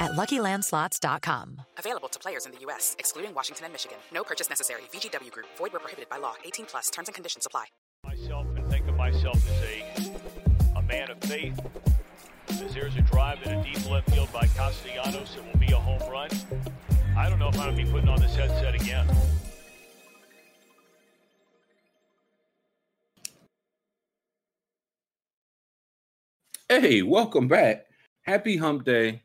[0.00, 1.62] at LuckyLandSlots.com.
[1.78, 3.98] Available to players in the U.S., excluding Washington and Michigan.
[4.12, 4.82] No purchase necessary.
[4.92, 5.46] VGW Group.
[5.58, 6.34] Void where prohibited by law.
[6.44, 6.90] 18 plus.
[6.90, 7.66] Terms and conditions apply.
[8.04, 11.58] Myself and think of myself as a, a man of faith.
[12.48, 15.76] As there's a drive in a deep left field by Castellanos, it will be a
[15.76, 16.30] home run.
[17.16, 19.08] I don't know if I'm going to be putting on this headset again.
[26.68, 27.84] Hey, welcome back.
[28.22, 29.22] Happy Hump Day.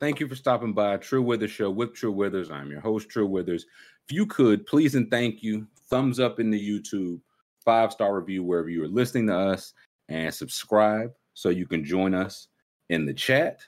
[0.00, 2.52] Thank you for stopping by Trill Withers Show with Trill Withers.
[2.52, 3.66] I'm your host, Trill Withers.
[4.08, 7.20] If you could, please and thank you, thumbs up in the YouTube,
[7.64, 9.74] five star review wherever you are listening to us,
[10.08, 12.46] and subscribe so you can join us
[12.90, 13.60] in the chat.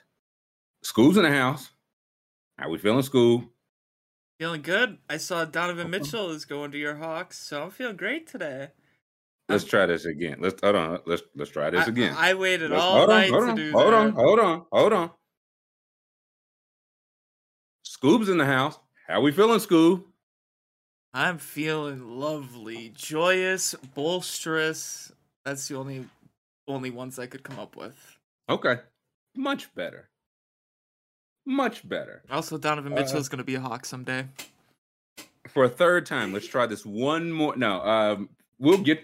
[0.85, 1.69] Scoob's in the house.
[2.57, 3.49] How we feeling, Scoob?
[4.39, 4.99] Feeling good.
[5.09, 5.89] I saw Donovan uh-huh.
[5.89, 8.69] Mitchell is going to your Hawks, so I'm feeling great today.
[9.49, 10.37] Let's try this again.
[10.39, 10.99] Let's hold on.
[11.05, 12.15] Let's let's try this I- again.
[12.17, 13.93] I, waited Let's- all hold on, night hold to on, do hold that.
[13.93, 15.11] on, hold on, hold on.
[18.01, 18.79] Scoob's in the house.
[19.07, 20.03] How we feeling, Scoob?
[21.13, 25.11] I'm feeling lovely, joyous, bolsterous.
[25.45, 26.05] That's the only
[26.67, 28.17] only ones I could come up with.
[28.49, 28.77] Okay,
[29.35, 30.09] much better.
[31.45, 32.23] Much better.
[32.31, 34.27] Also, Donovan Uh, Mitchell is going to be a Hawk someday.
[35.49, 37.55] For a third time, let's try this one more.
[37.57, 39.03] No, um, we'll get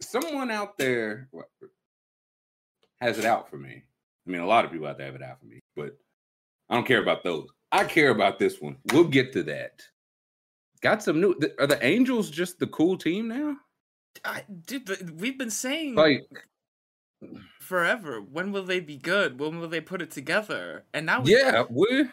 [0.00, 1.28] someone out there
[3.00, 3.82] has it out for me.
[4.26, 5.96] I mean, a lot of people out there have it out for me, but
[6.68, 7.48] I don't care about those.
[7.72, 8.76] I care about this one.
[8.92, 9.82] We'll get to that.
[10.80, 11.34] Got some new.
[11.58, 13.56] Are the Angels just the cool team now?
[14.24, 16.26] I, dude, we've been saying Like,
[17.60, 18.20] forever.
[18.20, 19.38] When will they be good?
[19.38, 20.84] When will they put it together?
[20.94, 22.06] And now, we- yeah, we.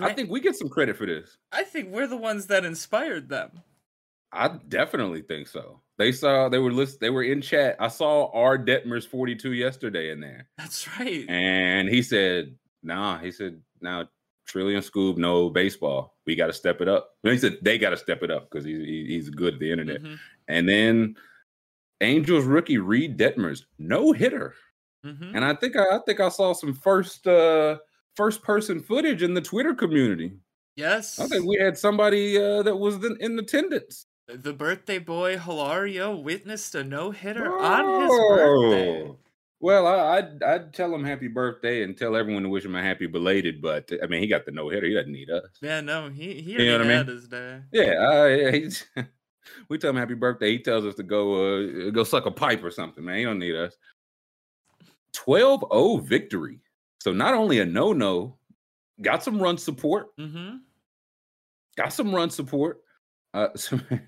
[0.00, 1.36] I think we get some credit for this.
[1.52, 3.60] I think we're the ones that inspired them.
[4.32, 5.82] I definitely think so.
[5.98, 7.76] They saw they were list they were in chat.
[7.80, 10.48] I saw R Detmer's 42 yesterday in there.
[10.56, 11.28] That's right.
[11.28, 14.08] And he said, nah, he said, now
[14.50, 16.16] Trillion Scoob, no baseball.
[16.26, 17.10] We got to step it up.
[17.22, 20.02] He said they got to step it up because he's he's good at the internet.
[20.02, 20.18] Mhm,
[20.48, 21.16] And then
[22.00, 24.54] Angels rookie Reid Detmers, no hitter.
[25.06, 25.34] mhm.
[25.34, 27.78] And I think I, I think I saw some first uh
[28.16, 30.32] first person footage in the Twitter community.
[30.76, 31.18] Yes.
[31.18, 34.06] I think we had somebody uh, that was in, in attendance.
[34.28, 39.12] The birthday boy Hilario witnessed a no hitter on his birthday.
[39.62, 42.82] Well, I, I'd I'd tell him happy birthday and tell everyone to wish him a
[42.82, 43.60] happy belated.
[43.60, 44.86] But I mean, he got the no hitter.
[44.86, 45.50] He doesn't need us.
[45.60, 47.06] Yeah, no, he he You know what I mean?
[47.06, 47.60] his day.
[47.72, 49.02] Yeah,
[49.68, 50.52] we tell him happy birthday.
[50.52, 53.04] He tells us to go uh, go suck a pipe or something.
[53.04, 53.76] Man, he don't need us.
[55.14, 56.60] 12-0 victory.
[57.00, 58.36] So not only a no no,
[59.02, 60.16] got some run support.
[60.18, 60.56] Mm-hmm.
[61.76, 62.80] Got some run support.
[63.34, 64.00] Uh, somebody,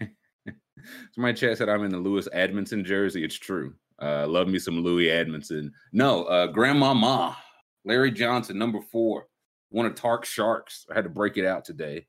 [1.13, 3.25] somebody chat said I'm in the Lewis Admonson jersey.
[3.25, 3.75] It's true.
[4.03, 5.73] Uh, love me some Louis Edmondson.
[5.93, 7.37] No, uh, Grandmama,
[7.85, 9.27] Larry Johnson, number four,
[9.71, 10.87] one of Tark Sharks.
[10.91, 12.07] I had to break it out today,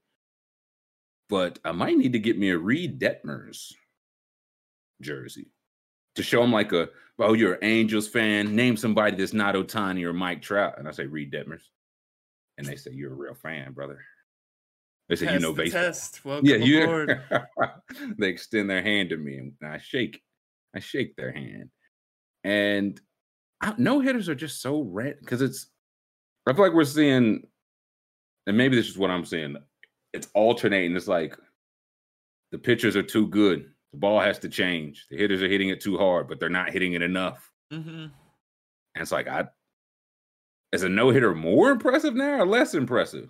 [1.30, 3.74] but I might need to get me a Reid Detmers
[5.02, 5.52] jersey
[6.16, 6.90] to show him like a
[7.20, 8.56] oh you're an Angels fan.
[8.56, 11.64] Name somebody that's not Ohtani or Mike Trout, and I say Reid Detmers,
[12.58, 14.00] and they say you're a real fan, brother.
[15.09, 15.82] They say you know baseball.
[15.84, 16.26] test.
[16.26, 17.08] Welcome Yeah, you.
[18.18, 20.22] they extend their hand to me, and I shake.
[20.76, 21.70] I shake their hand,
[22.43, 22.99] and
[23.78, 25.67] no hitters are just so red because it's.
[26.47, 27.43] I feel like we're seeing,
[28.47, 29.55] and maybe this is what I'm seeing.
[30.13, 30.95] It's alternating.
[30.95, 31.35] It's like
[32.51, 33.66] the pitchers are too good.
[33.93, 35.05] The ball has to change.
[35.09, 37.49] The hitters are hitting it too hard, but they're not hitting it enough.
[37.72, 37.90] Mm-hmm.
[37.90, 38.11] And
[39.01, 39.45] it's like I
[40.73, 43.29] is a no hitter more impressive now or less impressive?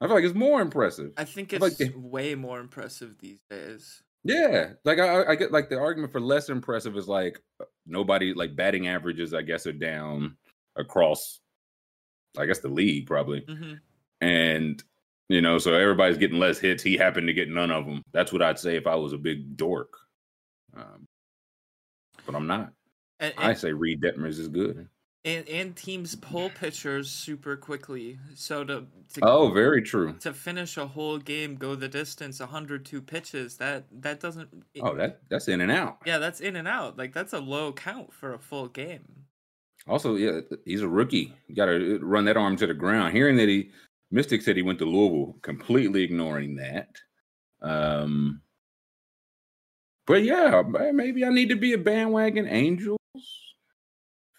[0.00, 1.12] I feel like it's more impressive.
[1.16, 4.02] I think it's feel like they- way more impressive these days.
[4.24, 7.40] Yeah, like I, I get like the argument for less impressive is like
[7.86, 9.34] nobody like batting averages.
[9.34, 10.36] I guess are down
[10.76, 11.40] across,
[12.38, 13.74] I guess the league probably, Mm-hmm.
[14.20, 14.82] and
[15.28, 16.82] you know so everybody's getting less hits.
[16.82, 18.02] He happened to get none of them.
[18.12, 19.92] That's what I'd say if I was a big dork.
[20.76, 21.06] Um,
[22.26, 22.72] but I'm not.
[23.20, 24.88] And, I and, say Reid Detmers is good.
[25.24, 28.18] And, and teams pull pitchers super quickly.
[28.34, 30.14] So to, to Oh, very true.
[30.20, 33.56] to finish a whole game, go the distance, 102 pitches.
[33.58, 34.48] That that doesn't.
[34.80, 35.98] Oh, that that's in and out.
[36.04, 36.98] yeah, that's in and out.
[36.98, 39.04] Like that's a low count for a full game.
[39.88, 41.34] Also, yeah, he's a rookie.
[41.48, 43.14] You got to run that arm to the ground.
[43.14, 43.70] Hearing that he
[44.12, 46.88] Mystic said he went to Louisville, completely ignoring that.
[47.62, 48.40] Um,
[50.06, 52.98] but yeah, maybe I need to be a bandwagon Angels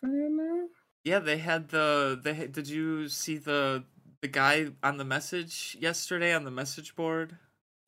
[0.03, 0.67] fan now.
[1.03, 3.83] Yeah, they had the they did you see the
[4.21, 7.37] the guy on the message yesterday on the message board?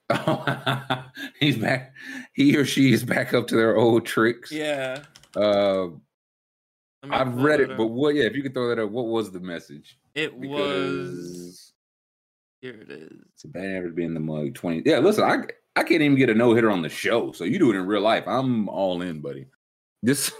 [1.39, 1.94] he's back.
[2.33, 4.51] He or she is back up to their old tricks.
[4.51, 5.03] Yeah.
[5.35, 5.88] Uh,
[7.03, 8.15] I've read it it, but what?
[8.15, 9.97] Yeah, if you could throw that up, what was the message?
[10.15, 11.73] it was
[12.62, 13.12] here it is.
[13.33, 14.81] it's a bad average being the mug twenty.
[14.85, 15.44] Yeah, listen, I
[15.75, 17.85] I can't even get a no hitter on the show, so you do it in
[17.85, 18.23] real life.
[18.27, 19.45] I'm all in, buddy.
[20.06, 20.31] This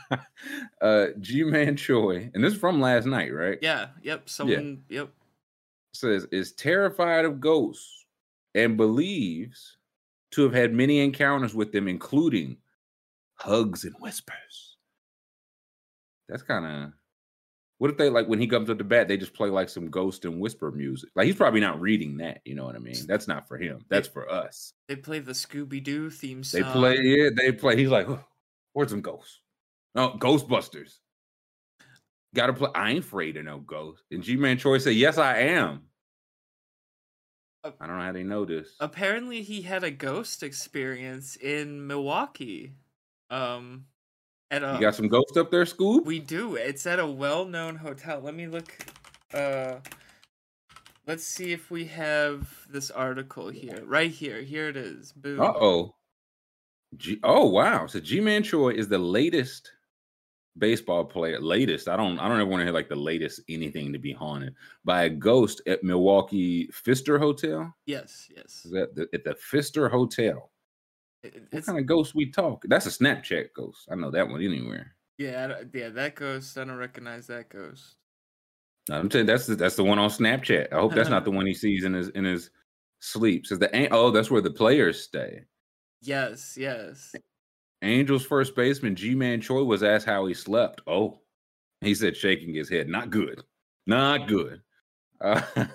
[0.80, 3.58] uh Ji-Man Choi, and this is from last night, right?
[3.60, 5.10] Yeah, yep, someone yep.
[5.92, 8.06] says is terrified of ghosts
[8.54, 9.78] and believes
[10.30, 12.58] to have had many encounters with them, including
[13.34, 14.76] hugs and whispers.
[16.28, 16.92] That's kind of
[17.78, 19.90] what if they like when he comes up to bat, they just play like some
[19.90, 21.10] ghost and whisper music.
[21.16, 23.08] Like he's probably not reading that, you know what I mean?
[23.08, 23.84] That's not for him.
[23.88, 24.72] That's for us.
[24.86, 26.60] They play the Scooby Doo theme song.
[26.60, 27.76] They play, yeah, they play.
[27.76, 28.24] He's like, "Oh,
[28.72, 29.40] where's some ghosts?
[29.94, 30.98] Oh, Ghostbusters.
[32.34, 32.70] Gotta play.
[32.74, 34.04] I ain't afraid of no ghosts.
[34.10, 35.82] And Ji-Man Choi said, Yes, I am.
[37.64, 38.76] Uh, I don't know how they know this.
[38.80, 42.74] Apparently he had a ghost experience in Milwaukee.
[43.30, 43.86] Um
[44.50, 46.04] at a You got some ghosts up there, Scoob?
[46.04, 46.56] We do.
[46.56, 48.20] It's at a well-known hotel.
[48.20, 48.76] Let me look.
[49.32, 49.76] Uh,
[51.06, 53.82] let's see if we have this article here.
[53.84, 54.40] Right here.
[54.40, 55.12] Here it is.
[55.12, 55.40] Boom.
[55.40, 55.94] Uh oh.
[56.96, 57.86] G- oh wow.
[57.86, 59.70] So Ji-Man Choi is the latest
[60.56, 61.40] baseball player.
[61.40, 61.88] Latest.
[61.88, 62.18] I don't.
[62.18, 64.54] I don't ever want to hear like the latest anything to be haunted
[64.84, 67.74] by a ghost at Milwaukee Pfister Hotel.
[67.86, 68.28] Yes.
[68.34, 68.62] Yes.
[68.64, 70.50] Is that the, at the Pfister Hotel?
[71.22, 72.64] It- What It's, kind of ghost we talk?
[72.68, 73.88] That's a Snapchat ghost.
[73.90, 74.94] I know that one anywhere.
[75.18, 75.54] yeah.
[75.74, 75.90] Yeah.
[75.90, 76.56] That ghost.
[76.56, 77.96] I don't recognize that ghost.
[78.90, 80.72] I'm saying that's the, that's the one on Snapchat.
[80.72, 82.50] I hope that's not the one he sees in his in his
[83.00, 83.46] sleep.
[83.46, 85.44] Says the oh, that's where the players stay.
[86.00, 86.56] Yes.
[86.56, 87.14] Yes.
[87.82, 90.80] Angels first baseman Ji-Man Choi was asked how he slept.
[90.86, 91.20] Oh,
[91.80, 93.42] he said, shaking his head, not good,
[93.86, 94.60] not good.
[95.20, 95.42] Uh,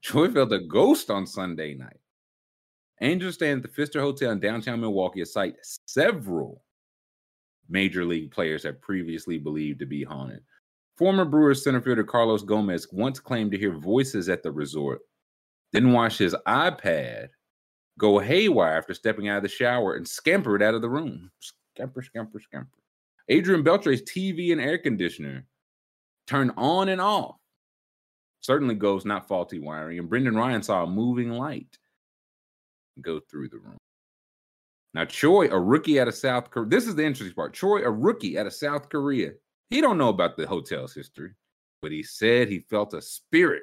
[0.00, 2.00] Choi felt a ghost on Sunday night.
[3.02, 5.56] Angels stay at the Pfister Hotel in downtown Milwaukee, a site
[5.86, 6.62] several
[7.68, 10.42] major league players have previously believed to be haunted.
[10.96, 15.00] Former Brewers center fielder Carlos Gomez once claimed to hear voices at the resort,
[15.72, 17.28] then watched his iPad
[18.00, 21.30] go haywire after stepping out of the shower and scampered out of the room.
[21.76, 22.78] Scamper, scamper, scamper.
[23.28, 25.44] Adrian Beltre's TV and air conditioner
[26.26, 27.36] turned on and off.
[28.40, 29.98] Certainly goes not faulty wiring.
[29.98, 31.78] And Brendan Ryan saw a moving light
[33.02, 33.76] go through the room.
[34.94, 36.68] Now, Choi, a rookie out of South Korea.
[36.68, 37.52] This is the interesting part.
[37.52, 39.32] Choi, a rookie out of South Korea.
[39.68, 41.32] He don't know about the hotel's history,
[41.82, 43.62] but he said he felt a spirit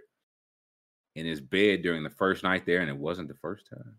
[1.16, 3.96] in his bed during the first night there, and it wasn't the first time.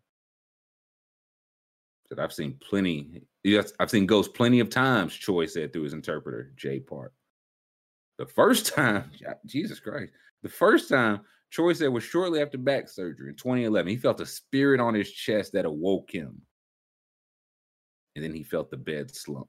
[2.09, 3.23] Said I've seen plenty.
[3.45, 5.15] Yes, I've seen ghosts plenty of times.
[5.15, 7.13] Choi said through his interpreter, Jay Park.
[8.19, 9.11] The first time,
[9.47, 13.89] Jesus Christ, the first time Choi said was shortly after back surgery in 2011.
[13.91, 16.41] He felt a spirit on his chest that awoke him,
[18.17, 19.49] and then he felt the bed slump.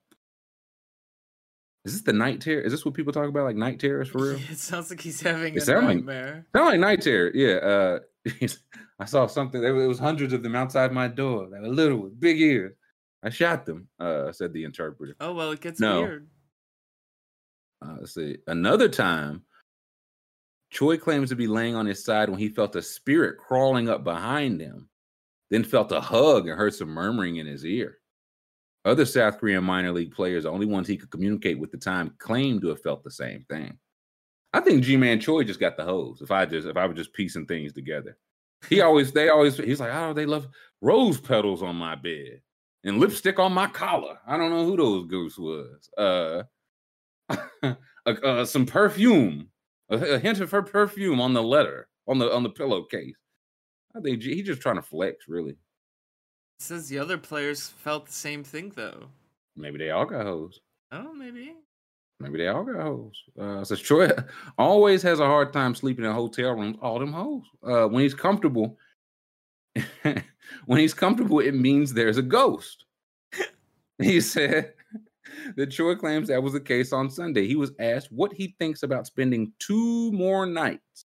[1.85, 2.61] Is this the night terror?
[2.61, 4.39] Is this what people talk about, like night terrors for real?
[4.51, 6.45] It sounds like he's having It a sound like- nightmare.
[6.53, 7.31] Sound like night terror.
[7.33, 7.55] Yeah.
[7.55, 7.99] Uh
[8.99, 9.61] I saw something.
[9.61, 11.47] There was hundreds of them outside my door.
[11.49, 12.73] They were little with big ears.
[13.23, 15.15] I shot them, uh, said the interpreter.
[15.19, 16.01] Oh well, it gets No.
[16.01, 16.27] weird.
[17.81, 18.37] Uh, let's see.
[18.47, 19.43] Another time,
[20.69, 24.03] Choi claims to be laying on his side when he felt a spirit crawling up
[24.03, 24.89] behind him,
[25.49, 27.97] then felt a hug and heard some murmuring in his ear.
[28.85, 31.85] Other South Korean minor league players, the only ones he could communicate with at the
[31.85, 33.77] time, claimed to have felt the same thing.
[34.53, 36.21] I think Ji-Man Choi just got the hose.
[36.21, 38.17] If I just if I was just piecing things together,
[38.67, 40.47] he always they always he's like, oh, they love
[40.81, 42.41] rose petals on my bed
[42.83, 44.17] and lipstick on my collar.
[44.25, 45.89] I don't know who those goose was.
[45.97, 46.43] Uh,
[47.63, 47.75] uh,
[48.05, 49.49] uh, some perfume,
[49.89, 53.15] a, a hint of her perfume on the letter on the on the pillowcase.
[53.95, 55.51] I think G- he's just trying to flex, really.
[55.51, 55.57] It
[56.63, 59.09] says the other players felt the same thing though.
[59.55, 60.59] Maybe they all got hoes.
[60.91, 61.53] Oh, maybe.
[62.19, 63.23] Maybe they all got hoes.
[63.39, 64.09] Uh, says Choi
[64.57, 66.77] always has a hard time sleeping in hotel rooms.
[66.81, 67.43] All them hoes.
[67.63, 68.77] Uh, when he's comfortable,
[70.03, 72.85] when he's comfortable, it means there's a ghost.
[74.01, 74.75] He said
[75.57, 77.45] that Choi claims that was the case on Sunday.
[77.45, 81.03] He was asked what he thinks about spending two more nights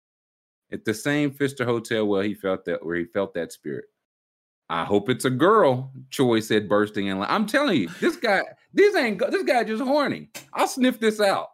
[0.71, 3.85] at the same Pfister hotel where he felt that where he felt that spirit.
[4.69, 7.21] I hope it's a girl, Choi said, bursting in.
[7.21, 8.41] I'm telling you, this guy,
[8.73, 10.29] this ain't this guy just horny.
[10.53, 11.49] I'll sniff this out.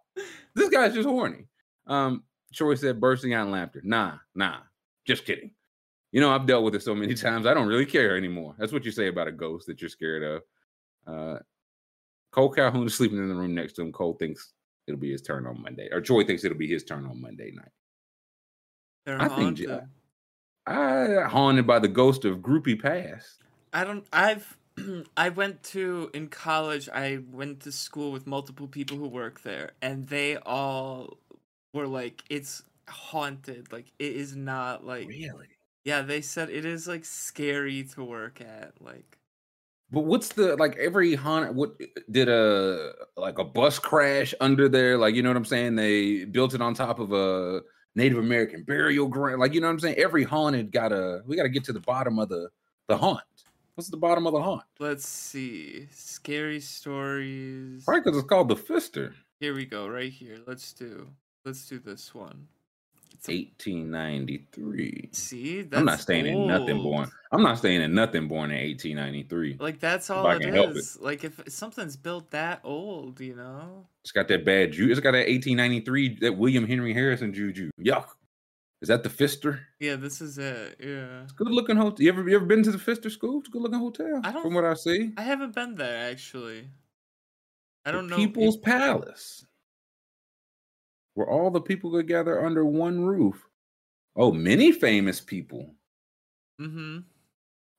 [0.55, 1.45] This guy's just horny.
[1.87, 3.81] Um, Choi said, bursting out in laughter.
[3.83, 4.57] Nah, nah,
[5.05, 5.51] just kidding.
[6.11, 7.45] You know, I've dealt with it so many times.
[7.45, 8.55] I don't really care anymore.
[8.57, 10.41] That's what you say about a ghost that you're scared of.
[11.05, 11.39] Uh,
[12.31, 13.91] Cole Calhoun is sleeping in the room next to him.
[13.91, 14.53] Cole thinks
[14.87, 17.51] it'll be his turn on Monday, or Choi thinks it'll be his turn on Monday
[17.51, 17.71] night.
[19.05, 19.67] They're I haunted.
[19.67, 19.81] think
[20.67, 23.43] I haunted by the ghost of Groupie past.
[23.73, 24.05] I don't.
[24.13, 24.57] I've.
[25.17, 26.89] I went to in college.
[26.89, 31.17] I went to school with multiple people who work there, and they all
[31.73, 33.71] were like, "It's haunted.
[33.71, 35.47] Like it is not like." Really?
[35.85, 38.73] Yeah, they said it is like scary to work at.
[38.81, 39.17] Like
[39.91, 41.55] But what's the like every haunted?
[41.55, 41.75] What
[42.11, 44.97] did a like a bus crash under there?
[44.97, 45.75] Like you know what I'm saying?
[45.75, 47.61] They built it on top of a
[47.95, 49.39] Native American burial ground.
[49.39, 49.95] Like you know what I'm saying?
[49.97, 52.49] Every haunted got to we got to get to the bottom of the
[52.87, 53.21] the haunt.
[53.79, 54.63] What's the bottom of the haunt?
[54.79, 57.85] let's see, scary stories.
[57.87, 59.15] Right, because it's called the Pfister.
[59.39, 59.87] Here we go.
[59.87, 60.39] Right here.
[60.45, 61.07] Let's do.
[61.45, 62.49] Let's do this one.
[63.13, 65.11] It's a- 1893.
[65.13, 67.09] see, I'm not staying in nothing born.
[67.31, 69.55] I'm not staying in nothing born in 1893.
[69.61, 70.55] Like that's all it it.
[70.75, 70.97] is.
[70.99, 73.85] Like if something's built that old, you know.
[74.03, 74.91] It's got that bad juju.
[74.91, 77.69] It's got that 1893 that William Henry Harrison juju.
[77.79, 78.07] Yuck.
[78.81, 79.59] Is that the Pfister?
[79.79, 80.77] Yeah, this is it.
[80.79, 81.23] Yeah.
[81.23, 82.01] it's Good looking hotel.
[82.01, 83.39] You ever you ever been to the Pfister Scoob?
[83.39, 84.21] It's a good looking hotel.
[84.23, 86.67] I don't- From what I see, I haven't been there actually.
[87.85, 88.15] I don't know.
[88.15, 89.45] People's if- Palace,
[91.13, 93.45] where all the people could gather under one roof.
[94.15, 95.75] Oh, many famous people
[96.59, 96.99] mm-hmm.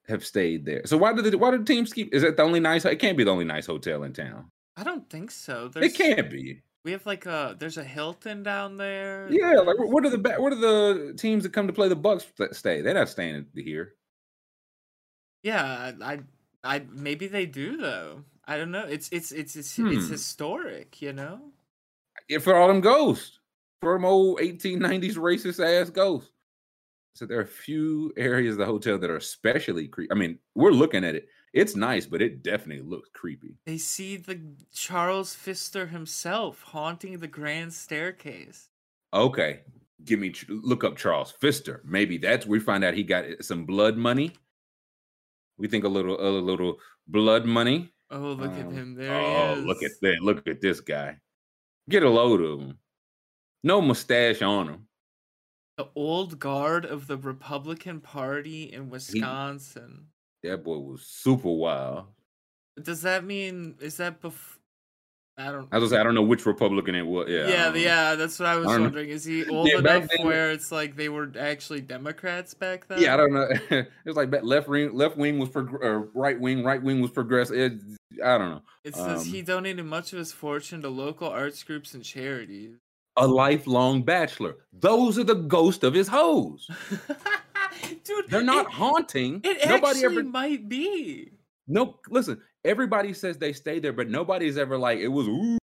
[0.06, 0.82] have stayed there.
[0.86, 2.14] So why did the why did the teams keep?
[2.14, 2.84] Is that the only nice?
[2.84, 4.50] It can't be the only nice hotel in town.
[4.76, 5.70] I don't think so.
[5.76, 6.62] It can't be.
[6.84, 9.28] We have like a there's a Hilton down there.
[9.30, 11.96] Yeah, like where where do the where do the teams that come to play the
[11.96, 12.80] Bucks st- stay?
[12.80, 13.94] They're not staying here.
[15.42, 16.20] Yeah, I,
[16.62, 18.24] I, maybe they do though.
[18.46, 18.84] I don't know.
[18.84, 20.12] It's it's it's it's, it's Hmm.
[20.12, 21.52] historic, you know.
[22.28, 23.38] Yeah, for all them ghosts,
[23.80, 26.30] for them old 1890s racist ass ghosts.
[27.14, 30.12] So there are a few areas of the hotel that are especially creepy.
[30.12, 31.28] I mean, we're looking at it.
[31.52, 33.56] It's nice, but it definitely looks creepy.
[33.66, 34.40] They see the
[34.72, 38.68] Charles Pfister himself haunting the grand staircase.
[39.12, 39.60] Okay,
[40.04, 41.82] give me look up Charles Pfister.
[41.84, 44.32] Maybe that's we find out he got some blood money.
[45.58, 46.78] We think a little a little
[47.08, 47.92] blood money.
[48.10, 49.12] Oh, look at Um, him there.
[49.14, 49.66] oh, he is.
[49.66, 50.18] look at that!
[50.22, 51.18] Look at this guy.
[51.88, 52.78] Get a load of him.
[53.64, 54.86] No mustache on him.
[55.76, 60.06] the old guard of the Republican Party in Wisconsin.
[60.42, 62.06] That boy was super wild.
[62.82, 64.56] Does that mean is that bef-
[65.36, 67.28] I don't I was say I don't know which Republican it was.
[67.28, 68.84] Yeah, yeah, yeah, that's what I was I don't know.
[68.86, 69.08] wondering.
[69.10, 73.00] Is he old Yeah, enough then- where it's like they were actually Democrats back then?
[73.00, 73.48] Yeah, I don't know.
[74.04, 77.80] it's like left wing, left wing was prog- right wing, right wing was progressive.
[78.22, 78.62] I don't know.
[78.84, 82.76] It says Um, he donated much of his fortune to local arts groups and charities.
[83.16, 84.56] A lifelong bachelor.
[84.72, 86.68] Those are the ghost of his hoes.
[88.16, 89.40] Dude, They're not It, haunting.
[89.44, 90.22] it nobody ever.
[90.24, 91.30] might be.
[91.68, 92.40] No, listen.
[92.64, 95.28] Everybody says they stayed there, but nobody's ever like it was.
[95.28, 95.56] Ooh,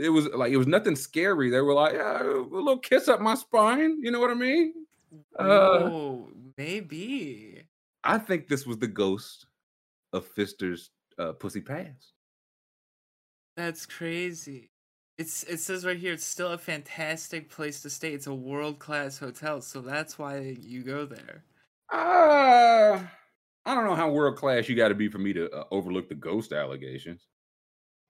[0.00, 1.50] it was like it was nothing scary.
[1.50, 3.98] They were like, yeah, a little kiss up my spine.
[4.02, 4.72] You know what I mean?
[5.38, 7.62] Uh, oh, maybe.
[8.04, 9.46] I think this was the ghost
[10.14, 12.12] of Pfister's uh, pussy past.
[13.56, 14.70] That's crazy.
[15.18, 18.12] It's it says right here it's still a fantastic place to stay.
[18.12, 21.42] It's a world class hotel, so that's why you go there.
[21.92, 23.02] Uh,
[23.66, 26.08] I don't know how world class you got to be for me to uh, overlook
[26.08, 27.26] the ghost allegations.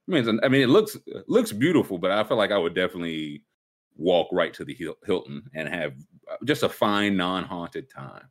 [0.06, 2.74] I mean, I mean, it looks it looks beautiful, but I feel like I would
[2.74, 3.42] definitely
[3.96, 5.94] walk right to the Hilton and have
[6.30, 8.28] uh, just a fine, non-haunted time.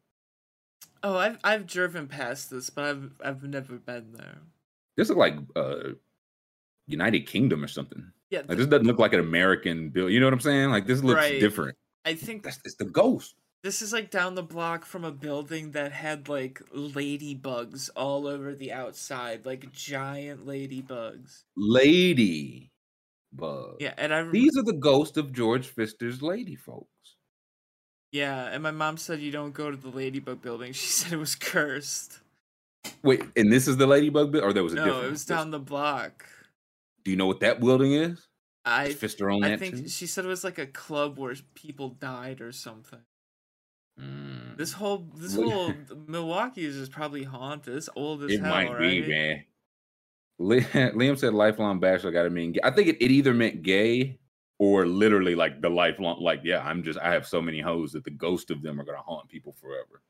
[1.01, 4.37] Oh, I've I've driven past this, but I've I've never been there.
[4.95, 5.93] This looks like uh,
[6.85, 8.11] United Kingdom or something.
[8.29, 10.09] Yeah, Like th- this doesn't look like an American bill.
[10.09, 10.69] You know what I'm saying?
[10.69, 11.39] Like this looks Right.
[11.39, 11.77] different.
[12.05, 13.35] I think That's it's the ghost.
[13.63, 18.53] this is like down the block from a building that had like ladybugs all over
[18.53, 21.43] the outside, like giant ladybugs.
[21.55, 22.71] Lady
[23.33, 23.77] bug.
[23.79, 27.15] Yeah, and I These are the ghosts of George Pfister's lady folks.
[28.11, 30.71] yeah, and my mom said you don't go to the ladybug building.
[30.73, 32.19] She said it was cursed.
[33.03, 35.05] Wait, and this is the ladybug bill, or there was a No, different.
[35.07, 36.25] it was down the block.
[37.07, 38.27] Do you know what that building is?
[38.65, 39.87] I I that think too?
[39.87, 42.99] she said it was like a club where people died or something.
[43.97, 44.57] Mm.
[44.57, 45.73] This whole this whole
[46.07, 47.77] Milwaukee is just probably haunted.
[47.77, 48.79] It's old as it hell, might right?
[49.05, 49.45] be, man.
[50.97, 52.51] Liam said lifelong bachelor got to mean.
[52.51, 52.59] Gay.
[52.61, 54.19] I think it, it either meant gay
[54.59, 56.21] or literally like the lifelong.
[56.21, 58.83] Like, yeah, I'm just I have so many hoes that the ghost of them are
[58.83, 60.01] gonna haunt people forever.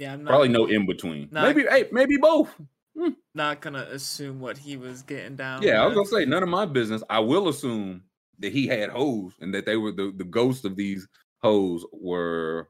[0.00, 1.28] Yeah, I'm not, Probably no in between.
[1.30, 2.52] Maybe hey, maybe both.
[2.98, 3.10] Hmm.
[3.34, 5.62] not gonna assume what he was getting down.
[5.62, 7.02] Yeah, I was gonna say none of my business.
[7.08, 8.02] I will assume
[8.40, 11.06] that he had hoes and that they were the the ghosts of these
[11.40, 12.68] hoes were.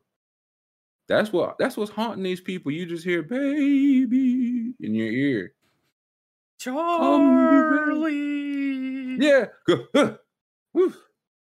[1.08, 2.70] That's what that's what's haunting these people.
[2.70, 5.54] You just hear baby in your ear.
[6.58, 8.18] Charlie.
[9.18, 9.46] Yeah.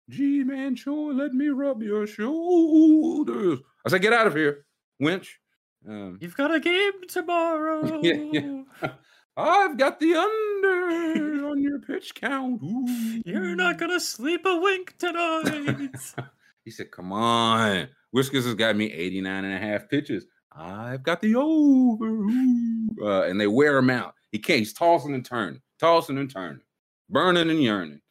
[0.09, 3.59] G man, sure, let me rub your shoulders.
[3.85, 4.65] I said, get out of here,
[4.99, 5.40] winch.
[5.87, 8.01] Um, You've got a game tomorrow.
[8.03, 8.91] Yeah, yeah.
[9.37, 12.61] I've got the under on your pitch count.
[12.61, 13.21] Ooh.
[13.25, 15.91] You're not gonna sleep a wink tonight.
[16.63, 17.87] He said, Come on.
[18.11, 20.27] Whiskers has got me 89 and a half pitches.
[20.55, 22.05] I've got the over.
[22.05, 22.87] Ooh.
[23.01, 24.13] Uh, and they wear him out.
[24.31, 26.61] He can't, he's tossing and turning, tossing and turning,
[27.09, 28.01] burning and yearning.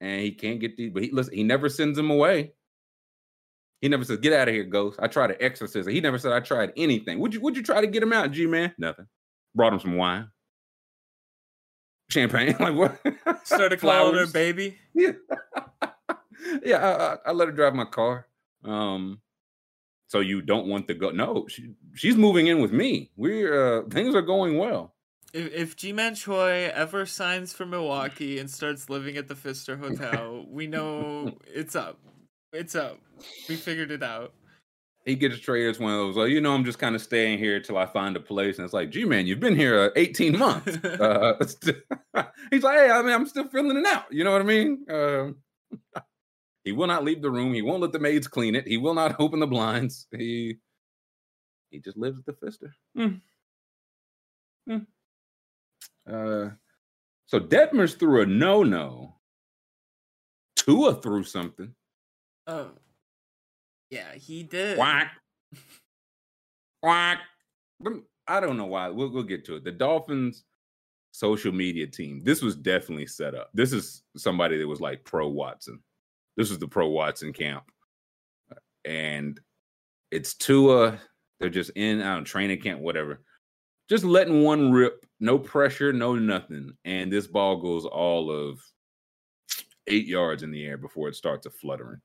[0.00, 2.52] And he can't get these, but he listen, he never sends him away.
[3.80, 4.98] He never says, Get out of here, ghost.
[5.00, 5.92] I tried to exorcism.
[5.92, 7.20] He never said I tried anything.
[7.20, 8.74] Would you would you try to get him out, G man?
[8.78, 9.06] Nothing.
[9.54, 10.28] Brought him some wine.
[12.10, 12.56] Champagne.
[12.60, 13.46] like what?
[13.46, 14.78] Started calling her baby.
[14.94, 15.12] Yeah,
[16.64, 16.76] yeah.
[16.76, 18.26] I, I, I let her drive my car.
[18.64, 19.20] Um,
[20.08, 21.10] so you don't want to go?
[21.10, 23.10] No, she, she's moving in with me.
[23.16, 24.94] We're uh, things are going well.
[25.34, 30.46] If, if Ji-Man Choi ever signs for Milwaukee and starts living at the Pfister Hotel,
[30.48, 31.98] we know it's up.
[32.52, 32.98] It's up.
[33.48, 34.32] We figured it out.
[35.04, 36.16] He gets traded as one of those.
[36.16, 38.58] Well, you know, I'm just kind of staying here till I find a place.
[38.58, 40.76] And it's like, gee, man, you've been here uh, 18 months.
[40.84, 41.34] uh,
[42.50, 44.06] he's like, hey, I mean, I'm still filling it out.
[44.10, 44.84] You know what I mean?
[44.90, 45.28] Uh,
[46.64, 47.54] he will not leave the room.
[47.54, 48.66] He won't let the maids clean it.
[48.66, 50.06] He will not open the blinds.
[50.10, 50.56] He
[51.70, 52.74] he just lives at the Pfister.
[52.94, 53.14] Hmm.
[54.66, 54.78] Hmm.
[56.06, 56.50] Uh,
[57.26, 59.14] so Detmers threw a no no.
[60.56, 61.74] Tua threw something.
[62.48, 62.70] Oh,
[63.90, 64.76] yeah, he did.
[64.76, 65.12] Quack.
[66.82, 67.20] Quack.
[68.26, 68.88] I don't know why.
[68.88, 69.64] We'll, we'll get to it.
[69.64, 70.44] The Dolphins
[71.12, 72.22] social media team.
[72.24, 73.50] This was definitely set up.
[73.52, 75.80] This is somebody that was like pro Watson.
[76.36, 77.64] This is the pro Watson camp.
[78.84, 79.38] And
[80.10, 80.98] it's Tua.
[81.40, 83.20] They're just in, don't training camp, whatever.
[83.90, 86.72] Just letting one rip, no pressure, no nothing.
[86.84, 88.60] And this ball goes all of
[89.86, 92.00] eight yards in the air before it starts a fluttering.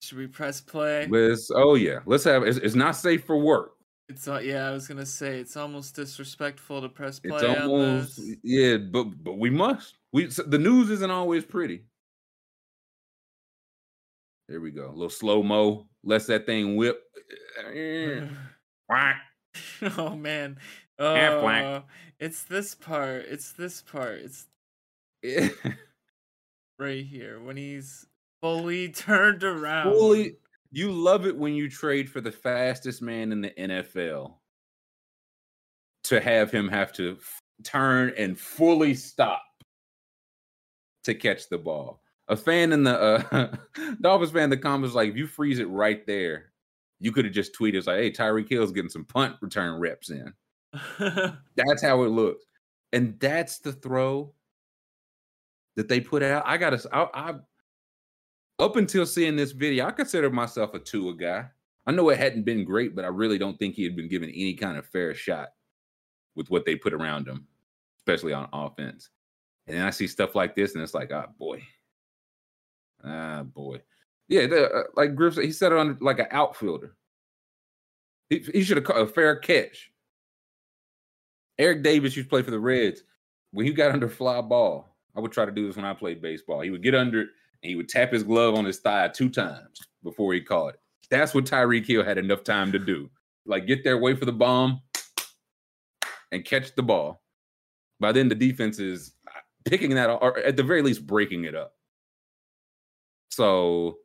[0.00, 1.06] Should we press play?
[1.06, 2.42] Let's, oh yeah, let's have.
[2.42, 3.72] It's, it's not safe for work.
[4.08, 7.70] It's uh, yeah, I was gonna say it's almost disrespectful to press play It's on
[7.70, 9.98] almost yeah, but but we must.
[10.12, 11.84] We the news isn't always pretty.
[14.48, 14.88] There we go.
[14.88, 15.86] A little slow mo.
[16.02, 17.00] Lets that thing whip.
[19.96, 20.58] Oh man.
[20.98, 21.64] Half whack.
[21.64, 21.82] Oh,
[22.18, 23.26] it's this part.
[23.28, 24.20] It's this part.
[24.20, 24.46] It's
[26.78, 28.06] right here when he's
[28.40, 29.92] fully turned around.
[29.92, 30.36] Fully,
[30.72, 34.34] you love it when you trade for the fastest man in the NFL
[36.04, 39.42] to have him have to f- turn and fully stop
[41.04, 42.02] to catch the ball.
[42.28, 43.56] A fan in the uh,
[44.00, 46.50] Dolphins fan in the comments like, if you freeze it right there,
[47.00, 50.10] you could have just tweeted it's like, "Hey, Tyreek Hill's getting some punt return reps
[50.10, 50.32] in."
[51.56, 52.44] That's how it looks,
[52.92, 54.32] and that's the throw
[55.76, 56.44] that they put out.
[56.46, 57.34] I gotta, I, I
[58.60, 61.46] up until seeing this video, I considered myself a Tua guy.
[61.86, 64.30] I know it hadn't been great, but I really don't think he had been given
[64.30, 65.48] any kind of fair shot
[66.34, 67.46] with what they put around him,
[67.98, 69.10] especially on offense.
[69.66, 71.62] And then I see stuff like this, and it's like, ah, boy,
[73.04, 73.80] ah, boy,
[74.28, 74.46] yeah.
[74.46, 76.96] The, uh, like Griff, he said it on like an outfielder.
[78.28, 79.90] He, he should have caught a fair catch.
[81.58, 83.02] Eric Davis used to play for the Reds.
[83.52, 86.22] When he got under fly ball, I would try to do this when I played
[86.22, 86.60] baseball.
[86.60, 87.26] He would get under
[87.62, 90.80] he would tap his glove on his thigh two times before he caught it.
[91.10, 93.10] That's what Tyreek Hill had enough time to do.
[93.46, 94.80] Like get there, wait for the bomb,
[96.32, 97.22] and catch the ball.
[97.98, 99.14] By then, the defense is
[99.64, 101.74] picking that up, or at the very least, breaking it up.
[103.30, 103.98] So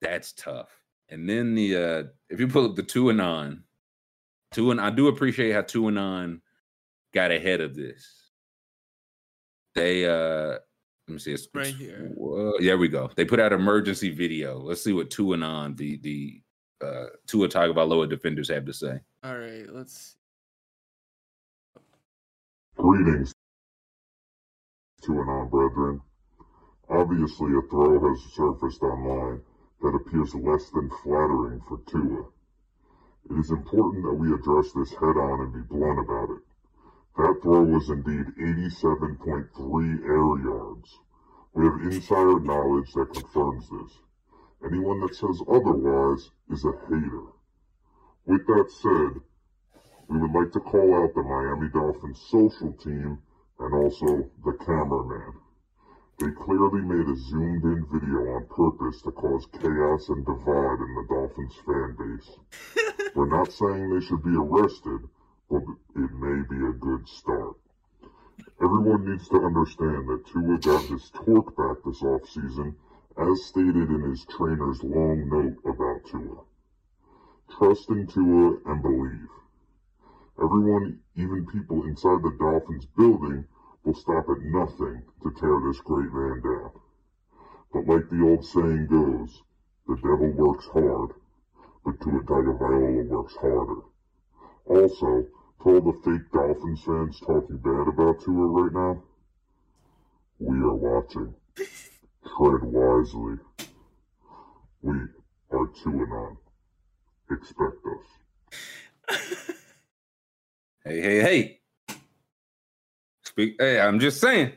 [0.00, 0.68] that's tough.
[1.08, 3.62] And then the uh if you pull up the Tuanon,
[4.52, 6.40] two and I do appreciate how Tuanon
[7.12, 8.30] got ahead of this.
[9.74, 10.58] They uh
[11.10, 12.12] let me see it's Right it's- here.
[12.22, 13.10] uh, there we go.
[13.16, 14.58] They put out emergency video.
[14.58, 16.40] Let's see what Tuanon the the
[16.80, 19.00] uh Tua Tagovailoa defenders have to say.
[19.24, 20.16] All right, let's.
[22.76, 23.34] Greetings
[25.02, 26.00] Tuanon, brethren.
[26.88, 29.40] Obviously, a throw has surfaced online
[29.82, 32.24] that appears less than flattering for Tua.
[33.30, 36.42] It is important that we address this head on and be blunt about it.
[37.20, 40.98] That throw was indeed 87.3 air yards.
[41.52, 43.92] We have insider knowledge that confirms this.
[44.64, 47.26] Anyone that says otherwise is a hater.
[48.24, 49.20] With that said,
[50.08, 53.18] we would like to call out the Miami Dolphins social team
[53.58, 55.34] and also the cameraman.
[56.20, 60.94] They clearly made a zoomed in video on purpose to cause chaos and divide in
[60.96, 63.12] the Dolphins fan base.
[63.14, 65.00] We're not saying they should be arrested,
[65.50, 65.62] but
[65.96, 67.56] it may be a good start.
[68.62, 72.74] Everyone needs to understand that Tua got his torque back this offseason,
[73.18, 76.44] as stated in his trainer's long note about Tua.
[77.50, 79.28] Trust in Tua and believe.
[80.40, 83.44] Everyone, even people inside the Dolphins building,
[83.84, 86.70] will stop at nothing to tear this great man down.
[87.72, 89.42] But like the old saying goes,
[89.88, 91.10] the devil works hard,
[91.84, 93.82] but Tua Tagovailoa works harder.
[94.66, 95.26] Also,
[95.64, 99.02] all the fake Dolphins fans talking bad about Tua right now,
[100.38, 101.34] we are watching.
[102.24, 103.36] Tread wisely.
[104.82, 104.94] We
[105.52, 106.36] are Tuanon.
[107.30, 109.56] Expect us.
[110.82, 111.60] Hey, hey, hey.
[113.22, 113.56] Speak.
[113.58, 114.52] Hey, I'm just saying.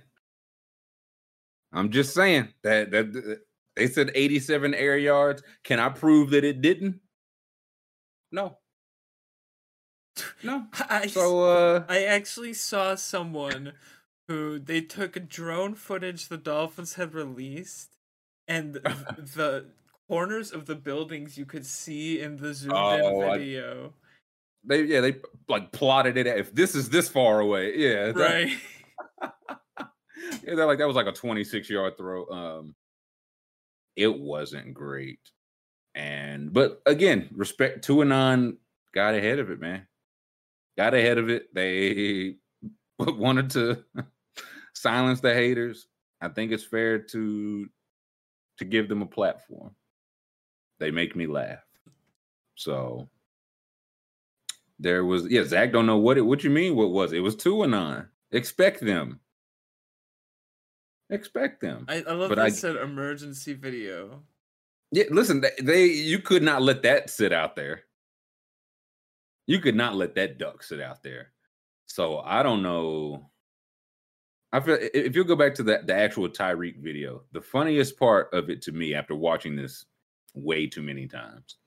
[1.73, 3.41] I'm just saying that that, that
[3.75, 5.43] they said 87 air yards.
[5.65, 7.01] Can I prove that it didn't?
[8.31, 8.57] No.
[10.43, 10.67] No.
[10.89, 13.73] I, So uh I actually saw someone
[14.27, 17.95] who they took drone footage the Dolphins had released,
[18.47, 18.73] and
[19.17, 19.65] the
[20.07, 23.93] corners of the buildings you could see in the zoomed Oh, in I- video.
[24.63, 25.15] they yeah, they
[25.49, 26.27] like plotted it.
[26.27, 28.11] If this is this far away, yeah.
[28.11, 28.57] that- Right.
[30.43, 32.27] yeah, they're like that was like a 26 yard throw.
[32.27, 32.75] Um
[33.95, 35.19] it wasn't great.
[35.95, 38.57] And but again, respect Tuanon
[38.93, 39.85] got ahead of it, man.
[40.77, 41.53] Got ahead of it.
[41.53, 42.35] They
[42.99, 43.83] wanted to
[44.73, 45.87] silence the haters.
[46.21, 47.67] I think it's fair to
[48.57, 49.75] to give them a platform.
[50.79, 51.59] They make me laugh.
[52.55, 53.07] So
[54.79, 57.17] there was yeah, Zach don't know what it what you mean, what was it?
[57.17, 58.07] It was Tuanon.
[58.31, 59.19] Expect them.
[61.09, 61.85] Expect them.
[61.87, 64.23] I, I love But that I- said emergency video.
[64.91, 67.83] Yeah, listen, they, they you could not let that sit out there.
[69.45, 71.31] You could not let that duck sit out there.
[71.85, 73.29] So I don't know.
[74.51, 78.29] I feel if you go back to the, the actual Tyreek video, the funniest part
[78.33, 79.85] of it to me after watching this
[80.35, 81.57] way too many times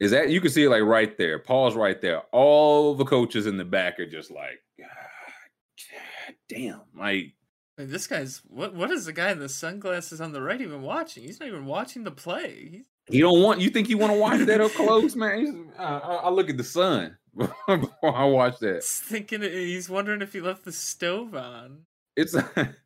[0.00, 2.22] is that you can see it like right there, pause right there.
[2.32, 7.34] All the coaches in the back are just like, God, damn, like
[7.78, 8.74] Like, this guy's what?
[8.74, 11.22] What is the guy in the sunglasses on the right even watching?
[11.22, 12.68] He's not even watching the play.
[12.72, 15.70] He's, You don't want you think you want to watch that up close, man?
[15.78, 17.16] Uh, I, I look at the sun
[17.66, 18.76] before I watch that.
[18.76, 19.42] he's thinking.
[19.42, 21.86] He's wondering if he left the stove on.
[22.16, 22.34] It's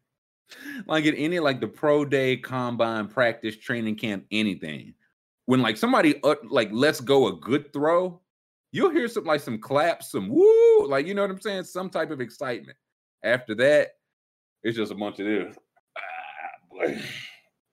[0.86, 4.94] like in any like the pro day, combine, practice, training camp, anything.
[5.46, 8.20] When like somebody uh, like lets go a good throw,
[8.70, 11.90] you'll hear some like some claps, some woo, like you know what I'm saying, some
[11.90, 12.76] type of excitement.
[13.24, 13.88] After that,
[14.62, 15.56] it's just a bunch of this.
[15.98, 17.02] Ah boy,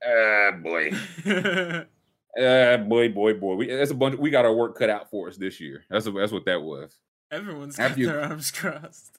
[0.05, 1.85] ah boy.
[2.37, 3.55] Uh, boy, boy, boy.
[3.55, 4.19] We that's a bunch.
[4.19, 5.83] We got our work cut out for us this year.
[5.89, 6.97] That's that's what that was.
[7.31, 9.17] Everyone's got After you- their arms crossed.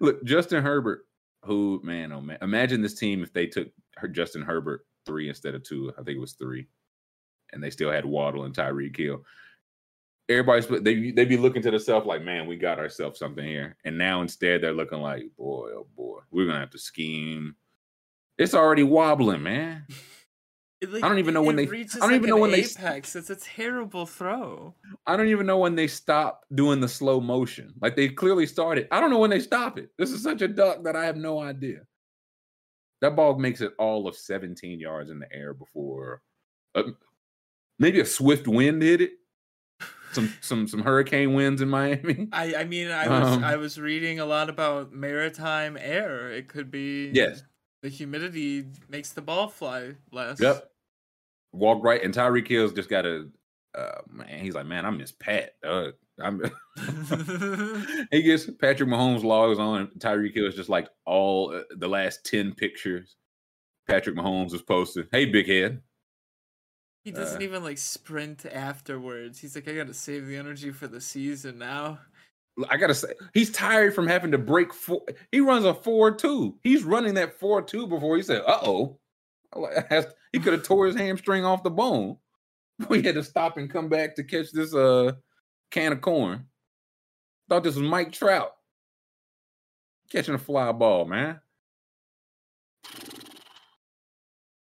[0.00, 1.06] Look, Justin Herbert.
[1.44, 2.12] Who man?
[2.12, 2.38] Oh man!
[2.42, 3.68] Imagine this team if they took
[4.12, 5.90] Justin Herbert three instead of two.
[5.98, 6.66] I think it was three,
[7.52, 9.24] and they still had Waddle and Tyreek Hill.
[10.28, 13.76] Everybody's they they be looking to themselves like, man, we got ourselves something here.
[13.84, 17.56] And now instead they're looking like, boy, oh boy, we're gonna have to scheme.
[18.38, 19.86] It's already wobbling, man.
[20.88, 23.14] Like, I don't even know when they- I don't like, even know when they apex.
[23.14, 24.74] It's a terrible throw.
[25.06, 27.74] I don't even know when they stop doing the slow motion.
[27.82, 28.88] Like they clearly started.
[28.90, 29.90] I don't know when they stop it.
[29.98, 31.80] This is such a duck that I have no idea.
[33.02, 36.22] That ball makes it all of 17 yards in the air before
[36.74, 36.84] uh,
[37.78, 39.12] maybe a swift wind hit it.
[40.12, 42.28] Some some some hurricane winds in Miami.
[42.32, 46.30] I I mean I was Um, I was reading a lot about maritime air.
[46.32, 47.42] It could be Yes.
[47.82, 50.40] The humidity makes the ball fly less.
[50.40, 50.70] Yep.
[51.52, 53.28] Walk right, and Tyreek Hill's just got a
[53.74, 54.40] uh, man.
[54.40, 55.54] He's like, man, I miss Pat.
[55.62, 55.94] Dog.
[56.20, 56.40] I'm.
[58.10, 59.88] he gets Patrick Mahomes logs on.
[59.98, 63.16] Tyreek Hill is just like all uh, the last ten pictures.
[63.88, 65.08] Patrick Mahomes was posted.
[65.10, 65.82] Hey, big head.
[67.02, 69.40] He doesn't Uh, even like sprint afterwards.
[69.40, 71.98] He's like, I gotta save the energy for the season now.
[72.68, 75.02] I gotta say, he's tired from having to break four.
[75.32, 76.58] He runs a four-two.
[76.62, 78.98] He's running that four-two before he said, "Uh oh."
[80.32, 82.16] He could have tore his hamstring off the bone.
[82.88, 85.12] We had to stop and come back to catch this uh
[85.70, 86.46] can of corn.
[87.48, 88.52] Thought this was Mike Trout.
[90.10, 91.40] catching a fly ball, man.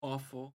[0.03, 0.55] Awful.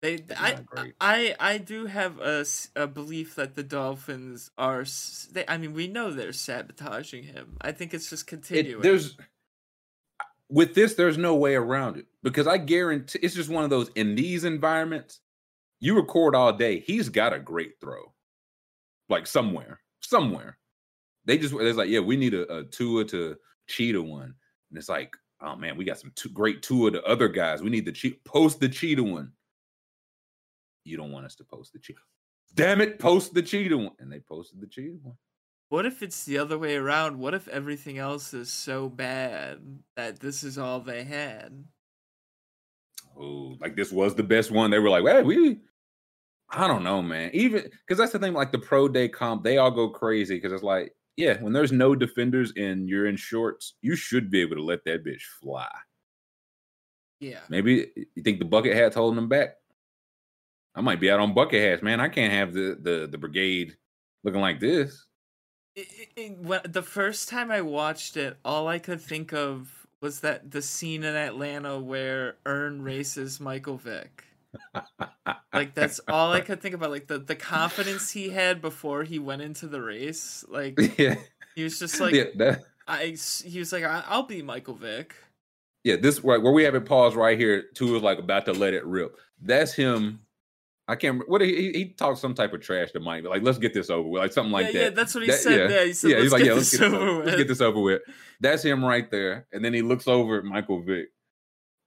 [0.00, 0.58] They, I.
[1.00, 2.44] I, I do have a,
[2.76, 4.84] a belief that the Dolphins are.
[5.32, 7.56] They, I mean, we know they're sabotaging him.
[7.60, 8.82] I think it's just It, continuing.
[8.82, 9.16] there's
[10.48, 13.88] with this, there's no way around it because I guarantee it's just one of those
[13.96, 15.20] in these environments.
[15.80, 18.12] You record all day, he's got a great throw,
[19.08, 20.58] like somewhere, somewhere.
[21.24, 24.34] They just it's like, yeah, we need a, a Tua to Cheetah one,
[24.70, 27.62] and it's like, oh man, we got some two, great Tua to other guys.
[27.62, 29.32] We need the cheat post the Cheetah one.
[30.88, 32.00] You don't want us to post the Cheetah.
[32.54, 35.16] Damn it, post the Cheetah one, and they posted the Cheetah one.
[35.68, 37.18] What if it's the other way around?
[37.18, 39.58] What if everything else is so bad
[39.96, 41.64] that this is all they had?
[43.18, 44.70] Oh, like this was the best one.
[44.70, 45.60] They were like, "Hey, we."
[46.50, 47.30] I don't know, man.
[47.34, 48.32] Even because that's the thing.
[48.32, 51.72] Like the pro day comp, they all go crazy because it's like, yeah, when there's
[51.72, 55.68] no defenders and you're in shorts, you should be able to let that bitch fly.
[57.20, 57.40] Yeah.
[57.50, 59.56] Maybe you think the bucket hat's holding them back.
[60.74, 62.00] I might be out on bucket hats, man.
[62.00, 63.76] I can't have the the the brigade
[64.24, 65.06] looking like this.
[65.74, 70.50] It, it, the first time I watched it, all I could think of was that
[70.50, 74.24] the scene in Atlanta where Earn races Michael Vick.
[75.52, 76.90] Like that's all I could think about.
[76.90, 80.44] Like the, the confidence he had before he went into the race.
[80.48, 81.16] Like yeah,
[81.54, 83.16] he was just like yeah, that, I.
[83.44, 85.14] He was like I, I'll be Michael Vick.
[85.84, 85.96] yeah.
[85.96, 87.64] This right where we have it paused right here.
[87.74, 89.16] Tua is like about to let it rip.
[89.40, 90.20] That's him.
[90.90, 91.12] I can't.
[91.14, 93.24] remember What he, he talked some type of trash to Mike.
[93.24, 94.22] Like, let's get this over with.
[94.22, 94.78] Like something like yeah, that.
[94.84, 95.70] yeah, that's what he That- said.
[95.70, 97.60] Yeah, he said, let's he's like, yeah, let's get, this over let's with." get this
[97.60, 98.02] over with.
[98.40, 99.46] That's him right there.
[99.52, 101.08] And then he looks over at Michael Vick,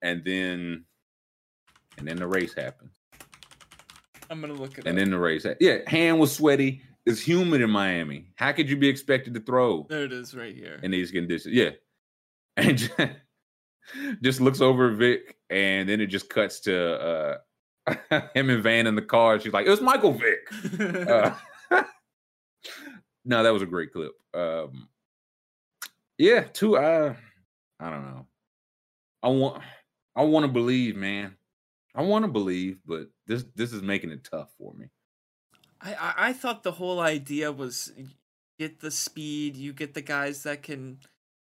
[0.03, 0.85] and then,
[1.97, 2.91] and then the race happens.
[4.29, 4.95] I'm gonna look at And up.
[4.95, 6.81] then the race, yeah, hand was sweaty.
[7.05, 8.27] It's humid in Miami.
[8.35, 10.79] How could you be expected to throw there it is, right here.
[10.83, 11.53] in these conditions?
[11.53, 11.71] Yeah,
[12.57, 12.91] and just,
[14.21, 17.37] just looks over at Vick, and then it just cuts to uh
[18.33, 19.39] him and Van in the car.
[19.39, 21.35] She's like, "It was Michael Vick." Uh,
[23.25, 24.11] no, that was a great clip.
[24.33, 24.87] Um,
[26.17, 26.77] yeah, two.
[26.77, 27.15] I,
[27.79, 28.27] I don't know.
[29.23, 29.63] I want,
[30.15, 31.35] I want to believe, man.
[31.93, 34.87] I want to believe, but this this is making it tough for me.
[35.81, 37.91] I, I I thought the whole idea was
[38.59, 40.99] get the speed, you get the guys that can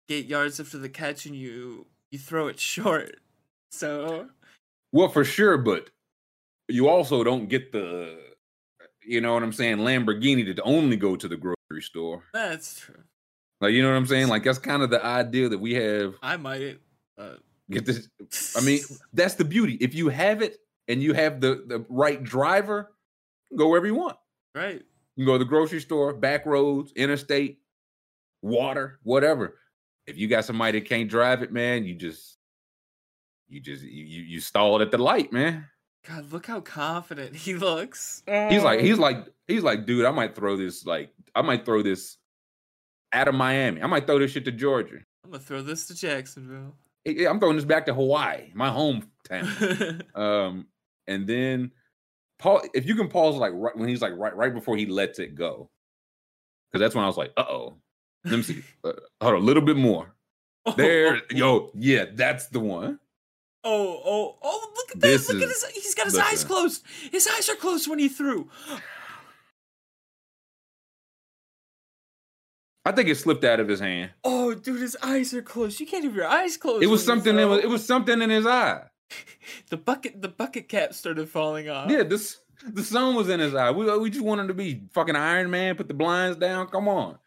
[0.07, 3.19] get yards after the catch, and you you throw it short.
[3.71, 4.27] So
[4.91, 5.89] Well, for sure, but
[6.67, 8.17] you also don't get the,
[9.05, 12.23] you know what I'm saying, Lamborghini to only go to the grocery store.
[12.33, 13.03] that's true.
[13.59, 14.27] Like, you know what I'm saying?
[14.27, 16.15] Like, that's kind of the idea that we have.
[16.21, 16.79] I might.
[17.17, 17.35] Uh,
[17.69, 18.07] Get this.
[18.55, 18.79] I mean,
[19.13, 19.73] that's the beauty.
[19.81, 22.93] If you have it and you have the the right driver,
[23.57, 24.17] go wherever you want.
[24.55, 24.81] right.
[25.15, 27.59] You can go to the grocery store, back roads, interstate,
[28.43, 29.55] water, whatever.
[30.05, 32.37] If you got somebody that can't drive it, man, you just
[33.49, 35.65] you just you you, you stalled at the light, man.
[36.07, 38.23] God, look how confident he looks.
[38.25, 41.81] He's like he's like he's like, dude, I might throw this like I might throw
[41.81, 42.17] this
[43.11, 43.81] out of Miami.
[43.81, 44.99] I might throw this shit to Georgia.
[45.25, 46.75] I'm gonna throw this to Jacksonville.
[47.05, 50.03] I'm throwing this back to Hawaii, my hometown.
[50.15, 50.67] Um,
[51.07, 51.71] and then
[52.39, 55.19] Paul, if you can pause like right when he's like right right before he lets
[55.19, 55.69] it go,
[56.71, 57.77] because that's when I was like, uh oh.
[58.23, 58.63] Let me see.
[58.83, 60.13] Uh, hold on, a little bit more.
[60.75, 62.99] There, yo, yeah, that's the one.
[63.63, 64.71] Oh, oh, oh!
[64.75, 65.33] Look at This this!
[65.33, 65.65] Look at his.
[65.83, 66.83] He's got his eyes closed.
[67.11, 68.49] His eyes are closed when he threw.
[72.85, 74.11] I think it slipped out of his hand.
[74.23, 75.79] Oh, dude, his eyes are closed.
[75.81, 76.83] You can't have your eyes closed.
[76.83, 77.35] It was something.
[77.35, 78.83] That was, it was something in his eye.
[79.69, 80.21] the bucket.
[80.21, 81.89] The bucket cap started falling off.
[81.89, 83.71] Yeah, this the sun was in his eye.
[83.71, 85.75] We we just want him to be fucking Iron Man.
[85.75, 86.67] Put the blinds down.
[86.67, 87.17] Come on.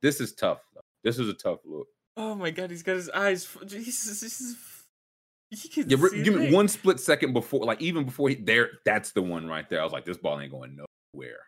[0.00, 0.60] This is tough.
[0.74, 0.80] Though.
[1.04, 1.88] This is a tough look.
[2.16, 3.46] Oh my god, he's got his eyes.
[3.66, 4.56] Jesus, this is.
[5.52, 8.70] Yeah, see give me one split second before, like even before he there.
[8.86, 9.80] That's the one right there.
[9.80, 11.40] I was like, this ball ain't going nowhere.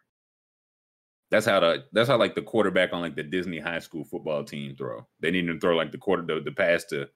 [1.31, 4.45] That's how the that's how like the quarterback on like the Disney high school football
[4.45, 5.07] team throw.
[5.21, 7.09] They need to throw like the quarter the, the pass to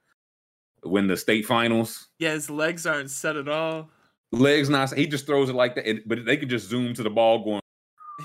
[0.83, 2.09] win the state finals.
[2.19, 3.91] Yeah, his legs aren't set at all.
[4.33, 4.95] Legs not.
[4.95, 6.09] He just throws it like that.
[6.09, 7.63] but they could just zoom to the ball going.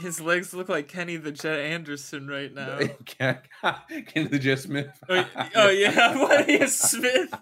[0.01, 2.79] His legs look like Kenny the Jet Anderson right now.
[4.08, 4.88] Kenny the Jet Smith.
[5.10, 5.25] oh,
[5.56, 7.34] oh yeah, what is Smith?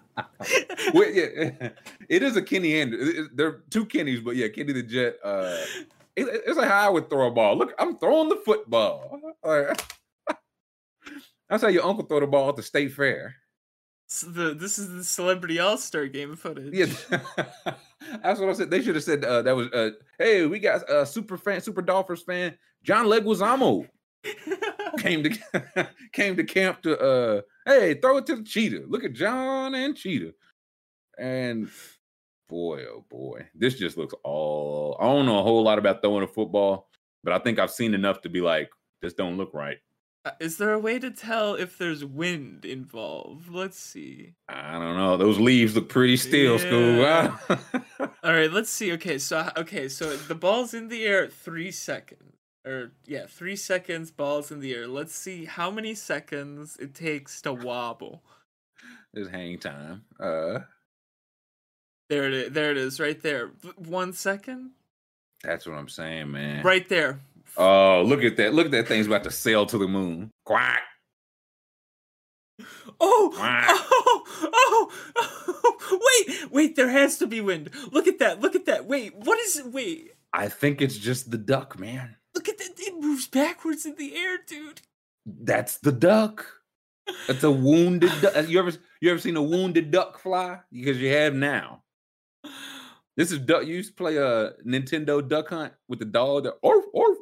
[0.92, 1.70] Wait, yeah,
[2.08, 3.30] it is a Kenny Anderson.
[3.34, 5.16] There are two Kennys, but yeah, Kenny the Jet.
[5.24, 5.56] Uh,
[6.14, 7.56] it- it's like how I would throw a ball.
[7.56, 9.18] Look, I'm throwing the football.
[9.42, 9.82] Like,
[11.48, 13.34] that's how your uncle throw the ball at the state fair.
[14.12, 16.74] S- the this is the Celebrity All Star Game footage.
[16.74, 16.86] Yeah,
[18.22, 18.70] that's what I said.
[18.70, 19.68] They should have said uh, that was.
[19.68, 23.88] Uh, hey, we got a uh, super fan, super Dolphins fan, John Leguizamo
[24.98, 28.84] came to came to camp to uh Hey, throw it to the cheetah.
[28.86, 30.34] Look at John and Cheetah.
[31.18, 31.70] And
[32.48, 34.96] boy, oh boy, this just looks all.
[35.00, 36.90] I don't know a whole lot about throwing a football,
[37.24, 38.68] but I think I've seen enough to be like,
[39.00, 39.78] this don't look right.
[40.24, 43.50] Uh, Is there a way to tell if there's wind involved?
[43.50, 44.34] Let's see.
[44.48, 45.16] I don't know.
[45.16, 47.04] Those leaves look pretty still, school.
[48.00, 48.92] All right, let's see.
[48.92, 53.56] Okay, so okay, so the ball's in the air at three seconds, or yeah, three
[53.56, 54.12] seconds.
[54.12, 54.86] Ball's in the air.
[54.86, 58.22] Let's see how many seconds it takes to wobble.
[59.14, 60.04] It's hang time.
[60.20, 60.60] Uh,
[62.08, 62.52] There it is.
[62.52, 63.00] There it is.
[63.00, 63.48] Right there.
[63.76, 64.70] One second.
[65.42, 66.62] that's what I'm saying, man.
[66.62, 67.18] Right there.
[67.56, 68.54] Oh, look at that!
[68.54, 70.30] Look at that thing's about to sail to the moon.
[70.44, 70.82] Quack.
[72.60, 72.64] Oh,
[73.00, 73.66] oh Quack.
[73.68, 77.70] oh, oh, oh, wait, wait, there has to be wind.
[77.90, 78.86] Look at that, look at that.
[78.86, 79.66] Wait, what is it?
[79.66, 82.16] Wait, I think it's just the duck, man.
[82.34, 82.70] look at that.
[82.78, 84.80] It moves backwards in the air, dude.
[85.26, 86.46] That's the duck.
[87.26, 88.48] That's a wounded duck.
[88.48, 90.60] You ever you ever seen a wounded duck fly?
[90.72, 91.82] Because you have now.
[93.16, 93.66] This is duck.
[93.66, 96.44] You used to play a Nintendo Duck Hunt with the dog.
[96.44, 97.18] That orf orf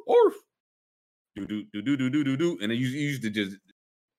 [1.35, 2.57] Do do do do do do do do.
[2.61, 3.57] And then you you used to just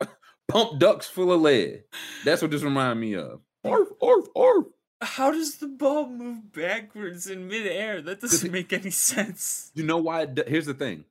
[0.48, 1.84] pump ducks full of lead.
[2.24, 3.40] That's what this remind me of.
[3.64, 4.66] Orf orf orf.
[5.00, 8.00] How does the ball move backwards in midair?
[8.02, 9.70] That doesn't make any sense.
[9.74, 10.22] You know why?
[10.22, 11.04] it do- Here's the thing,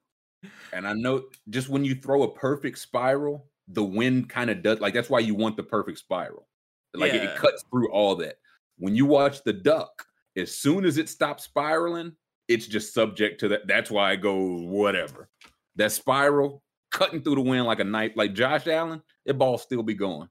[0.73, 4.79] and I know just when you throw a perfect spiral, the wind kind of does.
[4.79, 6.47] Like that's why you want the perfect spiral.
[6.93, 8.35] Like it- it cuts through all that.
[8.77, 12.13] When you watch the duck, as soon as it stops spiraling,
[12.47, 13.67] it's just subject to that.
[13.67, 15.29] That's why it goes whatever.
[15.75, 19.83] That spiral cutting through the wind like a knife, like Josh Allen, that ball still
[19.83, 20.27] be going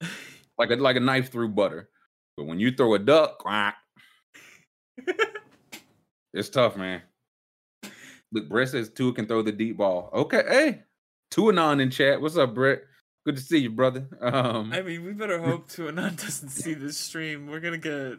[0.58, 1.88] like a like a knife through butter.
[2.36, 3.76] But when you throw a duck, quack,
[6.34, 7.02] it's tough, man.
[8.32, 10.10] Look, Brett says Tua can throw the deep ball.
[10.12, 10.82] Okay, hey,
[11.30, 12.20] Tuanon in chat.
[12.20, 12.82] What's up, Brett?
[13.24, 14.06] Good to see you, brother.
[14.20, 17.46] Um, I mean, we better hope Tuanon doesn't see this stream.
[17.46, 18.18] We're gonna get.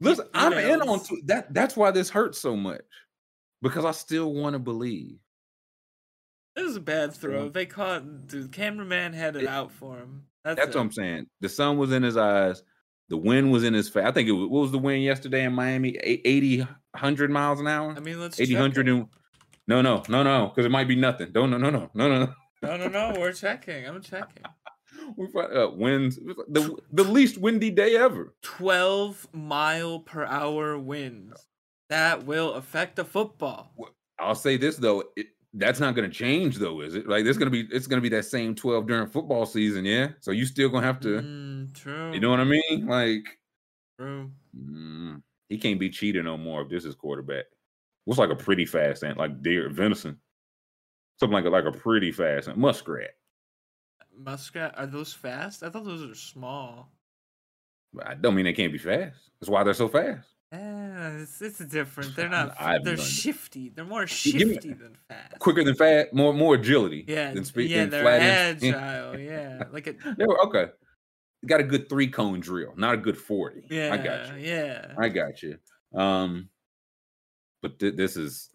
[0.00, 1.08] listen, I'm in on emails.
[1.08, 1.52] Tu- that.
[1.52, 2.80] That's why this hurts so much
[3.62, 5.18] because I still want to believe.
[6.60, 7.48] It was a bad throw.
[7.48, 8.28] They caught.
[8.28, 10.24] The cameraman had it It- out for him.
[10.44, 11.26] That's, That's what I'm saying.
[11.40, 12.62] The sun was in his eyes.
[13.08, 14.04] The wind was in his face.
[14.06, 15.96] I think it was, what was the wind yesterday in Miami?
[15.96, 17.92] A- 80, 100 miles an hour?
[17.96, 19.06] I mean, let's 80, check 100 and
[19.66, 21.30] no, no, no, no, because it might be nothing.
[21.32, 22.34] Don't, no, no, no, no, no, no.
[22.62, 23.20] No, no, no.
[23.20, 23.86] We're checking.
[23.86, 24.42] I'm checking.
[25.16, 28.34] We find uh, winds the the least windy day ever.
[28.42, 31.46] 12 mile per hour winds.
[31.88, 33.72] That will affect the football.
[34.18, 37.08] I'll say this though, it, that's not going to change though, is it?
[37.08, 39.84] Like it's going to be it's going to be that same 12 during football season,
[39.84, 40.08] yeah.
[40.20, 42.12] So you still going to have to, Mm, true.
[42.12, 42.86] you know what I mean?
[42.86, 43.24] Like
[43.98, 44.30] True.
[44.56, 47.46] mm, he can't be cheating no more if this is quarterback.
[48.04, 50.18] What's like a pretty fast ant, like deer venison,
[51.18, 53.10] something like a, like a pretty fast ant, muskrat.
[54.16, 55.62] Muskrat, are those fast?
[55.62, 56.92] I thought those are small.
[58.04, 59.16] I don't mean they can't be fast.
[59.40, 60.28] That's why they're so fast.
[60.52, 62.16] Yeah, it's, it's different.
[62.16, 62.54] They're not.
[62.60, 63.68] I haven't they're done shifty.
[63.68, 65.38] They're more give me- shifty than fast.
[65.38, 67.04] Quicker than fast, more more agility.
[67.06, 67.70] Yeah, than speed.
[67.70, 69.18] yeah, than they're agile.
[69.20, 70.72] Yeah, like a They were okay.
[71.46, 73.62] Got a good three cone drill, not a good forty.
[73.70, 74.42] yeah, I got you.
[74.50, 74.92] yeah.
[74.98, 75.56] I got you.
[75.94, 76.48] Um,
[77.62, 78.50] but th- this is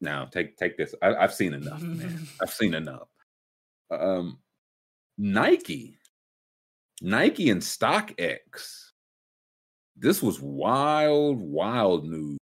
[0.00, 0.94] now take take this.
[1.00, 2.26] I, I've seen enough, man.
[2.42, 3.08] I've seen enough.
[3.90, 4.38] Um,
[5.16, 5.96] Nike,
[7.00, 8.85] Nike and StockX.
[9.96, 12.38] This was wild, wild news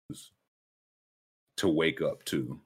[1.59, 2.61] to wake up to.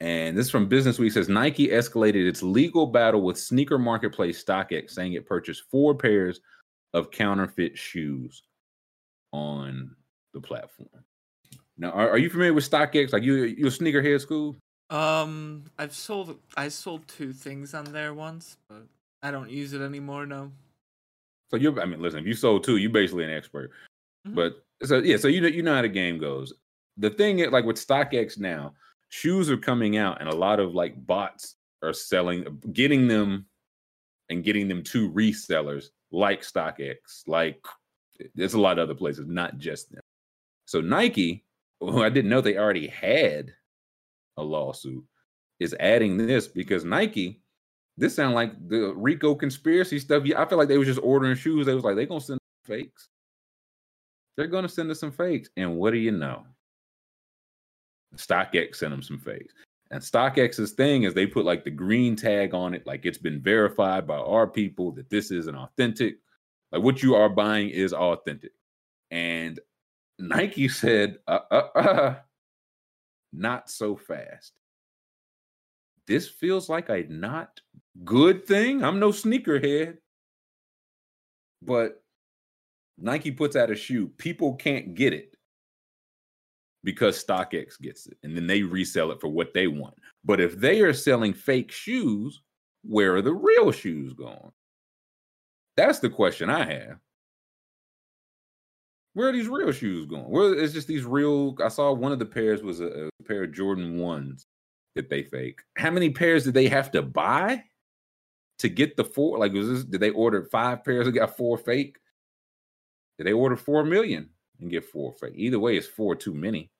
[0.00, 4.42] And this is from Business Week says Nike escalated its legal battle with sneaker marketplace
[4.42, 6.40] StockX, saying it purchased four pairs
[6.92, 8.42] of counterfeit shoes
[9.32, 9.94] on
[10.34, 10.88] the platform.
[11.78, 13.12] Now, are, are you familiar with StockX?
[13.12, 14.56] Like you, you a sneakerhead school?
[14.90, 18.82] Um, I've sold I sold two things on there once, but
[19.22, 20.26] I don't use it anymore.
[20.26, 20.50] No.
[21.52, 23.72] So you're, I mean, listen, if you sold two, you're basically an expert.
[24.26, 24.34] Mhm.
[24.34, 26.52] But so yeah, so you know you know how the game goes.
[26.96, 28.74] The thing is, like with StockX now,
[29.10, 33.46] shoes are coming out, and a lot of like bots are selling, getting them,
[34.30, 36.96] and getting them to resellers like StockX,
[37.26, 37.64] like
[38.34, 40.02] there's a lot of other places, not just them.
[40.66, 41.44] So Nike,
[41.80, 43.52] who I didn't know they already had
[44.36, 45.04] a lawsuit,
[45.60, 47.41] is adding this because Nike.
[47.98, 50.24] This sound like the Rico conspiracy stuff.
[50.24, 51.66] Yeah, I feel like they was just ordering shoes.
[51.66, 53.08] They was like, they gonna send fakes.
[54.36, 55.50] They're gonna send us some fakes.
[55.56, 56.44] And what do you know?
[58.16, 59.54] StockX sent them some fakes.
[59.90, 63.42] And StockX's thing is they put like the green tag on it, like it's been
[63.42, 66.16] verified by our people that this is an authentic,
[66.72, 68.52] like what you are buying is authentic.
[69.10, 69.60] And
[70.18, 72.14] Nike said, uh, uh, uh,
[73.34, 74.52] not so fast.
[76.06, 77.60] This feels like a not
[78.04, 78.82] good thing.
[78.82, 79.96] I'm no sneakerhead,
[81.62, 82.02] but
[82.98, 85.36] Nike puts out a shoe, people can't get it
[86.84, 89.94] because StockX gets it and then they resell it for what they want.
[90.24, 92.42] But if they are selling fake shoes,
[92.82, 94.50] where are the real shoes going?
[95.76, 96.98] That's the question I have.
[99.14, 100.24] Where are these real shoes going?
[100.24, 101.54] Where is just these real?
[101.62, 104.46] I saw one of the pairs was a, a pair of Jordan ones
[104.94, 105.60] that they fake.
[105.76, 107.62] How many pairs did they have to buy
[108.58, 109.38] to get the four?
[109.38, 109.84] Like, was this?
[109.84, 111.98] Did they order five pairs and got four fake?
[113.18, 114.30] Did they order four million
[114.60, 115.34] and get four fake?
[115.36, 116.70] Either way, it's four too many.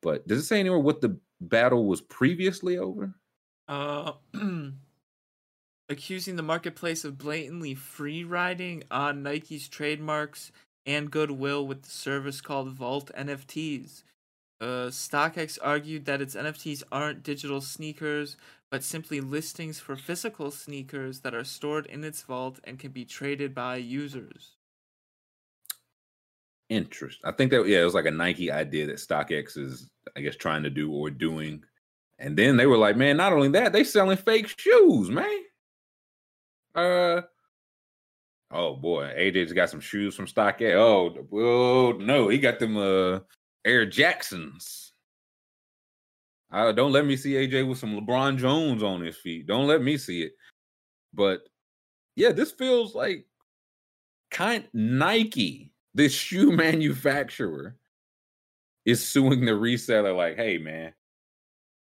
[0.00, 3.14] But does it say anywhere what the battle was previously over?
[3.68, 4.12] Uh,
[5.88, 10.50] accusing the marketplace of blatantly free riding on Nike's trademarks
[10.84, 14.02] and goodwill with the service called Vault NFTs.
[14.62, 18.36] Uh, StockX argued that its NFTs aren't digital sneakers,
[18.70, 23.04] but simply listings for physical sneakers that are stored in its vault and can be
[23.04, 24.52] traded by users.
[26.68, 27.18] Interest.
[27.24, 30.36] I think that yeah, it was like a Nike idea that StockX is, I guess,
[30.36, 31.64] trying to do or doing.
[32.20, 35.40] And then they were like, man, not only that, they selling fake shoes, man.
[36.76, 37.22] Uh
[38.52, 40.76] oh boy, AJ's got some shoes from StockX.
[40.76, 43.18] Oh, oh no, he got them uh
[43.64, 44.92] Air Jacksons.
[46.52, 49.46] Uh, don't let me see AJ with some LeBron Jones on his feet.
[49.46, 50.32] Don't let me see it.
[51.14, 51.40] But
[52.14, 53.26] yeah, this feels like
[54.30, 57.76] kind Nike, this shoe manufacturer,
[58.84, 60.14] is suing the reseller.
[60.14, 60.92] Like, hey man,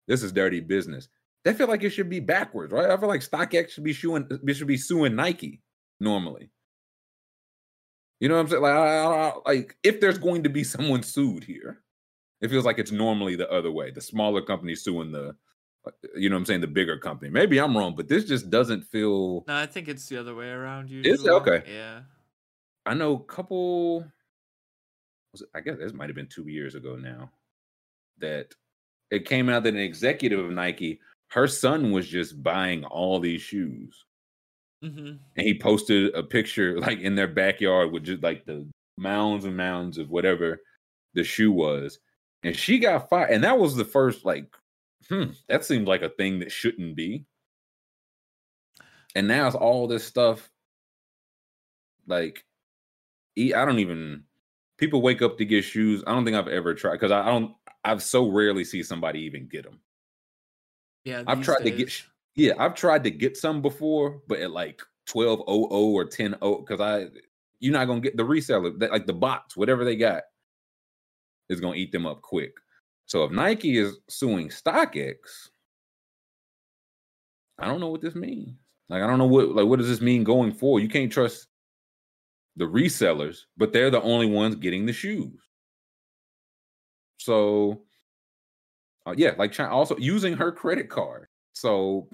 [0.08, 1.08] this is dirty business.
[1.46, 2.90] They feel like it should be backwards, right?
[2.90, 5.62] I feel like StockX should be suing should be suing Nike
[6.00, 6.52] normally.
[8.20, 8.62] You know what I'm saying?
[8.62, 11.82] Like, I, I, like if there's going to be someone sued here,
[12.42, 13.92] it feels like it's normally the other way.
[13.92, 15.36] The smaller company suing the,
[15.86, 17.30] uh, you know what I'm saying, the bigger company.
[17.30, 19.46] Maybe I'm wrong, but this just doesn't feel.
[19.48, 20.90] No, I think it's the other way around.
[20.90, 21.14] Usually.
[21.14, 21.64] Is it okay?
[21.72, 22.02] Yeah.
[22.86, 24.06] I know a couple.
[25.34, 27.32] It, I guess this might have been two years ago now.
[28.18, 28.54] That
[29.12, 31.00] it came out that an executive of Nike,
[31.30, 34.06] her son was just buying all these shoes
[34.84, 35.16] Mm-hmm.
[35.36, 38.68] And he posted a picture like in their backyard with just like the
[38.98, 40.62] mounds and mounds of whatever
[41.14, 42.00] the shoe was.
[42.44, 43.32] And she got fired.
[43.32, 44.56] And that was the first, like,
[45.10, 47.26] hmm, that seemed like a thing that shouldn't be.
[49.16, 50.50] And now it's all this stuff.
[52.08, 52.46] Like,
[53.38, 54.24] I don't even,
[54.78, 56.04] people wake up to get shoes.
[56.08, 57.54] I don't think I've ever tried because I don't,
[57.84, 59.80] I've so rarely see somebody even get them.
[61.04, 61.24] Yeah.
[61.28, 61.72] I've tried days.
[61.72, 62.04] to get,
[62.40, 67.08] yeah, I've tried to get some before, but at like 12 or 10 because I
[67.60, 70.24] you're not gonna get the reseller that like the bots, whatever they got,
[71.50, 72.54] is gonna eat them up quick.
[73.08, 75.16] So if Nike is suing StockX,
[77.58, 78.56] I don't know what this means.
[78.88, 80.82] Like I don't know what like what does this mean going forward?
[80.82, 81.48] You can't trust
[82.56, 85.42] the resellers, but they're the only ones getting the shoes.
[87.18, 87.82] So
[89.06, 91.28] uh, yeah, like also using her credit card.
[91.54, 92.08] So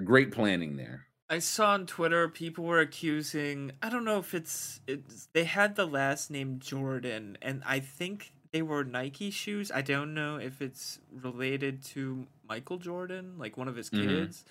[0.00, 1.06] great planning there.
[1.30, 3.72] I saw on Twitter people were accusing.
[3.82, 8.32] I don't know if it's it's they had the last name Jordan, and I think
[8.52, 9.70] they were Nike shoes.
[9.70, 14.08] I don't know if it's related to Michael Jordan, like one of his mm-hmm.
[14.08, 14.44] kids.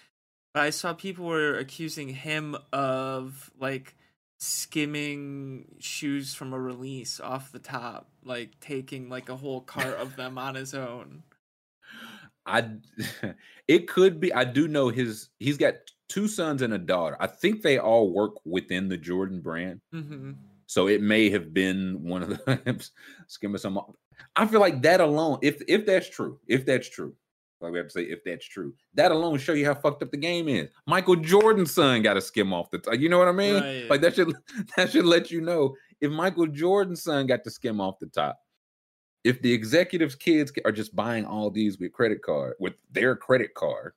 [0.54, 3.96] But I saw people were accusing him of like
[4.40, 10.16] skimming shoes from a release off the top, like taking like a whole cart of
[10.16, 11.24] them on his own.
[12.46, 12.70] I
[13.68, 14.34] it could be.
[14.34, 15.30] I do know his.
[15.40, 15.76] He's got
[16.10, 17.18] two sons and a daughter.
[17.20, 19.82] I think they all work within the Jordan brand.
[19.94, 20.32] Mm-hmm.
[20.66, 22.90] So it may have been one of the
[23.28, 23.80] skimming some.
[24.36, 27.14] I feel like that alone, if if that's true, if that's true,
[27.62, 30.12] like we have to say, if that's true, that alone show you how fucked up
[30.12, 30.70] the game is.
[30.86, 32.80] Michael Jordan's son got to skim off the.
[32.80, 33.56] T- you know what I mean?
[33.56, 33.90] Right.
[33.90, 34.34] Like that should
[34.78, 38.38] that should let you know if Michael Jordan's son got to skim off the top
[39.24, 43.54] if the executives' kids are just buying all these with credit card with their credit
[43.54, 43.94] card,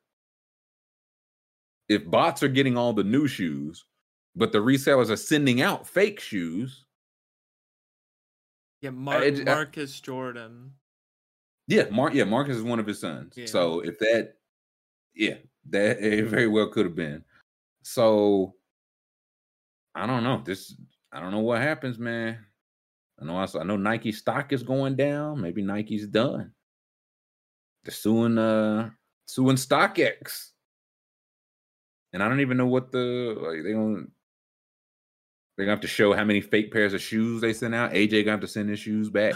[1.89, 3.85] if bots are getting all the new shoes,
[4.35, 6.85] but the resellers are sending out fake shoes.
[8.81, 10.71] Yeah, Mar- I, Marcus I, Jordan.
[11.67, 12.13] Yeah, Mark.
[12.13, 13.33] Yeah, Marcus is one of his sons.
[13.35, 13.45] Yeah.
[13.45, 14.35] So if that,
[15.15, 15.35] yeah,
[15.69, 17.23] that it very well could have been.
[17.83, 18.55] So
[19.95, 20.41] I don't know.
[20.43, 20.75] This
[21.11, 22.39] I don't know what happens, man.
[23.21, 25.41] I know I, I know Nike stock is going down.
[25.41, 26.51] Maybe Nike's done.
[27.83, 28.89] They're suing uh
[29.27, 30.51] suing StockX.
[32.13, 34.11] And I don't even know what the like they don't
[35.55, 37.91] they're gonna have to show how many fake pairs of shoes they sent out.
[37.93, 39.35] AJ gonna have to send his shoes back.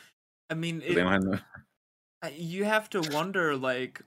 [0.50, 1.38] I mean, it, have no...
[2.32, 4.00] you have to wonder like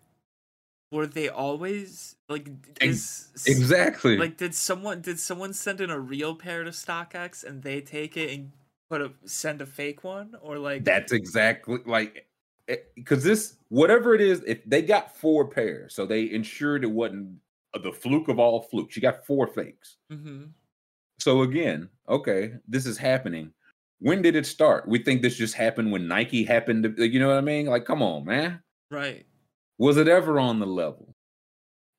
[0.92, 2.50] were they always like
[2.82, 4.18] is Exactly.
[4.18, 8.18] like did someone did someone send in a real pair to StockX and they take
[8.18, 8.52] it and
[8.90, 12.28] put a send a fake one or like That's exactly like
[12.96, 17.40] because this whatever it is, if they got four pairs, so they ensured it wasn't
[17.84, 18.96] the fluke of all flukes.
[18.96, 19.98] You got four fakes.
[20.10, 20.46] hmm
[21.20, 23.54] So again, okay, this is happening.
[24.00, 24.88] When did it start?
[24.88, 27.66] We think this just happened when Nike happened to, you know what I mean?
[27.66, 28.62] Like, come on, man.
[28.90, 29.26] right
[29.78, 31.14] Was it ever on the level?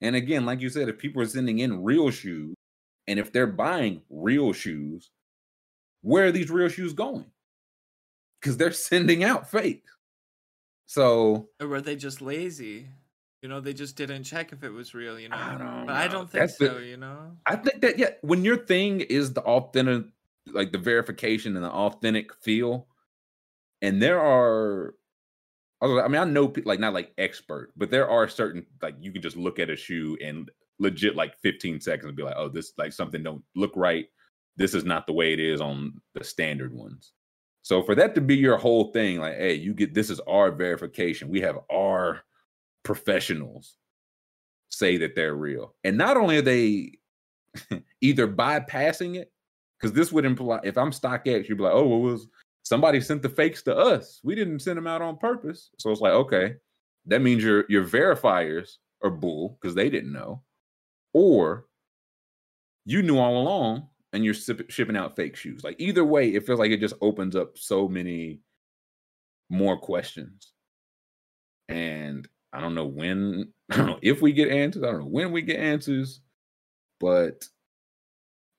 [0.01, 2.55] And again, like you said, if people are sending in real shoes,
[3.07, 5.11] and if they're buying real shoes,
[6.03, 7.25] where are these real shoes going?
[8.41, 9.85] Because they're sending out fake.
[10.87, 12.89] So or were they just lazy
[13.43, 15.97] you know they just didn't check if it was real you know I don't but
[15.97, 16.13] i know.
[16.13, 19.33] don't think That's the- so you know I think that yeah, when your thing is
[19.33, 20.07] the authentic,
[20.53, 22.87] like the verification and the authentic feel,
[23.83, 24.95] and there are,
[25.81, 29.23] I mean, I know like not like expert, but there are certain like you can
[29.23, 32.73] just look at a shoe and legit like 15 seconds and be like, oh, this
[32.77, 34.07] like something don't look right.
[34.57, 37.13] This is not the way it is on the standard ones.
[37.63, 40.51] So for that to be your whole thing, like, hey, you get this is our
[40.51, 41.29] verification.
[41.29, 42.23] We have our
[42.83, 43.77] professionals
[44.71, 45.75] say that they're real.
[45.85, 46.93] And not only are they
[48.01, 49.31] either bypassing it,
[49.79, 52.29] because this would imply if I'm StockX, you'd be like, oh, well, was
[52.63, 54.21] somebody sent the fakes to us.
[54.23, 55.71] We didn't send them out on purpose.
[55.79, 56.55] So it's like, okay,
[57.07, 60.43] that means your your verifiers are bull because they didn't know,
[61.13, 61.67] or
[62.85, 65.63] you knew all along and you're shipping out fake shoes.
[65.63, 68.41] Like either way, it feels like it just opens up so many
[69.49, 70.53] more questions.
[71.69, 74.83] And I don't know when, I don't know if we get answers.
[74.83, 76.21] I don't know when we get answers,
[76.99, 77.45] but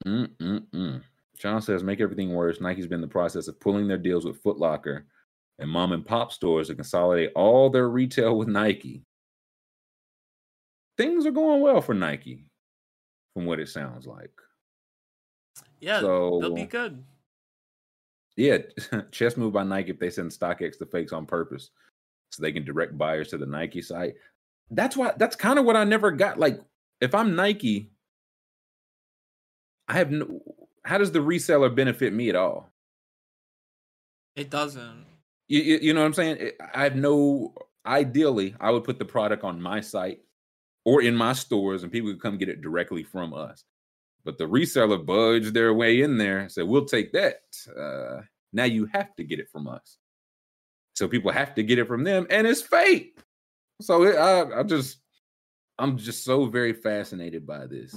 [0.05, 1.01] mm-mm-mm.
[1.37, 2.61] Sean says, make everything worse.
[2.61, 5.05] Nike's been in the process of pulling their deals with Foot Locker
[5.59, 9.03] and mom and pop stores to consolidate all their retail with Nike.
[10.97, 12.45] Things are going well for Nike,
[13.33, 14.31] from what it sounds like.
[15.81, 17.03] Yeah so, they'll be good
[18.37, 18.59] Yeah,
[19.11, 21.69] chess move by Nike if they send StockX to fakes on purpose,
[22.31, 24.15] so they can direct buyers to the Nike site.
[24.69, 25.13] That's why.
[25.17, 26.39] That's kind of what I never got.
[26.39, 26.61] Like,
[27.01, 27.91] if I'm Nike,
[29.87, 30.41] I have no.
[30.83, 32.69] How does the reseller benefit me at all?
[34.35, 35.05] it doesn't
[35.49, 36.51] You, you, you know what I'm saying?
[36.73, 37.53] I have no.
[37.85, 40.21] Ideally, I would put the product on my site
[40.85, 43.63] or in my stores, and people could come get it directly from us.
[44.23, 47.41] But the reseller budged their way in there and said, "We'll take that."
[47.75, 48.21] Uh,
[48.53, 49.97] now you have to get it from us.
[50.95, 53.17] So people have to get it from them, and it's fake.
[53.81, 54.99] So it, I, I just,
[55.79, 57.95] I'm just so very fascinated by this.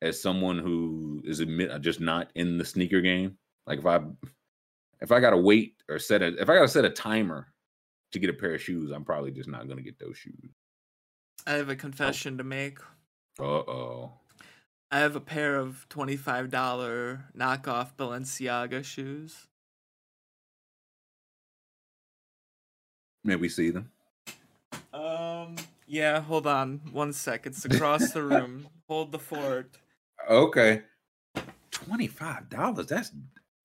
[0.00, 4.00] As someone who is admit just not in the sneaker game, like if I
[5.00, 7.52] if I gotta wait or set a if I gotta set a timer
[8.12, 10.50] to get a pair of shoes, I'm probably just not gonna get those shoes.
[11.46, 12.78] i have a confession to make
[13.38, 14.12] Uh oh.
[14.92, 16.50] I have a pair of $25
[17.36, 19.48] knockoff balenciaga shoes
[23.24, 23.90] May we see them?
[24.92, 25.54] um
[25.86, 29.76] yeah hold on one sec it's across the room hold the fort
[30.30, 30.82] Okay.
[31.72, 32.86] Twenty-five dollars.
[32.86, 33.10] That's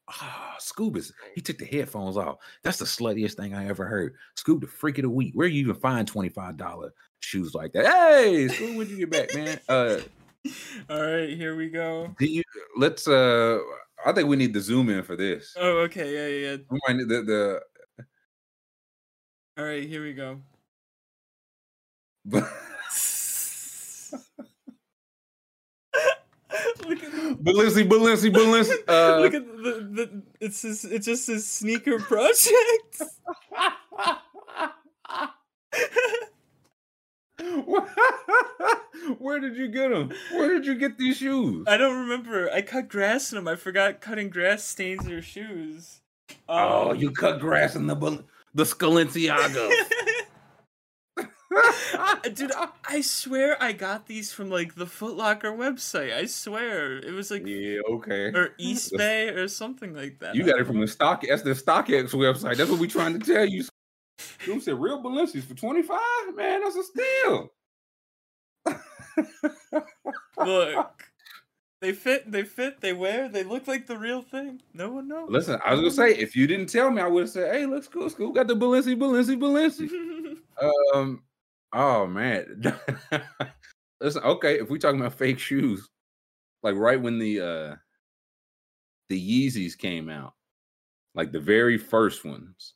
[0.07, 2.37] ah Scoob is he took the headphones off.
[2.63, 4.15] That's the sluttiest thing I ever heard.
[4.35, 5.33] Scoob the freak of the week.
[5.35, 7.85] Where you even find $25 shoes like that?
[7.85, 9.59] Hey, Scoob, when'd you get back, man?
[9.69, 9.99] Uh
[10.89, 12.43] all right here we go do you
[12.77, 13.59] let's uh
[14.05, 15.55] I think we need to zoom in for this.
[15.57, 17.61] oh okay yeah yeah We might need the, the
[19.57, 20.41] all right here we go
[26.87, 27.11] look at
[27.43, 28.71] Balenci, Balenci, Balenci.
[28.87, 33.01] Uh, look at the, the it's just, it just says sneaker project
[39.19, 40.11] Where did you get them?
[40.31, 41.65] Where did you get these shoes?
[41.67, 42.51] I don't remember.
[42.51, 43.47] I cut grass in them.
[43.47, 46.01] I forgot cutting grass stains their shoes.
[46.49, 48.23] Oh, Um, you cut grass in the
[48.53, 49.71] the Scalenciaga.
[52.33, 56.13] Dude, I- I swear I got these from like the Foot Locker website.
[56.13, 58.25] I swear it was like yeah, okay.
[58.33, 60.35] or Eastbay or something like that.
[60.35, 61.23] You got it from the stock.
[61.27, 62.57] That's the StockX website.
[62.57, 63.63] That's what we're trying to tell you.
[64.45, 65.99] You said real Balenci's for twenty five.
[66.35, 67.51] Man, that's a steal.
[70.37, 71.03] Look,
[71.81, 72.31] they fit.
[72.31, 72.81] They fit.
[72.81, 73.29] They wear.
[73.29, 74.61] They look like the real thing.
[74.73, 75.29] No one knows.
[75.29, 77.65] Listen, I was gonna say if you didn't tell me, I would have said, "Hey,
[77.65, 78.31] looks cool, cool.
[78.31, 79.89] Got the Balenci, Balenci, Balenci."
[80.91, 81.21] Um.
[81.71, 82.63] Oh man.
[84.01, 84.23] Listen.
[84.23, 85.87] Okay, if we're talking about fake shoes,
[86.63, 87.75] like right when the uh
[89.09, 90.33] the Yeezys came out,
[91.13, 92.73] like the very first ones,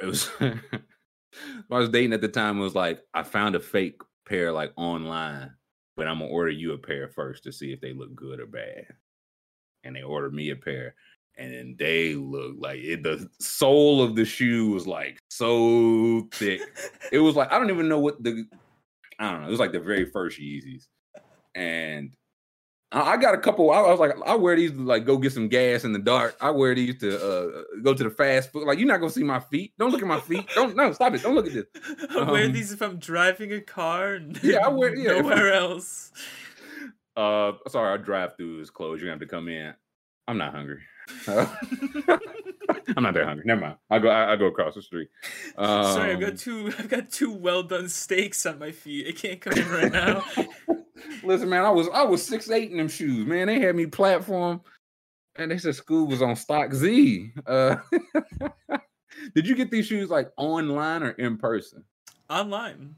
[0.00, 4.00] it was I was dating at the time It was like, I found a fake
[4.26, 5.52] pair like online,
[5.96, 8.46] but I'm gonna order you a pair first to see if they look good or
[8.46, 8.86] bad.
[9.84, 10.94] And they ordered me a pair,
[11.38, 16.60] and then they look like it, the sole of the shoe was like so thick.
[17.12, 18.44] it was like I don't even know what the
[19.18, 19.48] I don't know.
[19.48, 20.86] It was like the very first Yeezys,
[21.54, 22.14] and
[22.92, 23.70] I got a couple.
[23.70, 26.36] I was like, I wear these to like go get some gas in the dark.
[26.40, 28.66] I wear these to uh, go to the fast food.
[28.66, 29.72] Like, you're not gonna see my feet.
[29.78, 30.48] Don't look at my feet.
[30.56, 31.22] Don't no, stop it.
[31.22, 31.66] Don't look at this.
[32.10, 34.14] I wear Um, these if I'm driving a car.
[34.14, 36.10] And Yeah, I wear- yeah, nowhere else.
[37.16, 39.02] Uh, sorry, our drive through is closed.
[39.02, 39.74] You're gonna have to come in.
[40.28, 40.80] I'm not hungry.
[41.26, 41.44] Uh,
[42.96, 43.42] I'm not that hungry.
[43.44, 43.76] Never mind.
[43.90, 44.08] I go.
[44.08, 45.08] I, I go across the street.
[45.58, 46.72] Um, Sorry, I've got two.
[46.78, 49.08] I've got two well done steaks on my feet.
[49.08, 50.24] I can't come in right now.
[51.22, 53.46] Listen, man, I was I was six eight in them shoes, man.
[53.46, 54.60] They had me platform,
[55.36, 57.32] and they said school was on stock Z.
[57.46, 57.76] Uh,
[59.34, 61.84] did you get these shoes like online or in person?
[62.28, 62.94] Online.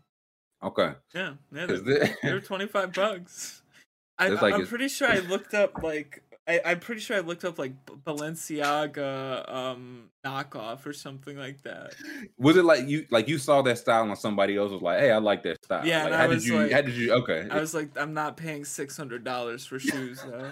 [0.63, 1.67] Okay, Yeah, yeah.
[1.67, 3.63] They're, they're twenty five bucks.
[4.19, 7.45] I, like I'm pretty sure I looked up like I, I'm pretty sure I looked
[7.45, 11.95] up like Balenciaga um knockoff or something like that.
[12.37, 15.13] was it like you like you saw that style on somebody else was like, "Hey,
[15.13, 16.59] I like that style." Yeah, Like, how I did you?
[16.59, 17.13] like- how did you?
[17.13, 20.51] Okay, I was like, I'm not paying six hundred dollars for shoes though.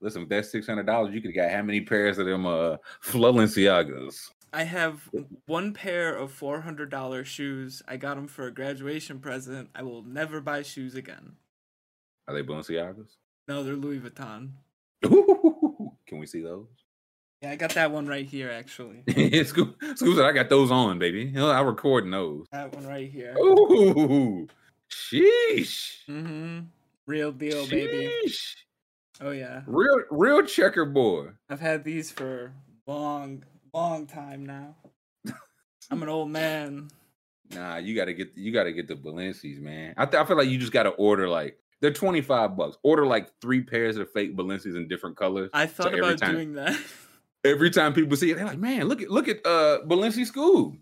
[0.00, 2.44] listen, with that six hundred dollars, you could have got how many pairs of them
[2.46, 4.30] uh Balenciagas?
[4.52, 5.08] I have
[5.46, 7.82] one pair of four hundred dollar shoes.
[7.86, 9.70] I got them for a graduation present.
[9.74, 11.32] I will never buy shoes again.
[12.26, 13.16] Are they Balenciagas?
[13.48, 14.50] No, they're Louis Vuitton.
[15.02, 16.66] Can we see those?
[17.40, 19.02] Yeah, I got that one right here actually.
[19.08, 21.32] Scoob, Scoob said, I got those on, baby.
[21.34, 22.46] I'm recording those.
[22.52, 23.34] That one right here.
[23.38, 24.46] Ooh,
[24.90, 26.04] sheesh.
[26.08, 26.60] Mm-hmm.
[27.06, 28.10] Real deal, baby.
[28.26, 28.54] Sheesh.
[29.20, 29.62] Oh yeah.
[29.66, 31.36] Real, real checkerboard.
[31.48, 32.52] I've had these for
[32.86, 34.76] long, long time now.
[35.90, 36.88] I'm an old man.
[37.50, 39.94] Nah, you gotta get, you gotta get the Balenci's, man.
[39.96, 42.76] I, th- I feel like you just gotta order like they're twenty five bucks.
[42.82, 45.50] Order like three pairs of fake Balenci's in different colors.
[45.52, 46.78] I thought every about time- doing that.
[47.44, 50.76] Every time people see it, they're like, "Man, look at look at uh Balenci Scoob.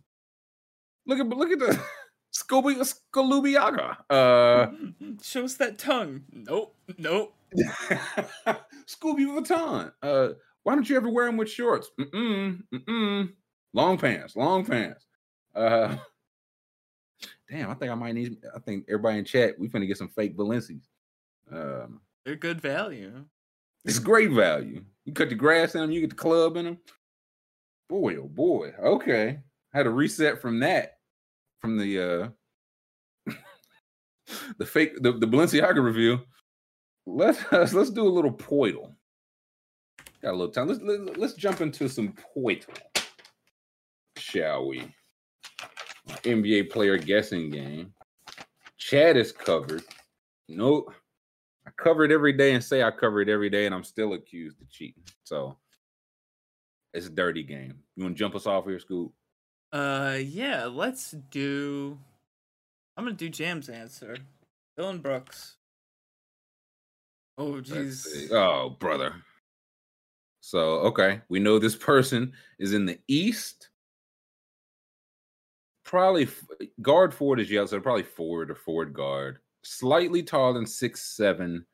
[1.06, 1.78] Look at look at the
[2.34, 2.76] Scooby
[3.14, 3.96] Scoobiaga.
[4.08, 4.68] Uh,
[5.22, 6.22] Shows that tongue.
[6.32, 6.74] Nope.
[6.96, 7.34] Nope.
[8.86, 9.92] Scooby Vuitton.
[10.02, 10.28] Uh,
[10.62, 11.90] why don't you ever wear them with shorts?
[12.00, 13.32] Mm-mm, mm-mm.
[13.74, 15.04] Long pants, long pants.
[15.54, 15.96] Uh,
[17.50, 18.36] damn, I think I might need.
[18.54, 20.88] I think everybody in chat, we finna get some fake Balenci's.
[21.50, 23.24] Um, They're good value.
[23.84, 24.84] it's great value.
[25.04, 26.78] You cut the grass in them, you get the club in them.
[27.88, 28.72] Boy, oh boy.
[28.82, 29.38] Okay,
[29.72, 30.98] had to reset from that,
[31.60, 32.32] from the
[33.28, 33.32] uh,
[34.58, 36.20] the fake the, the Balenciaga review.
[37.06, 38.92] Let's let's do a little Poeltl.
[40.22, 40.66] Got a little time.
[40.66, 42.76] Let's let, let's jump into some Poeltl,
[44.16, 44.92] shall we?
[46.06, 47.92] NBA player guessing game.
[48.78, 49.82] Chad is covered.
[50.48, 50.92] Nope.
[51.66, 54.12] I cover it every day and say I cover it every day, and I'm still
[54.12, 55.02] accused of cheating.
[55.24, 55.56] So
[56.94, 57.74] it's a dirty game.
[57.96, 59.10] You want to jump us off here, Scoob?
[59.72, 60.66] Uh, yeah.
[60.66, 61.98] Let's do.
[62.96, 64.16] I'm gonna do Jam's answer.
[64.76, 65.56] Dillon Brooks.
[67.38, 68.30] Oh, jeez.
[68.32, 69.14] Oh, brother.
[70.40, 73.68] So, okay, we know this person is in the East.
[75.86, 76.26] Probably
[76.82, 79.38] guard forward is yellow, so probably forward or forward guard.
[79.62, 81.64] Slightly taller than six seven,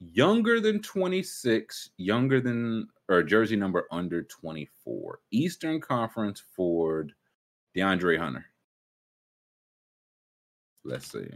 [0.00, 5.20] younger than 26, younger than or jersey number under 24.
[5.30, 7.14] Eastern Conference forward,
[7.74, 8.44] DeAndre Hunter.
[10.84, 11.30] Let's see.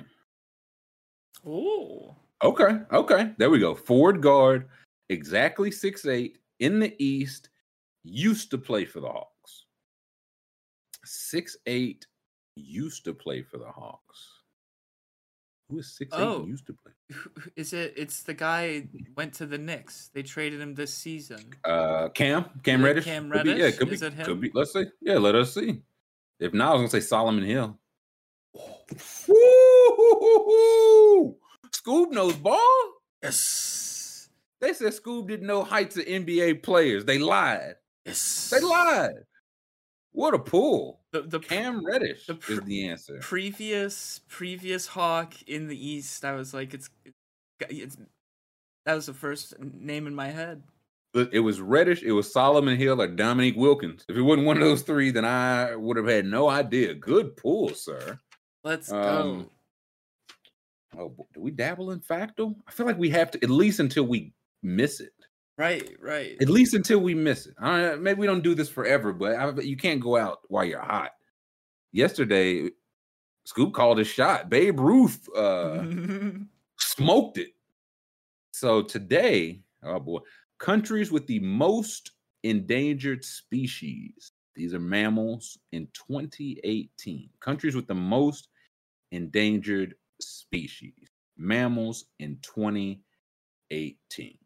[1.46, 2.14] Oh.
[2.44, 3.32] Okay, okay.
[3.38, 3.74] There we go.
[3.74, 4.68] Forward guard,
[5.08, 7.48] exactly six eight in the East,
[8.04, 9.31] used to play for the Hawks.
[11.14, 12.06] Six eight
[12.56, 14.30] used to play for the Hawks.
[15.68, 16.46] Who is six eight Oh.
[16.46, 16.92] used to play?
[17.56, 17.92] Is it?
[17.98, 20.08] It's the guy went to the Knicks.
[20.14, 21.52] They traded him this season.
[21.64, 23.04] Uh Cam, Cam Reddish.
[23.04, 24.16] Cam Could be- yeah, could be, Is him?
[24.24, 24.50] could be.
[24.54, 24.86] Let's see.
[25.02, 25.82] Yeah, let us see.
[26.40, 27.78] If not, I was gonna say Solomon Hill.
[29.28, 31.36] Woo!
[31.72, 32.58] Scoob knows ball.
[33.22, 34.30] Yes.
[34.62, 37.04] They said Scoob didn't know heights of NBA players.
[37.04, 37.74] They lied.
[38.06, 38.48] Yes.
[38.50, 39.10] They lied.
[40.12, 41.00] What a pull.
[41.12, 43.18] The the Cam Reddish the is the answer.
[43.20, 46.24] previous previous Hawk in the East.
[46.24, 46.88] I was like, it's,
[47.60, 47.96] it's
[48.86, 50.62] that was the first name in my head.
[51.14, 54.06] It was Reddish, it was Solomon Hill, or Dominique Wilkins.
[54.08, 56.94] If it wasn't one of those three, then I would have had no idea.
[56.94, 58.18] Good pull, sir.
[58.64, 59.50] Let's Um,
[60.94, 61.10] go.
[61.18, 62.56] Oh, do we dabble in Factle?
[62.66, 64.32] I feel like we have to at least until we
[64.62, 65.12] miss it.
[65.58, 66.36] Right, right.
[66.40, 67.54] At least until we miss it.
[67.60, 70.64] I don't, maybe we don't do this forever, but I, you can't go out while
[70.64, 71.10] you're hot.
[71.92, 72.70] yesterday,
[73.46, 74.48] Scoob called a shot.
[74.48, 75.84] Babe Ruth uh,
[76.78, 77.50] smoked it.
[78.52, 80.20] So today, oh boy,
[80.58, 82.12] countries with the most
[82.44, 84.32] endangered species.
[84.54, 87.30] These are mammals in 2018.
[87.40, 88.48] Countries with the most
[89.10, 91.08] endangered species.
[91.36, 94.38] Mammals in 2018.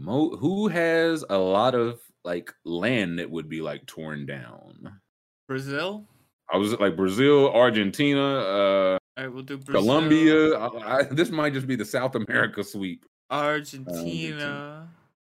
[0.00, 5.00] Mo- who has a lot of like land that would be like torn down?
[5.46, 6.06] Brazil.
[6.52, 10.58] I was like Brazil, Argentina, uh, All right, we'll do Brazil, Colombia.
[10.58, 13.04] I, I, this might just be the South America sweep.
[13.30, 14.88] Argentina,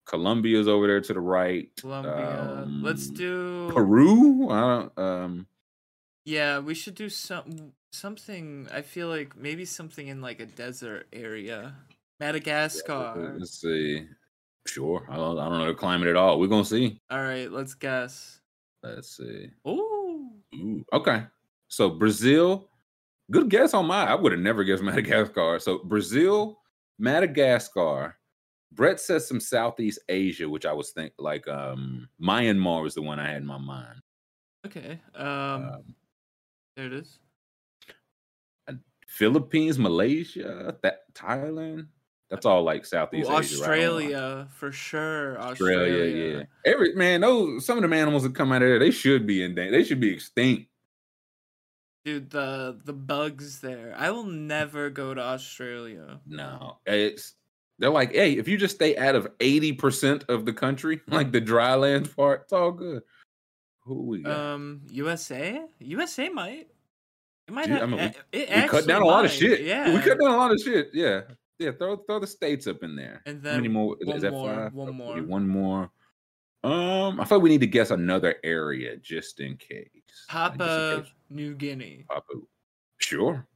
[0.05, 1.69] Colombia's over there to the right.
[1.79, 2.65] Colombia.
[2.81, 4.49] Let's Um, do Peru.
[4.49, 4.99] I don't.
[4.99, 5.47] Um,
[6.25, 8.67] Yeah, we should do some something.
[8.73, 11.75] I feel like maybe something in like a desert area.
[12.19, 13.35] Madagascar.
[13.39, 14.05] let's see.
[14.67, 15.07] Sure.
[15.09, 15.37] I don't.
[15.37, 16.39] I don't know the climate at all.
[16.39, 16.99] We're gonna see.
[17.09, 18.41] All right, let's guess.
[18.83, 19.49] Let's see.
[19.67, 20.31] Ooh.
[20.55, 21.23] Ooh, okay.
[21.67, 22.69] So Brazil,
[23.31, 24.03] good guess on my.
[24.05, 25.59] I would have never guessed Madagascar.
[25.59, 26.59] So Brazil,
[26.99, 28.15] Madagascar.
[28.73, 33.19] Brett says some Southeast Asia, which I was think like um Myanmar was the one
[33.19, 34.01] I had in my mind.
[34.65, 34.99] Okay.
[35.15, 35.95] Um, Um,
[36.75, 37.19] there it is.
[39.07, 41.87] Philippines, Malaysia, that Thailand.
[42.35, 43.31] That's all like Ooh, Southeast Asia.
[43.31, 43.43] right?
[43.43, 45.39] Australia for sure.
[45.39, 46.37] Australia, Australia.
[46.65, 46.71] yeah.
[46.71, 49.43] Every man, those some of them animals that come out of there, they should be
[49.43, 49.71] in danger.
[49.71, 50.67] They should be extinct.
[52.03, 53.95] Dude, the the bugs there.
[53.97, 56.19] I will never go to Australia.
[56.27, 57.33] No, it's
[57.79, 61.31] they're like, hey, if you just stay out of eighty percent of the country, like
[61.31, 63.01] the dry land part, it's all good.
[63.85, 64.37] Who we got?
[64.37, 65.61] Um, USA.
[65.79, 66.67] USA might.
[67.47, 67.67] It might.
[67.67, 69.61] Dude, have, I mean, we- it we cut down a lot of shit.
[69.61, 69.93] Yeah.
[69.93, 70.89] we cut down a lot of shit.
[70.93, 71.21] Yeah,
[71.59, 71.71] yeah.
[71.71, 73.21] Throw throw the states up in there.
[73.25, 73.97] And How many then more?
[73.99, 74.73] Is one that more, five?
[74.73, 75.23] one more.
[75.23, 75.91] One more.
[76.63, 79.87] Um, I feel like we need to guess another area just in case.
[79.93, 81.05] Like, just in Papua.
[81.29, 82.05] New Guinea.
[82.09, 82.41] Papua.
[82.97, 83.47] Sure.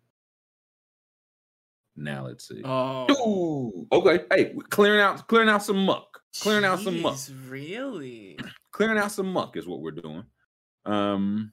[1.96, 2.62] Now let's see.
[2.64, 3.08] Oh.
[3.28, 4.24] Ooh, okay.
[4.32, 6.22] Hey, clearing out, clearing out some muck.
[6.40, 7.18] Clearing out some muck.
[7.48, 8.38] Really?
[8.72, 10.24] Clearing out some muck is what we're doing.
[10.86, 11.52] Um,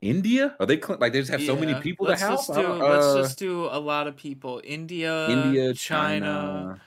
[0.00, 0.56] India?
[0.58, 2.38] Are they cle- like they just have so many people to let's help?
[2.38, 4.60] Just do, don't- let's uh, just do a lot of people.
[4.64, 6.80] India, India, China,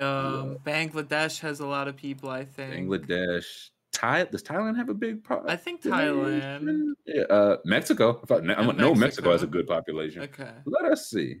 [0.00, 2.30] China, um, Bangladesh has a lot of people.
[2.30, 2.88] I think.
[2.88, 3.70] Bangladesh.
[3.92, 6.92] Thai, does Thailand have a big po- I think Thailand.
[7.06, 8.20] Yeah, uh, Mexico.
[8.22, 10.22] I thought, I And know Mexico has a good population.
[10.22, 10.52] Okay.
[10.66, 11.36] Let us see.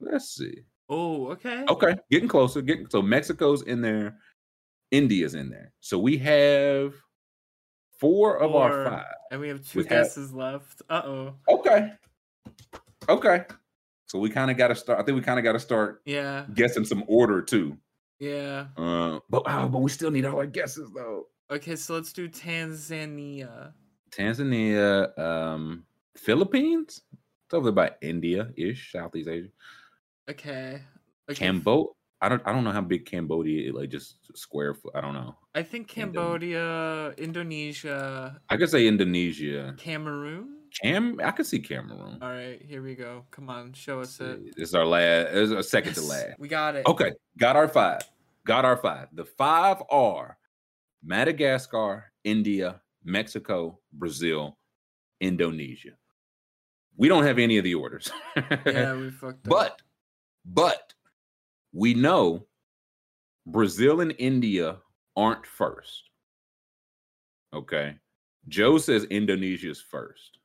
[0.00, 0.62] Let's see.
[0.88, 1.64] Oh, okay.
[1.68, 2.60] Okay, getting closer.
[2.60, 4.16] Getting so Mexico's in there,
[4.90, 5.72] India's in there.
[5.80, 6.94] So we have
[8.02, 9.04] four of our five.
[9.30, 10.82] And we have two We have- guesses left.
[10.90, 11.34] Uh oh.
[11.48, 11.92] Okay.
[13.08, 13.44] Okay.
[14.06, 14.98] So we kind of got to start.
[15.00, 16.44] I think we kind of got to start Yeah.
[16.54, 17.78] guessing some order too.
[18.18, 18.66] Yeah.
[18.76, 21.28] Uh, but oh, but we still need all our guesses though.
[21.50, 23.72] Okay, so let's do Tanzania.
[24.10, 25.84] Tanzania, um,
[26.16, 27.00] Philippines.
[27.46, 29.48] It's over by India ish, Southeast Asia.
[30.30, 30.80] Okay.
[31.30, 31.38] okay.
[31.38, 31.92] Cambodia.
[32.20, 32.42] I don't.
[32.46, 33.74] I don't know how big Cambodia is.
[33.74, 34.92] Like just square foot.
[34.94, 35.34] I don't know.
[35.54, 39.74] I think Cambodia, Indonesia, I could say Indonesia.
[39.76, 40.56] Cameroon.
[40.80, 41.20] Cam.
[41.22, 42.18] I could see Cameroon.
[42.22, 43.24] All right, here we go.
[43.30, 44.56] Come on, show us it.
[44.56, 45.32] This is our last.
[45.34, 46.38] This is our second to last.
[46.38, 46.86] We got it.
[46.86, 48.00] Okay, got our five.
[48.46, 49.08] Got our five.
[49.12, 50.38] The five are
[51.04, 54.56] Madagascar, India, Mexico, Brazil,
[55.20, 55.92] Indonesia.
[56.96, 58.10] We don't have any of the orders.
[58.64, 59.50] Yeah, we fucked up.
[59.50, 59.82] but
[60.46, 60.94] but
[61.72, 62.46] we know
[63.46, 64.78] Brazil and India
[65.16, 66.10] aren't first.
[67.54, 67.96] Okay.
[68.48, 70.38] Joe says Indonesia's first,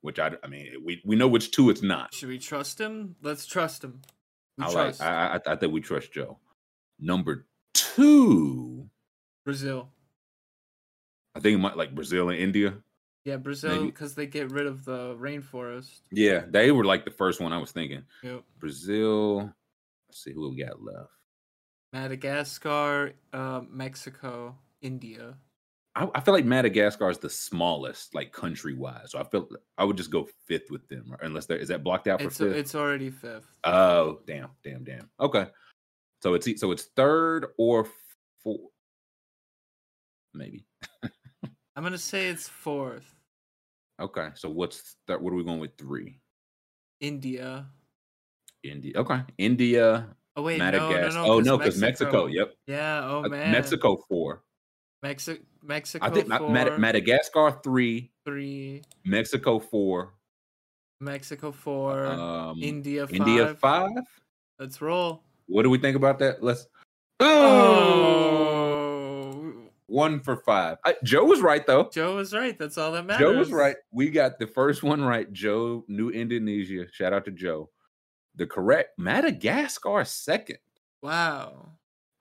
[0.00, 2.12] which I I mean we we know which two it's not.
[2.14, 3.16] should we trust him?
[3.22, 4.02] Let's trust him.
[4.58, 6.38] We I like trust I, I I think we trust Joe.
[6.98, 8.88] Number two,
[9.44, 9.90] Brazil.
[11.34, 12.74] I think it might like Brazil and India.
[13.24, 16.00] Yeah, Brazil because they get rid of the rainforest.
[16.10, 18.02] Yeah, they were like the first one I was thinking.
[18.22, 18.42] Yep.
[18.58, 19.54] Brazil.
[20.08, 21.10] Let's see who we got left.
[21.92, 25.34] Madagascar, uh, Mexico, India.
[25.94, 29.10] I, I feel like Madagascar is the smallest, like country wise.
[29.10, 32.06] So I feel I would just go fifth with them, unless there is that blocked
[32.08, 32.56] out for It's fifth.
[32.56, 33.46] it's already fifth.
[33.64, 35.08] oh, damn, damn, damn.
[35.18, 35.46] Okay,
[36.22, 37.86] so it's so it's third or
[38.42, 38.60] fourth,
[40.34, 40.66] maybe.
[41.76, 43.14] I'm gonna say it's fourth.
[44.00, 45.20] Okay, so what's that?
[45.20, 46.20] What are we going with three?
[47.00, 47.66] India.
[48.62, 48.92] India.
[48.96, 50.08] Okay, India,
[50.38, 51.00] Oh wait, Madagascar.
[51.00, 51.32] no, no, no.
[51.32, 52.26] oh no, because Mexico.
[52.26, 52.54] Yep.
[52.68, 53.00] Yeah.
[53.04, 53.50] Oh Uh, man.
[53.50, 54.44] Mexico four.
[55.02, 55.42] Mexico.
[55.64, 56.06] Mexico.
[56.06, 58.82] I think four, Mad- Madagascar three, three.
[59.04, 60.14] Mexico four,
[61.00, 62.06] Mexico four.
[62.06, 63.16] um, India five.
[63.16, 63.90] India five.
[64.60, 65.24] Let's roll.
[65.48, 66.40] What do we think about that?
[66.40, 66.68] Let's.
[67.90, 69.52] Oh.
[69.86, 70.76] One for five.
[70.84, 71.88] Uh, Joe was right though.
[71.92, 72.56] Joe was right.
[72.58, 73.20] That's all that matters.
[73.26, 73.74] Joe was right.
[73.90, 75.32] We got the first one right.
[75.32, 76.84] Joe, New Indonesia.
[76.92, 77.70] Shout out to Joe.
[78.38, 80.58] The correct Madagascar second.
[81.02, 81.72] Wow.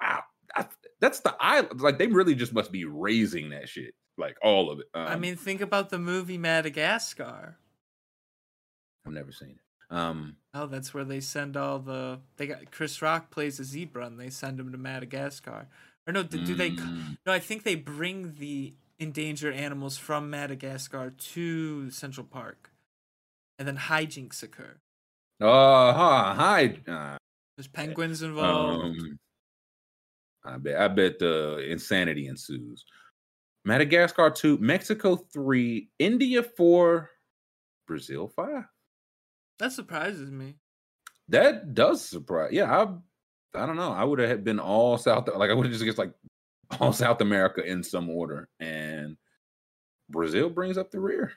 [0.01, 0.23] Wow.
[0.55, 0.65] I,
[0.99, 1.79] that's the island.
[1.79, 3.93] Like they really just must be raising that shit.
[4.17, 4.87] Like all of it.
[4.93, 7.57] Um, I mean, think about the movie Madagascar.
[9.05, 9.95] I've never seen it.
[9.95, 12.19] Um, Oh, that's where they send all the.
[12.37, 15.67] They got Chris Rock plays a zebra, and they send him to Madagascar.
[16.07, 16.71] Or no, do, do they?
[16.71, 17.17] Mm.
[17.27, 22.71] No, I think they bring the endangered animals from Madagascar to Central Park,
[23.59, 24.77] and then hijinks occur.
[25.41, 26.77] Uh, huh, hi.
[26.87, 27.17] Uh,
[27.55, 28.85] There's penguins involved.
[28.99, 29.19] um,
[30.45, 30.79] I bet.
[30.79, 32.83] I bet the insanity ensues.
[33.65, 37.09] Madagascar two, Mexico three, India four,
[37.85, 38.63] Brazil five.
[39.59, 40.55] that surprises me.
[41.29, 42.51] That does surprise.
[42.53, 42.87] Yeah, I.
[43.55, 43.91] I don't know.
[43.91, 45.27] I would have been all South.
[45.35, 46.13] Like I would have just guessed like
[46.79, 49.17] all South America in some order, and
[50.09, 51.31] Brazil brings up the rear.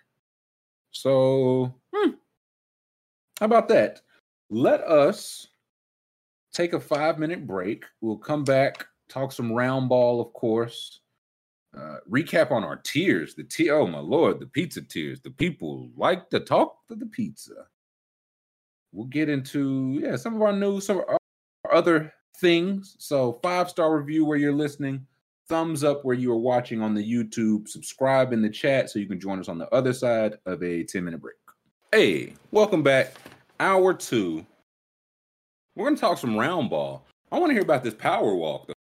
[0.90, 1.79] So,
[3.40, 4.00] how about that?
[4.50, 5.48] Let us
[6.52, 7.84] take a five minute break.
[8.00, 11.00] We'll come back, talk some round ball, of course.
[11.76, 13.34] Uh, recap on our tiers.
[13.34, 13.76] The tier.
[13.76, 15.20] Oh my lord, the pizza tiers.
[15.20, 17.66] The people like to talk to the pizza
[18.92, 21.18] we'll get into yeah some of our news some of our
[21.72, 25.04] other things so five star review where you're listening
[25.48, 29.06] thumbs up where you are watching on the youtube subscribe in the chat so you
[29.06, 31.36] can join us on the other side of a 10 minute break
[31.92, 33.14] hey welcome back
[33.58, 34.44] hour two
[35.74, 38.74] we're gonna talk some round ball i want to hear about this power walk though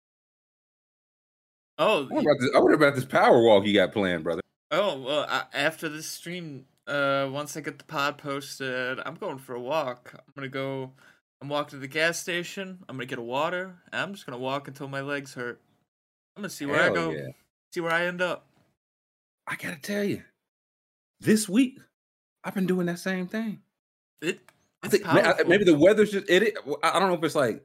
[1.79, 4.41] Oh, I wonder about this, I wonder about this power walk you got planned brother
[4.71, 9.37] Oh well, I, after this stream, uh, once I get the pod posted, I'm going
[9.37, 10.11] for a walk.
[10.13, 10.91] I'm gonna go.
[11.41, 12.79] I'm walking to the gas station.
[12.89, 13.75] I'm gonna get a water.
[13.93, 15.61] And I'm just gonna walk until my legs hurt.
[16.35, 17.11] I'm gonna see where I go.
[17.11, 17.27] yeah.
[17.73, 18.45] See where I end up.
[19.47, 20.23] i gotta tell you
[21.21, 21.79] this week
[22.47, 23.59] i've been doing that same thing
[24.21, 24.39] It.
[24.83, 25.45] I think powerful.
[25.45, 26.43] maybe the weather's just it.
[26.43, 27.63] it- I I don't know if it's like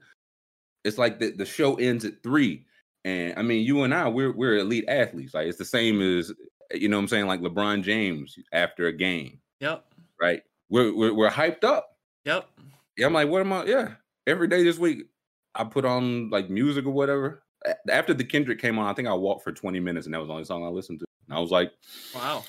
[0.83, 2.65] it's like the, the show ends at three,
[3.05, 5.33] and I mean you and I we're we're elite athletes.
[5.33, 6.31] Like it's the same as
[6.73, 9.85] you know what I'm saying like LeBron James after a game, Yep.
[10.19, 10.41] right?
[10.69, 11.97] We're we're, we're hyped up.
[12.25, 12.49] Yep.
[12.97, 13.63] Yeah, I'm like, what am I?
[13.65, 13.91] Yeah,
[14.27, 15.05] every day this week
[15.55, 17.43] I put on like music or whatever.
[17.89, 20.27] After the Kendrick came on, I think I walked for 20 minutes, and that was
[20.27, 21.05] the only song I listened to.
[21.29, 21.71] And I was like,
[22.13, 22.43] Wow.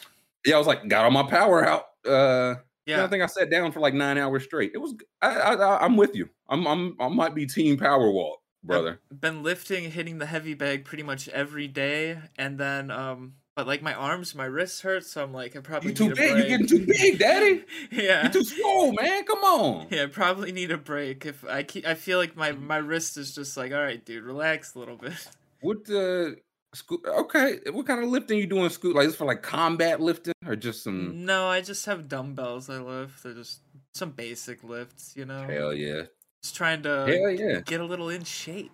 [0.45, 1.85] yeah, I was like, got all my power out.
[2.07, 3.05] Uh, yeah.
[3.05, 4.73] I think I sat down for like nine hours straight.
[4.75, 4.95] It was.
[5.23, 6.29] I, I, am with you.
[6.49, 6.67] I'm.
[6.67, 6.97] I'm.
[7.01, 9.01] I might be team power walk, brother.
[9.11, 13.83] been lifting, hitting the heavy bag pretty much every day, and then um, but like
[13.83, 16.29] my arms, my wrists hurt, so I'm like I probably You too need a big.
[16.29, 16.49] You break.
[16.49, 17.65] getting too big, daddy.
[17.91, 18.25] yeah.
[18.25, 19.25] You too swole, man.
[19.25, 19.87] Come on.
[19.91, 21.25] Yeah, I probably need a break.
[21.25, 24.25] If I keep, I feel like my my wrist is just like, all right, dude,
[24.25, 25.29] relax a little bit.
[25.61, 26.37] What the?
[26.75, 27.61] Sco- okay.
[27.73, 28.95] What kind of lifting you doing, Scoot?
[28.97, 31.25] Like this for like combat lifting or just some?
[31.25, 33.23] No, I just have dumbbells I lift.
[33.23, 33.61] They're just
[33.95, 35.43] some basic lifts, you know.
[35.47, 36.03] Hell yeah.
[36.43, 37.61] Just trying to Hell yeah.
[37.61, 38.73] get a little in shape.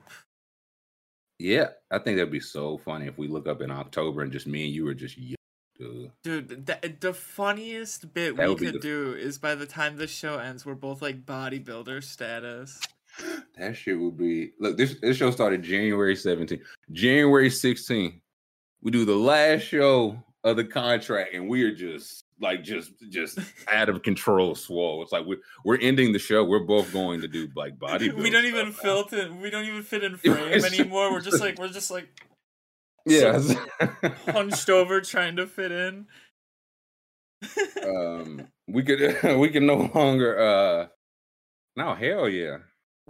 [1.38, 1.68] Yeah.
[1.90, 4.64] I think that'd be so funny if we look up in October and just me
[4.66, 5.18] and you were just.
[5.78, 6.10] Dude.
[6.22, 10.10] Dude, the, the funniest bit That we could the- do is by the time this
[10.10, 12.80] show ends, we're both like bodybuilder status.
[13.58, 14.78] That shit would be look.
[14.78, 16.60] This this show started January 17th.
[16.92, 18.18] January 16th,
[18.80, 23.38] we do the last show of the contract, and we are just like just just
[23.68, 25.02] out of control, swole.
[25.02, 26.42] It's like we're we're ending the show.
[26.42, 28.10] We're both going to do like body.
[28.10, 29.40] we don't even fit in.
[29.42, 31.12] We don't even fit in frame anymore.
[31.12, 32.08] We're just like we're just like
[33.04, 33.42] Yeah.
[34.28, 36.06] hunched over trying to fit in.
[37.84, 40.38] um, we could we can no longer.
[40.38, 40.86] uh
[41.76, 42.58] No, hell yeah.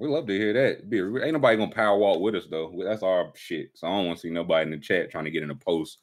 [0.00, 0.88] We love to hear that.
[0.88, 2.72] Be, ain't nobody gonna power walk with us though.
[2.84, 3.70] That's our shit.
[3.74, 5.54] So I don't want to see nobody in the chat trying to get in a
[5.54, 5.98] post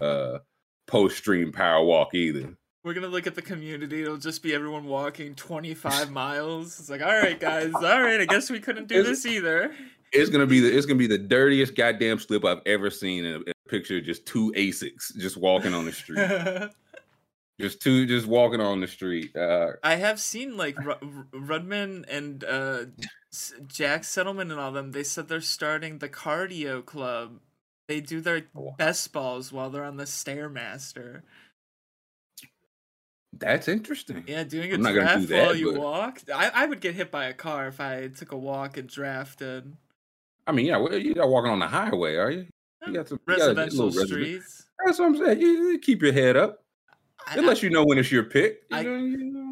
[0.00, 0.38] uh
[0.86, 2.54] post stream power walk either.
[2.84, 4.02] We're gonna look at the community.
[4.02, 6.78] It'll just be everyone walking 25 miles.
[6.80, 8.20] It's like, all right, guys, all right.
[8.20, 9.74] I guess we couldn't do Is- this either.
[10.12, 13.34] It's gonna be the it's gonna be the dirtiest goddamn slip I've ever seen in
[13.34, 13.98] a, in a picture.
[13.98, 16.18] of Just two Asics just walking on the street.
[17.60, 19.36] just two just walking on the street.
[19.36, 22.84] Uh, I have seen like Ru- Rudman and uh,
[23.66, 24.92] Jack Settleman and all them.
[24.92, 27.40] They said they're starting the cardio club.
[27.88, 28.74] They do their oh, Wow.
[28.78, 31.22] best balls while they're on the stairmaster.
[33.32, 34.24] that's interesting.
[34.26, 36.20] Yeah, doing a I'm not gonna do draft while you but- walk.
[36.34, 39.76] I, I would get hit by a car if I took a walk and drafted.
[40.46, 42.46] I mean, yeah, well, you're not walking on the highway, are you?
[42.86, 44.66] You got some you got a Residential resident- streets.
[44.84, 45.40] That's what I'm saying.
[45.40, 46.64] You, you keep your head up.
[47.26, 48.62] I- It lets you know when it's your pick.
[48.70, 49.49] You I- know, you know.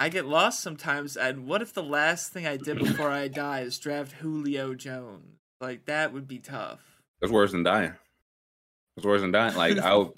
[0.00, 3.60] I get lost sometimes, and what if the last thing I did before I die
[3.60, 5.38] is draft Julio Jones?
[5.60, 6.80] Like that would be tough.
[7.20, 7.94] That's worse than dying.
[8.94, 9.56] was worse than dying.
[9.56, 10.14] Like I'll,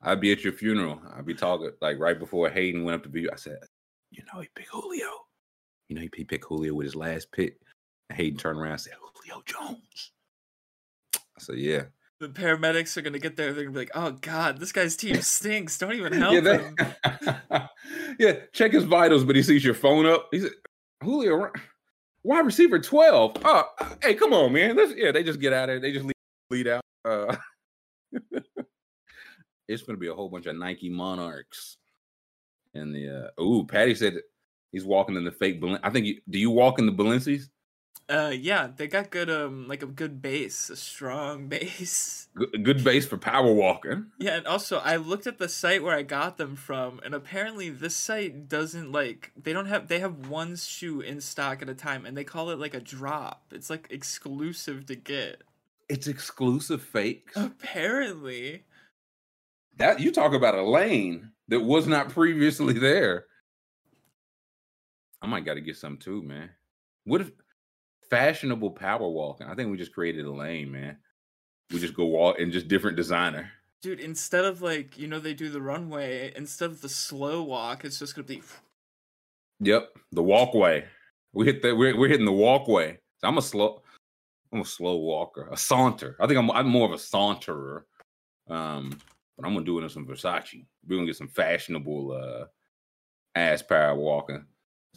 [0.00, 1.00] I'd be at your funeral.
[1.16, 3.28] I'd be talking like right before Hayden went up to view.
[3.32, 3.58] I said,
[4.12, 5.10] "You know, he picked Julio.
[5.88, 7.58] You know, he, he picked Julio with his last pick."
[8.12, 10.12] Hayden turned around and said, "Julio Jones."
[11.16, 11.84] I said, "Yeah."
[12.24, 13.52] The paramedics are gonna get there.
[13.52, 15.76] They're gonna be like, "Oh God, this guy's team stinks.
[15.76, 17.68] Don't even help yeah, him."
[18.18, 20.28] yeah, check his vitals, but he sees your phone up.
[20.30, 20.52] He said,
[21.02, 21.50] Julio,
[22.22, 23.36] wide receiver 12.
[23.44, 23.64] Oh,
[24.02, 24.76] hey, come on, man.
[24.76, 25.82] Let's, yeah, they just get out of it.
[25.82, 26.14] They just lead,
[26.50, 26.82] lead out.
[27.04, 27.36] Uh,
[29.68, 31.76] it's going to be a whole bunch of Nike Monarchs.
[32.74, 34.18] And the, uh, ooh, Patty said
[34.72, 35.60] he's walking in the fake.
[35.60, 37.50] Balen- I think, you, do you walk in the Balenci's?
[38.08, 42.28] Uh, yeah, they got good, um, like a good base, a strong base.
[42.36, 44.10] Good, good base for power walking.
[44.18, 47.70] Yeah, and also I looked at the site where I got them from, and apparently
[47.70, 51.74] this site doesn't like they don't have they have one shoe in stock at a
[51.74, 53.52] time, and they call it like a drop.
[53.52, 55.42] It's like exclusive to get.
[55.88, 57.36] It's exclusive fakes.
[57.36, 58.64] Apparently,
[59.76, 63.26] That you talk about a lane that was not previously there.
[65.22, 66.50] I might got to get some too, man.
[67.04, 67.32] What if
[68.14, 69.46] fashionable power walking?
[69.46, 70.96] I think we just created a lane, man.
[71.72, 73.50] We just go walk and just different designer.
[73.82, 77.84] dude, instead of like you know they do the runway, instead of the slow walk,
[77.84, 78.42] it's just gonna be.
[79.60, 80.84] Yep, the walkway.
[81.32, 81.76] We hit that.
[81.76, 82.98] We're, we're hitting the walkway.
[83.18, 83.82] So I'm a slow.
[84.52, 86.16] I'm a slow walker, a saunter.
[86.20, 86.50] I think I'm.
[86.50, 87.82] I'm more of a saunterer.
[88.48, 88.98] Um,
[89.36, 90.64] but I'm gonna do it in some Versace.
[90.86, 92.46] We're gonna get some fashionable uh
[93.34, 94.44] ass power walking.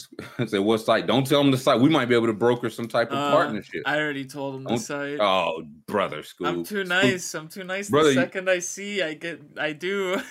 [0.47, 1.07] Say what site?
[1.07, 1.79] Don't tell them the site.
[1.79, 3.83] We might be able to broker some type of Uh, partnership.
[3.85, 5.19] I already told them the site.
[5.19, 6.47] oh, brother, Scoob.
[6.47, 7.33] I'm too nice.
[7.33, 7.89] I'm too nice.
[7.89, 10.21] Brother, the second I see, I get, I do.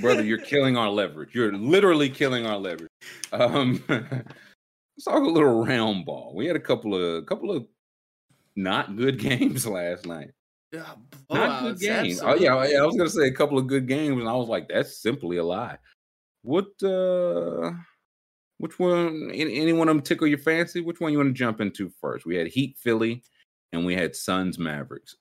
[0.00, 0.22] brother.
[0.24, 1.34] You're killing our leverage.
[1.34, 2.90] You're literally killing our leverage.
[3.32, 6.32] Um, let's talk a little round ball.
[6.34, 7.66] We had a couple of couple of
[8.56, 10.30] not good games last night.
[10.72, 10.84] Yeah,
[11.30, 12.20] Not good games.
[12.22, 14.48] Oh yeah, yeah, I was gonna say a couple of good games, and I was
[14.48, 15.78] like, that's simply a lie.
[16.42, 16.66] What?
[16.82, 17.72] uh
[18.60, 19.30] Which one?
[19.32, 20.82] Any, any one of them tickle your fancy?
[20.82, 22.26] Which one you want to jump into first?
[22.26, 23.22] We had Heat Philly,
[23.72, 25.16] and we had Suns Mavericks.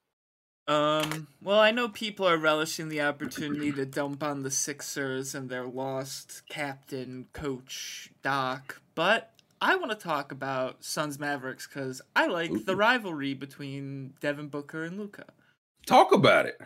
[0.68, 5.50] Um, well, I know people are relishing the opportunity to dump on the Sixers and
[5.50, 9.32] their lost captain, coach, Doc, but
[9.62, 14.84] I want to talk about Suns Mavericks because I like the rivalry between Devin Booker
[14.84, 15.28] and Luka.
[15.86, 16.60] Talk about it.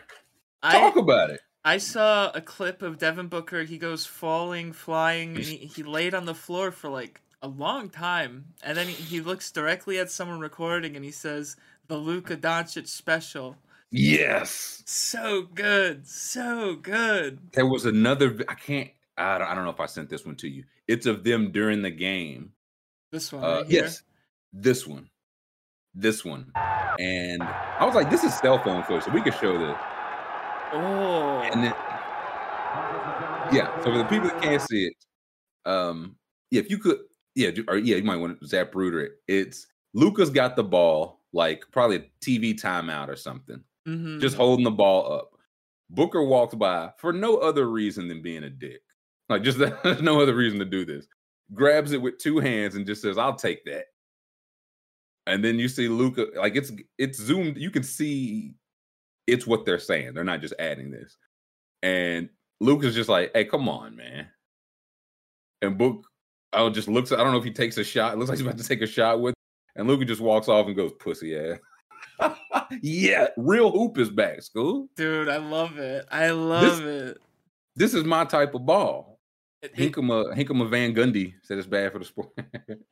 [0.63, 1.41] I, Talk about it.
[1.65, 3.63] I saw a clip of Devin Booker.
[3.63, 7.89] He goes falling, flying, and he, he laid on the floor for like a long
[7.89, 8.45] time.
[8.61, 11.55] And then he, he looks directly at someone recording and he says,
[11.87, 13.57] The Luka Doncic special.
[13.91, 14.83] Yes.
[14.85, 16.07] So good.
[16.07, 17.39] So good.
[17.53, 18.39] There was another.
[18.49, 18.89] I can't.
[19.17, 20.63] I don't, I don't know if I sent this one to you.
[20.87, 22.53] It's of them during the game.
[23.11, 23.43] This one.
[23.43, 24.01] Uh, right yes,
[24.51, 25.09] this one,
[25.93, 26.51] this one,
[26.97, 29.77] and I was like, "This is cell phone footage, so we could show this."
[30.73, 31.41] Oh.
[31.41, 31.73] And then,
[33.53, 33.75] yeah.
[33.83, 34.95] So for the people that can't see it,
[35.69, 36.15] um,
[36.51, 36.99] yeah, if you could,
[37.35, 39.13] yeah, do- or yeah, you might want to Zapruder it.
[39.27, 44.19] It's Luka's got the ball, like probably a TV timeout or something, Mhm.
[44.19, 45.31] just holding the ball up.
[45.89, 48.81] Booker walks by for no other reason than being a dick.
[49.29, 51.07] Like just there's no other reason to do this.
[51.53, 53.85] Grabs it with two hands and just says, "I'll take that."
[55.27, 57.57] And then you see Luka, like it's it's zoomed.
[57.57, 58.55] You can see
[59.27, 60.13] it's what they're saying.
[60.13, 61.17] They're not just adding this.
[61.81, 64.27] And Luke is just like, "Hey, come on, man."
[65.61, 66.05] And Book,
[66.53, 67.11] oh, just looks.
[67.11, 68.13] I don't know if he takes a shot.
[68.13, 69.35] It looks like he's about to take a shot with.
[69.75, 71.59] And Luke just walks off and goes, "Pussy ass."
[72.81, 74.87] yeah, real hoop is back, Scoob.
[74.95, 76.05] Dude, I love it.
[76.11, 77.17] I love it.
[77.75, 79.12] This is my type of ball.
[79.63, 82.29] It- it- Hinkema, Hinkema Van Gundy said it's bad for the sport.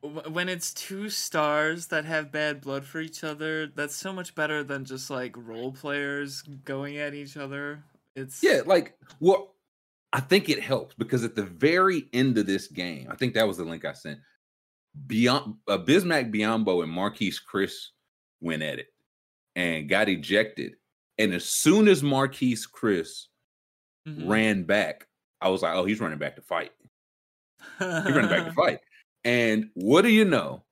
[0.32, 4.64] when it's two stars that have bad blood for each other, that's so much better
[4.64, 7.84] than just like role players going at each other.
[8.16, 9.54] It's yeah, like well,
[10.14, 13.46] I think it helps because at the very end of this game, I think that
[13.46, 14.18] was the link I sent.
[15.06, 17.88] Beyond uh, Bismack Biyombo and Marquese Chriss
[18.40, 18.88] went at it
[19.56, 20.76] and got ejected.
[21.18, 23.26] And as soon as Marquese Chriss
[24.08, 24.28] Mhm.
[24.28, 25.06] ran back,
[25.42, 26.70] I was like, oh, he's running back to fight.
[27.78, 28.78] He's running back to fight.
[29.24, 30.64] And what do you know?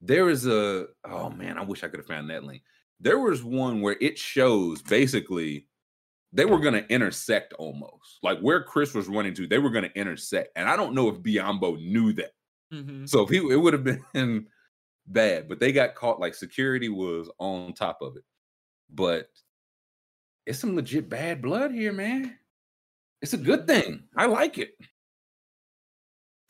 [0.00, 2.62] There is a oh man, I wish I could have found that link.
[3.00, 5.66] There was one where it shows basically
[6.32, 10.50] they were gonna intersect almost like where Chriss was running to, they were gonna intersect.
[10.56, 12.32] And I don't know if Biyombo knew that.
[12.72, 13.08] Mhm.
[13.08, 14.46] So if he it would have been
[15.06, 18.24] bad, but they got caught like security was on top of it.
[18.90, 19.28] But
[20.44, 22.36] it's some legit bad blood here, man.
[23.24, 24.04] It's a good thing.
[24.16, 24.74] I like it.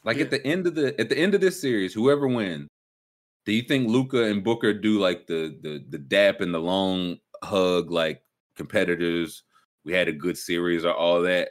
[0.05, 0.25] Like Yeah.
[0.25, 2.68] at the end of the at the end of this series, whoever wins,
[3.47, 7.18] do you think Luka and Booker do like the the the dap and the long
[7.45, 8.22] hug, like
[8.57, 9.45] competitors.
[9.85, 11.51] We had a good series or all that.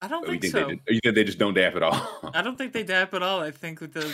[0.00, 0.66] I don't think, think so.
[0.66, 2.30] they just, you think they just don't dap at all?
[2.32, 3.40] I don't think they dap at all.
[3.40, 4.06] I think with the,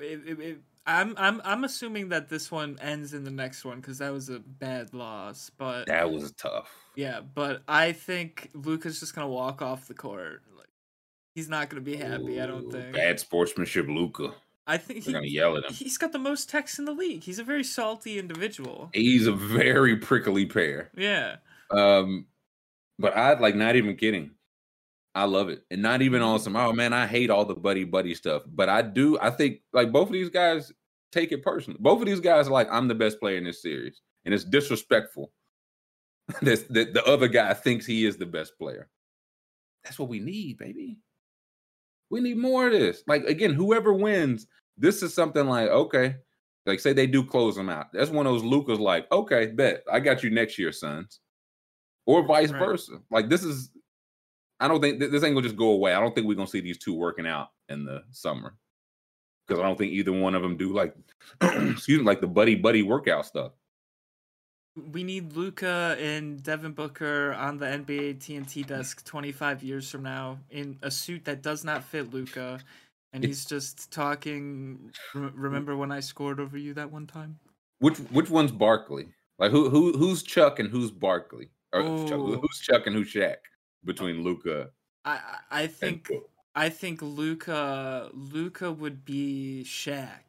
[0.00, 3.80] it, it, it, I'm I'm I'm assuming that this one ends in the next one
[3.80, 5.50] because that was a bad loss.
[5.56, 6.83] But that was tough.
[6.96, 10.42] Yeah, but I think Luka's just gonna walk off the court.
[10.56, 10.68] Like
[11.34, 12.40] he's not gonna be happy.
[12.40, 12.92] I don't think.
[12.92, 14.34] Bad sportsmanship, Luka.
[14.66, 15.72] I think They're gonna yell at him.
[15.72, 17.22] he's got the most texts in the league.
[17.22, 18.90] He's a very salty individual.
[18.94, 20.90] He's a very prickly pear.
[20.96, 21.36] Yeah.
[21.70, 22.26] Um,
[22.98, 24.30] but I like not even kidding.
[25.16, 26.56] I love it, and not even on some.
[26.56, 28.42] Oh man, I hate all the buddy buddy stuff.
[28.46, 29.18] But I do.
[29.20, 30.72] I think like both of these guys
[31.12, 31.78] take it personally.
[31.80, 34.44] Both of these guys are like, I'm the best player in this series, and it's
[34.44, 35.30] disrespectful.
[36.42, 38.88] that the, the other guy thinks he is the best player.
[39.84, 40.98] That's what we need, baby.
[42.10, 43.02] We need more of this.
[43.06, 44.46] Like again, whoever wins,
[44.78, 46.16] this is something like okay.
[46.66, 47.92] Like say they do close them out.
[47.92, 51.20] That's one of those Lucas like, okay, bet I got you next year, Suns
[52.06, 52.58] or vice Right.
[52.58, 53.00] versa.
[53.10, 53.70] Like this is,
[54.60, 55.94] I don't think this ain't gonna just go away.
[55.94, 58.56] I don't think we're gonna see these two working out in the summer
[59.46, 60.94] because I don't think either one of them do like,
[61.42, 63.52] excuse me, like the buddy buddy workout stuff.
[64.76, 70.38] We need Luka and Devin Booker on the NBA TNT desk 25 years from now
[70.50, 72.58] in a suit that does not fit Luka.
[73.12, 74.90] And he's just talking.
[75.14, 77.38] Remember when I scored over you that one time?
[77.78, 79.06] Which which one's Barkley?
[79.38, 81.50] Like who who who's Chuck and who's Barkley?
[81.72, 82.40] Or Chuck, oh.
[82.40, 83.36] who's Chuck and who's Shaq
[83.84, 84.70] between Luka
[85.04, 86.10] I I- I think
[86.56, 90.23] I think Luka Luka would be Shaq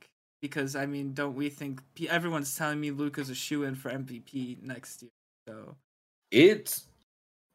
[0.47, 4.61] because I mean, don't we think everyone's telling me Luka's a shoe in for MVP
[4.61, 5.11] next year?
[5.47, 5.75] So
[6.31, 6.85] it's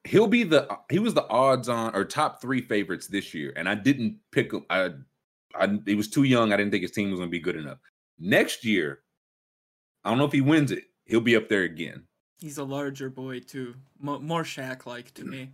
[0.04, 3.68] he'll be the he was the odds on or top three favorites this year, and
[3.68, 4.64] I didn't pick him.
[4.70, 4.90] I
[5.54, 6.52] I he was too young.
[6.52, 7.78] I didn't think his team was going to be good enough.
[8.18, 9.00] Next year,
[10.04, 10.84] I don't know if he wins it.
[11.06, 12.04] He'll be up there again.
[12.40, 15.50] he's a larger boy too, Mo- more Shaq like to me.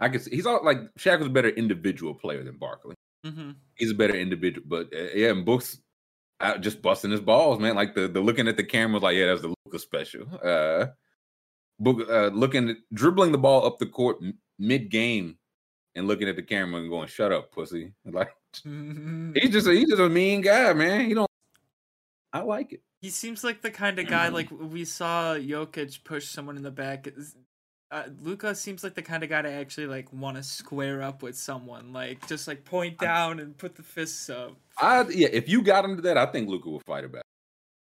[0.00, 2.94] I can see he's all like Shaq was a better individual player than Barkley.
[3.24, 5.80] hmm He's a better individual, but uh, yeah, and Books
[6.40, 7.74] out just busting his balls, man.
[7.74, 10.26] Like the the looking at the camera was like, yeah, that's the Luka special.
[10.42, 10.86] Uh,
[11.80, 14.18] Book uh, looking at, dribbling the ball up the court
[14.58, 15.36] mid game
[15.96, 18.30] and looking at the camera and going, "Shut up, pussy!" Like
[18.62, 21.08] he's just a, he's just a mean guy, man.
[21.08, 21.28] He don't.
[22.32, 22.82] I like it.
[23.00, 26.70] He seems like the kind of guy like we saw Jokic push someone in the
[26.70, 27.08] back.
[27.94, 31.02] Is- Uh, Luka seems like the kind of guy to actually like want to square
[31.02, 34.56] up with someone, like just like point down and put the fists up.
[34.78, 37.18] I yeah, if you got him to that, I think Luka will fight about.
[37.20, 37.24] It.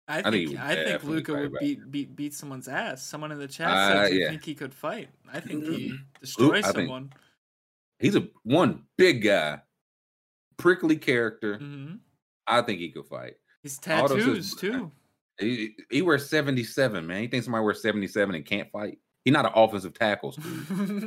[0.07, 3.03] I think he think would I think Luka would beat beat beat someone's ass.
[3.03, 4.29] Someone in the chat Uh, said they yeah.
[4.31, 5.09] think he could fight.
[5.33, 7.13] I think he Lu- destroys I think- someone.
[7.99, 9.63] He's a one big guy,
[10.59, 11.57] prickly character.
[11.59, 11.95] hmm
[12.47, 13.37] I think he could fight.
[13.63, 14.93] His Otto says- tattoos too.
[15.41, 17.23] He, he wears 77, man.
[17.23, 18.99] He thinks somebody wears 77 and can't fight.
[19.25, 20.35] He's not an offensive tackle.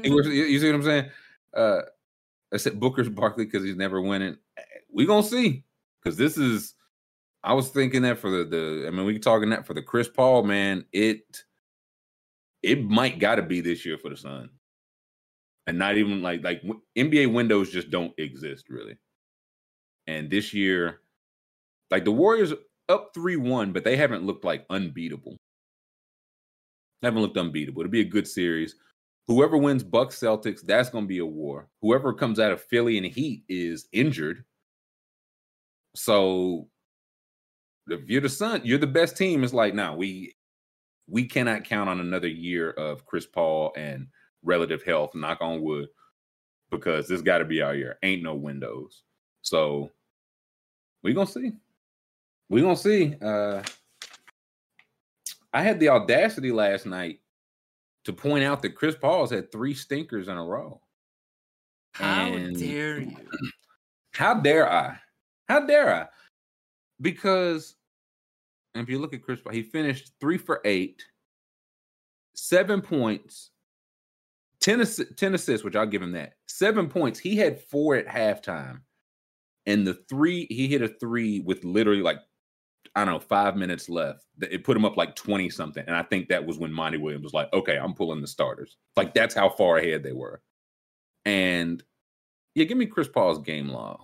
[0.04, 1.10] you, see what I'm saying?
[1.54, 1.82] Uh,
[2.54, 4.38] I said Booker's Barkley because he's never winning.
[4.92, 5.64] We gonna see
[6.02, 6.74] because this is.
[7.44, 8.86] I was thinking that for the the.
[8.88, 10.86] I mean, we talking that for the Chris Paul man.
[10.92, 11.44] It
[12.64, 14.50] it might got to be this year for the Sun,
[15.68, 16.64] and not even like like
[16.98, 18.98] NBA windows just don't exist really.
[20.08, 21.02] And this year,
[21.92, 22.54] like the Warriors
[22.90, 25.38] up three one, but they haven't looked like unbeatable.
[27.04, 27.82] Haven't looked unbeatable.
[27.82, 28.76] It'll be a good series.
[29.28, 31.68] Whoever wins Bucks Celtics, that's going to be a war.
[31.82, 34.46] Whoever comes out of Philly and Heat is injured.
[35.96, 36.70] So
[37.88, 39.44] if you're the Sun, you're the best team.
[39.44, 40.36] It's like, now we
[41.08, 44.08] we cannot count on another year of Chris Paul and
[44.44, 45.14] relative health.
[45.14, 45.88] Knock on wood,
[46.70, 47.98] because this got to be our year.
[48.04, 49.04] Ain't no windows.
[49.42, 49.92] So
[51.04, 51.52] we gonna see.
[52.50, 53.16] We gonna see.
[53.22, 53.64] Uh
[55.58, 57.20] I had the audacity last night
[58.06, 60.80] to point out that Chris Paul's had three stinkers in a row.
[61.94, 63.18] How And- dare you?
[64.14, 65.00] How dare I?
[65.50, 66.08] How dare I?
[67.02, 67.76] Because
[68.76, 71.04] if you look at Chris Paul, he finished three for eight,
[72.36, 73.50] seven points,
[74.62, 76.34] 10, assi- 10 assists, which I'll give him that.
[76.48, 77.18] Seven points.
[77.18, 78.82] He had four at halftime.
[79.66, 82.20] And the three, he hit a three with literally like,
[82.96, 84.26] I don't know, five minutes left.
[84.42, 85.84] It put him up like 20 something.
[85.86, 88.78] And I think that was when Monty Williams was like, okay, I'm pulling the starters.
[88.96, 90.42] Like that's how far ahead they were.
[91.26, 91.84] And
[92.56, 94.02] yeah, give me Chris Paul's game log.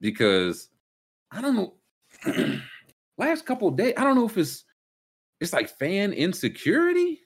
[0.00, 0.68] Because
[1.30, 1.74] I don't know.
[3.18, 4.64] last couple of days, I don't know if it's
[5.40, 7.20] it's like fan insecurity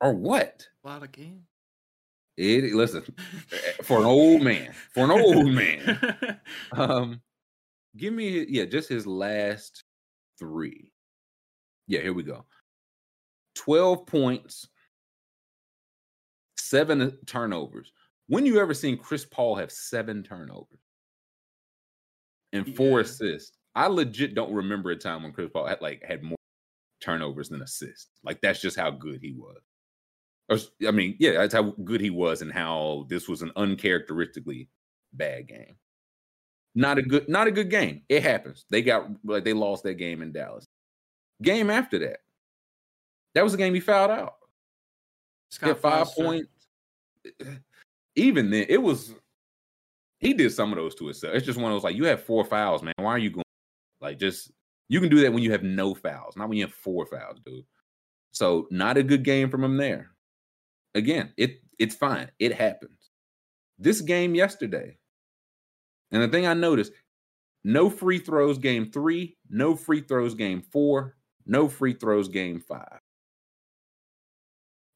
[0.00, 0.66] or what.
[0.84, 1.44] A lot of games.
[2.36, 3.02] It listen
[3.82, 6.40] for an old man, for an old man.
[6.72, 7.20] Um,
[7.98, 9.84] give me yeah, just his last
[10.38, 10.92] three.
[11.86, 12.44] Yeah, here we go.
[13.56, 14.68] 12 points,
[16.56, 17.92] seven uh, turnovers.
[18.28, 20.80] When you ever seen Chris Paul have seven turnovers
[22.52, 23.04] and four Yeah.
[23.04, 23.56] assists?
[23.74, 26.36] I legit don't remember a time when Chris Paul had like had more
[27.00, 28.10] turnovers than assists.
[28.24, 29.60] Like that's just how good he was.
[30.50, 34.68] Or I mean, yeah, that's how good he was and how this was an uncharacteristically
[35.12, 35.76] bad game.
[36.74, 38.02] Not a good, not a good game.
[38.08, 38.64] It happens.
[38.70, 40.66] They got like they lost that game in Dallas.
[41.42, 42.18] Game after that,
[43.34, 44.34] that was the game he fouled out.
[45.50, 46.48] Scott Get five points.
[47.24, 47.44] Eh,
[48.16, 49.14] even then, it was
[50.18, 51.34] he did some of those to himself.
[51.34, 52.94] It's just one of those like you have four fouls, man.
[52.96, 53.44] Why are you going
[54.00, 54.50] like just
[54.88, 57.40] you can do that when you have no fouls, not when you have four fouls,
[57.44, 57.64] dude.
[58.32, 60.10] So not a good game from him there.
[60.94, 62.30] Again, it it's fine.
[62.38, 63.10] It happens.
[63.78, 64.98] This game yesterday,
[66.10, 66.92] and the thing I noticed,
[67.64, 71.16] no free throws game three, no free throws game four,
[71.46, 73.00] no free throws game five.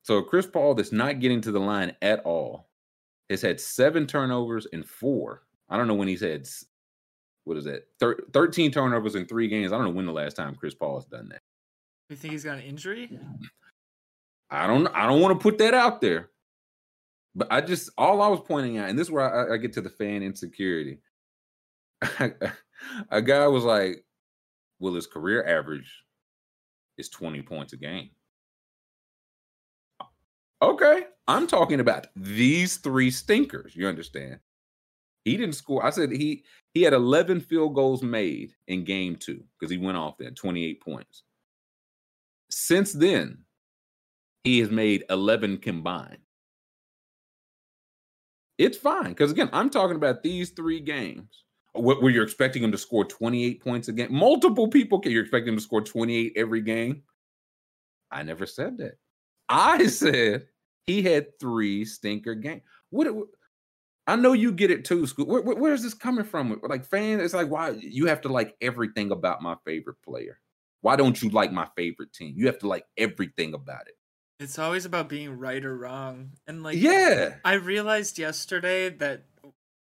[0.05, 2.69] So Chris Paul that's not getting to the line at all
[3.31, 5.43] has had seven turnovers and four.
[5.69, 6.47] I don't know when he's had
[7.45, 7.87] what is that?
[7.99, 9.73] Thir- 13 turnovers in three games.
[9.73, 11.41] I don't know when the last time Chris Paul has done that.
[12.09, 13.19] You think he's got an injury?
[14.51, 16.29] I don't I don't want to put that out there.
[17.35, 19.73] But I just all I was pointing out, and this is where I, I get
[19.75, 20.99] to the fan insecurity.
[23.11, 24.05] a guy was like,
[24.79, 26.05] Well, his career average
[26.99, 28.11] is 20 points a game.
[30.61, 31.03] Okay.
[31.27, 33.75] I'm talking about these three stinkers.
[33.75, 34.39] You understand?
[35.25, 35.85] He didn't score.
[35.85, 36.45] I said he
[36.75, 40.81] he had 11 field goals made in game two because he went off there 28
[40.81, 41.23] points.
[42.51, 43.39] Since then,
[44.45, 46.19] he has made 11 combined.
[48.63, 51.45] It's fine because again, I'm talking about these three games.
[51.75, 54.13] Where you're expecting him to score 28 points a game?
[54.15, 57.03] Multiple people can you're expecting him to score 28 every game.
[58.11, 58.99] I never said that.
[59.49, 60.47] I said
[60.87, 62.63] he had three stinker games.
[62.91, 63.09] What?
[64.07, 65.27] I know you get it too, Scoob.
[65.27, 66.61] Where, where- where is this coming from?
[66.63, 70.39] Like fans, it's like why you have to like everything about my favorite player.
[70.83, 72.35] Why don't you like my favorite team?
[72.37, 73.95] You have to like everything about it.
[74.43, 76.33] It's always about being right or wrong.
[76.47, 79.23] And like yeah, I realized yesterday that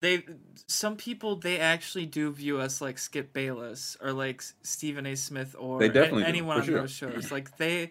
[0.00, 0.24] they
[0.66, 5.16] some people they actually do view us like Skip Bayless or like Stephen A.
[5.16, 6.80] Smith or They definitely anyone for on sure.
[6.80, 7.32] those shows.
[7.32, 7.90] Like they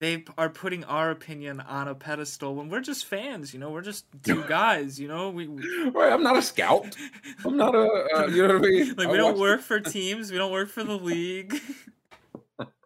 [0.00, 3.52] they are putting our opinion on a pedestal when we're just fans.
[3.52, 5.00] You know, we're just two guys.
[5.00, 5.48] You know, we.
[5.48, 6.12] we right.
[6.12, 6.96] I'm not a scout.
[7.44, 7.88] I'm not a.
[8.14, 8.94] Uh, you know what I mean?
[8.96, 10.30] like I we don't work for teams.
[10.30, 11.60] We don't work for the league.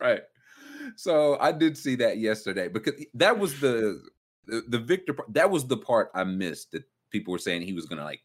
[0.00, 0.22] right.
[0.96, 4.02] So I did see that yesterday because that was the
[4.46, 5.14] the, the Victor.
[5.14, 8.22] part- That was the part I missed that people were saying he was gonna like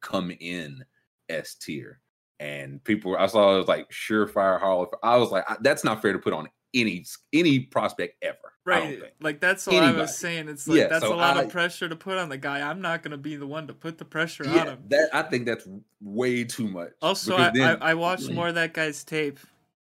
[0.00, 0.84] come in
[1.28, 2.00] S tier,
[2.40, 4.82] and people I saw it was like surefire Hall.
[4.84, 8.36] Of, I was like, I- that's not fair to put on any any prospect ever.
[8.64, 9.00] Right.
[9.22, 10.48] Like that's what I was saying.
[10.48, 12.60] It's like Yeah, that's so a lot I- of pressure to put on the guy.
[12.68, 14.78] I'm not gonna be the one to put the pressure on him.
[14.88, 15.66] that I think that's
[16.02, 16.90] way too much.
[17.00, 19.38] Also, I, then- I, I watched more of that guy's tape.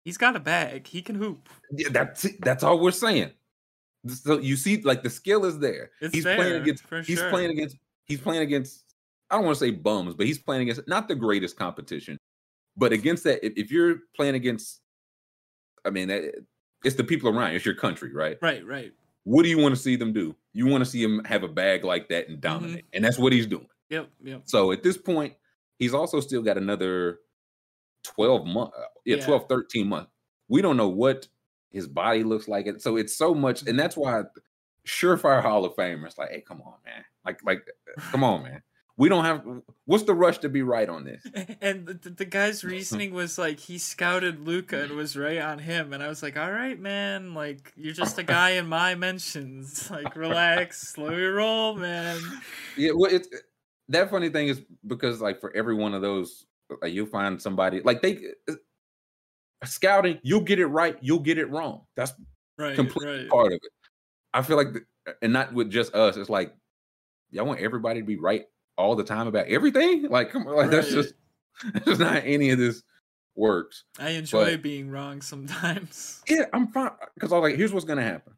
[0.03, 0.87] He's got a bag.
[0.87, 1.47] He can hoop.
[1.71, 3.31] Yeah, that's that's all we're saying.
[4.07, 5.91] So you see, like the skill is there.
[6.01, 6.83] It's he's there, playing against.
[7.05, 7.29] he's sure.
[7.29, 7.77] playing against.
[8.05, 8.83] He's playing against.
[9.29, 12.17] I don't want to say bums, but he's playing against not the greatest competition,
[12.75, 13.45] but against that.
[13.45, 14.81] If, if you're playing against,
[15.85, 16.33] I mean, that,
[16.83, 17.53] it's the people around.
[17.53, 18.37] It's your country, right?
[18.41, 18.91] Right, right.
[19.23, 20.35] What do you want to see them do?
[20.53, 22.33] You want to see him have a bag like that Mm-hmm.
[22.33, 23.67] and dominate, and that's what he's doing.
[23.89, 24.41] Yep, yep.
[24.45, 25.35] So at this point,
[25.77, 27.19] he's also still got another
[28.03, 28.75] 12 months,
[29.05, 29.25] yeah, Yeah.
[29.25, 30.11] 12, 13 months.
[30.47, 31.27] We don't know what
[31.71, 32.67] his body looks like.
[32.67, 34.23] And so it's so much, and that's why
[34.85, 36.05] surefire Hall of Famer.
[36.05, 37.03] It's like, hey, come on, man.
[37.25, 37.65] Like, like,
[38.11, 38.61] come on, man.
[38.97, 39.43] We don't have
[39.85, 41.25] what's the rush to be right on this?
[41.61, 45.57] And the, the, the guy's reasoning was like he scouted Luka and was right on
[45.59, 48.93] him, and I was like, "All right, man, like you're just a guy in my
[48.95, 49.89] mentions.
[49.91, 52.19] Like, relax, slow your roll, man."
[52.77, 53.27] Yeah, well, it's
[53.89, 56.45] that funny thing is because like for every one of those,
[56.81, 58.19] like you'll find somebody like they
[59.65, 61.81] scouting, you'll get it right, you'll get it wrong.
[61.95, 62.13] That's
[62.57, 63.29] Right, completely right.
[63.29, 63.71] part of it.
[64.33, 64.81] I feel like, the,
[65.21, 66.15] and not with just us.
[66.17, 66.53] It's like
[67.31, 68.45] y'all want everybody to be right
[68.77, 70.03] all the time about everything.
[70.09, 71.13] Like, come on, like that's just
[71.73, 72.83] that's just not any of this
[73.35, 73.85] works.
[73.99, 76.21] I enjoy But- being wrong sometimes.
[76.29, 78.33] Yeah, I'm fine because I was like, here's what's gonna happen.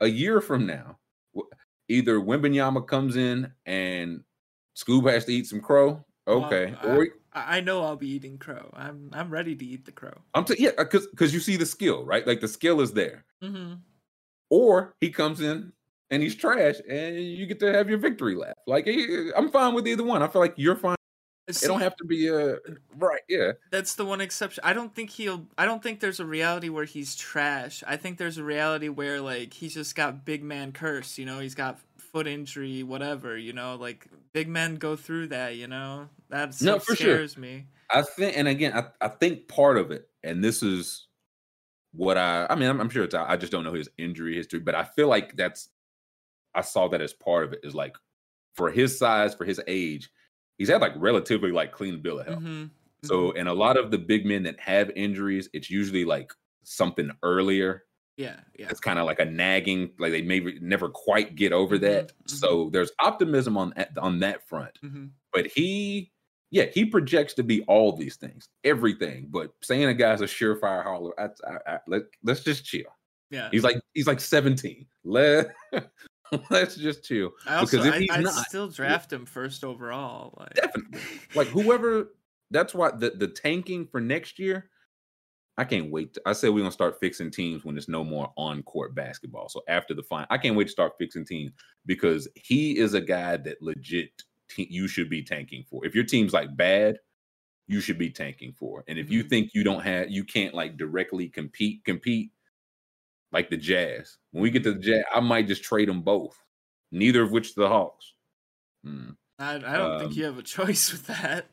[0.00, 0.98] A year from now,
[1.88, 4.22] either Wembanyama comes in and
[4.76, 6.04] Scoob has to eat some crow.
[6.26, 8.70] Well, Okay, I- or I, know I'll be eating crow.
[8.74, 10.14] I'm I'm ready to eat the crow.
[10.34, 12.26] I'm t- yeah, because because you see the skill, right?
[12.26, 13.24] Like the skill is there.
[13.40, 13.74] hmm
[14.50, 15.72] or he comes in
[16.10, 18.56] and he's trash and you get to have your victory lap.
[18.66, 20.22] Like eh, I'm fine with either one.
[20.22, 20.96] I feel like you're fine
[21.48, 22.56] It don't have to be a
[22.96, 23.22] right.
[23.28, 24.62] Yeah, That's the one exception.
[24.64, 25.46] I don't think he'll.
[25.56, 27.82] I don't think there's a reality where he's trash.
[27.86, 31.16] I think there's a reality where like he's just got big man curse.
[31.18, 31.78] You know, he's got
[32.12, 33.36] foot injury, whatever.
[33.36, 35.56] You know, like big men go through that.
[35.56, 37.20] You know, that No, for sure.
[37.20, 37.66] scares me.
[37.90, 41.08] I think, and again, I, I think part of it, and this is
[41.92, 44.60] what I, I mean, I'm, I'm sure it's, I just don't know his injury history,
[44.60, 45.70] but I feel like that's,
[46.54, 47.96] I saw that as part of it is like
[48.54, 50.10] for his size, for his age,
[50.58, 52.44] he's had like relatively like clean bill of health.
[52.44, 52.70] hmm
[53.04, 56.32] So, and a lot of the big men that have injuries, it's usually like
[56.64, 57.84] something earlier.
[58.16, 58.68] Yeah, yeah.
[58.70, 62.08] It's kind of like a nagging, like they maybe never quite get over Mhm, that.
[62.08, 62.28] mhm.
[62.30, 66.12] So there's optimism on that- on that front hmm but he
[66.50, 70.82] yeah he projects to be all these things everything but saying a guy's a surefire
[70.84, 72.84] hauler I, I, I, let, let's just chill
[73.30, 73.48] Yeah.
[73.50, 75.54] he's like he's like 17 let
[76.50, 79.64] let's just chill I also, because if I, he's I'd not still draft him first
[79.64, 80.34] overall.
[80.38, 81.00] Like, definitely
[81.34, 82.14] like whoever
[82.50, 84.68] that's why the the tanking for next year
[85.58, 86.14] I can't wait.
[86.14, 89.48] To, I said we're gonna start fixing teams when there's no more on court basketball.
[89.48, 91.52] So after the fine, I can't wait to start fixing teams
[91.86, 94.10] because he is a guy that legit
[94.48, 95.84] te- you should be tanking for.
[95.84, 96.98] If your team's like bad,
[97.68, 98.82] you should be tanking for.
[98.88, 99.28] And if you Mhm.
[99.28, 102.32] think you don't have, you can't like directly compete, compete
[103.30, 104.18] like the Jazz.
[104.30, 106.36] When we get to the Jazz, I might just trade them both.
[106.90, 108.14] Neither of which the Hawks.
[108.84, 109.10] Hmm.
[109.38, 111.46] I, I don't think Um, you have a choice with that.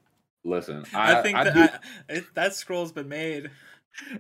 [0.45, 3.51] Listen, I, I, think I that I, it, that scroll's been made.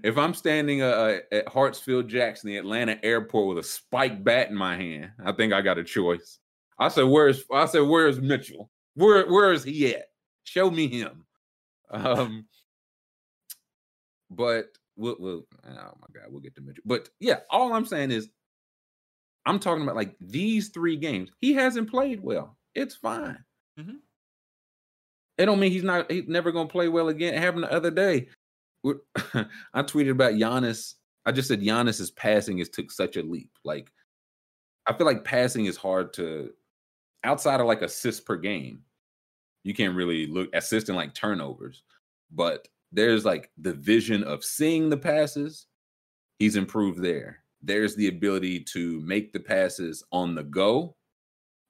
[0.03, 4.55] If I'm standing uh, at Hartsfield Jackson, the Atlanta airport, with a spiked bat in
[4.55, 6.39] my hand, I think I got a choice.
[6.77, 8.69] I said, "Where's?" I said, "Where's Mitchell?
[8.95, 9.29] Where?
[9.29, 10.05] Where is he at?
[10.43, 11.25] Show me him."
[11.91, 12.45] Um,
[14.29, 15.47] but we'll, we'll.
[15.65, 16.83] Oh my God, we'll get to Mitchell.
[16.85, 18.29] But yeah, all I'm saying is,
[19.45, 21.31] I'm talking about like these three games.
[21.39, 22.57] He hasn't played well.
[22.75, 23.43] It's fine.
[23.79, 23.97] Mhm.
[25.37, 26.11] It don't mean he's not.
[26.11, 27.33] He's never gonna play well again.
[27.33, 28.27] It happened the other day.
[29.73, 30.95] I tweeted about Giannis.
[31.25, 33.51] I just said Giannis's passing has took such a leap.
[33.63, 33.91] Like,
[34.87, 36.51] I feel like passing is hard to
[37.23, 38.81] outside of like assists per game.
[39.63, 41.83] You can't really look assisting like turnovers,
[42.31, 45.67] but there's like the vision of seeing the passes.
[46.39, 47.39] He's improved there.
[47.61, 50.95] There's the ability to make the passes on the go.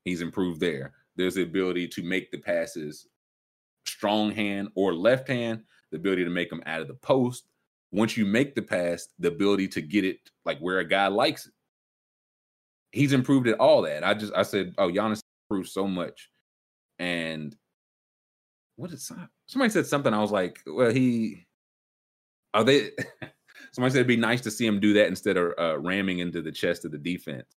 [0.06, 0.94] He's improved there.
[1.16, 3.08] There's the ability to make the passes
[3.86, 7.48] strong hand or left hand, the ability to make them out of the post.
[7.92, 11.48] Once you make the pass, the ability to get it like where a guy likes
[11.48, 11.54] it.
[12.92, 14.04] He's improved at all that.
[14.04, 16.30] I just I said, oh, Giannis improved so much.
[17.00, 17.56] And
[18.76, 20.14] what did somebody said something?
[20.14, 21.46] I was like, well, he
[22.54, 22.92] are they
[23.72, 26.42] somebody said it'd be nice to see him do that instead of uh, ramming into
[26.42, 27.56] the chest of the defense.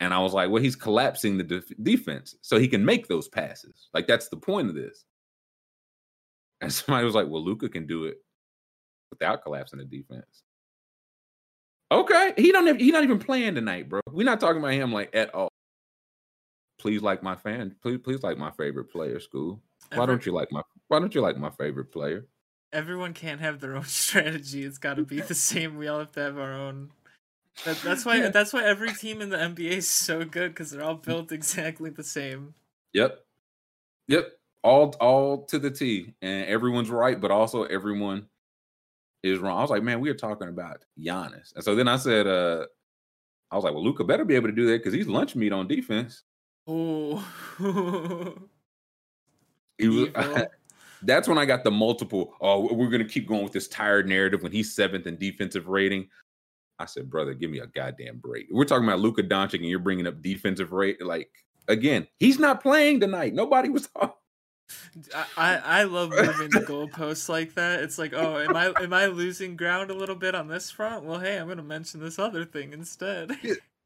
[0.00, 3.28] And I was like, well, he's collapsing the def- defense so he can make those
[3.28, 3.88] passes.
[3.94, 5.04] Like that's the point of this.
[6.64, 8.18] And somebody was like, well, Luka can do it
[9.10, 10.42] without collapsing the defense.
[11.92, 12.66] Okay, he don't.
[12.66, 14.00] Have, he not even playing tonight, bro.
[14.10, 15.48] We're not talking about him like at all.
[16.80, 17.76] Please like my fan.
[17.82, 19.20] Please, please like my favorite player.
[19.20, 19.60] Scoob.
[19.94, 20.62] Why don't you like my?
[20.88, 22.26] Why don't you like my favorite player?
[22.72, 24.64] Everyone can't have their own strategy.
[24.64, 25.76] It's got to be the same.
[25.76, 26.90] We all have to have our own.
[27.64, 28.28] That, that's why.
[28.30, 31.90] That's why every team in the NBA is so good because they're all built exactly
[31.90, 32.54] the same.
[32.94, 33.20] Yep.
[34.08, 34.32] Yep.
[34.64, 36.12] All all to the T.
[36.22, 38.26] And everyone's right, but also everyone
[39.22, 39.58] is wrong.
[39.58, 41.54] I was like, man, we are talking about Giannis.
[41.54, 42.66] And so then I said, uh,
[43.50, 45.52] I was like, well, Luka better be able to do that because he's lunch meat
[45.52, 46.24] on defense.
[46.66, 47.24] Oh.
[49.78, 50.08] He was,
[51.02, 52.34] that's when I got the multiple.
[52.40, 56.08] Oh, we're gonna keep going with this tired narrative when he's seventh in defensive rating.
[56.78, 58.46] I said, brother, give me a goddamn break.
[58.50, 61.04] We're talking about Luka Doncic, and you're bringing up defensive rate.
[61.04, 61.30] Like
[61.68, 63.34] again, he's not playing tonight.
[63.34, 64.14] Nobody was talking.
[65.36, 67.80] I, I love moving the goalposts like that.
[67.80, 71.04] It's like, oh, am I am I losing ground a little bit on this front?
[71.04, 73.32] Well, hey, I'm gonna mention this other thing instead.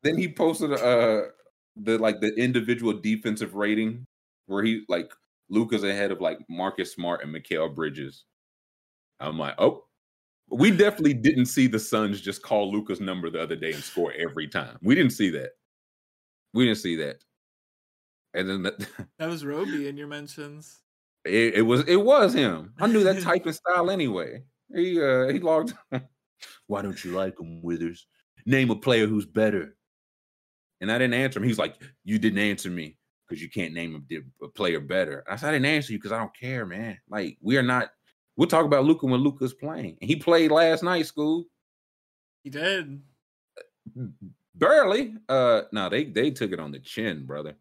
[0.03, 1.23] Then he posted uh
[1.77, 4.07] the like the individual defensive rating
[4.47, 5.13] where he like
[5.49, 8.25] Luka's ahead of like Marcus Smart and Mikal Bridges.
[9.21, 9.85] I'm like, oh,
[10.51, 14.13] we definitely didn't see the Suns just call Luka's number the other day and score
[14.13, 14.79] every time.
[14.83, 15.51] We didn't see that.
[16.55, 17.23] We didn't see that.
[18.35, 18.89] And then the,
[19.19, 20.79] That was Roby in your mentions.
[21.25, 22.75] it, it was it was him.
[22.79, 24.45] I knew that typing style anyway.
[24.75, 25.75] He uh he logged.
[26.67, 28.07] Why don't you like him, Withers?
[28.47, 29.77] Name a player who's better.
[30.81, 31.45] And I didn't answer him.
[31.49, 31.75] He's like,
[32.05, 32.97] you didn't answer me
[33.27, 35.25] because you can't name a, a player better.
[35.29, 36.99] I said I didn't answer you because I don't care, man.
[37.09, 37.91] Like we are not.
[38.37, 39.99] We'll talk about Luka when Luka's playing.
[40.01, 41.45] And he played last night, Scoob.
[42.45, 43.03] He did.
[44.55, 45.15] Barely.
[45.29, 47.57] Uh no, they they took it on the chin, brother.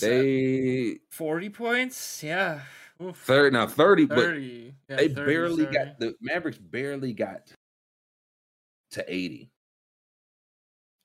[0.00, 2.22] They 40 points?
[2.22, 2.60] Yeah.
[3.02, 3.16] Oof.
[3.18, 5.74] Third now 30, but Yeah, they 30, barely sorry.
[5.74, 7.52] got the Mavericks barely got
[8.92, 9.50] to 80.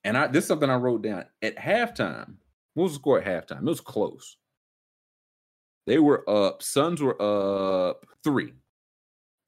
[0.04, 2.36] And I this is something I wrote down at halftime.
[2.74, 3.58] What was the score at halftime?
[3.62, 4.36] It was close.
[5.86, 8.52] They were up, Suns were up three.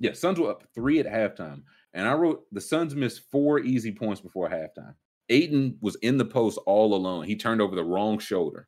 [0.01, 1.63] Yeah, Suns were up three at halftime.
[1.93, 4.95] And I wrote the Suns missed four easy points before halftime.
[5.29, 7.25] Ayton was in the post all alone.
[7.25, 8.67] He turned over the wrong shoulder.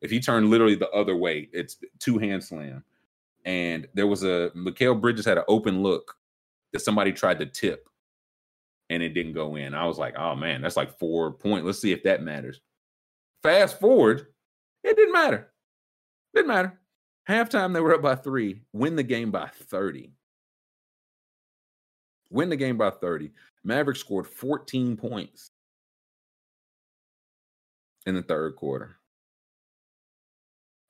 [0.00, 2.84] If he turned literally the other way, it's two hand slam.
[3.44, 6.16] And there was a Mikal Bridges had an open look
[6.72, 7.88] that somebody tried to tip
[8.90, 9.74] and it didn't go in.
[9.74, 11.64] I was like, oh man, that's like four point.
[11.64, 12.60] Let's see if that matters.
[13.42, 14.26] Fast forward,
[14.84, 15.48] it didn't matter.
[16.34, 16.78] Didn't matter.
[17.28, 20.10] Halftime, they were up by three, win the game by 30.
[22.30, 23.30] Win the game by 30.
[23.64, 25.50] Mavericks scored 14 points
[28.06, 28.97] in the third quarter.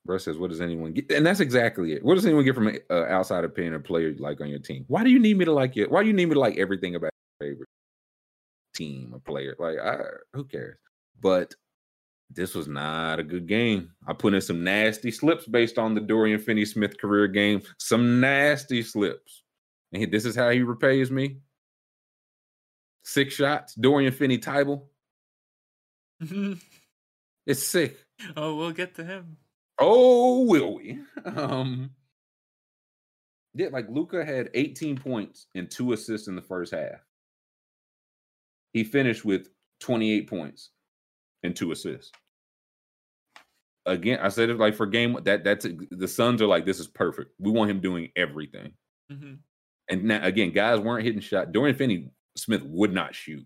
[0.09, 2.03] Bro says, "What does anyone get?" And that's exactly it.
[2.03, 4.83] What does anyone get from an uh, outside opinion or player like on your team?
[4.87, 5.91] Why do you need me to like it?
[5.91, 7.69] Why do you need me to like everything about your favorite
[8.73, 9.55] team or player?
[9.59, 9.97] Like, I,
[10.33, 10.79] who cares?
[11.21, 11.53] But
[12.31, 13.91] this was not a good game.
[14.07, 17.61] I put in some nasty slips based on the Dorian Finney-Smith career game.
[17.77, 19.43] Some nasty slips,
[19.93, 21.37] and he- this is how he repays me.
[23.03, 24.81] Six shots, Dorian Finney-Tybal.
[27.47, 27.97] It's sick.
[28.37, 29.37] oh, we'll get to him.
[29.79, 30.99] Oh, will we?
[31.25, 31.91] Um,
[33.53, 37.01] yeah, like Luka had 18 points and two assists in the first half.
[38.73, 39.49] He finished with
[39.81, 40.69] 28 points
[41.43, 42.11] and two assists.
[43.85, 46.87] Again, I said it like for game that that's the Suns are like this is
[46.87, 47.31] perfect.
[47.39, 48.73] We want him doing everything.
[49.09, 49.35] hmm
[49.89, 51.51] And now again, guys weren't hitting shot.
[51.51, 53.45] Dorian Finney Smith would not shoot.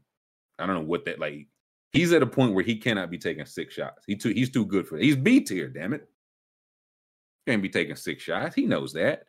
[0.60, 1.48] I don't know what that like.
[1.94, 4.04] He's at a point where he cannot be taking six shots.
[4.06, 5.04] He too he's too good for it.
[5.04, 6.10] He's B tier, damn it.
[7.48, 8.56] Can't be taking six shots.
[8.56, 9.24] He knows that.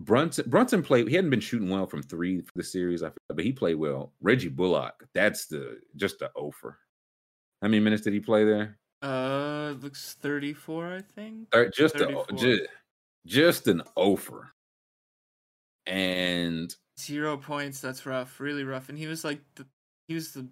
[0.00, 1.08] Brunson Brunson played.
[1.08, 3.76] He hadn't been shooting well from three for the series, I feel, but he played
[3.76, 4.12] well.
[4.20, 6.78] Reggie Bullock, that's the just the offer.
[7.62, 8.78] How many minutes did he play there?
[9.00, 11.50] Uh, looks 34, I think.
[11.50, 12.62] Thir- Just a, just,
[13.26, 14.52] just an offer.
[15.86, 17.80] And Zero points.
[17.80, 18.38] That's rough.
[18.40, 18.88] Really rough.
[18.88, 19.66] And he was like the
[20.08, 20.46] he was the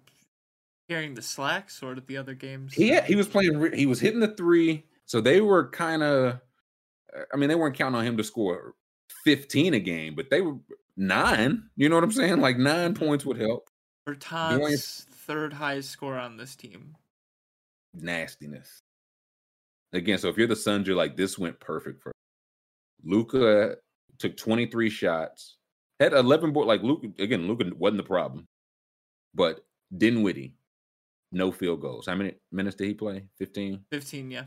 [0.89, 2.73] carrying the slack sort of the other games.
[2.73, 3.73] he had- he was playing.
[3.73, 6.39] He was hitting the three, so they were kind of.
[7.15, 8.73] Uh, I mean, they weren't counting on him to score
[9.23, 10.55] fifteen a game, but they were
[10.97, 11.63] nine.
[11.75, 12.41] You know what I'm saying?
[12.41, 13.69] Like nine points would help.
[14.07, 16.95] Bertans third highest score on this team.
[17.93, 18.81] Nastiness.
[19.93, 22.11] Again, so if you're the Suns, you're like, this went perfect for
[23.03, 23.75] Luka.
[24.19, 25.57] Took 23 shots,
[25.99, 26.67] had 11 board.
[26.67, 28.45] Like Luka again, Luka wasn't the problem,
[29.33, 29.65] but
[29.97, 30.55] Dinwiddie,
[31.31, 32.05] no field goals.
[32.05, 33.25] How many minutes did he play?
[33.39, 33.83] 15.
[33.89, 34.43] 15, yeah.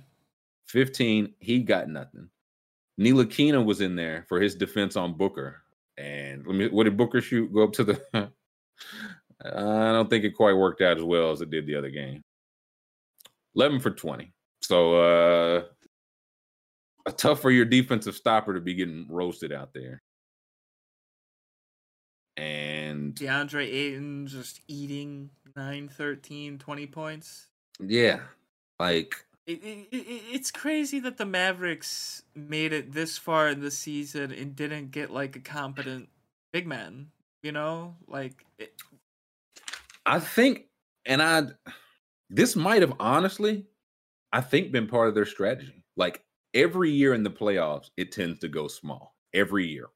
[0.69, 2.29] 15, he got nothing.
[3.01, 5.63] Ntilikina was in there for his defense on Booker.
[5.97, 7.53] And let me what did Booker shoot?
[7.53, 8.01] Go up to the
[9.45, 12.23] I don't think it quite worked out as well as it did the other game.
[13.57, 14.33] 11 for 20.
[14.63, 15.63] So uh
[17.17, 20.03] tough for your defensive stopper to be getting roasted out there.
[22.37, 27.47] And DeAndre Ayton just eating 9, 13, 20 points.
[27.79, 28.21] yeah,
[28.81, 33.71] like It, it, it, it's crazy that the Mavericks made it this far in the
[33.71, 36.09] season and didn't get like a competent
[36.53, 37.11] big man.
[37.43, 38.73] You know, like it,
[40.07, 40.67] I think,
[41.05, 41.49] and I,
[42.31, 43.67] this might have honestly,
[44.33, 45.85] I think, been part of their strategy.
[45.97, 49.89] Like every year in the playoffs, it tends to go small every year.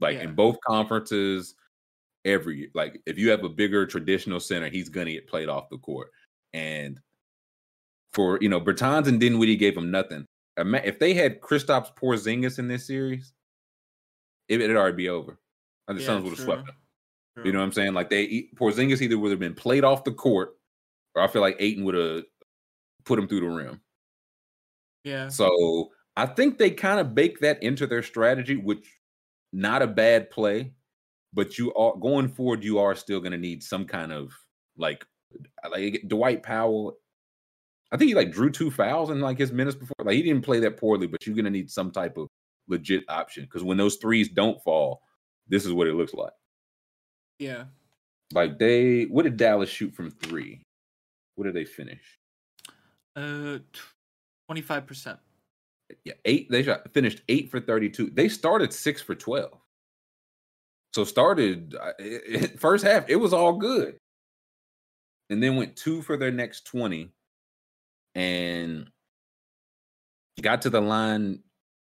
[0.00, 0.24] Like Yeah.
[0.24, 1.54] in both conferences,
[2.24, 2.70] every.
[2.74, 6.10] Like if you have a bigger traditional center, he's gonna get played off the court.
[6.52, 7.00] And
[8.12, 10.26] for you know, Bertans and Dinwiddie gave him nothing.
[10.56, 13.32] If they had Kristaps Porzingis in this series,
[14.48, 15.38] it, it'd already be over.
[15.88, 16.76] And the Yeah, Suns would have swept them.
[17.44, 17.94] You know what I'm saying?
[17.94, 20.56] Like they Porzingis either would have been played off the court,
[21.14, 22.24] or I feel like Ayton would have
[23.04, 23.80] put him through the rim.
[25.04, 25.28] yeah.
[25.28, 28.86] So I think they kind of bake that into their strategy, which
[29.52, 30.74] not a bad play,
[31.32, 32.62] but you are going forward.
[32.62, 34.32] You are still going to need some kind of
[34.76, 35.06] like
[35.70, 36.98] like Dwight Powell.
[37.92, 39.94] I think he like drew two fouls in like his minutes before.
[40.04, 42.28] Like he didn't play that poorly, but you're to need some type of
[42.68, 45.02] legit option because when those threes don't fall,
[45.48, 46.32] this is what it looks like.
[47.38, 47.64] Yeah.
[48.32, 50.62] Like they, what did Dallas shoot from three?
[51.34, 52.18] What did they finish?
[53.16, 53.58] Uh,
[54.46, 55.18] twenty five percent.
[56.04, 56.48] Yeah, eight.
[56.48, 58.10] They shot, finished eight for thirty-two.
[58.10, 59.58] They started six for twelve.
[60.94, 62.22] So started uh, it-
[62.52, 63.08] it- first half.
[63.08, 63.96] It was all good,
[65.30, 67.10] and then went two for their next twenty,
[68.14, 68.90] and
[70.40, 71.40] got to the line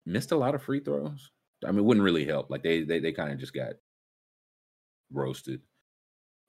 [0.06, 1.30] missed a lot of free throws.
[1.64, 2.50] I mean, it wouldn't really help.
[2.50, 3.72] Like they they they kind of just got
[5.12, 5.60] roasted.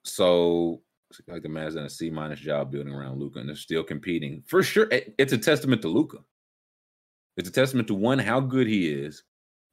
[0.04, 0.82] So
[1.28, 4.42] like the Mavs done a C minus job building around Luka, and they're still competing
[4.46, 4.88] for sure.
[4.90, 6.18] It's a testament to Luka.
[7.36, 9.22] It's a testament to one how good he is.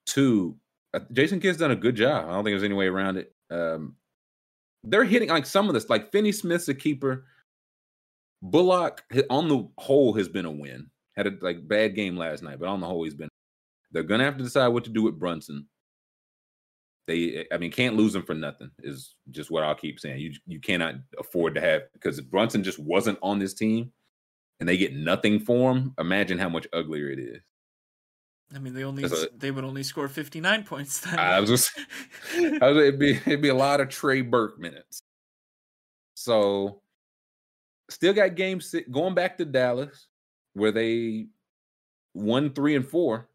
[0.05, 0.57] Two,
[0.93, 2.25] uh, Jason Kidd's done a good job.
[2.25, 3.33] I don't think there's any way around it.
[3.51, 3.95] Um,
[4.83, 7.25] they're hitting like some of this, like Finney Smith's a keeper.
[8.41, 10.89] Bullock on the whole has been a win.
[11.15, 13.29] Had a like bad game last night, but on the whole he's been.
[13.91, 15.67] They're gonna have to decide what to do with Brunson.
[17.07, 18.69] They, I mean, can't lose him for nothing.
[18.83, 20.19] Is just what I'll keep saying.
[20.19, 23.91] You you cannot afford to have because if Brunson just wasn't on this team,
[24.59, 25.93] and they get nothing for him.
[25.99, 27.41] Imagine how much uglier it is.
[28.53, 30.99] I mean, they only a, they would only score fifty nine points.
[31.01, 31.19] Then.
[31.19, 31.71] I was just,
[32.35, 35.01] I was, it'd be it'd be a lot of Trey Burke minutes.
[36.15, 36.81] So,
[37.89, 40.07] still got game six going back to Dallas,
[40.53, 41.27] where they
[42.13, 43.29] won three and four.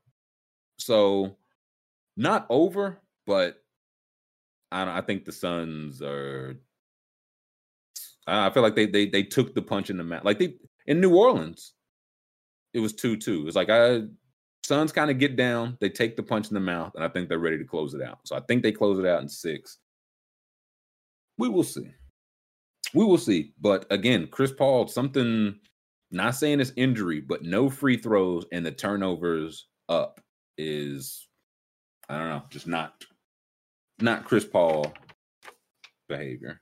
[0.79, 1.37] So,
[2.17, 3.63] not over, but
[4.73, 6.57] I, don't, I think the Suns are.
[8.27, 10.25] I feel like they they they took the punch in the mouth.
[10.25, 10.55] Like they
[10.87, 11.75] in New Orleans,
[12.73, 13.47] it was two two.
[13.47, 14.03] It's like I
[14.65, 17.29] Suns kind of get down, they take the punch in the mouth, and I think
[17.29, 18.21] they're ready to close it out.
[18.25, 19.77] So I think they close it out in six.
[21.37, 21.91] We will see.
[22.95, 23.53] We will see.
[23.61, 25.59] But again, Chris Paul, something
[26.11, 30.21] not saying it's injury, but no free throws and the turnovers up
[30.57, 31.27] is
[32.09, 33.05] I don't know, just not
[34.01, 34.93] not Chris Paul
[36.09, 36.61] behavior.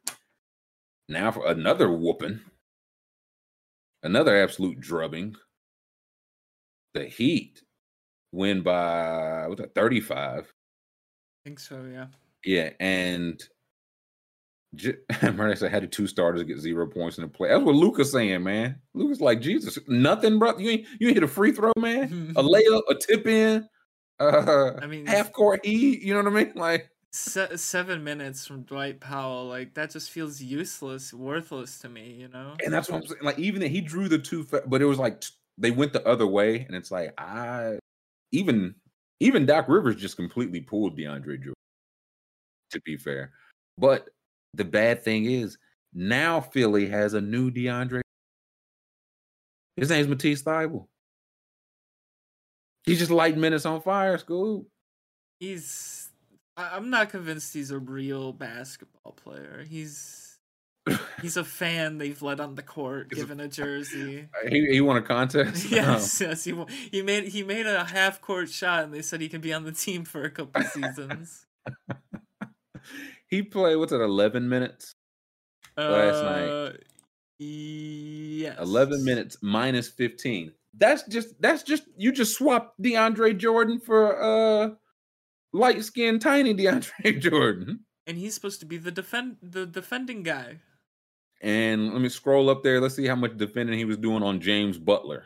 [1.08, 2.40] Now for another whooping,
[4.02, 5.36] another absolute drubbing.
[6.94, 7.62] The Heat
[8.32, 10.44] win by what's that, 35.
[10.44, 10.44] I
[11.44, 12.06] think so, yeah.
[12.44, 13.42] Yeah, and
[14.74, 17.48] J- I had the two starters get zero points in the play.
[17.48, 18.80] That's what Luka's saying, man.
[18.94, 20.56] Luka's like, Jesus, nothing, bro.
[20.58, 22.32] You ain't you ain't hit a free throw, man.
[22.36, 23.68] a layup, a tip in,
[24.20, 26.52] uh I mean half court E, you know what I mean?
[26.56, 32.16] Like se- seven minutes from Dwight Powell, like that just feels useless, worthless to me,
[32.18, 32.54] you know.
[32.64, 33.22] And that's what I'm saying.
[33.22, 35.22] Like even that he drew the two, but it was like
[35.58, 37.78] they went the other way, and it's like I
[38.30, 38.74] even
[39.20, 41.54] even Doc Rivers just completely pulled DeAndre Jordan.
[42.70, 43.32] To be fair,
[43.76, 44.08] but
[44.54, 45.58] the bad thing is
[45.94, 48.00] now Philly has a new DeAndre.
[49.76, 50.86] His name's Matisse Thybulle.
[52.84, 54.66] He's just lighting minutes on fire, Scoob.
[55.38, 56.10] He's
[56.56, 59.64] I'm not convinced he's a real basketball player.
[59.68, 60.38] He's
[61.22, 64.28] he's a fan they've let on the court, given a, jersey.
[64.48, 65.66] He, he won a contest.
[65.70, 66.26] Yes, oh.
[66.26, 66.44] yes.
[66.44, 66.54] He
[66.90, 69.64] he made he made a half court shot, and they said he could be on
[69.64, 71.46] the team for a couple seasons.
[73.32, 74.94] He played what's it, eleven minutes
[75.78, 76.48] uh, last night.
[76.48, 76.72] Uh,
[77.38, 80.52] yes, eleven minutes minus fifteen.
[80.74, 84.70] That's just that's just you just swapped DeAndre Jordan for uh
[85.54, 87.80] light skinned tiny DeAndre Jordan.
[88.06, 90.60] And he's supposed to be the defend the defending guy.
[91.40, 92.82] And let me scroll up there.
[92.82, 95.24] Let's see how much defending he was doing on James Butler.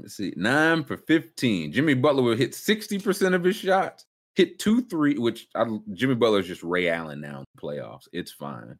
[0.00, 1.72] Let's see, nine for 15.
[1.72, 4.04] Jimmy Butler will hit 60% of his shots,
[4.34, 8.08] hit two, three, which I, Jimmy Butler is just Ray Allen now in the playoffs.
[8.12, 8.78] It's fine.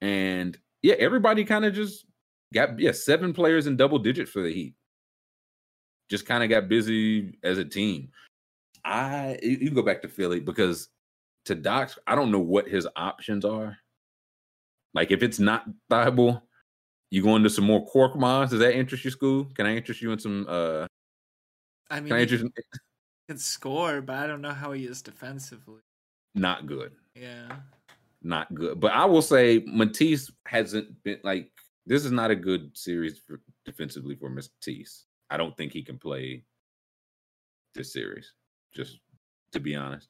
[0.00, 2.06] And yeah, everybody kind of just
[2.52, 4.74] got, yeah, seven players in double digits for the Heat
[6.08, 8.10] just kind of got busy as a team.
[8.84, 10.88] I you go back to Philly because
[11.46, 13.76] to Doc's, I don't know what his options are.
[14.94, 16.42] Like if it's not Thybulle,
[17.10, 18.50] you go into some more Korkmaz.
[18.50, 19.54] Does that interest you, Scoob?
[19.54, 20.86] Can I interest you in some uh
[21.90, 22.62] I mean can I interest he
[23.28, 25.80] can score, but I don't know how he is defensively.
[26.34, 26.92] Not good.
[27.14, 27.56] Yeah.
[28.22, 28.80] Not good.
[28.80, 31.50] But I will say Matisse hasn't been like
[31.86, 35.04] this is not a good series for, defensively for Matisse.
[35.30, 36.42] I don't think he can play
[37.74, 38.32] this series.
[38.74, 38.98] Just
[39.52, 40.08] to be honest,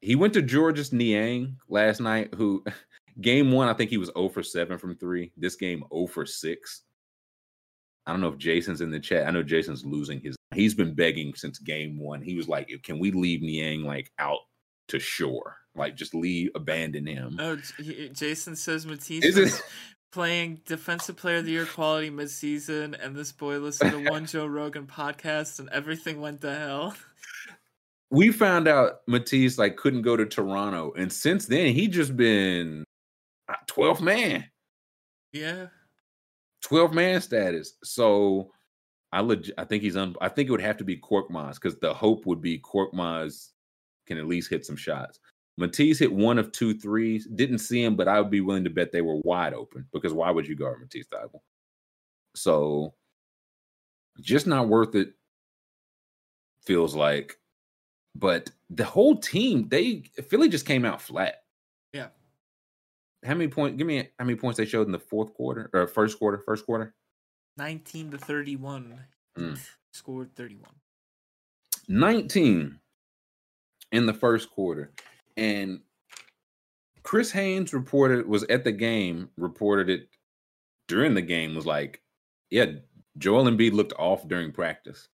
[0.00, 2.32] he went to Georges Niang last night.
[2.34, 2.64] Who
[3.20, 5.32] game one, I think he was 0 for 7 from three.
[5.36, 6.82] This game 0 for 6.
[8.06, 9.26] I don't know if Jason's in the chat.
[9.26, 10.36] I know Jason's losing his.
[10.54, 12.20] He's been begging since game one.
[12.20, 14.40] He was like, "Can we leave Niang like out
[14.88, 15.56] to shore?
[15.74, 17.56] Like just leave, abandon him." Oh,
[18.12, 19.62] Jason says Matisse is, it,
[20.12, 24.46] playing defensive player of the year quality midseason, and this boy listened to one Joe
[24.46, 26.94] Rogan podcast, and everything went to hell.
[28.10, 32.83] We found out Matisse like couldn't go to Toronto, and since then he just been
[33.76, 34.44] 12th uh, man.
[35.32, 35.66] Yeah,
[36.62, 37.74] 12 man status.
[37.84, 38.50] So
[39.12, 40.16] I legit, I think he's on.
[40.20, 43.50] I think it would have to be Korkmaz because the hope would be Korkmaz
[44.06, 45.20] can at least hit some shots.
[45.56, 47.26] Matisse hit one of two threes.
[47.26, 50.12] Didn't see him, but I would be willing to bet they were wide open because
[50.12, 51.40] why would you guard Matisse Thybulle?
[52.34, 52.94] So
[54.20, 55.12] just not worth it.
[56.66, 57.38] Feels like,
[58.16, 61.42] but the whole team, they Philly just came out flat.
[61.92, 62.08] Yeah.
[63.24, 63.78] How many points?
[63.78, 66.38] Give me how many points they showed in the fourth quarter or first quarter?
[66.38, 66.94] First quarter.
[67.56, 69.00] 19 to 31.
[69.38, 69.58] Mm.
[69.92, 70.70] Scored 31.
[71.88, 72.78] 19
[73.92, 74.92] in the first quarter.
[75.36, 75.80] And
[77.02, 80.08] Chris Haynes reported was at the game, reported it
[80.88, 82.02] during the game, was like,
[82.50, 82.66] yeah,
[83.18, 85.08] Joel Embiid looked off during practice.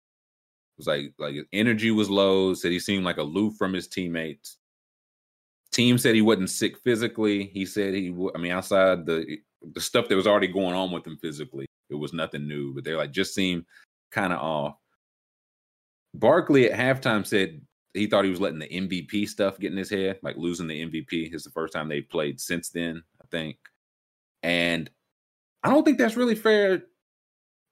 [0.79, 3.89] It was like like his energy was low, said he seemed like aloof from his
[3.89, 4.57] teammates.
[5.73, 7.51] Team said he wasn't sick physically.
[7.53, 9.39] He said he I mean, outside the
[9.73, 12.85] the stuff that was already going on with him physically, it was nothing new, but
[12.85, 13.65] they're like just seemed
[14.11, 14.77] kind of off.
[16.15, 17.61] Barkley at halftime said
[17.95, 20.87] he thought he was letting the MVP stuff get in his head, like losing the
[20.87, 21.35] MVP.
[21.35, 23.57] is the first time they played since then, I think.
[24.43, 24.91] And
[25.63, 26.83] I don't think that's really fair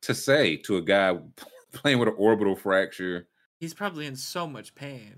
[0.03, 1.17] to say to a guy
[1.73, 3.29] playing with an orbital fracture.
[3.61, 5.15] He's probably in so much pain.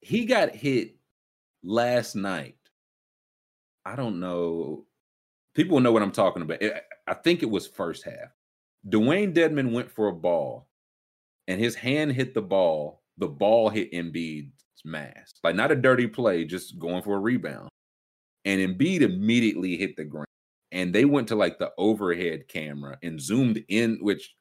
[0.00, 0.96] He got hit
[1.62, 2.56] last night.
[3.84, 4.84] I don't know.
[5.54, 6.62] People know what I'm talking about.
[7.06, 8.34] I think it was first half.
[8.88, 10.68] Dewayne Dedmon went for a ball
[11.48, 14.52] and his hand hit the ball the ball hit Embiid's
[14.84, 15.36] mask.
[15.42, 17.68] Like not a dirty play, just going for a rebound.
[18.44, 20.26] And Embiid immediately hit the ground.
[20.70, 24.34] And they went to like the overhead camera and zoomed in, which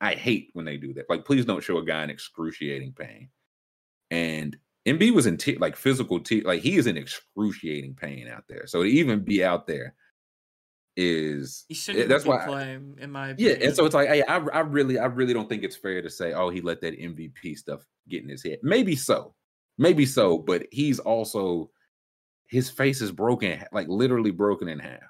[0.00, 1.08] I hate when they do that.
[1.08, 3.30] Like, please don't show a guy in excruciating pain.
[4.10, 4.56] And
[4.90, 8.66] Embiid was in t- like physical t- like he is in excruciating pain out there.
[8.66, 9.94] So to even be out there
[10.96, 13.58] is he shouldn't eh, that's why play in my opinion.
[13.60, 16.10] yeah and so it's like I, I really i really don't think it's fair to
[16.10, 18.58] say oh he let that mvp stuff get in his head.
[18.62, 19.34] Maybe so.
[19.78, 21.70] Maybe so but he's also
[22.48, 25.00] his face is broken like literally broken in half.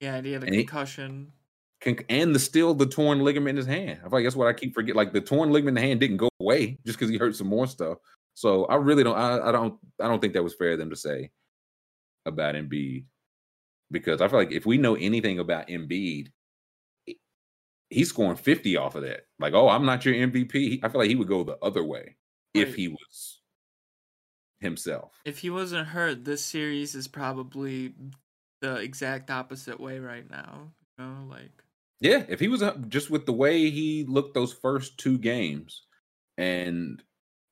[0.00, 1.32] Yeah and he had a and concussion.
[1.82, 4.00] He, and the still the torn ligament in his hand.
[4.00, 6.00] I feel like that's what i keep forgetting like the torn ligament in the hand
[6.00, 7.98] didn't go away just because he hurt some more stuff
[8.34, 10.90] so i really don't I, I don't i don't think that was fair of them
[10.90, 11.30] to say
[12.26, 13.04] about Embiid
[13.90, 16.28] because I feel like if we know anything about Embiid,
[17.90, 19.22] he's scoring 50 off of that.
[19.38, 20.80] Like, oh, I'm not your MVP.
[20.82, 22.14] I feel like he would go the other way right.
[22.54, 23.40] if he was
[24.60, 25.20] himself.
[25.24, 27.94] If he wasn't hurt, this series is probably
[28.60, 30.72] the exact opposite way right now.
[30.98, 31.62] You know, like
[32.00, 35.82] yeah, if he was uh, just with the way he looked those first two games,
[36.36, 37.02] and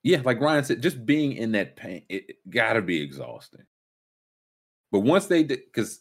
[0.02, 3.64] yeah, like Ryan said, just being in that pain, it, it gotta be exhausting.
[4.90, 6.00] But once they did, because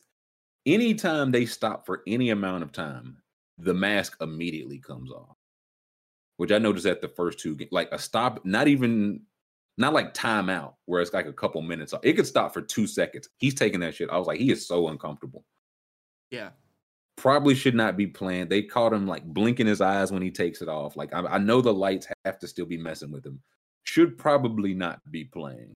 [0.65, 3.18] anytime they stop for any amount of time,
[3.57, 5.38] the mask immediately comes off.
[6.38, 9.22] Which I noticed at the first two, like a stop, not even,
[9.78, 11.94] not like timeout, where it's like a couple minutes.
[12.02, 13.30] It could stop for two seconds.
[13.38, 14.10] He's taking that shit.
[14.10, 15.45] I was like, he is so uncomfortable.
[16.32, 16.49] Yeah.
[17.18, 18.48] Probably should not be playing.
[18.48, 20.95] They caught him like blinking his eyes when he takes it off.
[20.95, 23.40] Like I, I know the lights have to still be messing with him.
[23.83, 25.73] Should probably not be playing,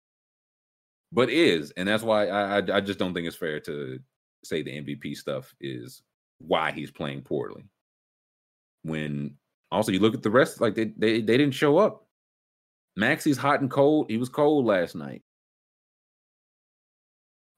[1.12, 4.00] but is, and that's why I, I, I just don't think it's fair to
[4.44, 6.04] say the MVP stuff is
[6.40, 7.66] why he's playing poorly.
[8.84, 9.36] When
[9.72, 12.06] also you look at the rest, like they they, they didn't show up.
[12.96, 14.10] Maxey's hot and cold.
[14.10, 15.22] He was cold last night.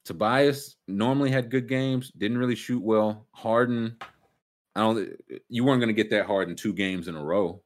[0.06, 3.28] Tobias normally had good games, didn't really shoot well.
[3.34, 3.98] Harden,
[4.76, 5.10] I don't
[5.50, 7.62] you weren't gonna get that Harden two games in a row.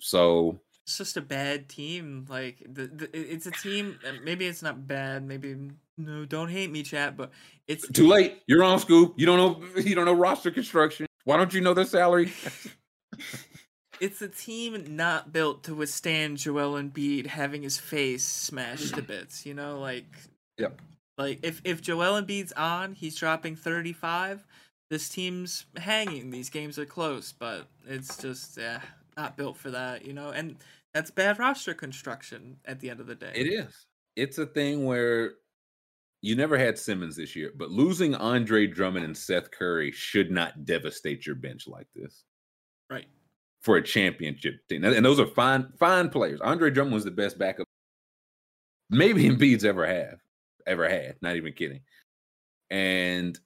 [0.00, 2.26] So it's just a bad team.
[2.28, 3.98] Like the, the it's a team.
[4.06, 5.26] Uh, maybe it's not bad.
[5.26, 5.56] Maybe
[5.96, 6.24] no.
[6.24, 7.16] Don't hate me, chat.
[7.16, 7.30] But
[7.66, 8.42] it's too late.
[8.46, 9.14] You're on scoop.
[9.16, 9.66] You don't know.
[9.82, 11.06] You don't know roster construction.
[11.24, 12.32] Why don't you know their salary?
[14.00, 19.46] it's a team not built to withstand Joel Embiid having his face smashed to bits.
[19.46, 20.06] You know, like
[20.58, 20.80] yep.
[21.16, 24.44] Like if if Joel Embiid's on, he's dropping 35.
[24.90, 26.30] This team's hanging.
[26.30, 28.80] These games are close, but it's just yeah
[29.16, 30.56] not built for that, you know, and
[30.92, 33.32] that's bad roster construction at the end of the day.
[33.34, 33.86] It is.
[34.16, 35.34] It's a thing where
[36.22, 40.64] you never had Simmons this year, but losing Andre Drummond and Seth Curry should not
[40.64, 42.24] devastate your bench like this.
[42.90, 43.06] Right.
[43.62, 44.84] For a championship team.
[44.84, 46.40] And those are fine, fine players.
[46.40, 47.66] Andre Drummond was the best backup
[48.90, 50.18] maybe Embiid's ever have,
[50.66, 51.16] ever had.
[51.20, 51.80] Not even kidding.
[52.70, 53.38] And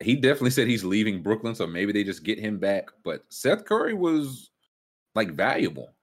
[0.00, 2.88] he definitely said he's leaving Brooklyn, so maybe they just get him back.
[3.04, 4.50] But Seth Curry was
[5.14, 5.94] like valuable.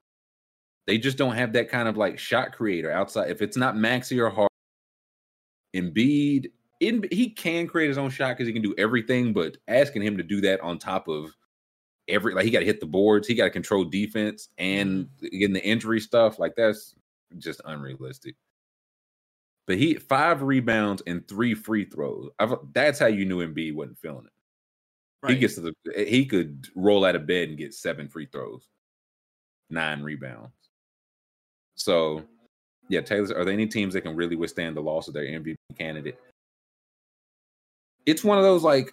[0.87, 3.31] They just don't have that kind of like shot creator outside.
[3.31, 4.51] If it's not Maxey or Hart,
[5.75, 9.33] Embiid, in, he can create his own shot because he can do everything.
[9.33, 11.31] But asking him to do that on top of
[12.07, 15.39] every like he got to hit the boards, he got to control defense, and mm-hmm.
[15.39, 16.95] getting the injury stuff like that's
[17.37, 18.35] just unrealistic.
[19.67, 22.29] But he five rebounds and three free throws.
[22.37, 24.31] I've, that's how you knew Embiid wasn't feeling it.
[25.27, 28.67] He gets to the he could roll out of bed and get seven free throws,
[29.69, 30.53] nine rebounds.
[31.75, 32.23] So,
[32.89, 35.55] yeah, Taylor, are there any teams that can really withstand the loss of their MVP
[35.77, 36.19] candidate?
[38.05, 38.91] It's one of those like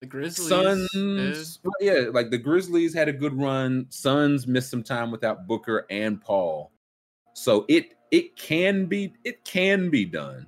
[0.00, 0.48] The Grizzlies.
[0.48, 3.86] Suns, yeah, like the Grizzlies had a good run.
[3.90, 6.72] Suns missed some time without Booker and Paul,
[7.34, 10.46] so it it can be it can be done.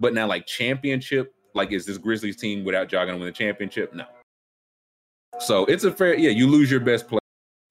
[0.00, 3.92] But now, like championship, like is this Grizzlies team without Ja gonna win the championship?
[3.94, 4.06] No.
[5.40, 6.30] So it's a fair, yeah.
[6.30, 7.20] You lose your best player,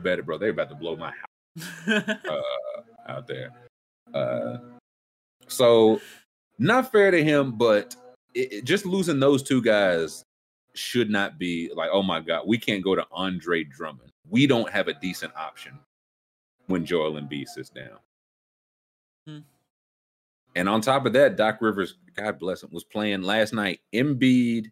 [0.02, 0.38] better, bro.
[0.38, 1.88] They're about to blow my house
[2.30, 2.42] uh,
[3.08, 3.52] out there.
[4.14, 4.58] Uh,
[5.48, 6.00] so
[6.60, 7.96] not fair to him, but
[8.34, 10.24] it, it- just losing those two guys
[10.76, 14.12] should not be like, oh my god, we can't go to Andre Drummond.
[14.30, 15.80] We don't have a decent option
[16.68, 17.98] when Joel and Embiid sits down.
[20.56, 23.80] And on top of that, Doc Rivers, God bless him, was playing last night.
[23.94, 24.72] Embiid,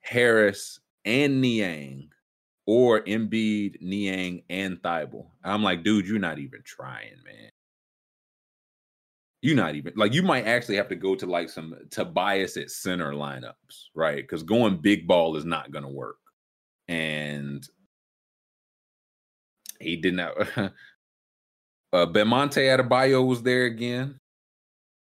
[0.00, 2.10] Harris, and Niang,
[2.66, 5.26] or Embiid, Niang, and Thybulle.
[5.42, 7.50] I'm like, dude, you're not even trying, man.
[9.40, 12.70] You're not even like you might actually have to go to like some Tobias at
[12.70, 14.16] center lineups, right?
[14.16, 16.18] Because going big ball is not gonna work.
[16.88, 17.66] And
[19.80, 20.34] he did not
[21.92, 24.18] uh Bemonte Adebayo was there again.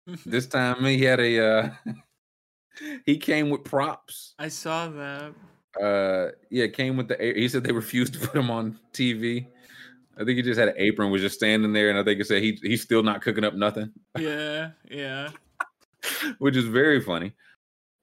[0.25, 1.69] This time he had a uh
[3.05, 4.33] he came with props.
[4.39, 5.33] I saw that.
[5.81, 9.47] Uh yeah, came with the he said they refused to put him on TV.
[10.17, 12.23] I think he just had an apron, was just standing there, and I think he
[12.25, 15.29] said he he's still not cooking up nothing, Yeah, yeah.
[16.39, 17.31] which is very funny.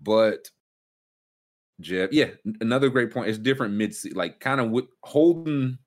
[0.00, 0.48] But
[1.80, 2.30] Jeff, yeah,
[2.60, 3.28] another great point.
[3.28, 5.78] It's different mid like kind of with holding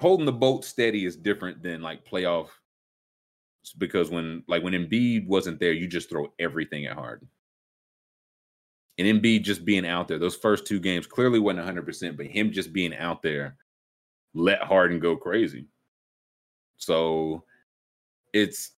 [0.00, 2.48] holding the boat steady is different than like playoff
[3.78, 7.28] because when like when Embiid wasn't there, you just throw everything at Harden.
[8.98, 12.50] And Embiid just being out there, those first two games clearly wasn't 100%, but him
[12.50, 13.56] just being out there
[14.34, 15.66] let Harden go crazy.
[16.76, 17.44] So
[18.32, 18.72] it's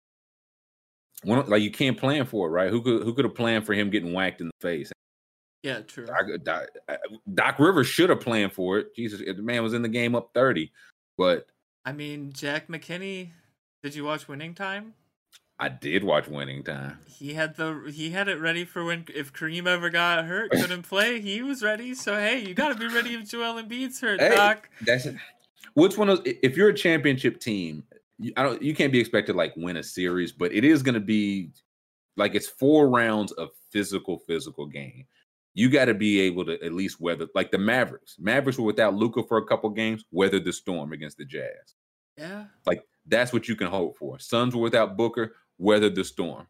[1.23, 2.69] one of- like you can't plan for it, right?
[2.69, 4.91] Who could who could have planned for him getting whacked in the face?
[5.61, 6.05] Yeah, true.
[6.05, 6.97] Doc, Doc, uh,
[7.33, 8.93] Doc Rivers should have planned for it.
[8.95, 10.69] Jesus, the man was in the game up 30,
[11.17, 11.47] but
[11.85, 13.29] I mean, Jack McKinney.
[13.81, 14.93] Did you watch Winning Time?
[15.59, 16.99] I did watch Winning Time.
[17.05, 20.83] He had the he had it ready for when if Kareem ever got hurt, couldn't
[20.83, 21.19] play.
[21.19, 21.93] He was ready.
[21.93, 24.69] So hey, you got to be ready if Joel Embiid's hurt, Hey, Doc.
[24.81, 25.15] That's it.
[25.75, 27.83] Which one of if you're a championship team,
[28.19, 30.83] you, I don't you can't be expected to like win a series, but it is
[30.83, 31.51] going to be
[32.17, 35.05] like it's four rounds of physical physical game.
[35.53, 38.15] You got to be able to at least weather like the Mavericks.
[38.19, 41.75] Mavericks were without Luka for a couple games, weathered the storm against the Jazz.
[42.17, 42.45] Yeah.
[42.65, 44.19] Like that's what you can hope for.
[44.19, 46.47] Suns were without Booker, weathered the storm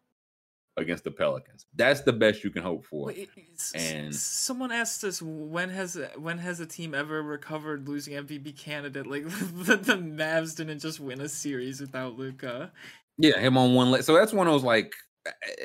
[0.76, 1.66] against the Pelicans.
[1.74, 3.06] That's the best you can hope for.
[3.06, 3.30] Wait,
[3.74, 9.06] And- someone asked us when has when has a team ever recovered losing MVP candidate?
[9.06, 12.72] Like the, the Mavs didn't just win a series without Luka.
[13.18, 14.02] Yeah, him on one leg.
[14.02, 14.92] So that's one of those like,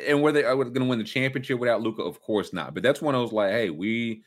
[0.08, 2.02] and were they going to win the championship without Luka?
[2.04, 2.74] Of course not.
[2.74, 4.24] But that's when I was like, hey, we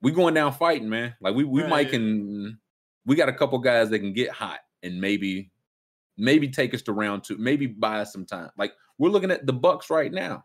[0.00, 1.14] we going down fighting, man.
[1.20, 2.58] Like we we might can
[3.04, 5.50] we got a couple guys that can get hot and maybe
[6.16, 8.50] maybe take us to round two, maybe buy us some time.
[8.56, 10.44] Like we're looking at the Bucks right now.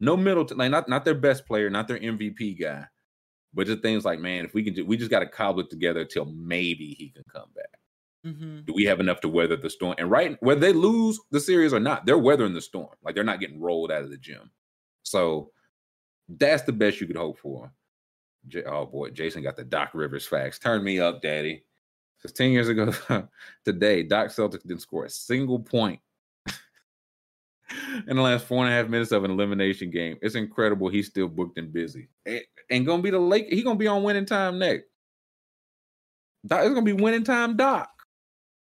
[0.00, 2.86] No Middleton, like not not their best player, not their MVP guy,
[3.52, 5.70] but just things like, man, if we can, do, we just got to cobble it
[5.70, 7.73] together till maybe he can come back
[8.24, 8.60] Mm-hmm.
[8.64, 9.94] do we have enough to weather the storm?
[9.98, 12.94] And right, whether they lose the series or not, they're weathering the storm.
[13.02, 14.50] Like they're not getting rolled out of the gym.
[15.02, 15.50] So
[16.28, 17.70] that's the best you could hope for.
[18.48, 20.58] J- oh boy, Jason got the Doc Rivers facts.
[20.58, 21.64] Turn me up, Daddy.
[22.16, 22.92] Because 10 years ago
[23.64, 26.00] today, Doc Celtics didn't score a single point
[28.06, 30.16] in the last four and a half minutes of an elimination game.
[30.22, 32.08] It's incredible he's still booked and busy.
[32.24, 32.40] And,
[32.70, 34.86] and gonna be the lake, he gonna be on winning time next.
[36.46, 37.90] Doc, it's gonna be winning time, Doc.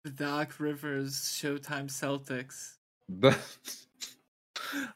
[0.05, 2.75] The Doc Rivers Showtime Celtics.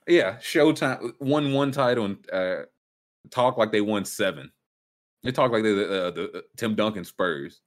[0.08, 2.62] Yeah, Showtime won one title and uh,
[3.30, 4.50] talk like they won seven.
[5.22, 7.60] They talk like they're the, uh, the uh, Tim Duncan Spurs.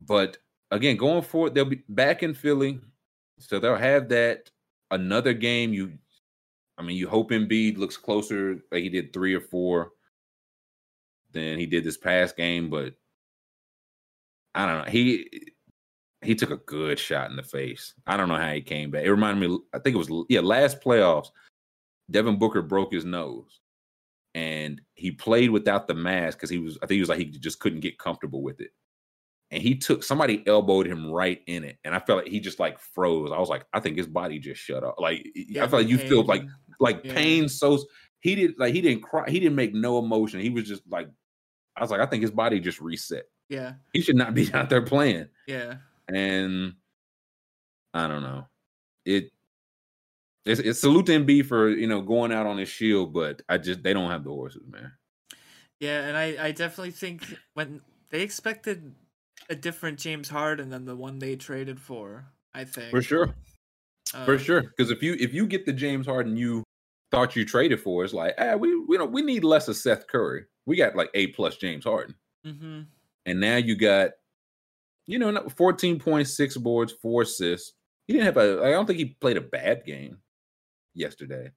[0.00, 0.38] But
[0.70, 2.80] again, going forward, they'll be back in Philly,
[3.38, 4.50] so they'll have that
[4.90, 5.72] another game.
[5.72, 5.92] You,
[6.78, 9.92] I mean, you hope Embiid looks closer, like he did three or four,
[11.32, 12.70] than he did this past game.
[12.70, 12.94] But
[14.54, 14.90] I don't know.
[14.90, 15.52] He
[16.26, 17.94] he took a good shot in the face.
[18.06, 19.04] I don't know how he came back.
[19.04, 21.28] It reminded me, I think it was yeah, last playoffs,
[22.10, 23.60] Devin Booker broke his nose.
[24.34, 27.24] And he played without the mask because he was, I think he was like he
[27.24, 28.70] just couldn't get comfortable with it.
[29.50, 31.78] And he took somebody elbowed him right in it.
[31.84, 33.32] And I felt like he just like froze.
[33.32, 34.96] I was like, I think his body just shut off.
[34.98, 36.44] Like I felt like you feel like
[36.80, 37.14] like Yeah.
[37.14, 37.78] pain so
[38.20, 39.24] he did like he didn't cry.
[39.30, 40.40] He didn't make no emotion.
[40.40, 41.08] He was just like,
[41.76, 43.24] I was like, I think his body just reset.
[43.48, 43.74] Yeah.
[43.94, 45.28] He should not be out there playing.
[45.46, 45.76] Yeah.
[46.08, 46.74] And
[47.94, 48.46] I don't know.
[49.04, 49.30] It
[50.44, 53.58] it's, it's salute to MB for you know going out on his shield, but I
[53.58, 54.92] just they don't have the horses, man.
[55.80, 57.22] Yeah, and I, I definitely think
[57.54, 57.80] when
[58.10, 58.94] they expected
[59.50, 62.24] a different James Harden than the one they traded for,
[62.54, 62.90] I think.
[62.90, 63.34] For sure.
[64.24, 64.62] For Um, sure.
[64.62, 66.62] Because if you if you get the James Harden you
[67.10, 70.06] thought you traded for, it's like, ah, we we don't we need less of Seth
[70.06, 70.44] Curry.
[70.64, 72.14] We got like A plus James Harden.
[72.46, 72.82] Mm-hmm.
[73.26, 74.12] And now you got,
[75.06, 77.72] you know, 14.6 boards, four assists.
[78.06, 80.18] He didn't have a I don't think he played a bad game
[80.94, 81.50] yesterday.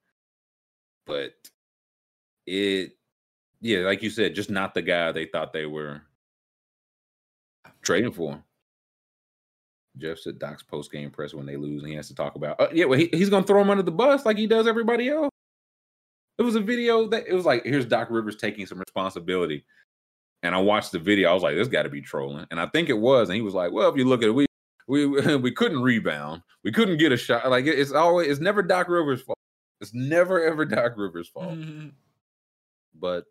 [1.05, 1.33] But
[2.45, 2.91] it
[3.61, 6.01] yeah, like you said, just not the guy they thought they were
[7.81, 8.41] trading for.
[9.97, 12.59] Jeff said Doc's post game press when they lose, and he has to talk about.
[12.59, 15.09] Uh, yeah, well, he, he's gonna throw him under the bus like he does everybody
[15.09, 15.31] else.
[16.37, 19.65] It was a video that it was like, here's Doc Rivers taking some responsibility,
[20.43, 21.29] and I watched the video.
[21.29, 23.29] I was like, this got to be trolling, and I think it was.
[23.29, 24.45] And he was like, well, if you look at it, we
[24.87, 25.05] we
[25.37, 27.49] we couldn't rebound, we couldn't get a shot.
[27.49, 29.37] Like it- it's always, it's never Doc Rivers' fault.
[29.81, 31.53] It's never ever Doc Rivers' fault.
[31.53, 31.89] Mm-hmm.
[32.99, 33.25] But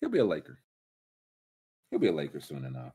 [0.00, 0.58] he'll be a Laker.
[1.90, 2.92] He'll be a Laker soon enough.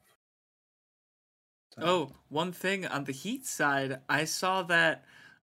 [1.76, 5.04] So- Oh, one thing on the Heat side, I saw that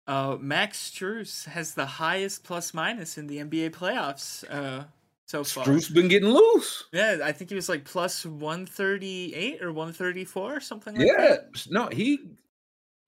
[0.08, 4.86] uh, Max Strus has the highest plus minus in the NBA playoffs uh,
[5.28, 5.66] so far.
[5.66, 6.86] Strus been getting loose.
[6.92, 11.68] Yeah, I think he was like plus 138 or 134 or something like Yeah, that.
[11.70, 12.20] no, he.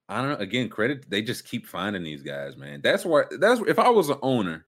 [0.08, 0.36] I don't know.
[0.38, 1.08] Again, credit.
[1.10, 2.80] They just keep finding these guys, man.
[2.82, 3.24] That's why.
[3.38, 4.66] That's if I was an owner,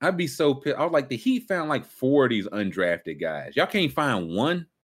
[0.00, 0.76] I'd be so pissed.
[0.76, 3.54] I was like, the Heat found like four of these undrafted guys.
[3.56, 4.66] Y'all can't find one.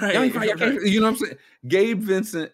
[0.00, 0.14] Right.
[0.14, 0.82] Y'all find- y'all right.
[0.86, 1.36] you know what I'm saying?
[1.68, 2.50] Gabe Vincent.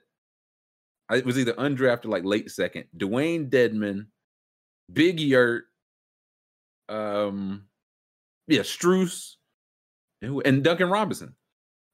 [1.08, 2.86] I- It was either undrafted, like late second.
[2.96, 4.06] Dewayne Dedmon,
[4.92, 5.66] Big Yurt,
[6.88, 7.64] um,
[8.52, 9.36] yeah, Strus,
[10.20, 11.34] and Duncan Robinson.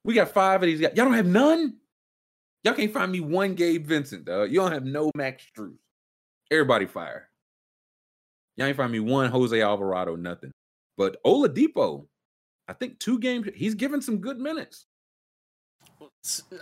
[0.03, 0.93] We got five of these guys.
[0.95, 1.77] Y'all don't have none.
[2.63, 4.51] Y'all can't find me one Gabe Vincent, dog.
[4.51, 5.77] You don't have no Max Strus.
[6.51, 7.29] Everybody fire.
[8.55, 10.51] Y'all ain't find me one Jose Alvarado, nothing.
[10.97, 12.07] But Oladipo,
[12.67, 13.47] I think two games.
[13.55, 14.85] He's given some good minutes.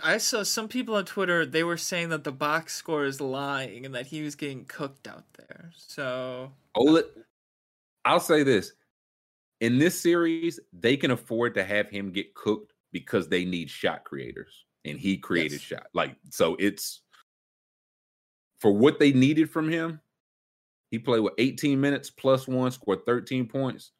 [0.02, 3.84] I saw some people on Twitter, they were saying that the box score is lying
[3.84, 5.72] and that he was getting cooked out there.
[5.74, 7.02] So, Ola,
[8.04, 8.72] I'll say this:
[9.60, 14.04] in this series, they can afford to have him get cooked because they need shot
[14.04, 15.60] creators, and he created Yes.
[15.62, 15.86] shot.
[15.94, 17.02] Like so, it's
[18.60, 20.00] for what they needed from him.
[20.90, 23.92] He played with 18 minutes plus one, scored 13 points,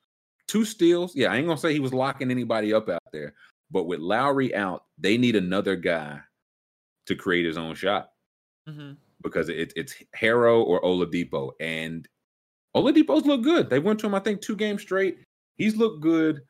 [0.46, 1.14] two steals.
[1.14, 3.34] Yeah, I ain't gonna say he was locking anybody up out there,
[3.70, 6.20] but with Lowry out, they need another guy
[7.06, 8.10] to create his own shot
[8.68, 8.96] mhm.
[9.22, 11.52] because it, it's Herro or Oladipo.
[11.60, 12.08] And
[12.76, 13.68] Oladipo's look good.
[13.70, 15.18] They went to him, I think, two games straight.
[15.58, 16.42] He's looked good.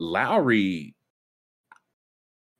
[0.00, 0.94] Lowry,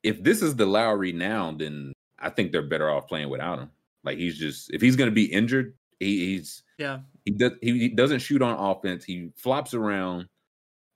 [0.03, 3.69] if this is the Lowry now, then I think they're better off playing without him.
[4.03, 6.99] Like he's just if he's gonna be injured, he, he's yeah.
[7.25, 9.03] he does he, he doesn't shoot on offense.
[9.03, 10.27] He flops around.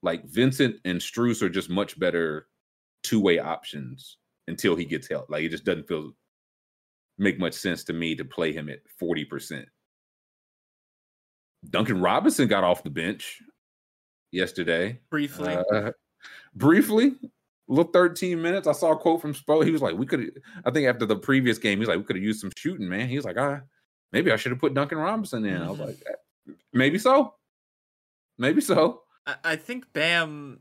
[0.02, 2.48] Like Vincent and Strus are just much better
[3.02, 4.18] two way options
[4.48, 5.30] until he gets help.
[5.30, 6.12] Like it just doesn't feel
[7.16, 9.66] make much sense to me to play him at forty percent.
[11.70, 13.40] Duncan Robinson got off the bench
[14.34, 15.00] yesterday.
[15.10, 15.56] Briefly.
[15.72, 15.92] Uh,
[16.54, 17.14] briefly,
[17.68, 18.66] little 13 minutes.
[18.66, 19.64] I saw a quote from Spo.
[19.64, 22.16] He was like, "We could." I think after the previous game, he's like, "We could
[22.16, 23.62] have used some shooting, man." He was like, "Ah,
[24.12, 25.86] maybe I should have put Duncan Robinson in." I was Mhm.
[25.86, 27.34] like, "Eh, "Maybe so,
[28.38, 30.60] maybe so." I, I think Bam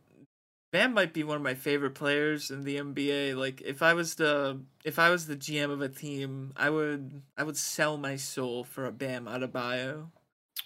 [0.72, 3.36] Bam might be one of my favorite players in the NBA.
[3.36, 7.22] Like if I was the if I was the GM of a team, I would
[7.38, 10.10] I would sell my soul for a Bam Adebayo.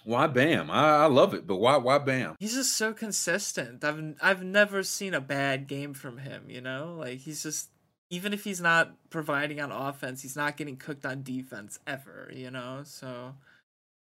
[0.04, 0.70] Why Bam?
[0.70, 1.76] I, I love it, but why?
[1.76, 2.36] Why Bam?
[2.38, 3.84] He's just so consistent.
[3.84, 6.96] I've I've never seen a bad game from him, you know?
[6.98, 7.68] Like he's just
[8.10, 12.50] even if he's not providing on offense, he's not getting cooked on defense ever, you
[12.50, 12.80] know?
[12.84, 13.34] So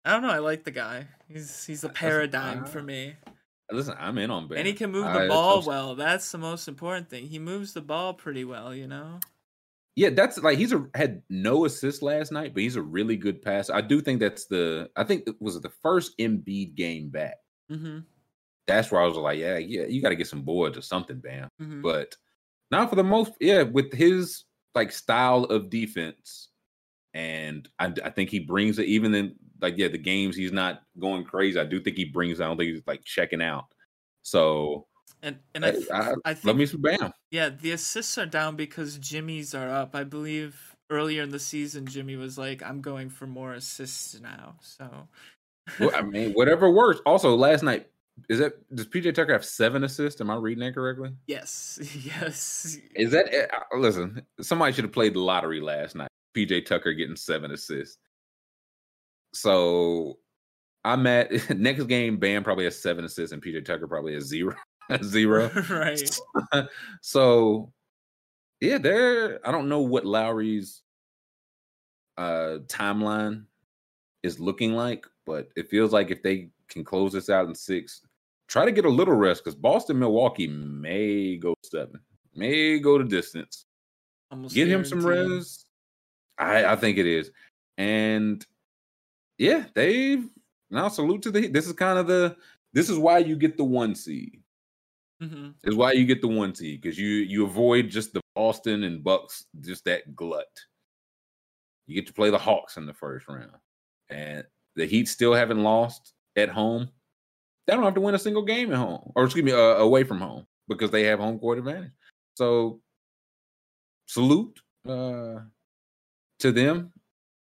[0.05, 1.06] I don't know, I like the guy.
[1.28, 3.15] He's he's a paradigm for me.
[3.70, 5.94] Listen, I'm in on Bam, And he can move I- the ball well.
[5.94, 7.27] That's the most important thing.
[7.27, 9.20] He moves the ball pretty well, you know?
[9.99, 13.43] Yeah, that's like he's a had no assist last night, but he's a really good
[13.43, 13.75] passer.
[13.75, 14.89] I do think that's the.
[14.97, 17.37] I think it was the first Embiid game back.
[17.70, 18.01] Mm-hmm.
[18.69, 21.19] That's where I was like, yeah, yeah, you got to get some boards or something,
[21.19, 21.49] Bam.
[21.61, 21.83] mm-hmm.
[21.83, 22.15] but
[22.70, 24.45] not for the most yeah with his
[24.75, 26.51] like style of defense
[27.15, 30.83] and I, I think he brings it even in like yeah the games he's not
[30.99, 33.65] going crazy i do think he brings i don't think he's like checking out
[34.23, 34.87] so
[35.23, 38.27] And and I, hey, th- I, I love me some bam Yeah, the assists are
[38.27, 39.95] down because Jimmy's are up.
[39.95, 44.57] I believe earlier in the season, Jimmy was like, "I'm going for more assists now."
[44.61, 45.09] So
[45.81, 47.01] Well, I mean, whatever works.
[47.05, 47.89] Also, last night
[48.28, 50.20] is that does PJ Tucker have seven assists?
[50.20, 51.11] Am I reading that correctly?
[51.27, 52.78] Yes, yes.
[52.95, 53.47] Is that eh,
[53.77, 54.23] listen?
[54.40, 56.09] Somebody should have played the lottery last night.
[56.36, 57.99] PJ Tucker getting seven assists.
[59.35, 60.19] So
[60.85, 62.16] I'm at next game.
[62.19, 64.55] Bam probably has seven assists, and PJ Tucker probably has zero.
[65.02, 65.51] zero.
[65.70, 66.20] right.
[67.01, 67.73] so
[68.60, 69.47] yeah, there.
[69.47, 70.82] I don't know what Lowry's
[72.16, 73.44] uh timeline
[74.23, 78.02] is looking like, but it feels like if they can close this out in six,
[78.48, 82.01] try to get a little rest because Boston, Milwaukee may go seven,
[82.35, 83.66] may go to distance.
[84.31, 85.66] Almost Get him some rest.
[86.39, 87.31] I I think it is,
[87.78, 88.44] and
[89.39, 90.28] yeah, they've
[90.70, 91.48] now salute to the.
[91.48, 92.36] This is kind of the.
[92.73, 94.43] This is why you get the one seed.
[95.23, 95.55] Mhm.
[95.65, 99.03] Is why you get the one seed because you you avoid just the Boston and
[99.03, 100.47] Bucks, just that glut.
[101.86, 103.51] You get to play the Hawks in the first round,
[104.11, 104.45] and
[104.77, 106.89] the Heat still haven't lost at home.
[107.66, 110.05] They don't have to win a single game at home, or excuse me, uh, away
[110.05, 111.93] from home because they have home court advantage.
[112.35, 112.81] So,
[114.07, 115.40] salute uh,
[116.39, 116.93] to them.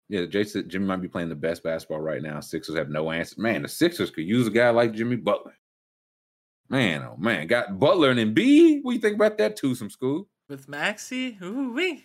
[0.09, 2.41] Yeah, Jason Jimmy might be playing the best basketball right now.
[2.41, 3.41] Sixers have no answer.
[3.41, 5.57] Man, the Sixers could use a guy like Jimmy Butler.
[6.69, 8.81] Man, oh man, got Butler and Embiid.
[8.83, 9.75] What do you think about that too?
[9.75, 10.29] Some school?
[10.49, 11.39] With Maxey?
[11.43, 12.05] Ooh wee.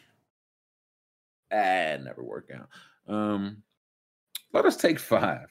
[1.52, 2.70] Ah, never work out.
[3.12, 3.64] Um,
[4.54, 5.48] let us take five.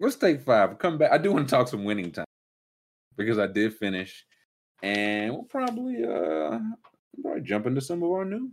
[0.00, 0.78] Let's take five.
[0.78, 1.12] Come back.
[1.12, 2.24] I do want to talk some winning time
[3.16, 4.24] because I did finish,
[4.82, 6.58] and we'll probably uh
[7.22, 8.50] probably jump into some of our news.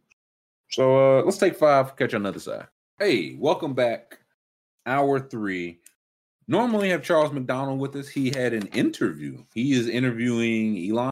[0.70, 1.96] So uh let's take five.
[1.96, 2.68] Catch you on the other side.
[2.98, 4.20] Hey, welcome back.
[4.86, 5.81] Hour three.
[6.48, 8.08] Normally have Charles McDonald with us.
[8.08, 9.44] He had an interview.
[9.54, 11.12] He is interviewing Elon.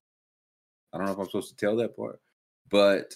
[0.94, 2.20] I don't know if I'm supposed to tell that part,
[2.70, 3.16] but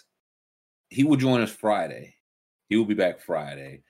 [0.89, 2.15] he will join us Friday.
[2.69, 3.83] He will be back Friday.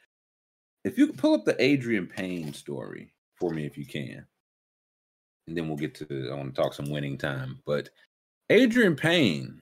[0.84, 4.26] If you could pull up the Adreian Payne story for me, if you can,
[5.48, 6.30] and then we'll get to.
[6.32, 7.60] I want to talk some winning time.
[7.66, 7.90] But
[8.50, 9.62] Adreian Payne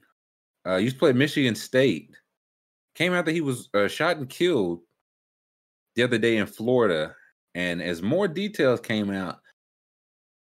[0.66, 2.14] uh, used to play Michigan State.
[2.94, 4.80] Came out that he was uh, shot and killed
[5.94, 7.14] the other day in Florida,
[7.54, 9.40] and as more details came out,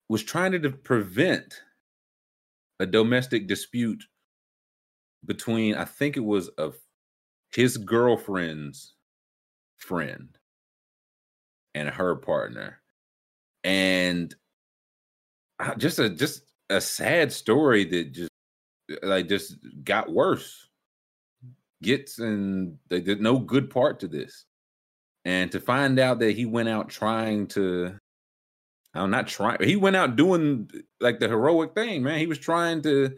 [0.09, 1.61] was trying to de- prevent
[2.79, 4.03] a domestic dispute
[5.25, 6.75] between I think it was of
[7.51, 8.95] his girlfriend's
[9.77, 10.29] friend
[11.75, 12.81] and her partner,
[13.63, 14.33] and
[15.77, 18.31] just a just a sad story that just
[19.03, 20.67] like just got worse.
[21.83, 24.45] Gets and they did no good part to this,
[25.25, 27.95] and to find out that he went out trying to
[28.93, 29.57] I'm not trying.
[29.63, 30.69] He went out doing
[30.99, 32.19] like the heroic thing, man.
[32.19, 33.15] He was trying to.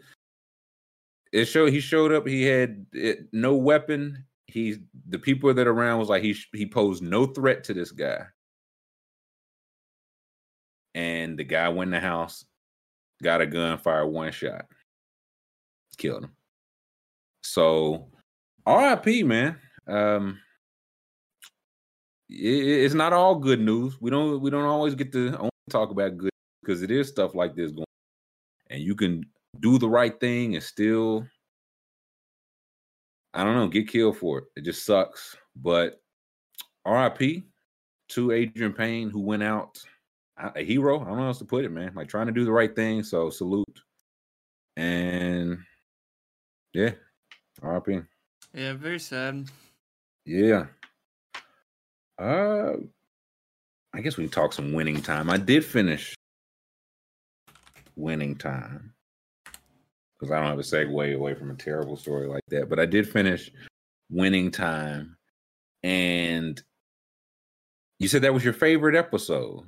[1.32, 1.72] It showed.
[1.72, 2.26] He showed up.
[2.26, 4.24] He had it, no weapon.
[4.46, 4.78] He
[5.08, 8.26] the people that around was like he he posed no threat to this guy.
[10.94, 12.44] And the guy went in the house,
[13.20, 14.66] got a gun, fired one shot,
[15.98, 16.36] killed him.
[17.42, 18.10] So,
[18.64, 19.24] R.I.P.
[19.24, 19.58] Man.
[19.88, 20.38] Um,
[22.28, 24.00] it- it's not all good news.
[24.00, 26.30] We don't we don't always get to only talk about good
[26.62, 28.76] because it is stuff like this going, on.
[28.76, 29.24] and you can
[29.60, 31.26] do the right thing and still,
[33.34, 34.44] I don't know, get killed for it.
[34.56, 35.36] It just sucks.
[35.56, 36.00] But
[36.84, 37.44] R.I.P.
[38.10, 39.78] to Adreian Payne who went out
[40.36, 41.00] a a hero.
[41.00, 41.92] I don't know how else to put it, man.
[41.94, 43.02] Like trying to do the right thing.
[43.04, 43.80] So salute.
[44.76, 45.58] And
[46.72, 46.90] yeah,
[47.62, 48.00] R.I.P.
[48.52, 49.48] Yeah, very sad.
[50.24, 50.66] Yeah.
[52.18, 52.74] Uh
[53.94, 55.30] I guess we can talk some winning time.
[55.30, 56.14] I did finish
[57.96, 58.92] winning time.
[60.18, 62.68] Because I don't have a segue away from a terrible story like that.
[62.68, 63.52] But I did finish
[64.10, 65.16] winning time.
[65.84, 66.60] And
[68.00, 69.64] you said that was your favorite episode.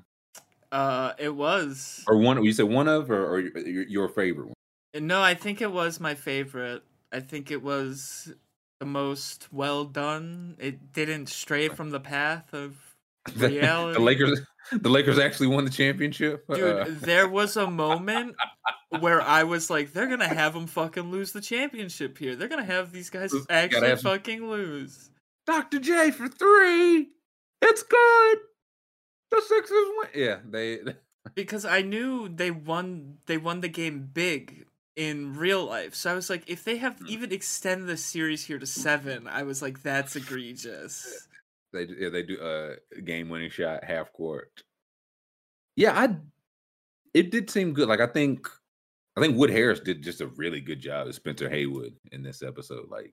[0.73, 2.05] Uh, it was.
[2.09, 5.07] Or one you said one of or, or your, your favorite one.
[5.07, 6.83] No, I think it was my favorite.
[7.13, 8.35] I think it was
[8.81, 10.57] the most well done.
[10.59, 12.77] It didn't stray from the path of
[13.35, 13.95] The, reality.
[13.99, 14.41] the Lakers
[14.73, 16.45] the Lakers actually won the championship.
[16.53, 18.35] Dude, Uh, there was a moment
[19.01, 22.37] where I was like, they're gonna have them fucking lose the championship here.
[22.37, 25.11] They're gonna have these guys Gotta actually some- fucking lose.
[25.47, 25.79] Dr.
[25.81, 27.09] J for three.
[27.63, 28.39] It's good.
[29.31, 30.09] The Sixers win.
[30.15, 30.81] Yeah, they.
[31.35, 34.67] Because I knew they won they won the game big
[34.97, 35.95] in real life.
[35.95, 37.07] So I was like, if they have hmm.
[37.09, 41.29] even extended the series here to seven, I was like, that's egregious.
[41.73, 44.63] They yeah they do a game winning shot half court.
[45.75, 46.17] Yeah, I.
[47.13, 47.89] It did seem good.
[47.89, 48.49] Like I think,
[49.17, 52.43] I think Wood Harris did just a really good job as Spencer Haywood in this
[52.43, 52.89] episode.
[52.89, 53.13] Like,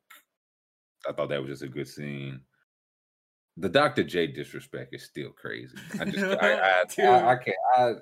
[1.09, 2.41] I thought that was just a good scene.
[3.57, 4.03] the Dr.
[4.03, 5.75] J disrespect is still crazy.
[5.99, 6.51] I just I, I,
[7.09, 7.57] I, I, can't.
[7.75, 7.93] I,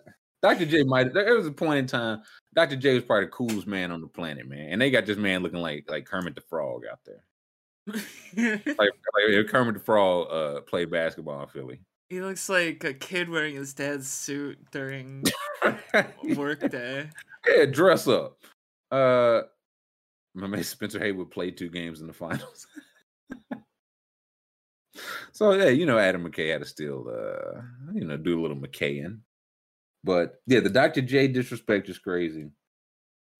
[0.41, 0.65] Dr.
[0.65, 1.13] J might.
[1.13, 2.21] There was a point in time.
[2.55, 2.75] Dr.
[2.75, 4.69] J was probably the coolest man on the planet, man.
[4.71, 7.23] And they got this man looking like like Kermit the Frog out there.
[8.77, 11.81] like, like Kermit the Frog uh, played basketball in Philly.
[12.09, 15.23] He looks like a kid wearing his dad's suit during
[16.35, 17.09] work day.
[17.47, 18.37] Yeah, dress up.
[18.91, 19.43] Uh,
[20.33, 22.67] my man Spencer Haywood played two games in the finals.
[25.31, 27.61] so yeah, you know Adam McKay had to still uh
[27.93, 29.19] you know do a little McKayin.
[30.03, 31.01] But yeah, the Dr.
[31.01, 32.49] J disrespect is crazy.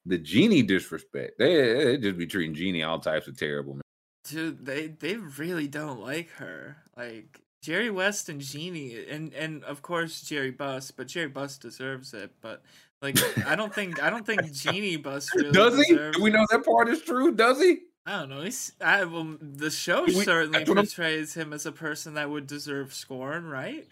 [0.06, 3.76] The Jeanie disrespect, they, they just be treating Jeanie all types of terrible.
[3.76, 3.82] Man.
[4.28, 6.78] Dude, they they really don't like her.
[6.96, 12.14] Like Jerry West and Jeanie, and and of course Jerry Buss, but Jerry Buss deserves
[12.14, 12.32] it.
[12.42, 12.64] But
[13.02, 13.18] like,
[13.48, 15.96] I don't think I don't think Jeanie Buss really does he.
[15.96, 17.32] Do we know that part is true?
[17.34, 17.80] Does he?
[18.06, 18.42] I don't know.
[18.42, 22.14] He's I well, the show We- certainly that's what I'm- portrays him as a person
[22.16, 23.88] that would deserve scorn, right?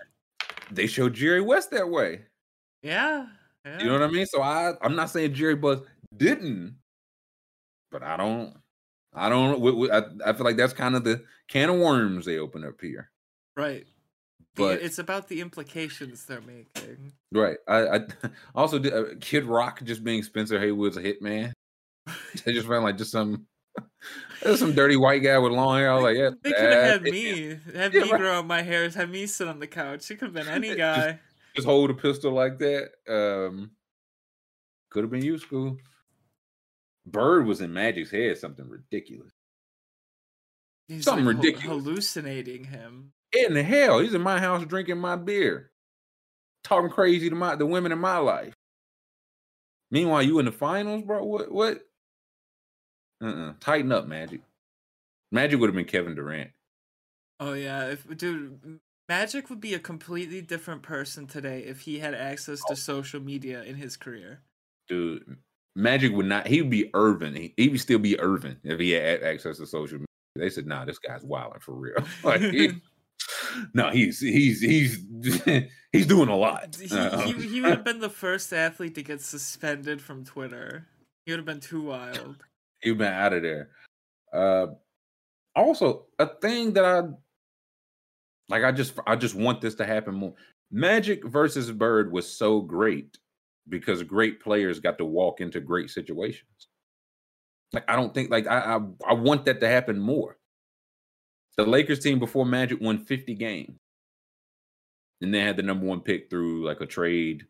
[0.72, 2.22] They showed Jerry West that way.
[2.82, 3.28] Yeah.
[3.66, 3.80] yeah.
[3.80, 4.26] You know what I mean?
[4.26, 5.80] So I I'm not saying Jerry Buss
[6.16, 6.76] didn't,
[7.92, 8.56] but I don't.
[9.14, 9.60] I don't.
[9.60, 12.64] we- we- I, I feel like that's kind of the can of worms they open
[12.64, 13.10] up here.
[13.58, 13.86] Right.
[14.56, 17.14] But- it's about the implications they're making.
[17.32, 17.58] Right.
[17.68, 18.00] I, I
[18.56, 21.54] also did uh, Kid Rock just being Spencer Haywood's a hitman.
[22.08, 23.46] I just felt like just some
[24.44, 25.92] there's some dirty white guy with long hair.
[25.92, 28.20] I was like, yeah, They could have had me, have Yeah, me right.
[28.20, 30.10] grow out my hairs, have me sit on the couch.
[30.12, 31.20] It could have been any guy.
[31.60, 32.92] Just hold a pistol like that.
[33.10, 33.72] Um,
[34.90, 35.76] could have been useful.
[37.06, 39.34] Bird was in Magic's head, something ridiculous.
[40.88, 41.84] He's something like, ridiculous.
[41.84, 43.12] hallucinating him.
[43.34, 45.72] In the hell, he's in my house drinking my beer,
[46.64, 48.54] talking crazy to my the women in my life.
[49.92, 51.26] Meanwhile, you in the finals, bro.
[51.26, 51.52] What?
[51.52, 51.80] What?
[53.22, 53.56] Uh-uh.
[53.60, 54.40] Tighten up, Magic.
[55.30, 56.52] Magic would have been Kevin Durant.
[57.42, 58.80] Oh yeah, if dude,
[59.10, 63.64] Magic would be a completely different person today if he had access to social media
[63.64, 64.42] in his career.
[64.88, 65.24] dude.
[65.76, 66.48] Magic would not.
[66.48, 67.36] He would be Irvin.
[67.36, 70.06] He, he would still be Irvin if he had access to social media.
[70.36, 72.72] They said, "Nah, this guy's wilding for real." like, he,
[73.74, 75.04] no, he's he's he's
[75.92, 76.76] he's doing a lot.
[76.76, 80.88] He, he, he would have been the first athlete to get suspended from Twitter.
[81.26, 82.44] He would have been too wild.
[82.82, 83.70] He's been out of there.
[84.34, 84.68] Uh,
[85.56, 87.04] also, a thing that I
[88.50, 90.34] like, I just I just want this to happen more.
[90.72, 93.18] Magic versus Bird was so great
[93.68, 96.68] because great players got to walk into great situations.
[97.74, 100.38] Like I don't think like I I, I want that to happen more.
[101.58, 103.78] The Lakers team before Magic won 50 games.
[105.22, 107.46] And they had the number one pick through like a trade,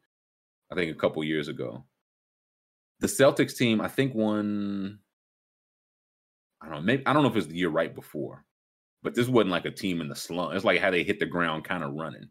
[0.71, 1.83] I think a couple years ago.
[3.01, 4.99] The Celtics team, I think, won
[6.61, 8.43] I don't know, maybe I don't know if it was the year right before,
[9.03, 10.53] but this wasn't like a team in the slump.
[10.53, 12.29] It's like how they hit the ground kind of running.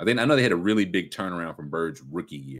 [0.00, 2.58] I think I know they had a really big turnaround from Bird's rookie year.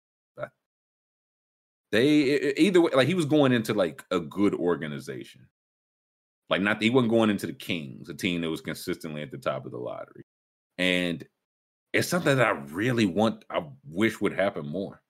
[1.91, 5.47] They either way, like he was going into like a good organization.
[6.51, 9.39] Like not he wasn't going into the Kings, a team that was consistently at the
[9.39, 10.25] top of the lottery.
[10.77, 11.25] And
[11.93, 15.03] it's something that I really want, I wish would happen more.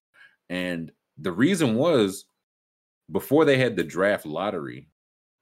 [0.49, 2.27] And the reason was
[3.11, 4.89] before they had the draft lottery,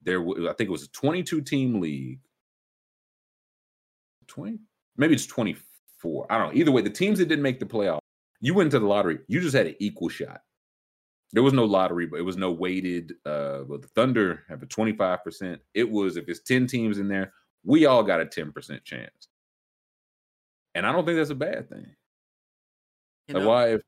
[0.03, 2.21] there I think it was a 22 team league.
[4.27, 4.59] 20
[4.97, 6.27] maybe it's 24.
[6.31, 6.61] I don't know.
[6.61, 7.99] Either way, the teams that didn't make the playoff,
[8.41, 10.41] you went to the lottery, you just had an equal shot.
[11.33, 13.15] There was no lottery, but it was no weighted.
[13.25, 15.59] Uh, but the Thunder have a 25%.
[15.75, 17.33] It was if it's 10 teams in there,
[17.65, 19.29] we all got a 10% chance.
[20.75, 21.87] And I don't think that's a bad thing.
[23.29, 23.81] You Like why if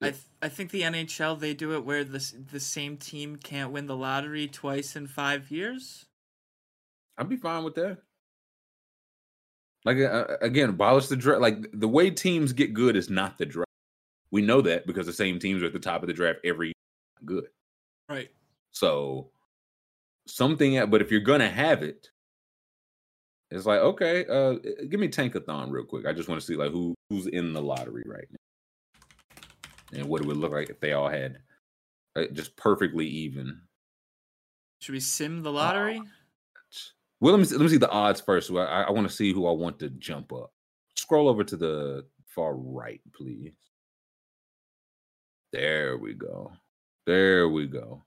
[0.00, 3.72] I th- I think the NHL they do it where the the same team can't
[3.72, 6.06] win the lottery twice in five years.
[7.18, 7.98] I'd be fine with that.
[9.86, 11.40] Like uh, again, abolish the draft.
[11.40, 13.70] Like the way teams get good is not the draft.
[14.32, 16.68] We know that because the same teams are at the top of the draft every
[16.68, 16.74] year.
[17.24, 17.44] good.
[18.08, 18.28] Right.
[18.72, 19.30] So
[20.26, 22.10] something, but if you're gonna have it,
[23.52, 24.54] it's like okay, uh,
[24.88, 26.04] give me Tankathon real quick.
[26.04, 30.20] I just want to see like who who's in the lottery right now, and what
[30.20, 31.38] it would look like if they all had
[32.16, 33.60] uh, just perfectly even.
[34.80, 36.02] Should we sim the lottery?
[37.20, 38.50] Well, let me see, let me see the odds first.
[38.50, 40.52] I, I want to see who I want to jump up.
[40.96, 43.54] Scroll over to the far right, please.
[45.52, 46.52] There we go.
[47.06, 48.04] There we go.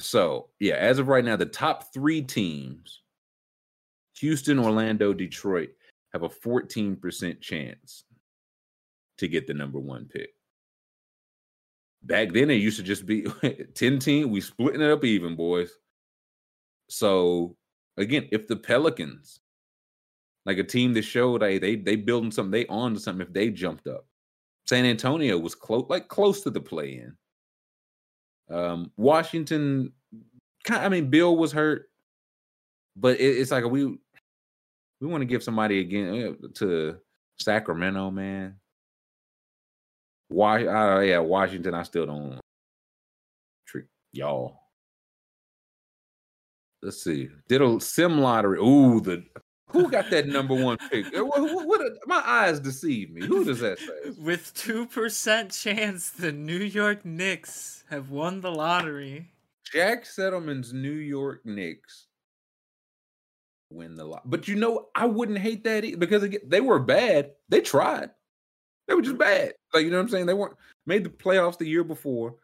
[0.00, 3.02] So yeah, as of right now, the top three teams,
[4.20, 5.70] Houston, Orlando, Detroit,
[6.12, 8.04] have a 14% chance
[9.18, 10.30] to get the number one pick.
[12.04, 13.26] Back then, it used to just be
[13.74, 14.30] 10 team.
[14.30, 15.70] We splitting it up even, boys.
[16.88, 17.56] So
[17.98, 19.40] again, if the Pelicans,
[20.46, 23.32] like a team that showed hey, they they building something, they on to something if
[23.32, 24.06] they jumped up.
[24.66, 28.54] San Antonio was close, like close to the play in.
[28.54, 29.92] Um, Washington,
[30.68, 31.90] I mean, Bill was hurt,
[32.96, 33.98] but it, it's like we
[35.00, 36.98] we want to give somebody again uh, to
[37.38, 38.56] Sacramento, man.
[40.28, 40.66] Why?
[40.66, 41.74] Uh, yeah, Washington.
[41.74, 42.40] I still don't
[43.66, 44.60] trick y'all.
[46.82, 47.28] Let's see.
[47.48, 48.58] Did a sim lottery.
[48.58, 49.24] Ooh, the
[49.70, 51.12] who got that number one pick?
[51.12, 53.26] What, what, what, my eyes deceive me.
[53.26, 54.10] Who does that say?
[54.18, 59.30] With two percent chance, the New York Knicks have won the lottery.
[59.70, 62.06] Jack Settleman's New York Knicks
[63.70, 64.28] win the lot.
[64.28, 67.32] But you know, I wouldn't hate that either because they were bad.
[67.48, 68.10] They tried.
[68.86, 69.20] They were just mm-hmm.
[69.20, 69.52] bad.
[69.74, 70.26] Like you know what I'm saying?
[70.26, 70.56] They weren't
[70.86, 72.36] made the playoffs the year before,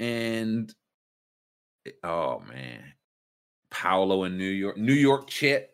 [0.00, 0.72] and
[1.86, 2.82] eh, oh man,
[3.76, 5.70] Paolo in New York, New York chit.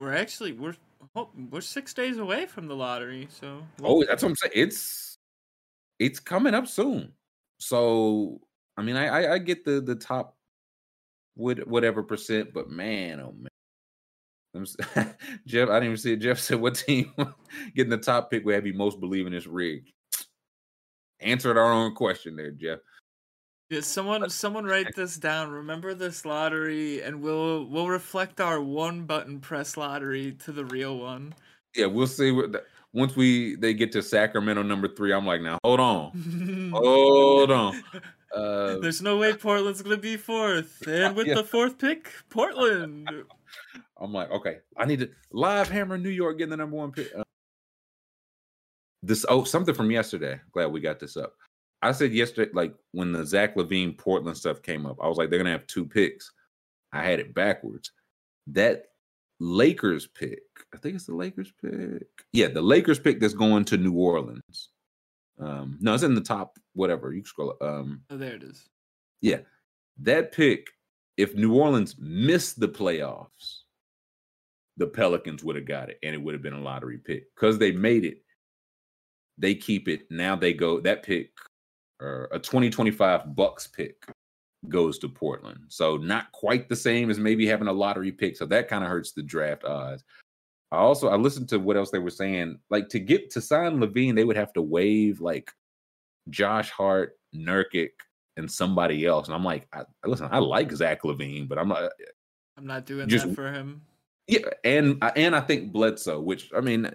[0.00, 0.74] We're actually we're
[1.14, 4.52] oh, we're six days away from the lottery, so oh, that's what I'm saying.
[4.56, 5.18] It's
[6.00, 7.12] it's coming up soon.
[7.60, 8.40] So
[8.76, 10.36] I mean, I I, I get the the top
[11.34, 13.34] whatever percent, but man, oh
[14.54, 14.66] man,
[15.46, 16.16] Jeff, I didn't even see it.
[16.16, 17.12] Jeff said, "What team
[17.76, 19.84] getting the top pick would have you most believing this rig?"
[21.20, 22.80] Answered our own question there, Jeff.
[23.72, 25.50] Yeah, someone, someone write this down.
[25.50, 30.98] Remember this lottery, and we'll we'll reflect our one button press lottery to the real
[30.98, 31.34] one.
[31.74, 32.32] Yeah, we'll see.
[32.32, 37.50] What once we they get to Sacramento number three, I'm like, now hold on, hold
[37.50, 37.82] on.
[38.34, 41.34] Uh, There's no way Portland's gonna be fourth, and with yeah.
[41.34, 43.06] the fourth pick, Portland.
[44.00, 47.14] I'm like, okay, I need to live hammer New York getting the number one pick.
[47.14, 47.24] Uh,
[49.02, 50.40] this oh something from yesterday.
[50.50, 51.34] Glad we got this up.
[51.82, 55.30] I said yesterday, like when the Zach LaVine Portland stuff came up, I was like,
[55.30, 56.30] they're gonna have two picks.
[56.92, 57.90] I had it backwards.
[58.48, 58.86] That
[59.40, 60.42] Lakers pick,
[60.72, 62.06] I think it's the Lakers pick.
[62.32, 64.68] Yeah, the Lakers pick that's going to New Orleans.
[65.40, 67.12] Um, no, it's in the top, whatever.
[67.12, 67.56] You can scroll.
[67.60, 68.68] Um, oh, there it is.
[69.20, 69.40] Yeah,
[70.00, 70.68] that pick.
[71.18, 73.62] If New Orleans missed the playoffs,
[74.78, 77.58] the Pelicans would have got it and it would have been a lottery pick because
[77.58, 78.22] they made it.
[79.36, 80.10] They keep it.
[80.10, 81.30] Now they go that pick
[82.02, 84.04] or a 2025 Bucks pick
[84.68, 85.60] goes to Portland.
[85.68, 88.36] So not quite the same as maybe having a lottery pick.
[88.36, 90.04] So that kind of hurts the draft odds.
[90.70, 92.58] I also I listened to what else they were saying.
[92.70, 95.50] Like to get to sign LaVine, they would have to waive like
[96.30, 97.90] Josh Hart, Nurkic,
[98.36, 99.26] and somebody else.
[99.26, 101.92] And I'm like, I, listen, I like Zach LaVine, but I'm not.
[102.56, 103.82] I'm not doing just, that for him.
[104.28, 106.90] Yeah, and uh, and I think Bledsoe, which I mean,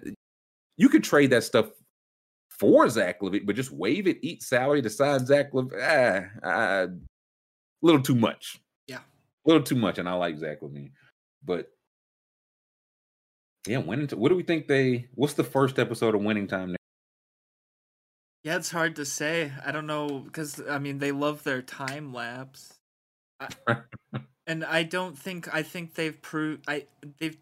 [0.76, 1.66] you could trade that stuff
[2.58, 5.72] for Zach LaVine, but just waive it, eat salary to sign Zach LaVine.
[5.80, 6.88] Ah, ah, a
[7.82, 8.60] little too much.
[8.86, 10.92] Yeah, a little too much, and I like Zach LaVine,
[11.44, 11.70] but
[13.66, 14.08] yeah, winning.
[14.08, 15.08] What do we think they?
[15.14, 16.70] What's the first episode of Winning Time?
[16.70, 16.76] Now?
[18.44, 19.52] Yeah, it's hard to say.
[19.64, 22.74] I don't know because I mean they love their time lapse.
[23.40, 23.48] I,
[24.46, 26.86] and I don't think I think they've proved I
[27.18, 27.36] they've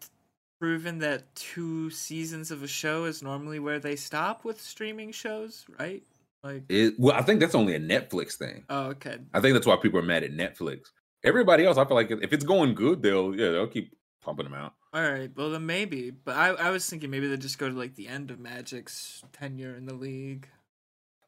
[0.59, 5.65] proven that two seasons of a show is normally where they stop with streaming shows,
[5.79, 6.03] right?
[6.43, 8.63] Like, it, well, I think that's only a Netflix thing.
[8.69, 9.17] Oh, okay.
[9.33, 10.81] I think that's why people are mad at Netflix.
[11.23, 14.53] Everybody else, I feel like if it's going good, they'll yeah they'll keep pumping them
[14.53, 14.73] out.
[14.93, 17.75] All right, well then maybe, but I I was thinking maybe they just go to
[17.75, 20.47] like the end of Magic's tenure in the league.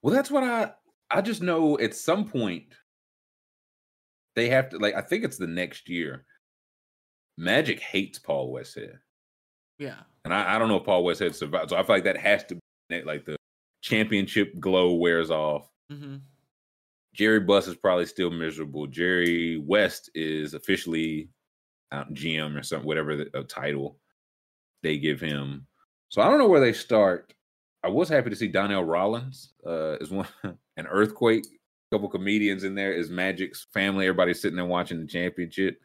[0.02, 0.72] Well, that's what I
[1.12, 2.76] I just know at some point
[4.36, 6.26] they have to like I think it's the next year.
[7.38, 9.00] Magic hates Paul Westhead.
[9.80, 9.96] Yeah.
[10.26, 11.72] And I, I don't know if Paul Westhead survived.
[11.72, 13.38] So I feel like that has to be like the
[13.82, 15.70] championship glow wears off.
[15.92, 16.18] Mm-hmm.
[17.14, 18.86] Jerry Buss is probably still miserable.
[18.86, 21.30] Jerry West is officially
[21.92, 23.98] out GM or something, whatever the title
[24.84, 25.66] they give him.
[26.10, 27.34] So I don't know where they start.
[27.84, 31.46] I was happy to see Donnell Rawlings uh, is one an earthquake
[31.92, 34.06] couple comedians in there is Magic's family.
[34.06, 35.80] Everybody's sitting there watching the championship.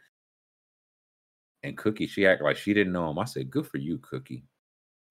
[1.64, 3.18] And Cookie, she acted like she didn't know him.
[3.18, 4.44] I said, "Good for you, Cookie.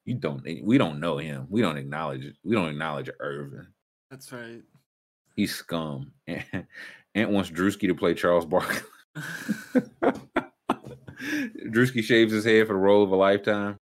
[0.06, 0.44] You don't.
[0.64, 1.48] We don't know him.
[1.50, 2.32] We don't acknowledge.
[2.44, 3.68] We don't acknowledge Irvin.
[4.12, 4.62] That's right.
[5.36, 6.12] He's scum.
[6.28, 8.82] Ant wants Drewski to play Charles Barkley.
[11.72, 13.78] Drewski shaves his head for the role of a lifetime.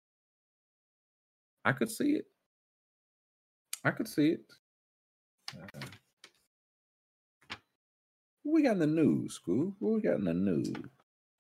[1.65, 2.27] I could see it.
[3.85, 4.43] I could see it.
[5.57, 5.81] Uh,
[8.45, 9.75] what we got in the news, Scoob?
[9.81, 10.73] What we got in the news?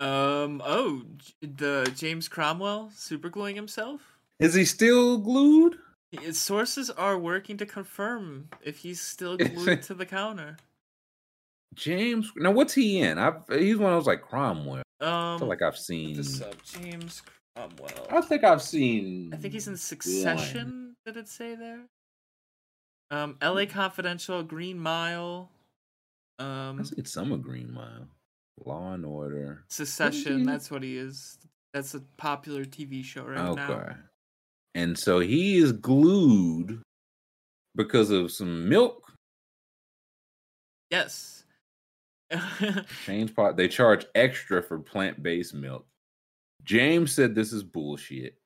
[0.00, 0.62] Um.
[0.64, 1.02] Oh,
[1.40, 4.00] the James Cromwell supergluing himself.
[4.38, 5.76] Is he still glued?
[6.10, 10.56] His sources are working to confirm if he's still glued to the counter.
[11.74, 13.18] James, now what's he in?
[13.18, 14.82] I've he's one of those like Cromwell.
[15.00, 16.54] Um, I feel like I've seen this up.
[16.62, 17.22] James
[17.54, 18.06] Cromwell.
[18.10, 19.30] I think I've seen.
[19.32, 20.96] I think he's in Succession.
[21.04, 21.80] Did it say there?
[23.10, 23.66] Um, L.A.
[23.66, 25.50] Confidential, Green Mile,
[26.40, 28.08] um, I've seen some of Green Mile,
[28.64, 29.64] Law and Order.
[29.68, 30.40] Succession.
[30.40, 30.44] he?
[30.44, 31.38] That's what he is.
[31.72, 33.74] That's a popular TV show right now.
[33.76, 33.92] Okay.
[34.74, 36.82] And so he is glued
[37.76, 39.02] because of some milk
[40.90, 41.44] Yes.
[43.06, 43.56] change pot.
[43.56, 45.86] They charge extra for plant based milk.
[46.64, 48.36] James said this is bullshit.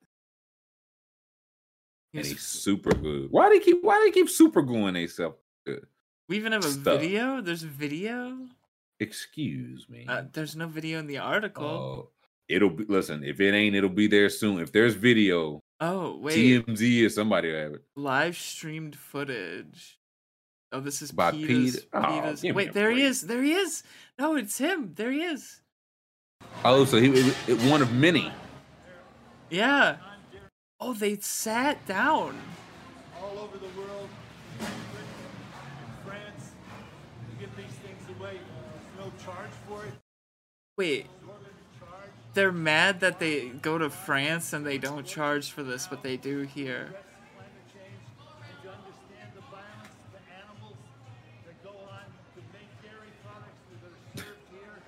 [2.13, 3.27] And He's- he's super good.
[3.31, 5.37] Why do they keep why do they keep super gluing themselves?
[5.67, 5.73] Uh,
[6.29, 7.01] we even have a stuff.
[7.01, 7.41] video.
[7.41, 8.47] There's a video.
[8.99, 10.05] Excuse me.
[10.07, 11.65] Uh, there's no video in the article.
[11.65, 12.09] Oh,
[12.47, 14.59] it'll be listen, if it ain't, it'll be there soon.
[14.59, 17.83] If there's video, Oh wait, TMZ or somebody will have it.
[17.95, 19.99] live streamed footage.
[20.71, 21.75] Oh, this is By Peta's.
[21.75, 21.85] Pete?
[21.93, 23.21] Oh, Peta's- give me Wait, a there he is.
[23.21, 23.83] There he is.
[24.19, 24.93] No, it's him.
[24.95, 25.61] There he is.
[26.63, 28.31] Oh, so he it, it, one of many.
[29.49, 29.97] Yeah.
[30.79, 32.37] Oh, they sat down.
[33.21, 33.94] all over the world,
[40.77, 41.07] Wait.
[42.33, 46.17] They're mad that they go to France and they don't charge for this, but they
[46.17, 46.89] do here.
[47.33, 48.01] Climate change,
[48.43, 50.75] and you understand the violence to animals
[51.45, 52.03] that go on
[52.35, 54.83] to make dairy products that are served here.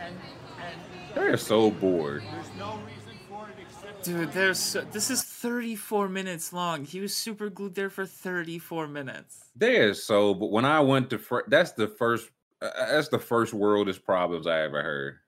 [0.00, 0.14] And,
[0.62, 2.22] and They're so bored.
[2.22, 6.84] there's no reason for it except Dude, there's so, this is 34 minutes long.
[6.84, 9.50] He was super glued there for 34 minutes.
[9.56, 10.34] They're so.
[10.34, 12.30] But when I went to, fr- that's the first.
[12.60, 15.18] That's the first worldest problems I ever heard.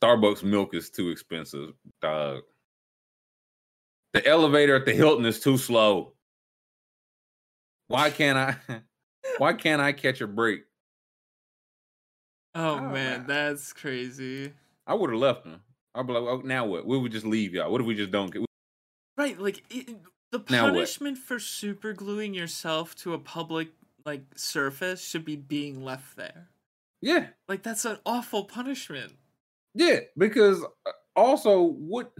[0.00, 1.72] Starbucks milk is too expensive,
[2.02, 2.42] dog.
[4.12, 6.14] The elevator at the Hilton is too slow.
[7.88, 8.82] Why can't I?
[9.38, 10.62] Why can't I catch a break?
[12.54, 14.52] Oh, Oh, man, that's crazy.
[14.86, 15.62] I would have left them.
[15.94, 16.86] I'd be like, oh, now what?
[16.86, 17.70] We would just leave y'all.
[17.70, 18.44] What if we just don't get?
[19.16, 19.96] Right, like it,
[20.32, 23.68] the punishment for super gluing yourself to a public
[24.04, 26.48] like surface should be being left there.
[27.00, 29.12] Yeah, Like that's an awful punishment.
[29.74, 30.00] yeah.
[30.16, 32.12] Because uh, also, what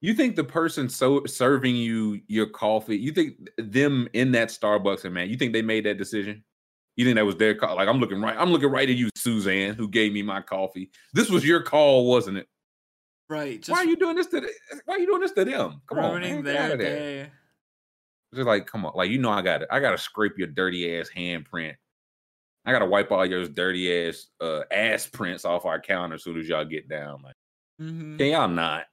[0.00, 2.96] you think the person so serving you your coffee?
[2.96, 5.28] You think them in that Starbucks and man?
[5.28, 6.42] You think they made that decision?
[6.96, 7.76] You think that was their call?
[7.76, 8.36] Like I'm looking right.
[8.38, 10.90] I'm looking right at you, Suzanne, who gave me my coffee.
[11.12, 12.48] This was your call, wasn't it?
[13.28, 14.40] Right, just why are you doing this to?
[14.40, 14.50] The,
[14.84, 15.80] why are you doing this to them?
[15.86, 17.30] Come on, ruining man, get their day.
[18.34, 20.98] Just like, come on, like you know, I got I got to scrape your dirty
[20.98, 21.74] ass handprint.
[22.64, 26.24] I got to wipe all your dirty ass uh, ass prints off our counter as
[26.24, 27.20] soon as y'all get down.
[27.22, 27.34] Like,
[27.80, 28.16] mm-hmm.
[28.16, 28.84] can y'all not?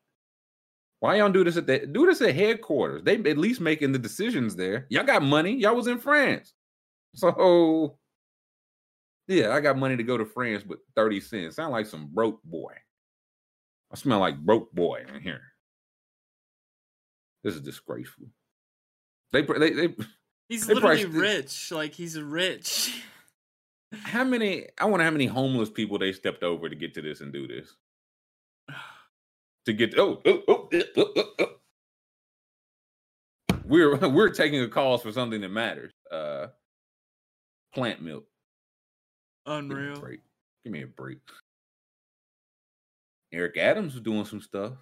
[0.99, 3.03] Why y'all do this at the do this at headquarters?
[3.03, 4.86] They at least making the decisions there.
[4.90, 5.56] Y'all got money.
[5.56, 6.53] Y'all was in France,
[7.16, 7.98] so
[9.30, 12.44] yeah, I got money to go to France, but thirty cents sound like some broke
[12.44, 12.74] boy.
[13.91, 15.41] I smell like broke boy in here.
[17.44, 18.26] This is disgraceful.
[19.31, 19.95] They they they.
[20.47, 21.72] He's They literally priced rich.
[21.72, 23.03] Like he's rich.
[24.03, 24.68] How many?
[24.80, 27.47] I wonder how many homeless people they stepped over to get to this and do
[27.47, 27.76] this.
[29.65, 31.47] To get oh oh oh, oh, oh, oh, oh.
[33.65, 35.91] we're we're taking a cause for something that matters.
[36.10, 36.47] Uh,
[37.73, 38.26] plant milk.
[39.69, 39.99] Give me a Unreal.
[39.99, 40.19] break.
[40.64, 41.19] Give me a break.
[43.31, 44.73] Eric Adams was doing some stuff.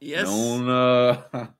[0.00, 0.26] Yes.
[0.28, 1.46] Known uh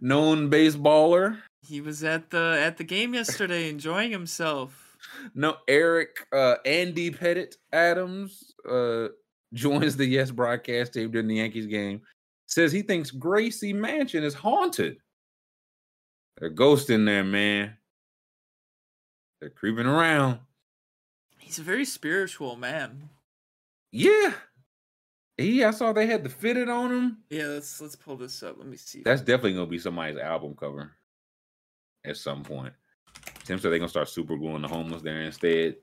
[0.00, 1.38] known baseballer.
[1.62, 4.96] He was at the at the game yesterday enjoying himself.
[5.34, 9.08] No, Eric uh Andy Pettitte Adams uh
[9.52, 12.02] joins the Yes broadcast team during the Yankees game.
[12.46, 14.98] Says he thinks Gracie Mansion is haunted.
[16.38, 17.76] They're ghosting there, man.
[19.40, 20.40] They're creeping around.
[21.38, 23.08] He's a very spiritual man.
[23.92, 24.32] Yeah.
[25.40, 27.18] He I saw they had the fitted on him.
[27.30, 28.56] Yeah, let's let's pull this up.
[28.58, 29.02] Let me see.
[29.02, 30.92] That's definitely gonna be somebody's album cover
[32.04, 32.74] at some point.
[33.44, 35.76] Tim said they're gonna start super gluing the homeless there instead.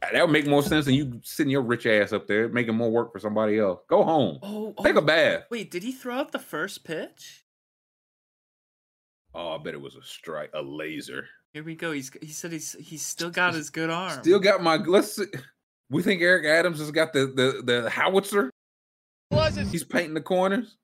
[0.00, 2.90] That would make more sense than you sitting your rich ass up there making more
[2.90, 3.80] work for somebody else.
[3.88, 4.38] Go home.
[4.42, 5.44] oh, oh Take oh, a bath.
[5.50, 7.44] Wait, did he throw out the first pitch?
[9.34, 11.28] Oh, I bet it was a strike, a laser.
[11.52, 11.92] Here we go.
[11.92, 14.20] He's he said he's he's still got his good arm.
[14.20, 15.26] Still got my let's see.
[15.90, 18.50] We think Eric Adams has got the the the howitzer.
[19.30, 20.76] He's painting the corners.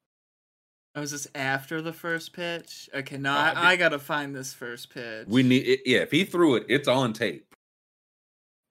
[0.94, 2.88] Oh, is this after the first pitch?
[2.94, 5.26] Okay, no, I I, I gotta find this first pitch.
[5.28, 5.80] We need it.
[5.84, 7.44] Yeah, if he threw it, it's on tape.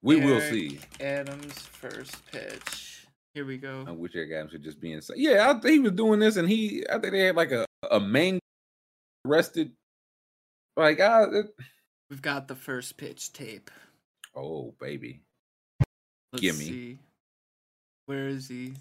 [0.02, 0.80] We will see.
[1.00, 3.06] Adams first pitch.
[3.34, 3.84] Here we go.
[3.86, 5.18] I wish Eric Adams would just be inside.
[5.18, 7.64] Yeah, I think he was doing this, and he, I think they had like a
[7.90, 8.38] a main
[9.26, 9.72] arrested.
[10.76, 11.54] Like, ah, it-
[12.10, 13.70] We've got the first pitch tape.
[14.34, 15.20] oh baby,
[16.32, 16.58] Let's Gimme.
[16.64, 16.98] see.
[18.06, 18.74] Where is he?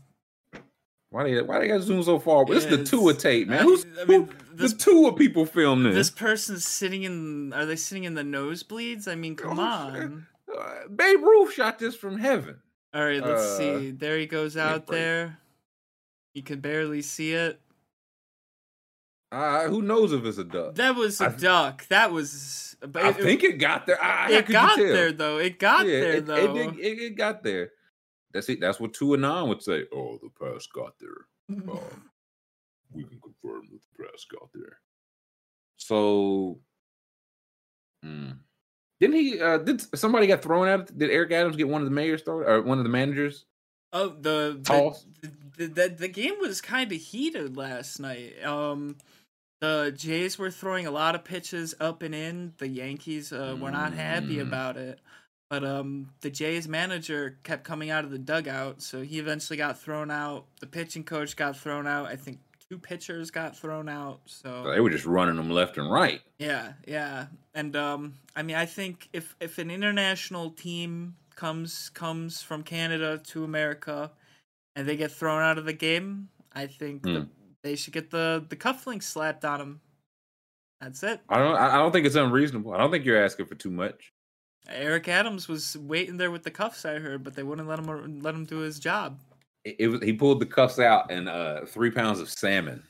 [1.12, 2.46] Why they why they got zoom so far?
[2.46, 2.90] But this is the Yes.
[2.90, 3.64] Tua tape, man.
[3.64, 5.96] Who's I mean, who, this- the Tua people film this?
[5.96, 7.54] This person's sitting in.
[7.54, 9.08] Are they sitting in the nosebleeds?
[9.08, 10.28] I mean, come Oh, on.
[10.54, 12.58] Uh, Babe Ruth shot this from heaven.
[12.94, 13.92] All right, let's Uh, see.
[13.92, 15.38] There he goes out there.
[16.34, 17.60] You can barely see it.
[19.32, 20.76] Uh, who knows if it's a duck?
[20.76, 21.88] That was a I- duck.
[21.88, 22.76] That was.
[22.82, 24.02] But I it, think it got there.
[24.02, 25.38] I, it got there though.
[25.40, 26.56] It got Yeah, there it, though.
[26.56, 27.72] It, it got there.
[28.36, 28.60] That's it.
[28.60, 29.86] That's what two and nine would say.
[29.94, 31.26] Oh, the press got there.
[31.50, 32.10] Um,
[32.94, 34.78] we can confirm that the press got there.
[35.78, 36.60] So,
[38.04, 38.32] hmm.
[39.00, 39.40] didn't he?
[39.42, 40.96] Uh, did somebody get thrown out?
[40.98, 43.46] Did Eric Adams get one of the mayors thrown or one of the managers?
[43.94, 45.06] Oh, the the, Toss.
[45.58, 48.34] the, the, the game was kind of heated last night.
[48.44, 48.98] Um,
[49.62, 52.54] the Jays were throwing a lot of pitches up and in.
[52.58, 54.42] The Yankees uh, were not happy Mm.
[54.48, 55.00] about it.
[55.50, 59.80] But um, the Jays manager kept coming out of the dugout, so he eventually got
[59.80, 60.46] thrown out.
[60.60, 62.08] The pitching coach got thrown out.
[62.08, 64.22] I think two pitchers got thrown out.
[64.26, 66.22] So They were just running them left and right.
[66.40, 72.42] yeah, yeah, and um, I mean, I think if if an international team comes comes
[72.42, 74.12] from Canada to America,
[74.76, 77.26] and they get thrown out of the game, I think the, Hmm.
[77.62, 79.82] they should get the the cufflinks slapped on them.
[80.82, 81.22] That's it.
[81.30, 81.56] I don't.
[81.56, 82.74] I don't think it's unreasonable.
[82.74, 84.12] I don't think you're asking for too much.
[84.70, 86.86] Eric Adams was waiting there with the cuffs.
[86.86, 89.20] I heard, but they wouldn't let him let him do his job.
[89.64, 90.02] It, it was.
[90.02, 92.84] He pulled the cuffs out, and uh, three pounds of salmon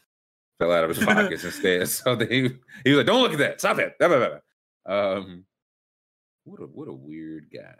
[0.60, 1.88] fell out of his pockets instead.
[1.90, 2.50] So then he
[2.84, 3.60] he was like, "Don't look at that.
[3.60, 4.30] Stop it." Blah, blah, blah,
[4.86, 5.14] blah.
[5.18, 5.46] Um,
[6.46, 7.74] what a what a weird guy.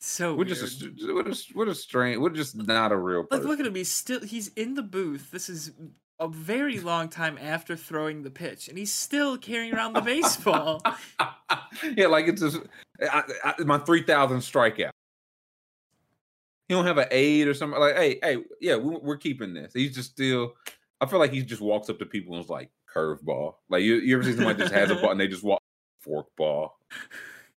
[0.00, 0.48] So We're weird.
[0.48, 2.18] just a, what a what a strange.
[2.18, 3.74] We're just not a real Like, look at him.
[3.74, 5.30] He's still he's in the booth.
[5.30, 5.72] This is
[6.20, 10.82] a very long time after throwing the pitch, and he's still carrying around the baseball.
[11.96, 12.58] yeah, like it's just
[13.02, 14.90] I, I, my three thousand strikeout.
[16.68, 17.80] He don't have an aid or something.
[17.80, 19.72] Like, hey, hey, yeah, we, we're keeping this.
[19.72, 20.54] He's just still.
[21.00, 23.54] I feel like he just walks up to people and is like curveball.
[23.70, 25.62] Like you, you ever see somebody just has a and they just walk
[26.06, 26.70] forkball.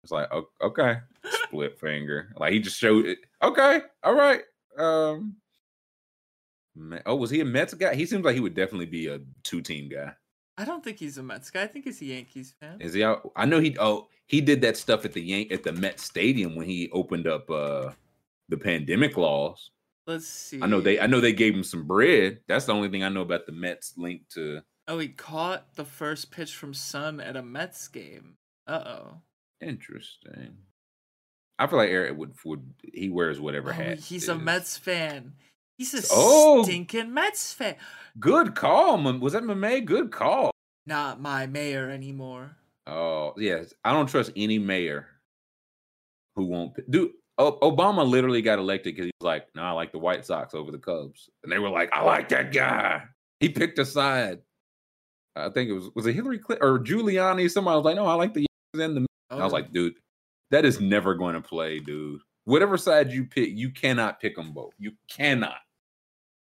[0.04, 0.30] It's like
[0.62, 2.30] okay, split finger.
[2.38, 3.20] Like he just showed it.
[3.42, 4.42] Okay, all right.
[4.78, 5.36] Um,
[7.06, 7.96] oh, was he a Mets guy?
[7.96, 10.14] He seems like he would definitely be a two team guy.
[10.58, 11.64] I don't think he's a Mets guy.
[11.64, 12.78] I think he's a Yankees fan.
[12.80, 13.32] Is he out?
[13.36, 13.76] I know he.
[13.80, 17.28] Oh, he did that stuff at the Yank at the Met Stadium when he opened
[17.28, 17.92] up uh
[18.50, 19.72] the pandemic laws.
[20.06, 20.62] Let's see.
[20.62, 21.00] I know they.
[21.00, 22.40] I know they gave him some bread.
[22.48, 24.62] That's the only thing I know about the Mets linked to.
[24.88, 28.36] Oh, he caught the first pitch from Sun at a Mets game.
[28.68, 29.18] Uh oh.
[29.62, 30.58] Interesting.
[31.58, 34.00] I feel like Eric would would he wears whatever Oh, hat.
[34.00, 34.36] he's a.
[34.36, 35.34] Mets fan.
[35.78, 36.64] He's a Oh!
[36.64, 37.76] stinking Mets fan.
[38.20, 39.02] Good call.
[39.20, 39.86] Was that Mame?
[39.86, 40.52] Good call.
[40.86, 42.58] Not my mayor anymore.
[42.86, 45.08] Oh yes, I don't trust any mayor
[46.36, 47.14] who won't do.
[47.40, 50.78] Obama literally got elected because he's like, "No, I like the White Sox over the
[50.78, 53.04] Cubs," and they were like, "I like that guy."
[53.40, 54.42] He picked a side.
[55.36, 57.50] I think it was was it Hillary Clinton or Giuliani.
[57.50, 59.56] Somebody was like, "No, I like the Yankees and the." Oh, I was oh.
[59.56, 59.96] like, "Dude,
[60.52, 62.22] that is never going to play, dude.
[62.46, 64.74] Whatever side you pick, you cannot pick them both.
[64.78, 65.58] You cannot."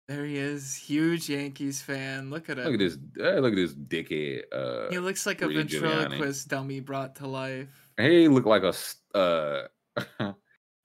[0.08, 2.30] there he is, huge Yankees fan.
[2.30, 2.64] Look at him.
[2.64, 2.98] Look at this.
[3.20, 4.42] uh, look at this dickhead.
[4.52, 5.80] Uh, He looks like a Rudy Giuliani.
[5.80, 7.68] ventriloquist dummy brought to life.
[7.96, 8.74] He looked like a.
[9.16, 9.68] uh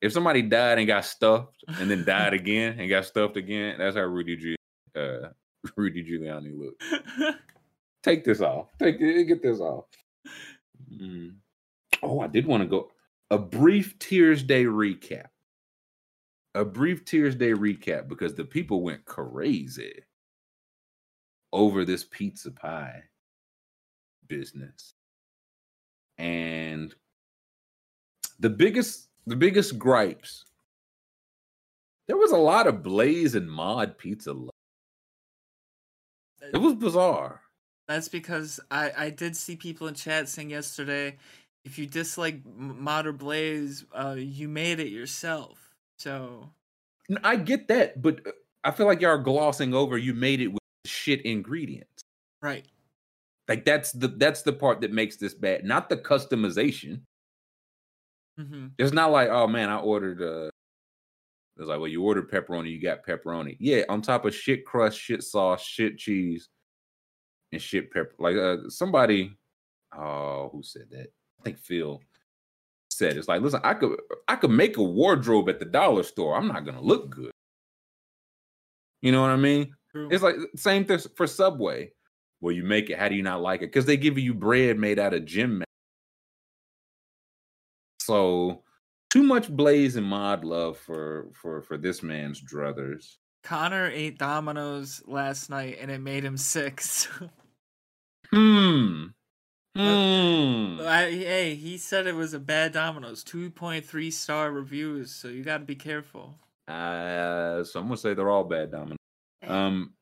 [0.02, 3.96] if somebody died and got stuffed and then died again and got stuffed again, that's
[3.96, 4.56] how Rudy
[4.96, 5.30] uh
[5.76, 6.84] Rudy Giuliani looked.
[8.04, 8.68] Take this off.
[8.78, 9.86] Take get this off.
[10.94, 11.36] Mm.
[12.04, 12.92] Oh, I did want to go
[13.32, 15.28] a brief Tiersday recap.
[16.54, 20.04] A brief Tiersday recap because the people went crazy
[21.52, 23.04] over this pizza pie
[24.28, 24.94] business.
[26.18, 26.96] And
[28.40, 30.46] the biggest the biggest gripes
[32.08, 34.50] there was a lot of blaze and mod pizza love.
[36.42, 37.42] Uh, it was bizarre
[37.88, 41.18] That's because I I did see people in chat saying yesterday,
[41.66, 45.76] if you dislike Mod or Blaze, uh, you made it yourself.
[45.98, 46.52] So
[47.24, 48.32] I get that but uh,
[48.64, 52.04] i feel like y'all are glossing over you made it with shit ingredients.
[52.42, 52.66] Right,
[53.48, 57.02] like that's the that's the part that makes this bad not the customization.
[58.38, 60.50] Hmm it's not like oh man i ordered uh
[61.58, 63.56] it's like well you ordered pepperoni you got pepperoni.
[63.60, 66.50] Yeah on top of shit crust shit sauce shit cheese
[67.54, 69.38] and shit pepper like uh somebody
[69.98, 71.08] oh who said that
[71.46, 72.02] think phil
[72.90, 73.98] said it's like listen i could
[74.28, 77.32] i could make a wardrobe at the dollar store i'm not gonna look good
[79.02, 80.10] you know what i mean true.
[80.12, 81.90] it's like same thing for subway
[82.42, 84.78] well you make it how do you not like it because they give you bread
[84.80, 85.68] made out of gym mat.
[88.00, 88.64] so
[89.10, 95.04] too much blaze and mod love for for for this man's druthers Connor ate Domino's
[95.06, 96.82] last night and it made him sick.
[96.82, 97.30] so-
[98.32, 99.10] Hmm.
[99.76, 100.80] Hmm.
[100.88, 103.24] I, hey, he said it was a bad Domino's.
[103.24, 106.36] 2.3 star reviews, so you got to be careful.
[106.68, 108.98] Uh, some would say they're all bad, Domino's.
[109.46, 109.94] Um,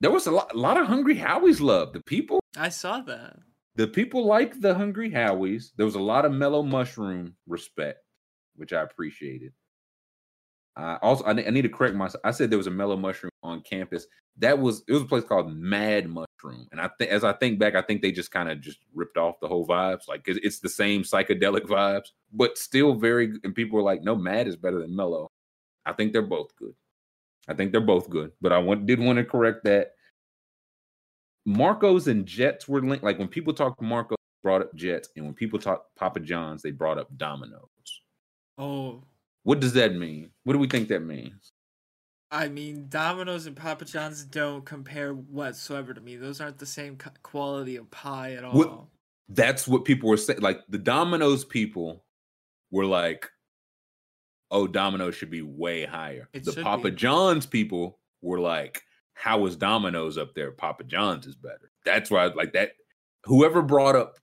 [0.00, 1.92] there was a lot, a lot of Hungry Howie's love.
[1.92, 3.36] The people, I saw that.
[3.76, 5.72] the people like the Hungry Howie's.
[5.76, 8.00] There was a lot of mellow mushroom respect,
[8.56, 9.52] which I appreciated.
[10.76, 12.20] I also, I, I need to correct myself.
[12.24, 14.06] I said there was a mellow mushroom on campus.
[14.38, 17.58] That was it was a place called Mad Mushroom, and I think as I think
[17.58, 20.08] back, I think they just kind of just ripped off the whole vibes.
[20.08, 23.34] Like it- it's the same psychedelic vibes, but still very.
[23.44, 25.28] And people were like, "No, Mad is better than Mellow."
[25.84, 26.74] I think they're both good.
[27.48, 29.94] I think they're both good, but I want, did want to correct that.
[31.46, 33.02] Marcos and Jets were linked.
[33.04, 36.70] Like when people talk Marcos, brought up Jets, and when people talk Papa John's, they
[36.70, 37.68] brought up Domino's.
[38.58, 39.02] Oh,
[39.42, 40.30] What does that mean?
[40.44, 41.50] What do we think that means?
[42.30, 46.16] I mean, Domino's and Papa John's don't compare whatsoever to me.
[46.16, 48.52] Those aren't the same quality of pie at all.
[48.52, 48.84] What-
[49.28, 50.40] That's what people were saying.
[50.40, 52.04] Like the Domino's people
[52.72, 53.30] were like,
[54.50, 56.96] "Oh, Domino's should be way higher." It the Papa be.
[56.96, 58.82] John's people were like,
[59.14, 60.50] "How is Domino's up there?
[60.50, 62.72] Papa John's is better." That's why, like that.
[63.24, 64.16] Whoever brought up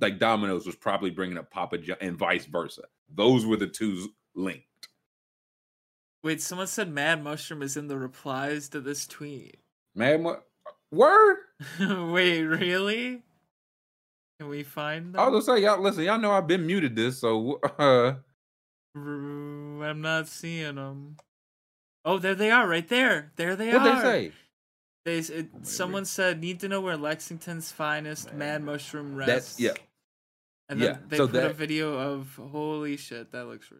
[0.00, 2.82] like Domino's was probably bringing up Papa John and vice versa.
[3.12, 4.64] Those were the two linked.
[6.26, 9.58] Wait, someone said Mad Mushroom is in the replies to this tweet.
[9.94, 10.44] Man, what
[10.90, 11.36] word?
[11.80, 13.22] Wait, really?
[14.40, 15.20] Can we find them?
[15.20, 16.02] I was gonna say, y'all listen.
[16.02, 18.14] Y'all know I've been muted this, so uh,
[18.96, 21.16] I'm not seeing them.
[22.04, 23.30] Oh, there they are, right there.
[23.36, 23.78] There they are.
[23.78, 24.32] what they say?
[25.04, 29.32] They it, Oh, someone said need to know where Lexington's finest Mad Mushroom rests.
[29.32, 29.74] That's yeah.
[30.68, 33.70] And then yeah, they so put a video of holy shit, that looks.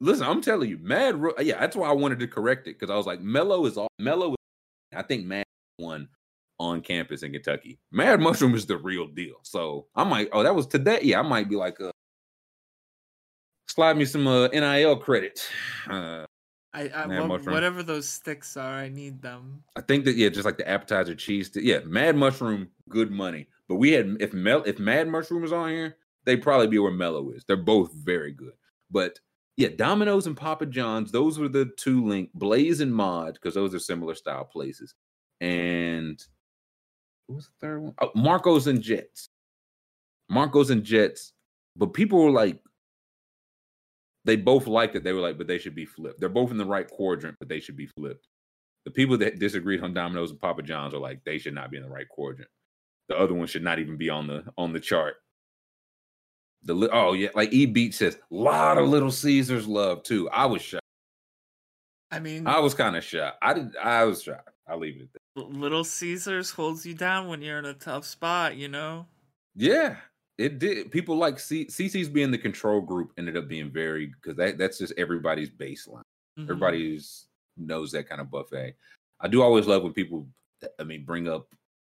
[0.00, 1.16] Listen, I'm telling you, Mad.
[1.16, 3.76] Ro- yeah, that's why I wanted to correct it because I was like, Mellow is
[3.76, 4.30] all Mellow.
[4.30, 4.36] Is,
[4.94, 5.44] I think Mad
[5.78, 6.08] won
[6.60, 7.78] on campus in Kentucky.
[7.90, 9.36] Mad Mushroom is the real deal.
[9.42, 10.28] So I might.
[10.32, 11.00] Oh, that was today.
[11.02, 11.90] Yeah, I might be like, uh,
[13.68, 15.48] slide me some uh, nil credit.
[15.90, 16.26] Uh,
[16.74, 17.54] I, I Mushroom.
[17.54, 19.62] whatever those sticks are, I need them.
[19.74, 21.50] I think that yeah, just like the appetizer cheese.
[21.54, 23.48] Yeah, Mad Mushroom, good money.
[23.68, 26.92] But we had if Mel if Mad Mushroom was on here, they'd probably be where
[26.92, 27.42] Mellow is.
[27.44, 28.52] They're both very good.
[28.90, 29.18] But
[29.58, 32.30] yeah, Domino's and Papa John's, those were the two link.
[32.32, 34.94] Blaze and Mod, because those are similar style places.
[35.40, 36.24] And
[37.26, 37.94] what was the third one?
[38.00, 39.30] Oh, Marcos and Jets.
[40.30, 41.32] Marcos and Jets.
[41.74, 42.60] But people were like,
[44.24, 45.02] they both liked it.
[45.02, 46.20] They were like, but they should be flipped.
[46.20, 48.28] They're both in the right quadrant, but they should be flipped.
[48.84, 51.78] The people that disagreed on Domino's and Papa John's are like, they should not be
[51.78, 52.50] in the right quadrant.
[53.08, 55.16] The other one should not even be on the on the chart.
[56.62, 60.28] The oh yeah, like E Beat says, a lot of Little Caesars love too.
[60.30, 60.82] I was shocked.
[62.10, 63.38] I mean, I was kind of shocked.
[63.42, 63.76] I did.
[63.76, 64.50] I was shocked.
[64.66, 65.48] I'll leave it that.
[65.50, 69.06] Little Caesars holds you down when you're in a tough spot, you know.
[69.54, 69.96] Yeah,
[70.36, 70.90] it did.
[70.90, 74.78] People like C- CC's being the control group ended up being very because that that's
[74.78, 76.02] just everybody's baseline.
[76.38, 76.44] Mhm.
[76.44, 78.74] Everybody's knows that kind of buffet.
[79.20, 80.28] I do always love when people,
[80.78, 81.48] I mean, bring up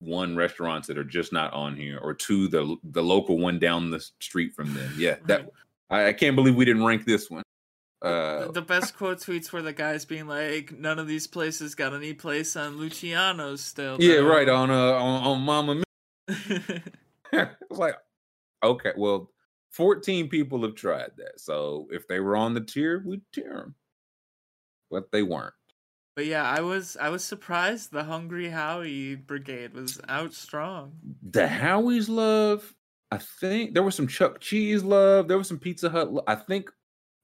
[0.03, 3.89] one restaurants that are just not on here, or two the the local one down
[3.89, 4.93] the street from them.
[4.97, 5.49] Yeah, that
[5.89, 7.43] I, I can't believe we didn't rank this one.
[8.01, 11.93] Uh, the best quote tweets were the guys being like, "None of these places got
[11.93, 15.84] any place on Luciano's still." yeah, right on uh on, on Mama.
[17.35, 17.95] It's like,
[18.63, 19.31] okay, well,
[19.71, 23.75] fourteen people have tried that, so if they were on the tier, we'd tier them,
[24.91, 25.53] but they weren't.
[26.15, 30.94] But yeah, I was I was surprised the Hungry Howie Brigade was out strong.
[31.22, 32.73] the Howie's love.
[33.11, 35.27] I think there was some Chuck Cheese love.
[35.27, 36.11] There was some Pizza Hut.
[36.11, 36.72] lo- I think,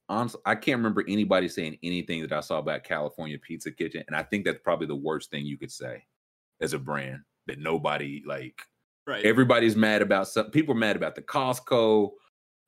[0.08, 4.16] honestly, I can't remember anybody saying anything that I saw about California Pizza Kitchen, and
[4.16, 6.04] I think that's probably the worst thing you could say
[6.62, 8.62] as a brand that nobody like.
[9.08, 9.26] Right.
[9.26, 10.52] Everybody's mad about some.
[10.52, 12.12] People are mad about the Costco.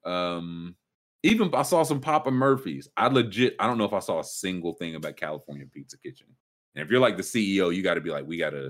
[0.03, 0.75] Um,
[1.23, 2.87] even I saw some Papa Murphy's.
[2.97, 3.55] I legit.
[3.59, 6.27] I don't know if I saw a single thing about California Pizza Kitchen.
[6.75, 8.69] And if you're like the CEO, you got to be like, we got to.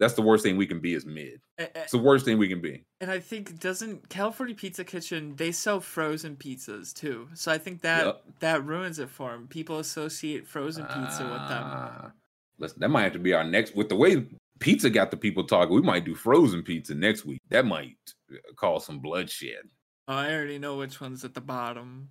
[0.00, 1.40] That's the worst thing we can be is mid.
[1.58, 2.84] A- It's the worst thing we can be.
[3.00, 7.28] And I think doesn't California Pizza Kitchen they sell frozen pizzas too.
[7.34, 8.24] So I think that Yup.
[8.40, 9.46] that ruins it for them.
[9.46, 11.62] People associate frozen pizza with them.
[11.64, 12.10] Ah,
[12.58, 13.76] Listen, that might have to be our next.
[13.76, 14.26] With the way
[14.58, 17.40] pizza got the people talking, we might do frozen pizza next week.
[17.50, 17.96] That might
[18.32, 19.62] uh, cause some bloodshed.
[20.08, 22.10] Oh, I already know which one's at the bottom.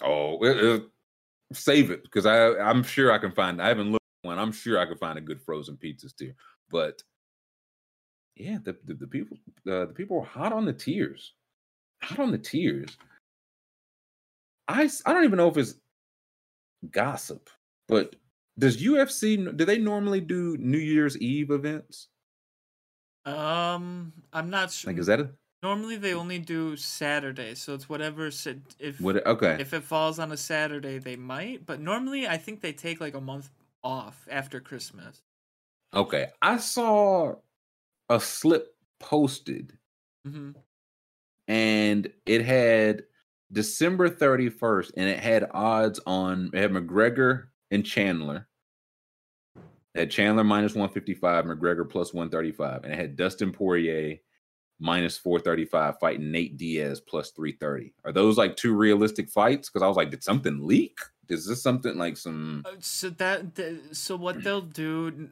[0.00, 0.80] Oh, uh, uh,
[1.52, 3.60] save it because I I'm sure I can find.
[3.62, 4.38] I haven't looked at one.
[4.38, 6.32] I'm sure I can find a good frozen pizzas too.
[6.70, 7.02] But
[8.36, 9.36] yeah, the the, the people
[9.70, 11.34] uh, the people were hot on the tears,
[12.02, 12.96] hot on the tears.
[14.68, 15.74] I I don't even know if it's
[16.90, 17.50] gossip,
[17.86, 18.14] but
[18.58, 22.08] Does UFC do they normally do New Year's Eve events?
[23.24, 24.92] Um, I'm not sure.
[24.92, 25.30] Like, is that a
[25.62, 28.30] Normally they only do Saturday, so it's whatever.
[28.78, 29.26] If what?
[29.26, 31.66] Okay, if it falls on a Saturday, they might.
[31.66, 33.50] But normally, I think they take like a month
[33.82, 35.22] off after Christmas.
[35.94, 36.28] okay.
[36.42, 37.36] I saw
[38.08, 39.78] a slip posted,
[40.24, 40.52] hmm
[41.46, 43.04] and it had
[43.52, 48.48] December thirty first, and it had odds on it had McGregor and Chandler.
[49.94, 53.16] It had Chandler minus one fifty five, McGregor plus one thirty five, and it had
[53.16, 54.18] Dustin Poirier
[54.80, 57.94] minus 435 fighting Nate Diaz plus 330.
[58.04, 59.68] Are those like two realistic fights?
[59.68, 60.98] Because I was like, did something leak?
[61.28, 65.28] Is this something like some Uh, So that so what they'll do,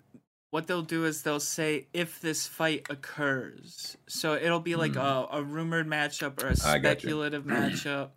[0.51, 3.97] what they'll do is they'll say if this fight occurs.
[4.09, 6.78] So it'll be like a, a rumored matchup or a Hmm.
[6.78, 8.10] Speculative matchup.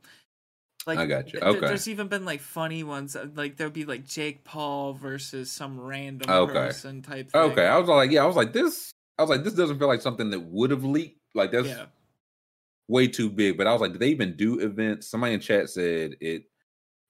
[0.87, 1.39] Like I got you.
[1.39, 1.67] th- th- Okay.
[1.67, 3.15] There's even been like funny ones.
[3.15, 6.53] uh, Like there'll be like Jake Paul versus some random Okay.
[6.53, 7.31] person type.
[7.31, 7.41] Thing.
[7.41, 9.87] Okay, I was like, yeah, I was like, this I was like, this doesn't feel
[9.89, 11.18] like something that would have leaked.
[11.35, 11.85] Like that's Yeah.
[12.87, 13.57] way too big.
[13.57, 15.07] But I was like, did they even do events?
[15.09, 16.43] Somebody in chat said it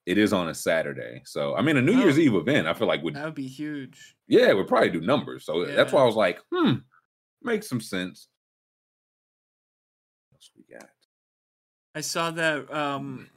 [0.06, 1.22] it is on a Saturday.
[1.24, 2.22] So I mean a New Year's Oh.
[2.22, 4.16] Eve event, I feel like would That would be huge.
[4.28, 5.44] yeah, it would probably do numbers.
[5.44, 6.74] So that's why I was like, hmm,
[7.42, 8.28] makes some sense.
[10.30, 10.88] What else we got?
[11.94, 13.28] I saw that um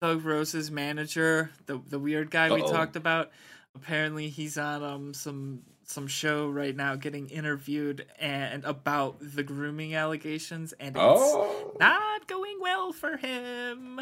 [0.00, 2.70] Thug Rose's manager, the the weird guy we Uh-oh.
[2.72, 3.30] talked about,
[3.74, 9.94] apparently he's on um some some show right now getting interviewed and about the grooming
[9.94, 14.00] allegations and it's Oh, not going well for him.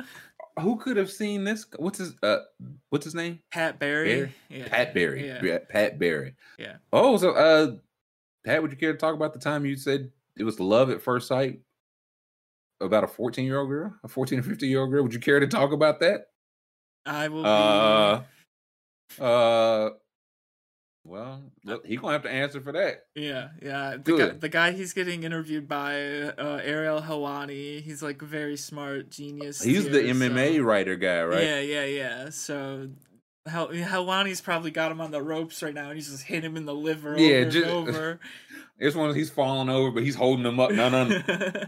[0.61, 1.67] who could have seen this?
[1.79, 2.39] What's his uh
[2.91, 3.41] what's his name?
[3.53, 4.15] Pat Barry.
[4.15, 4.35] Barry?
[4.49, 4.69] Yeah.
[4.69, 5.27] Pat Barry.
[5.27, 5.41] Yeah.
[5.45, 6.35] Yeah, Pat Barry.
[6.59, 6.77] Yeah.
[6.93, 7.77] Oh, so uh
[8.47, 11.01] Pat, would you care to talk about the time you said it was love at
[11.03, 11.61] first sight
[12.81, 15.03] about a 14 year old girl, a 14 or 15 year old girl?
[15.03, 16.27] Would you care to talk about that?
[17.07, 18.23] I will be Uh
[19.21, 19.91] uh
[21.05, 23.05] well, look, he gonna have to answer for that.
[23.15, 23.97] Yeah, yeah.
[24.03, 29.11] The guy, the guy he's getting interviewed by, uh, Ariel Helwani, he's like very smart
[29.11, 29.63] genius.
[29.63, 31.43] He's the MMA so- writer guy, right?
[31.45, 32.31] Yeah, yeah, yeah.
[32.31, 32.89] So
[33.47, 36.57] Hel- Helwani's probably got him on the ropes right now, and he's just hitting him
[36.57, 38.21] in the liver Yeah, over ju- and over.
[38.79, 40.73] This one he's falling over, but he's holding him up.
[40.73, 41.21] No, no, no.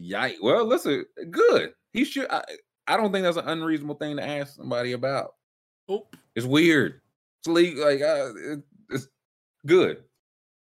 [0.00, 0.36] Yikes.
[0.40, 1.72] Well, listen, good.
[1.92, 2.30] He should.
[2.30, 2.42] I,
[2.86, 5.34] I don't think that's an unreasonable thing to ask somebody about.
[5.90, 7.00] Oh, It's weird.
[7.40, 7.84] It's legal.
[7.84, 9.08] Like uh, it, it's
[9.66, 10.02] good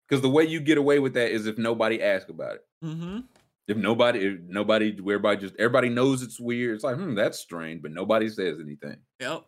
[0.09, 2.65] because the way you get away with that is if nobody asks about it.
[2.85, 3.21] mm-hmm.
[3.67, 6.75] If nobody, if nobody, everybody just everybody knows it's weird.
[6.75, 8.99] It's like, hmm, that's strange, but nobody says anything.
[9.21, 9.45] Yep.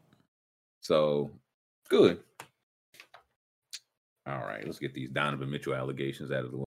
[0.80, 1.30] So
[1.90, 2.20] good.
[4.26, 6.65] All right, let's get these Donovan Mitchell allegations out of the way.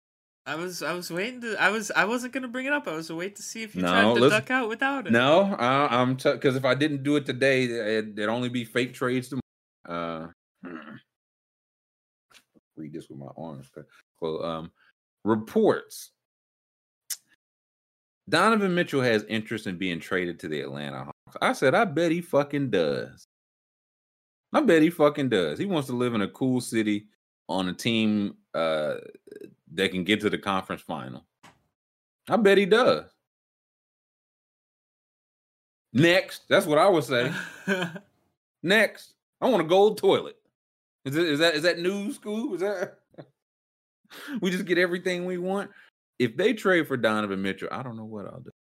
[0.49, 2.87] I was, I was waiting to, I was, I wasn't gonna bring it up.
[2.87, 5.11] I was waiting to see if you No, tried to duck out without it.
[5.11, 8.95] No, uh, I'm because if I didn't do it today, it, it'd only be fake
[8.95, 10.33] trades tomorrow.
[10.63, 10.95] Uh, hmm.
[12.75, 13.69] read this with my arms.
[14.21, 14.71] Well, um,
[15.23, 16.09] reports.
[18.27, 21.37] Donovan Mitchell has interest in being traded to the Atlanta Hawks.
[21.41, 23.27] I said, I bet he fucking does.
[24.51, 25.59] I bet he fucking does.
[25.59, 27.07] He wants to live in a cool city
[27.47, 28.95] on a team uh,
[29.79, 31.25] that can get to the conference final.
[32.29, 33.05] I bet he does.
[35.91, 37.31] Next, that's what I would say.
[38.63, 40.35] Next, I want a gold toilet.
[41.05, 42.53] Is, it, is that is that new school?
[42.53, 42.99] Is that
[44.41, 45.71] we just get everything we want?
[46.19, 48.51] If they trade for Donovan Mitchell, I don't know what I'll do.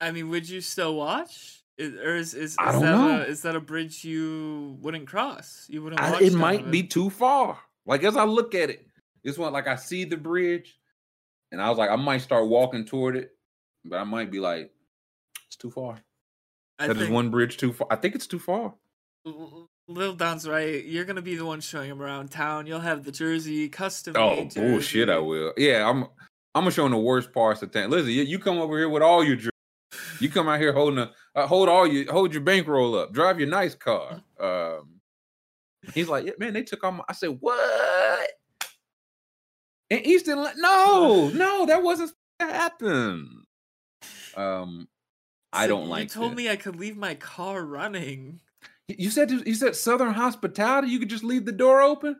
[0.00, 1.62] I mean, would you still watch?
[1.76, 3.20] Is, or is is, is that know.
[3.20, 5.66] a is that a bridge you wouldn't cross?
[5.68, 6.00] You wouldn't.
[6.00, 7.58] I- it might be too far.
[7.84, 8.85] Like as I look at it,
[9.26, 10.78] it's one like I see the bridge,
[11.52, 13.32] and I was like, I might start walking toward it,
[13.84, 14.70] but I might be like,
[15.46, 15.98] it's too far.
[16.78, 17.88] I That is one bridge too far.
[17.90, 18.74] I think it's too far.
[19.26, 20.84] L- Lil Don's right.
[20.84, 22.66] You're gonna be the one showing him around town.
[22.66, 24.14] You'll have the jersey custom.
[24.16, 25.08] Oh made bullshit!
[25.08, 25.52] I will.
[25.56, 26.04] Yeah, I'm.
[26.54, 27.90] I'm gonna show him the worst parts of town.
[27.90, 29.36] Listen, you, you come over here with all your.
[29.36, 29.50] dr-
[30.20, 33.12] You come out here holding a uh, hold all your hold your bankroll up.
[33.12, 34.22] Drive your nice car.
[34.38, 35.00] Um,
[35.94, 37.04] he's like, yeah, man, they took all my.
[37.08, 38.30] I said, what?
[39.90, 43.42] And Easton, no, no, that wasn't supposed to happen.
[44.36, 44.88] Um,
[45.52, 46.02] I don't like.
[46.04, 48.40] you told me I could leave my car running.
[48.88, 50.88] You said you said Southern Hospitality.
[50.88, 52.16] You could just leave the door open.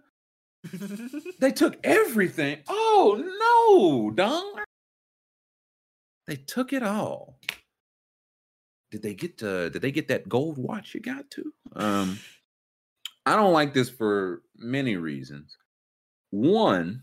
[1.39, 2.61] They took everything.
[2.67, 3.23] Oh
[4.09, 4.63] no, Don.
[6.27, 7.39] They took it all.
[8.91, 11.53] Did they get to did they get that gold watch you got to?
[11.75, 12.19] Um
[13.27, 15.57] I don't like this for many reasons.
[16.31, 17.03] One,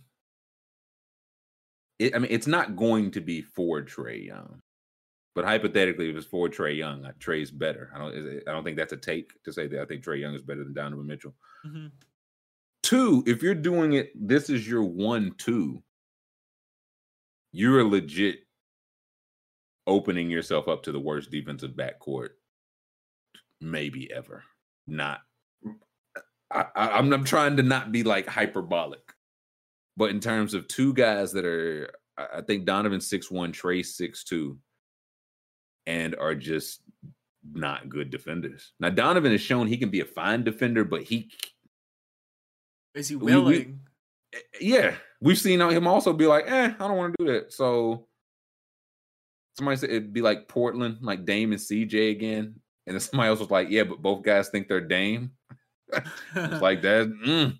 [2.00, 4.62] it, I mean, it's not going to be for Trae Young.
[5.36, 7.92] But hypothetically, if it's for Trae Young, Trae's better.
[7.96, 8.42] I don't.
[8.48, 9.82] I don't think that's a take to say that.
[9.82, 11.34] I think Trae Young is better than Donovan Mitchell.
[11.66, 11.92] Mhm.
[12.84, 15.82] Two, if you're doing it, this is your one-two.
[17.54, 18.40] You're legit
[19.88, 22.30] opening yourself up to the worst defensive backcourt,
[23.62, 24.44] maybe ever.
[24.86, 25.22] Not.
[26.52, 29.13] I, I, I'm, I'm trying to not be like hyperbolic,
[29.98, 34.24] but in terms of two guys that are, I think Donovan six one, Trae six
[34.24, 34.58] two,
[35.86, 36.82] and are just
[37.54, 38.72] not good defenders.
[38.80, 41.30] Now Donovan has shown he can be a fine defender, but he
[42.96, 43.80] Is he We- we- willing?
[44.62, 47.52] yeah, we've seen him also be like, eh, I don't want to do that.
[47.54, 48.08] So
[49.58, 52.56] somebody said it'd be like Portland, like Dame and CJ again.
[52.88, 55.32] And then somebody else was like, yeah, but both guys think they're Dame.
[56.36, 57.08] It's like that.
[57.08, 57.60] mm,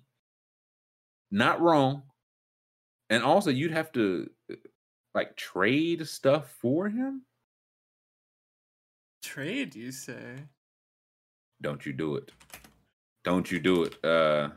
[1.30, 2.02] not wrong.
[3.10, 4.56] And also, you'd have to uh,
[5.14, 7.22] like trade stuff for him.
[9.22, 10.44] trade, you say?
[11.60, 12.30] Don't you do it.
[13.24, 14.04] Don't you do it.
[14.04, 14.50] Uh,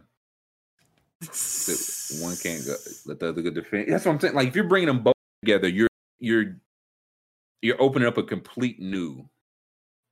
[2.22, 3.92] one can't go let the other go defend.
[3.92, 4.36] That's what I'm saying.
[4.36, 5.88] Like if you're bringing them both together, you're
[6.20, 6.58] you're
[7.62, 9.28] you're opening up a complete new,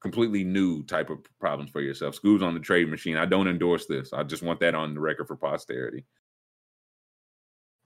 [0.01, 2.15] completely new type of problems for yourself.
[2.19, 3.17] Scoob's on the trade machine.
[3.17, 4.13] I don't endorse this.
[4.13, 6.05] I just want that on the record for posterity.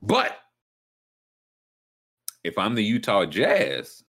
[0.01, 0.37] But
[2.43, 4.03] if I'm the Utah Jazz,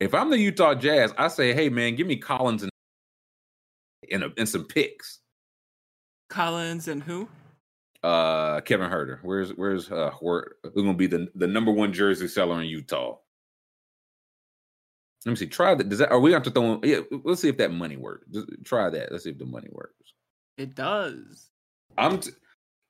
[0.00, 2.70] if I'm the Utah Jazz, I say, hey man, give me Collins and
[4.10, 5.20] and, a, and some picks.
[6.30, 7.28] Collins and who?
[8.02, 9.18] uh Kevin Huerter.
[9.22, 13.16] Where's where's uh where who's gonna be the the number one jersey seller in Utah?
[15.26, 15.46] Let me see.
[15.46, 15.88] Try that.
[15.88, 18.26] Does that are we going to throw in, yeah, let's see if that money works.
[18.32, 19.10] Just try that.
[19.10, 20.14] Let's see if the money works.
[20.56, 21.50] It does.
[21.96, 22.30] I'm t-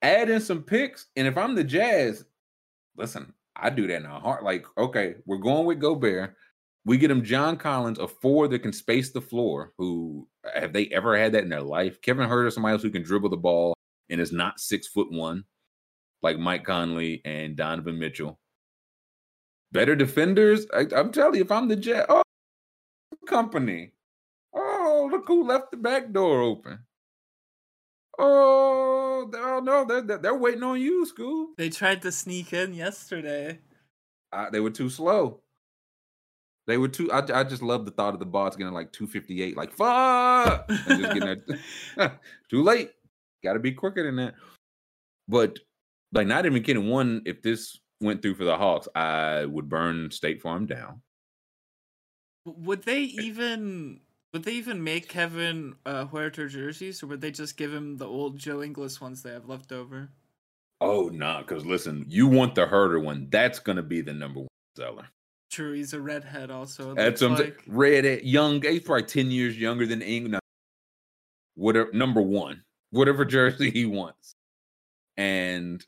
[0.03, 2.25] add in some picks, and if I'm the Jazz,
[2.97, 4.45] listen, I do that in a heart.
[4.45, 6.35] Like, okay, we're going with Gobert.
[6.85, 9.73] We get him John Collins, a four that can space the floor.
[9.79, 12.01] Who uh, have they ever had that in their life?
[12.01, 13.75] Kevin Huerter, somebody else who can dribble the ball
[14.09, 15.45] and is not six foot one,
[16.23, 18.39] like Mike Conley and Donovan Mitchell.
[19.71, 20.67] Better defenders.
[20.73, 22.23] I, I'm telling you, if I'm the Jazz, oh,
[23.27, 23.93] company.
[24.55, 26.79] Oh, look who left the back door open.
[28.19, 31.57] Oh, oh no, they're, they're waiting on you, Scoob.
[31.57, 33.61] They tried to sneak in yesterday.
[34.33, 35.41] Uh, they were too slow.
[36.67, 37.11] They were too.
[37.11, 41.01] I, I just love the thought of the bots getting like 258, like fuck, and
[41.01, 41.41] just getting
[41.97, 42.21] there.
[42.51, 42.91] too late.
[43.43, 44.35] Got to be quicker than that.
[45.29, 45.59] But
[46.13, 46.89] like, not even kidding.
[46.89, 51.01] One, if this went through for the Hawks, I would burn State Farm down.
[52.45, 54.01] Would they even
[54.33, 58.07] would they even make Kevin uh, Huerter jerseys, or would they just give him the
[58.07, 60.11] old Joe Ingles ones they have left over?
[60.81, 63.29] Oh no, because listen, you want the Huerter one.
[63.31, 65.09] That's gonna be the number one seller.
[65.51, 66.95] True, he's a redhead also.
[66.95, 67.63] That's what I'm like.
[67.67, 70.41] Red young, he's probably 10 years younger than Ingles.
[71.55, 74.35] Whatever number one, whatever jersey he wants.
[75.17, 75.85] And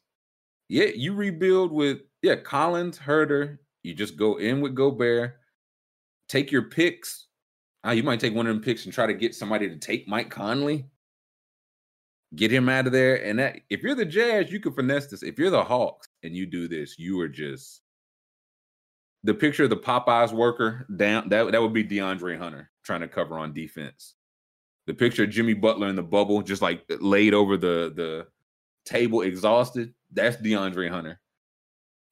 [0.69, 3.59] yeah, you rebuild with yeah, Collins, Huerter.
[3.83, 5.37] You just go in with Gobert,
[6.29, 7.27] take your picks.
[7.83, 10.07] Ah, you might take one of them picks and try to get somebody to take
[10.07, 10.87] Mike Conley.
[12.37, 13.25] Get him out of there.
[13.25, 15.23] And that if you're the Jazz, you can finesse this.
[15.23, 17.83] If you're the Hawks and you do this, you are just
[19.25, 23.09] the picture of the Popeyes worker down that that would be DeAndre Hunter trying to
[23.09, 24.15] cover on defense.
[24.87, 28.27] The picture of Jimmy Butler in the bubble, just like laid over the the
[28.85, 29.95] table, exhausted.
[30.13, 31.21] That's DeAndre Hunter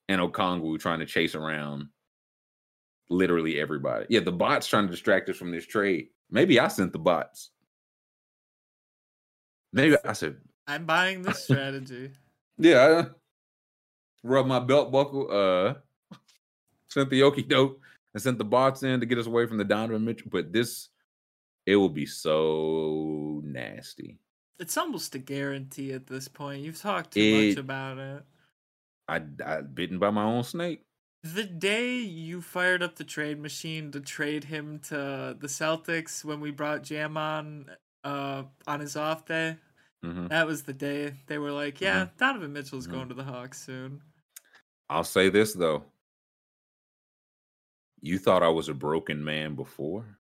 [0.09, 1.89] and Okongwu trying to chase around
[3.11, 4.07] literally everybody.
[4.09, 6.09] Yeah, the bots trying to distract us from this trade.
[6.31, 7.51] Maybe I sent the bots.
[9.73, 12.11] Maybe I said, I'm buying this strategy.
[12.59, 13.07] yeah, I
[14.23, 15.29] rub my belt buckle.
[15.31, 15.75] Uh,
[16.89, 17.81] sent the okie doke
[18.15, 20.29] and sent the bots in to get us away from the Donovan Mitchell.
[20.31, 20.89] But this,
[21.67, 24.19] it will be so nasty.
[24.59, 26.63] It's almost a guarantee at this point.
[26.63, 28.23] You've talked too It- much about it.
[29.11, 30.85] I I bitten by my own snake.
[31.23, 36.41] The day you fired up the trade machine to trade him to the Celtics when
[36.41, 39.59] we brought Jam on uh on his off day,
[40.03, 40.29] Mhm.
[40.29, 42.89] that was the day they were like, "Yeah, Donovan Mitchell's Mhm.
[42.89, 44.03] going to the Hawks soon."
[44.91, 45.85] I'll say this though.
[48.01, 50.19] You thought I was a broken man before.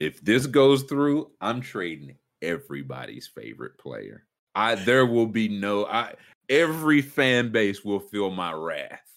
[0.00, 4.26] If this goes through, I'm trading everybody's favorite player.
[4.54, 6.16] I there will be no I
[6.48, 9.11] every fan base will feel my wrath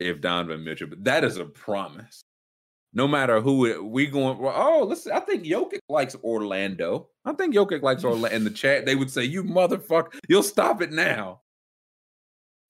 [0.00, 2.22] if Donovan Mitchell, but that is a promise.
[2.92, 7.08] No matter who it, we going, well, oh, listen, I think Jokic likes Orlando.
[7.24, 8.36] I think Jokic likes Orlando.
[8.36, 11.40] In the chat, they would say, "You motherfucker, you'll stop it now."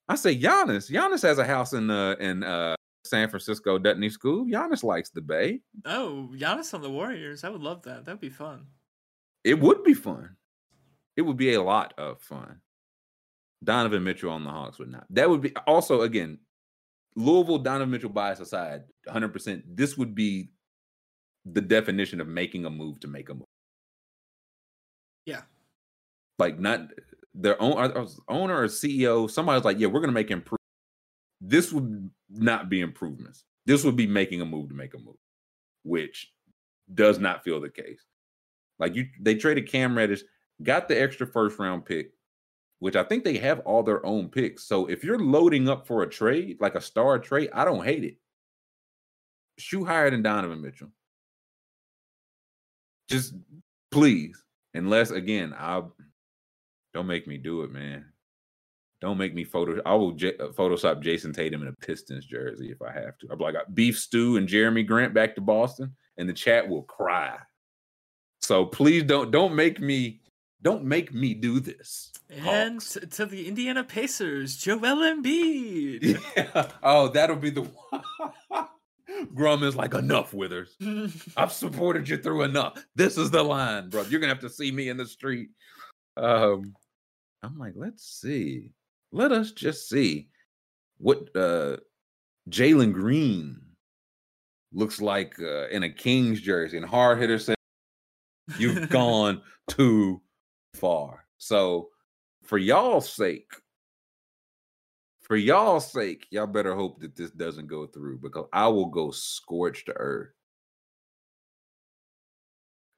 [0.08, 0.90] I say Giannis.
[0.90, 4.08] Giannis has a house in uh in uh San Francisco, doesn't he?
[4.08, 4.50] Scoob.
[4.50, 5.60] Giannis likes the Bay.
[5.84, 7.44] Oh, Giannis on the Warriors.
[7.44, 8.06] I would love that.
[8.06, 8.66] That'd be fun.
[9.44, 10.36] It would be fun.
[11.16, 12.60] It would be a lot of fun.
[13.62, 15.06] Donovan Mitchell on the Hawks would not.
[15.10, 16.38] That would be also again
[17.16, 17.58] Louisville.
[17.58, 19.28] Donovan Mitchell bias aside, 100.
[19.32, 20.50] percent This would be
[21.44, 23.44] the definition of making a move to make a move.
[25.26, 25.42] Yeah.
[26.38, 26.88] Like not
[27.34, 29.30] their own owner or CEO.
[29.30, 30.58] Somebody's like, yeah, we're gonna make improve.
[31.40, 33.44] This would not be improvements.
[33.66, 35.16] This would be making a move to make a move,
[35.84, 36.32] which
[36.92, 38.04] does not feel the case.
[38.78, 40.22] Like you, they traded Cam Reddish,
[40.62, 42.12] got the extra first round pick,
[42.84, 44.64] which I think they have all their own picks.
[44.64, 48.04] So if you're loading up for a trade, like a star trade, I don't hate
[48.04, 48.18] it.
[49.56, 50.90] Shoot higher than Donovan Mitchell.
[53.08, 53.36] Just
[53.90, 54.36] please,
[54.74, 55.80] unless again, I
[56.92, 58.04] don't make me do it, man.
[59.00, 59.80] Don't make me photo.
[59.86, 63.28] I will j- uh, Photoshop Jayson Tatum in a Pistons jersey if I have to.
[63.30, 67.38] I'm like beef stew and Jerami Grant back to Boston, and the chat will cry.
[68.42, 70.20] So please don't don't make me
[70.64, 72.10] don't make me do this.
[72.30, 72.96] And Hawks.
[73.10, 76.18] to the Indiana Pacers, Joel Embiid.
[76.36, 76.70] Yeah.
[76.82, 78.02] Oh, that'll be the one.
[79.34, 80.74] Grum is like enough, Withers.
[81.36, 82.84] I've supported you through enough.
[82.96, 84.02] This is the line, bro.
[84.02, 85.50] You're gonna have to see me in the street.
[86.16, 86.74] Um,
[87.42, 88.72] I'm like, let's see.
[89.12, 90.28] Let us just see
[90.96, 91.76] what uh
[92.48, 93.60] Jalen Green
[94.72, 96.78] looks like uh, in a Kings jersey.
[96.78, 97.56] And hard hitter said,
[98.58, 100.20] "You've gone too
[100.74, 101.88] far." So,
[102.42, 103.50] for y'all's sake,
[105.22, 109.10] for y'all's sake, y'all better hope that this doesn't go through because I will go
[109.10, 110.30] scorched to earth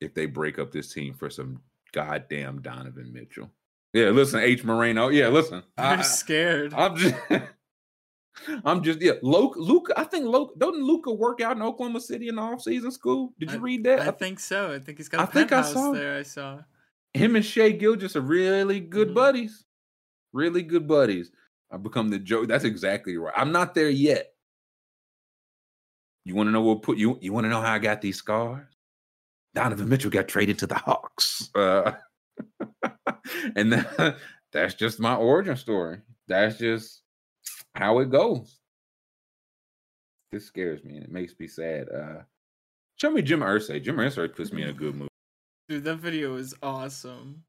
[0.00, 1.60] if they break up this team for some
[1.92, 3.50] goddamn Donovan Mitchell.
[3.92, 5.08] Yeah, listen, H Moreno.
[5.08, 5.62] Yeah, listen.
[5.78, 6.74] I'm I, scared.
[6.74, 7.14] I'm just
[8.64, 9.12] I'm just yeah.
[9.22, 12.94] Luke, Luke, I think Luke doesn't Luka work out in Oklahoma City in the offseason
[12.96, 13.30] Scoob?
[13.38, 14.00] Did you I- read that?
[14.00, 14.74] I think so.
[14.74, 16.18] I think he's got a I think I saw- there.
[16.18, 16.58] I saw.
[17.16, 19.14] Him and Shai Gilgeous are really good Mhm.
[19.14, 19.64] buddies.
[20.32, 21.30] Really good buddies.
[21.70, 22.48] I become the joke.
[22.48, 23.34] That's exactly right.
[23.36, 24.34] I'm not there yet.
[26.24, 27.18] You want to know what put you?
[27.20, 28.66] You want to know how I got these scars?
[29.54, 31.92] Donovan Mitchell got traded to the Hawks, uh,
[33.56, 34.18] and that,
[34.52, 36.02] that's just my origin story.
[36.28, 37.02] That's just
[37.74, 38.58] how it goes.
[40.30, 41.88] This scares me and it makes me sad.
[41.88, 42.22] Uh,
[42.96, 43.82] show me Jim Irsay.
[43.82, 45.08] Jim Irsay puts me in a good mood.
[45.68, 47.42] Dude, that video is awesome.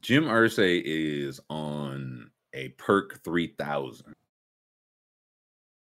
[0.00, 4.14] Jim Irsay is on a perk 3000.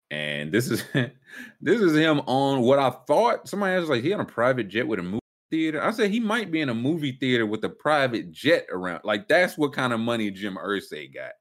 [0.09, 0.83] And this is
[1.61, 4.87] this is him on what I thought somebody was like he on a private jet
[4.87, 5.19] with a movie
[5.51, 5.83] theater.
[5.83, 9.01] I said he might be in a movie theater with a private jet around.
[9.03, 11.31] Like that's what kind of money Jim Irsay got.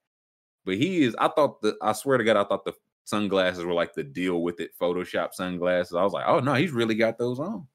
[0.64, 2.72] But he is I thought the I swear to God I thought the
[3.04, 5.94] sunglasses were like the deal with it Photoshop sunglasses.
[5.94, 7.68] I was like, "Oh no, he's really got those on."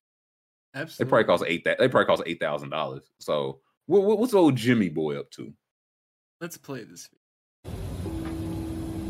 [0.73, 1.09] They Absolutely.
[1.09, 3.09] probably cost eight that they probably cost eight thousand dollars.
[3.19, 5.53] So what, what, what's old Jimmy boy up to?
[6.39, 7.09] Let's play this.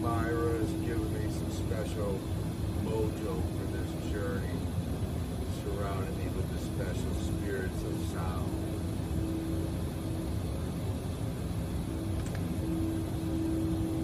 [0.01, 2.19] Myra has given me some special
[2.83, 4.55] mojo for this journey,
[5.63, 8.55] surrounding me with the special spirits of sound.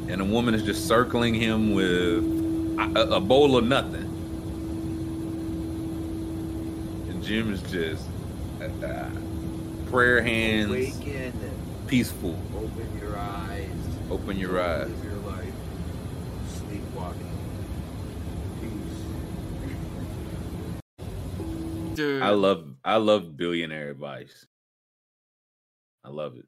[0.07, 2.23] and a woman is just circling him with
[2.95, 4.04] a, a bowl of nothing.
[7.25, 8.05] And Jim is just
[8.61, 9.09] uh,
[9.89, 11.33] prayer hands, Awaken
[11.87, 12.37] peaceful.
[12.55, 13.71] open your eyes.
[14.11, 14.89] Open your eyes.
[14.89, 15.53] Live your life.
[16.49, 17.31] Sleepwalking.
[20.69, 21.95] Peace.
[21.95, 24.45] Dude, I love I love billionaire advice.
[26.03, 26.45] I love it.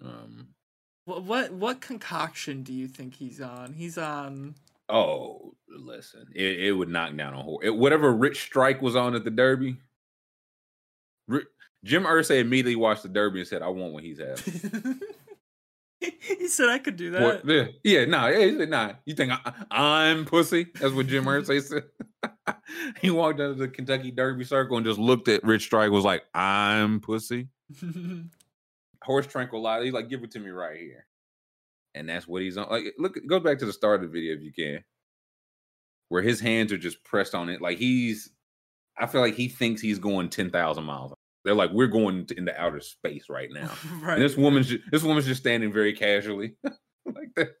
[0.00, 0.50] Um
[1.06, 3.72] what, what what concoction do you think he's on?
[3.72, 4.54] He's on.
[4.88, 9.16] oh listen, it, it would knock down a whole it, whatever Rich Strike was on
[9.16, 9.78] at the Derby.
[11.84, 15.00] Jim Irsay immediately watched the Derby and said, "I want what he's having."
[16.20, 17.42] he said I could do that.
[17.44, 18.92] yeah, yeah, nah, yeah, he said, nah.
[19.04, 20.66] You think I, I'm pussy?
[20.74, 21.84] That's what Jim Irsay said.
[23.00, 26.04] he walked out of the Kentucky Derby circle and just looked at Rich Strike, was
[26.04, 27.48] like, I'm pussy.
[29.02, 29.84] Horse tranquilizer.
[29.84, 31.06] He's like, give it to me right here.
[31.94, 32.68] And that's what he's on.
[32.70, 34.82] Like, look, go back to the start of the video if you can,
[36.08, 37.60] where his hands are just pressed on it.
[37.60, 38.30] Like he's,
[38.98, 41.13] I feel like he thinks he's going 10,000 miles.
[41.44, 43.70] They're like, we're going to, into outer space right now.
[44.00, 44.14] right.
[44.14, 47.56] And this woman's ju- this woman's just standing very casually, like that.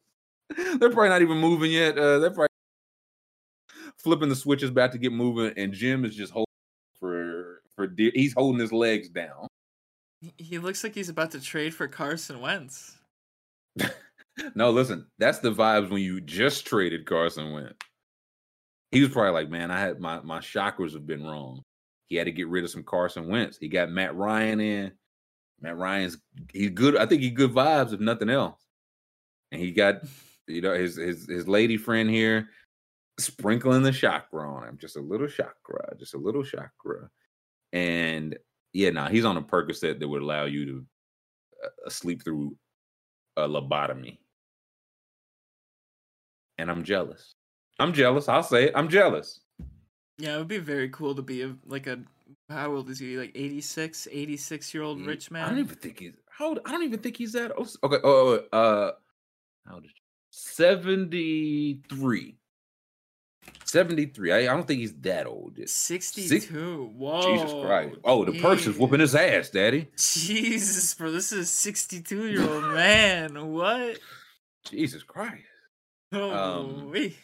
[0.56, 1.98] They're probably not even moving yet.
[1.98, 2.48] Uh, they're probably
[3.98, 6.46] flipping the switches about to get moving, and Jim is just holding
[6.98, 8.10] for for dear.
[8.14, 9.46] He's holding his legs down.
[10.20, 12.96] He- he looks like he's about to trade for Carson Wentz.
[14.56, 17.76] No, listen, that's the vibes when you just traded Carson Wentz.
[18.90, 21.62] He was probably like, man, I had my my chakras have been wrong.
[22.08, 23.58] He had to get rid of some Carson Wentz.
[23.58, 24.92] He got Matt Ryan in.
[25.60, 26.18] Matt Ryan's
[26.52, 26.96] he's good.
[26.96, 28.60] I think he good vibes, if nothing else.
[29.52, 30.02] And he got,
[30.46, 32.48] you know, his his his lady friend here
[33.18, 37.08] sprinkling the chakra on him, just a little chakra, just a little chakra.
[37.72, 38.36] And
[38.72, 40.86] yeah, now nah, he's on a Percocet that would allow you to
[41.64, 42.56] uh, sleep through
[43.36, 44.18] a lobotomy.
[46.58, 47.34] And I'm jealous.
[47.78, 48.28] I'm jealous.
[48.28, 48.72] I'll say it.
[48.74, 49.40] I'm jealous.
[50.18, 52.00] Yeah, it would be very cool to be a, like a
[52.48, 53.16] how old is he?
[53.16, 55.44] Like 86, 86 year old He- rich man.
[55.44, 56.60] I don't even think he's how old.
[56.64, 57.74] I don't even think he's that old.
[57.82, 57.96] Okay.
[58.04, 58.92] Oh, oh, uh,
[59.66, 59.90] how old is
[60.30, 62.36] 73.
[63.64, 64.32] 73.
[64.32, 65.54] I, I don't think he's that old.
[65.58, 66.92] It's 62.
[66.96, 67.20] Whoa.
[67.22, 67.96] Jesus Christ.
[68.04, 69.88] Oh, the perks is whooping his ass, daddy.
[69.96, 73.48] Jesus, bro, this is a 62 year old man.
[73.52, 73.98] What?
[74.64, 75.42] Jesus Christ.
[76.12, 77.16] Oh, Um, wee.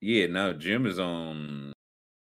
[0.00, 1.72] Yeah, no, Jim is on.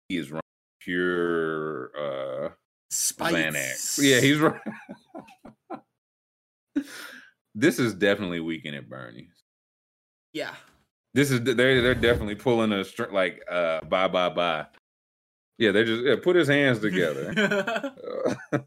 [0.09, 0.41] He is running
[0.79, 2.49] pure uh
[2.91, 3.99] Xanax.
[4.01, 4.61] Yeah, he's right.
[7.55, 9.43] this is definitely weekend at Bernie's.
[10.33, 10.53] Yeah.
[11.13, 14.67] This is they're they're definitely pulling a string like uh bye bye bye.
[15.57, 17.33] Yeah, they just yeah, put his hands together.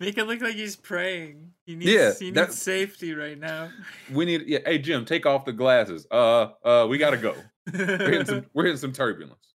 [0.00, 1.52] Make it look like he's praying.
[1.64, 3.70] He needs, Yeah, he needs safety right now.
[4.12, 4.58] we need yeah.
[4.64, 6.06] Hey Jim, take off the glasses.
[6.10, 7.34] Uh uh, we gotta go.
[7.72, 9.49] We're hitting some we're hitting some turbulence.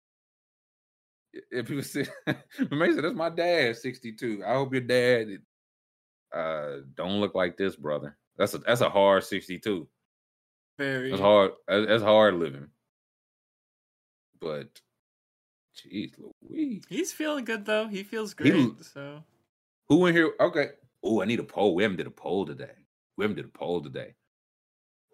[1.51, 2.05] If people say,
[2.71, 4.43] Mason, that's my dad, sixty two.
[4.45, 5.27] I hope your dad
[6.31, 8.17] uh don't look like this, brother.
[8.37, 9.87] That's a that's a hard sixty two.
[10.77, 11.09] Very.
[11.11, 11.51] That's hard.
[11.67, 12.67] That's that's hard living.
[14.39, 14.81] But,
[15.77, 16.83] jeez, Louise.
[16.89, 17.87] He's feeling good though.
[17.87, 18.53] He feels great.
[18.53, 19.23] l- so
[19.89, 20.33] Who in here?
[20.39, 20.69] Okay.
[21.03, 21.75] Oh, I need a poll.
[21.75, 22.73] We haven't did a poll today.
[23.17, 24.15] We haven't did a poll today.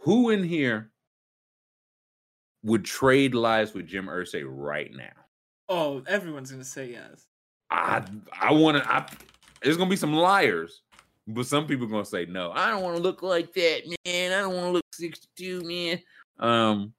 [0.01, 0.91] Who in here
[2.63, 5.18] would trade lives with Jim Irsay right now?
[5.69, 7.25] Oh, everyone's gonna say yes.
[7.71, 8.03] I
[8.39, 8.91] I want to.
[8.91, 9.07] I
[9.61, 10.81] there's gonna be some liars,
[11.27, 12.51] but some people are gonna say no.
[12.51, 14.31] I don't want to look like that, man.
[14.33, 15.99] I don't want to look 62, man.
[16.39, 16.93] Um,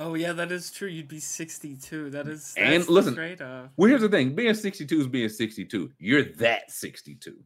[0.00, 0.86] Oh yeah, that is true.
[0.88, 2.10] You'd be sixty-two.
[2.10, 2.54] That is.
[2.56, 3.70] And listen, trade-off.
[3.76, 5.90] well, here's the thing: being 62 is being 62.
[5.98, 7.36] You're that 62.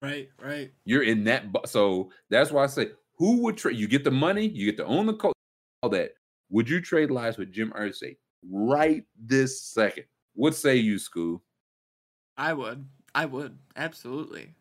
[0.00, 0.70] Right, right.
[0.84, 1.50] You're in that.
[1.50, 3.76] bu- So that's why I say, who would trade?
[3.76, 5.34] You get the money, you get to own the coach,
[5.82, 6.12] all that.
[6.50, 8.16] Would you trade lives with Jim Irsay
[8.48, 10.04] right this second?
[10.34, 11.40] What say you, Scoob?
[12.36, 12.86] I would.
[13.14, 14.54] I would absolutely.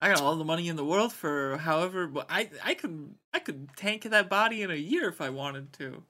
[0.00, 2.08] I got all the money in the world for however.
[2.08, 5.72] But I I could I could tank that body in a year if I wanted
[5.74, 6.02] to.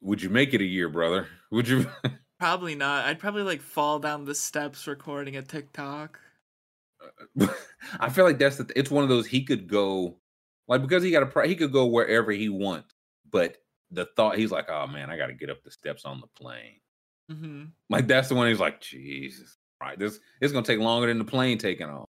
[0.00, 1.28] Would you make it a year, brother?
[1.50, 1.86] Would you?
[2.38, 3.04] Probably not.
[3.04, 6.20] I'd probably like fall down the steps recording a TikTok.
[8.00, 8.70] I feel like that's the.
[8.76, 10.18] It's one of those he could go,
[10.68, 12.94] like because he got a pri- he could go wherever he wants,
[13.28, 13.56] but
[13.90, 16.26] the thought he's like, oh man, I got to get up the steps on the
[16.28, 16.80] plane.
[17.30, 19.98] hmm Like that's the one he's like, Jesus, right?
[19.98, 22.06] This it's gonna take longer than the plane taking off.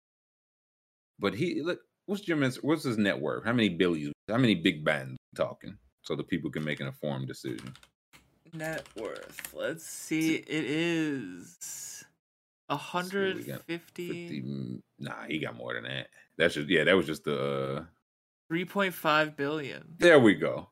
[1.19, 3.45] But he look, what's Jim's what's his net worth?
[3.45, 4.13] How many billions?
[4.29, 5.77] How many big bands talking?
[6.03, 7.75] So the people can make an informed decision.
[8.53, 9.55] Net worth.
[9.55, 10.37] Let's see.
[10.37, 12.05] It is
[12.69, 14.09] a hundred fifty.
[14.29, 16.09] 50, nah, he got more than that.
[16.39, 17.85] That's just yeah, that was just the uh,
[18.49, 19.97] Three point five billion.
[19.99, 20.71] There we go.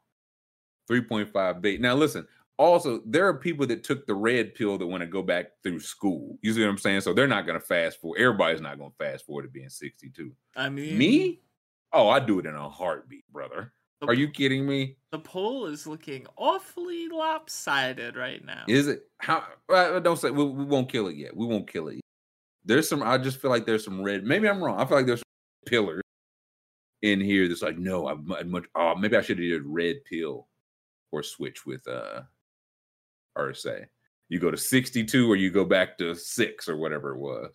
[0.91, 1.81] 3.5 bait.
[1.81, 2.27] Now listen,
[2.59, 5.81] also there are people that took the red pill that want to go back through
[5.81, 6.39] school.
[6.43, 7.01] You see what I'm saying?
[7.01, 8.21] So they're not gonna fast forward.
[8.21, 10.33] Everybody's not gonna fast forward to being 62.
[10.57, 11.41] I mean, Me?
[11.93, 13.73] Oh, I do it in a heartbeat, brother.
[14.01, 14.97] the- Are you kidding me?
[15.13, 18.65] The poll is looking awfully lopsided right now.
[18.69, 21.37] Is it how well, don't say we, we won't kill it yet.
[21.37, 21.95] We won't kill it.
[21.95, 22.01] Yet.
[22.65, 24.25] There's some I just feel like there's some red.
[24.25, 24.81] Maybe I'm wrong.
[24.81, 26.03] I feel like there's some pillars
[27.03, 30.49] in here that's like, no, I'm much oh, maybe I should have did red pill
[31.15, 32.23] or switch with uh
[33.39, 33.87] Irsay.
[34.29, 37.51] You go to 62 or you go back to six or whatever it was.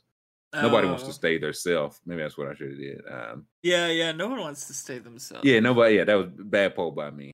[0.53, 1.13] Nobody wants to Oh.
[1.13, 1.99] stay their self.
[2.05, 3.01] Maybe that's what I should have did.
[3.09, 4.11] Um, Yeah, yeah.
[4.11, 5.45] No one wants to stay themselves.
[5.45, 5.95] yeah, nobody.
[5.97, 7.31] Yeah, that was bad poll by me.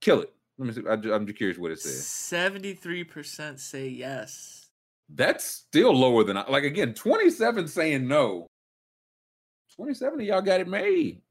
[0.00, 0.34] Kill it.
[0.58, 0.82] Let me see.
[0.88, 2.06] I, I'm just curious what it says.
[2.06, 4.66] Seventy-three percent say yes.
[5.08, 6.64] That's still lower than I like.
[6.64, 8.46] Again, 27 saying no.
[9.76, 11.22] 27 of y'all got it made.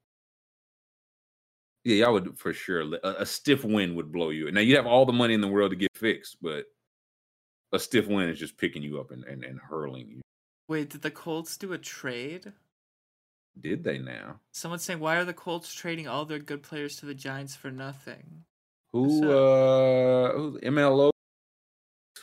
[1.87, 2.81] Yeah, y'all would for sure.
[2.81, 4.51] A, a stiff win would blow you.
[4.51, 6.65] Now you have all the money in the world to get fixed, but
[7.71, 10.21] a stiff win is just picking you up and, and, and hurling you.
[10.67, 12.51] Wait, did the Colts do a trade?
[13.57, 14.41] Did they now?
[14.51, 17.71] Someone's saying, why are the Colts trading all their good players to the Giants for
[17.71, 18.43] nothing?
[18.91, 21.11] Who What's uh who's MLO?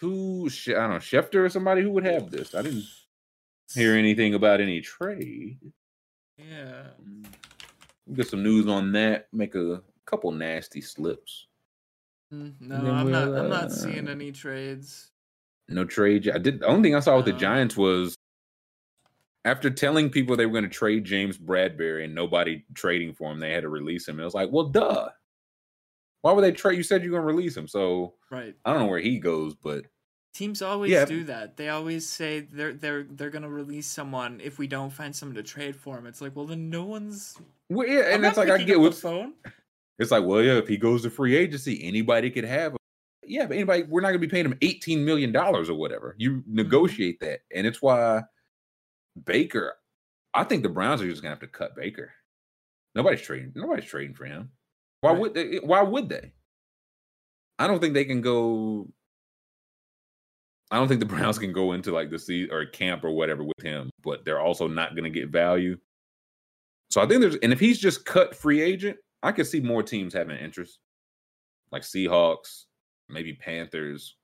[0.03, 2.55] Who I don't know, Schefter or somebody who would have this?
[2.55, 2.85] I didn't
[3.73, 5.57] hear anything about any trade.
[6.37, 6.89] Yeah.
[8.07, 9.29] We'll get some news on that.
[9.33, 11.47] Make a couple nasty slips.
[12.33, 13.29] Mm, No, I'm not.
[13.29, 15.11] we'll, I'm uh, not seeing any trades.
[15.69, 16.29] No trade.
[16.29, 16.61] I did.
[16.61, 18.15] The only thing I saw with the Giants was
[19.47, 23.41] after telling people they were going to trade James Bradberry and nobody trading for him,
[23.41, 24.21] they had to release him.
[24.21, 25.09] It was like, well, duh.
[26.23, 26.77] Why would they trade?
[26.77, 28.55] You said you're going to release him, so Right.
[28.65, 29.85] I don't know where he goes, but
[30.35, 31.05] Teams always Yeah.
[31.05, 31.57] do that.
[31.57, 35.43] They always say they're they're they're gonna release someone if we don't find someone to
[35.45, 36.07] trade for him.
[36.07, 37.39] It's like, well, then no one's.
[37.71, 39.35] well, yeah, I'm and that's like I get the phone.
[40.01, 40.25] it's like.
[40.25, 42.79] Well, yeah, if he goes to free agency, anybody could have him.
[43.27, 46.17] Yeah, but anybody, we're not going to be paying him eighteen million dollars or whatever.
[46.19, 46.55] You Mm-hmm.
[46.57, 48.23] negotiate that, and it's why
[49.25, 49.75] Baker.
[50.35, 52.13] I think the Browns are just going to have to cut Baker.
[52.97, 53.53] Nobody's trading.
[53.55, 54.51] Nobody's trading for him.
[55.01, 55.21] Why Right.
[55.21, 55.57] would they?
[55.59, 56.33] Why would they?
[57.61, 58.89] I don't think they can go.
[60.71, 63.43] I don't think the Browns can go into like the sea or camp or whatever
[63.45, 65.77] with him, but they're also not going to get value.
[66.91, 69.83] So I think there's, and if he's just cut free agent, I could see more
[69.83, 70.79] teams having interest,
[71.73, 72.65] like Seahawks,
[73.09, 74.17] maybe Panthers,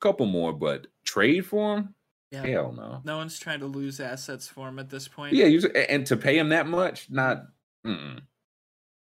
[0.00, 1.94] a couple more, but trade for him,
[2.30, 2.44] Yeah.
[2.46, 3.00] hell no.
[3.04, 5.34] No one's trying to lose assets for him at this point.
[5.34, 5.46] Yeah,
[5.88, 7.42] and to pay him that much, not,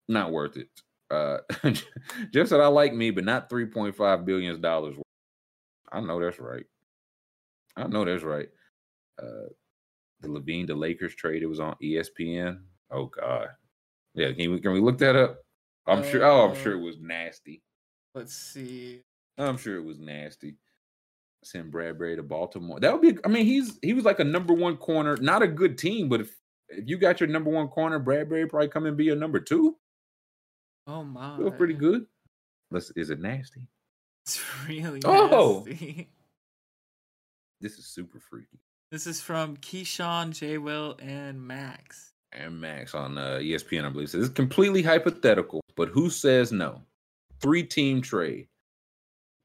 [0.08, 0.68] not worth it.
[1.10, 1.38] Uh,
[2.32, 4.96] Jeff said, "I like me, but not three point five billion dollars."
[5.94, 6.64] I know that's right.
[7.76, 8.48] I know that's right.
[9.22, 9.48] Uh,
[10.20, 11.42] the LaVine to Lakers trade.
[11.42, 12.58] It was on ESPN.
[12.90, 13.48] Oh God,
[14.14, 14.32] yeah.
[14.32, 15.38] Can we can we look that up?
[15.86, 16.24] I'm sure.
[16.24, 17.62] Oh, I'm sure Uh, it was nasty.
[18.14, 19.02] Let's see.
[19.38, 20.56] I'm sure it was nasty.
[21.44, 22.80] Send Bradberry to Baltimore.
[22.80, 23.20] That would be.
[23.24, 25.16] I mean, he's he was like a number one corner.
[25.16, 26.34] Not a good team, but if
[26.70, 29.76] if you got your number one corner, Bradberry probably come and be your number two.
[30.86, 31.36] Oh my.
[31.36, 32.06] Feel pretty good.
[32.70, 32.90] Let's.
[32.96, 33.60] Is it nasty?
[34.24, 35.64] It's really Oh!
[35.66, 36.08] nasty.
[37.60, 38.58] This is super freaky.
[38.90, 40.58] This is from Keyshawn, J.
[40.58, 42.12] Will, and Max.
[42.32, 46.82] And Max on uh, ESPN, I believe, says it's completely hypothetical, but who says no?
[47.40, 48.48] Three team trade.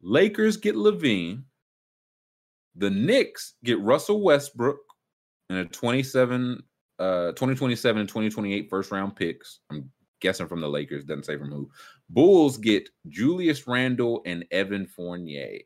[0.01, 1.43] Lakers get LaVine.
[2.75, 4.79] The Knicks get Russell Westbrook
[5.49, 6.63] and a 27,
[6.99, 9.59] uh, 2027 and 2028 first round picks.
[9.69, 9.91] I'm
[10.21, 11.69] guessing from the Lakers, doesn't say from who.
[12.09, 15.59] Bulls get Julius Randle and Evan Fournier.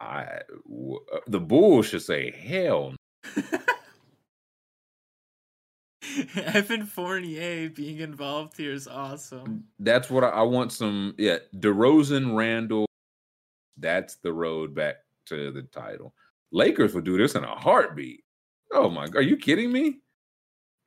[0.00, 2.94] I w- uh, the Bulls should say hell
[6.36, 9.64] Evan Fournier being involved here is awesome.
[9.78, 10.72] That's what I, I want.
[10.72, 12.86] Some yeah, DeRozan, Randle.
[13.76, 16.14] That's the road back to the title.
[16.52, 18.24] Lakers would do this in a heartbeat.
[18.72, 20.00] Oh my god, are you kidding me?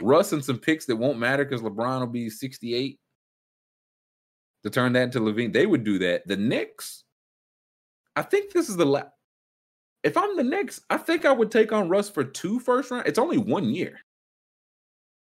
[0.01, 2.99] Russ and some picks that won't matter because LeBron will be 68
[4.63, 5.53] to turn that into LaVine.
[5.53, 6.27] They would do that.
[6.27, 7.03] The Knicks,
[8.15, 9.07] I think this is the last.
[10.03, 13.07] If I'm the Knicks, I think I would take on Russ for two first round.
[13.07, 13.99] It's only one year.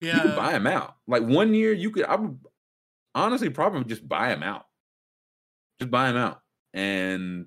[0.01, 0.15] Yeah.
[0.15, 0.95] You could buy him out.
[1.07, 2.05] Like one year, you could.
[2.05, 2.37] I would
[3.15, 4.65] honestly probably just buy him out.
[5.79, 6.41] Just buy him out
[6.73, 7.45] and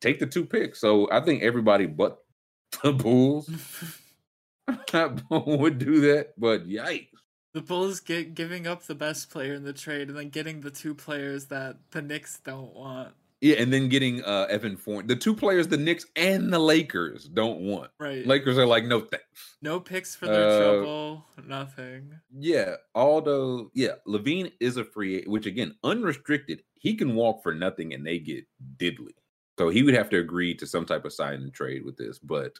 [0.00, 0.80] take the two picks.
[0.80, 2.18] So I think everybody but
[2.82, 3.48] the Bulls
[5.30, 6.34] would do that.
[6.38, 7.08] But yikes!
[7.52, 10.70] The Bulls get giving up the best player in the trade and then getting the
[10.70, 13.14] two players that the Knicks don't want.
[13.40, 17.28] Yeah, and then getting uh Evan Fournier, the two players the Knicks and the Lakers
[17.28, 17.90] don't want.
[18.00, 18.26] Right.
[18.26, 19.56] Lakers are like, no thanks.
[19.60, 21.26] no picks for their Uh, trouble.
[21.46, 22.20] Nothing.
[22.32, 27.92] Yeah, although yeah, LaVine is a free, which again, unrestricted, he can walk for nothing
[27.92, 28.46] and they get
[28.78, 29.12] diddly.
[29.58, 32.18] So he would have to agree to some type of sign and trade with this,
[32.18, 32.58] but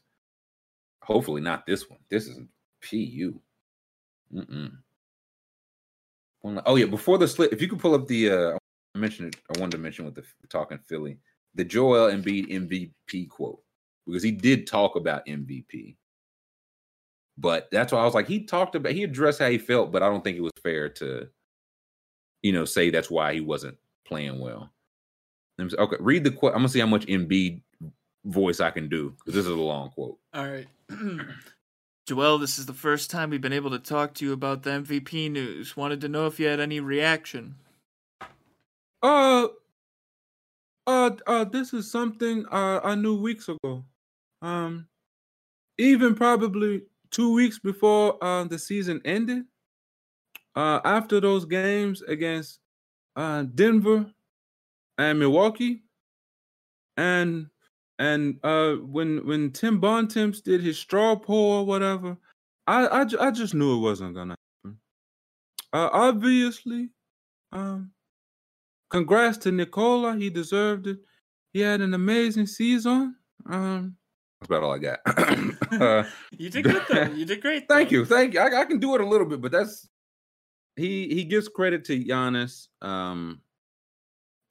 [1.04, 1.98] hopefully not this one.
[2.10, 2.40] This is
[2.82, 3.38] PU.
[4.34, 4.72] Mm-mm.
[6.66, 8.58] Oh yeah, before the slip, if you could pull up the uh
[8.94, 11.18] I mentioned it, I wanted to mention with the talking Philly,
[11.54, 13.60] the Joel Embiid MVP quote,
[14.06, 15.96] because he did talk about MVP.
[17.36, 20.02] But that's why I was like, he talked about he addressed how he felt, but
[20.02, 21.28] I don't think it was fair to,
[22.42, 24.70] you know, say that's why he wasn't playing well.
[25.60, 26.52] Okay, read the quote.
[26.52, 27.62] I'm gonna see how much Embiid
[28.24, 30.18] voice I can do because this is a long quote.
[30.32, 30.66] All right.
[32.06, 34.70] Joel, this is the first time we've been able to talk to you about the
[34.70, 35.76] MVP news.
[35.76, 37.56] Wanted to know if you had any reaction.
[39.02, 39.48] Uh,
[40.86, 43.84] uh, uh, this is something uh, I knew weeks ago.
[44.42, 44.86] Um,
[45.78, 49.44] even probably two weeks before uh, the season ended.
[50.56, 52.60] Uh, after those games against
[53.16, 54.06] uh, Denver
[54.98, 55.82] and Milwaukee,
[56.96, 57.48] and
[57.98, 62.16] and uh, when when Tim Bontemps did his straw poll or whatever,
[62.66, 64.78] I I, I just knew it wasn't gonna happen.
[65.72, 66.90] Uh, obviously,
[67.52, 67.90] um,
[68.90, 70.16] congrats to Nikola.
[70.16, 70.98] He deserved it.
[71.52, 73.16] He had an amazing season.
[73.48, 73.96] Um,
[74.40, 74.98] that's about all I got.
[75.80, 77.04] uh, You did good though.
[77.14, 77.68] You did great.
[77.68, 78.40] thank you, thank you.
[78.40, 79.88] I, I can do it a little bit, but that's
[80.76, 83.40] he he gives credit to Giannis, um,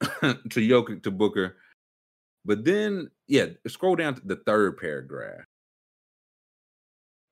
[0.00, 1.58] to Jokic, to Booker,
[2.44, 5.44] but then yeah, scroll down to the third paragraph.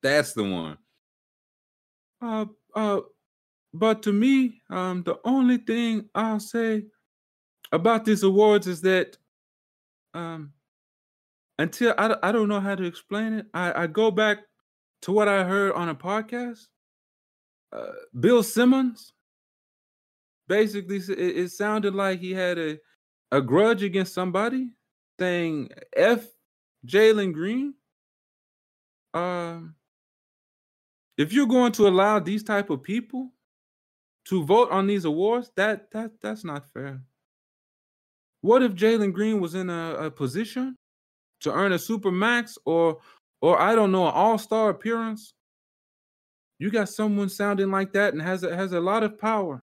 [0.02, 0.78] That's the one.
[2.20, 3.00] Uh, uh,
[3.74, 6.84] but to me, um, the only thing I'll say
[7.70, 9.16] about these awards is that,
[10.14, 10.52] um,
[11.58, 14.38] until I, I don't know how to explain it, I, I go back
[15.02, 16.66] to what I heard on a podcast.
[17.72, 19.12] Uh, Bill Simmons
[20.48, 22.78] basically it, it sounded like he had a
[23.30, 24.68] a grudge against somebody,
[25.22, 26.26] saying "f
[26.84, 27.74] Jalen Green."
[29.14, 29.76] Um,
[31.16, 33.30] if you're going to allow these type of people
[34.24, 37.00] to vote on these awards, that that that's not fair.
[38.40, 40.76] What if Jalen Green was in a, a position
[41.42, 42.98] to earn a super max or
[43.40, 45.34] or I don't know, an all-star appearance?
[46.58, 49.60] You got someone sounding like that and has a, has a lot of power.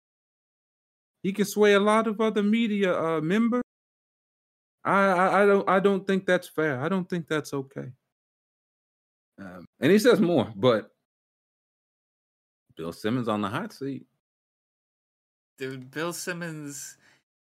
[1.24, 3.64] He can sway a lot of other media uh, members.
[4.86, 6.80] I, I I don't I don't think that's fair.
[6.80, 7.92] I don't think that's okay.
[9.40, 10.92] Um, and he says more, but
[12.78, 14.06] Bill Simmons on the hot seat.
[15.58, 16.98] Dude, Bill Simmons,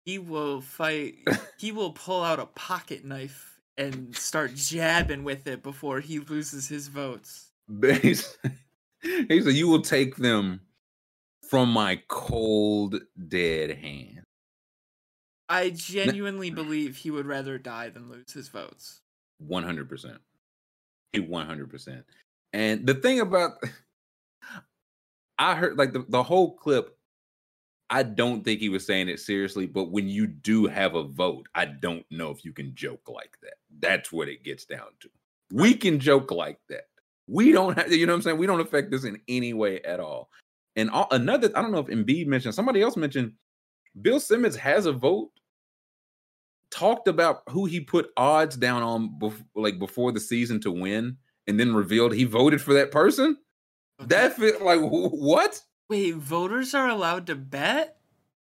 [0.06, 1.16] he will fight.
[1.58, 6.68] he will pull out a pocket knife and start jabbing with it before he loses
[6.68, 7.52] his votes.
[9.28, 10.62] He said, "You will take them
[11.48, 12.96] from my cold,
[13.28, 14.25] dead hand."
[15.48, 19.02] I genuinely believe he would rather die than lose his votes.
[19.38, 20.18] One hundred percent.
[21.14, 22.06] He one hundred percent.
[22.54, 23.52] And the thing about,
[25.38, 26.98] I heard like the, the whole clip.
[27.92, 31.48] I don't think he was saying it seriously, but when you do have a vote,
[31.54, 33.56] I don't know if you can joke like that.
[33.80, 35.10] That's what it gets down to.
[35.52, 36.86] We can joke like that.
[37.28, 38.38] We don't have, you know what I'm saying?
[38.38, 40.32] We don't affect this in any way at all.
[40.76, 43.34] And all, another, I don't know if Embiid mentioned, somebody else mentioned,
[44.02, 45.30] Bill Simmons has a vote.
[46.76, 51.16] Talked about who he put odds down on, bef- like before the season to win,
[51.48, 53.38] and then revealed he voted for that person.
[54.00, 54.08] Mm-hmm.
[54.10, 55.62] That fit like wh- what?
[55.90, 57.98] Wait, voters are allowed to bet?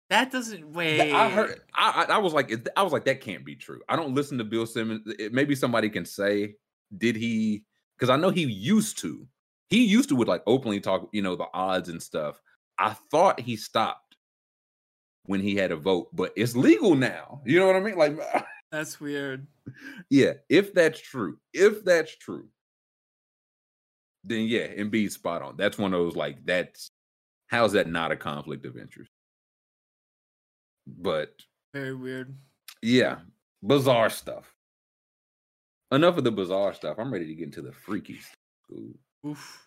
[0.10, 1.14] That doesn't wait.
[1.14, 1.62] I heard.
[1.74, 3.82] I, I I was like, I was like, that can't be true.
[3.90, 5.02] I don't listen to Bill Simmons.
[5.20, 6.56] It, maybe somebody can say,
[6.98, 7.64] did he?
[7.98, 9.28] Because I know he used to.
[9.70, 12.42] He used to would like openly talk, you know, the odds and stuff.
[12.80, 14.07] I thought he stopped
[15.28, 17.42] when he had a vote, but it's legal now.
[17.46, 17.96] You know what I mean?
[17.98, 18.18] Like,
[18.72, 19.48] That's weird.
[20.10, 20.34] yeah.
[20.50, 22.50] If that's true, if that's true,
[24.26, 25.56] then yeah, Embiid's spot on.
[25.56, 26.92] That's one of those like that's
[27.48, 29.10] how's that not a conflict of interest?
[30.86, 31.34] But
[31.74, 32.36] Very weird.
[32.82, 33.20] yeah,
[33.64, 34.54] bizarre stuff.
[35.92, 36.98] Enough of the bizarre stuff.
[37.00, 38.36] I'm ready to get into the freaky stuff.
[38.74, 38.98] Ooh.
[39.28, 39.67] Oof.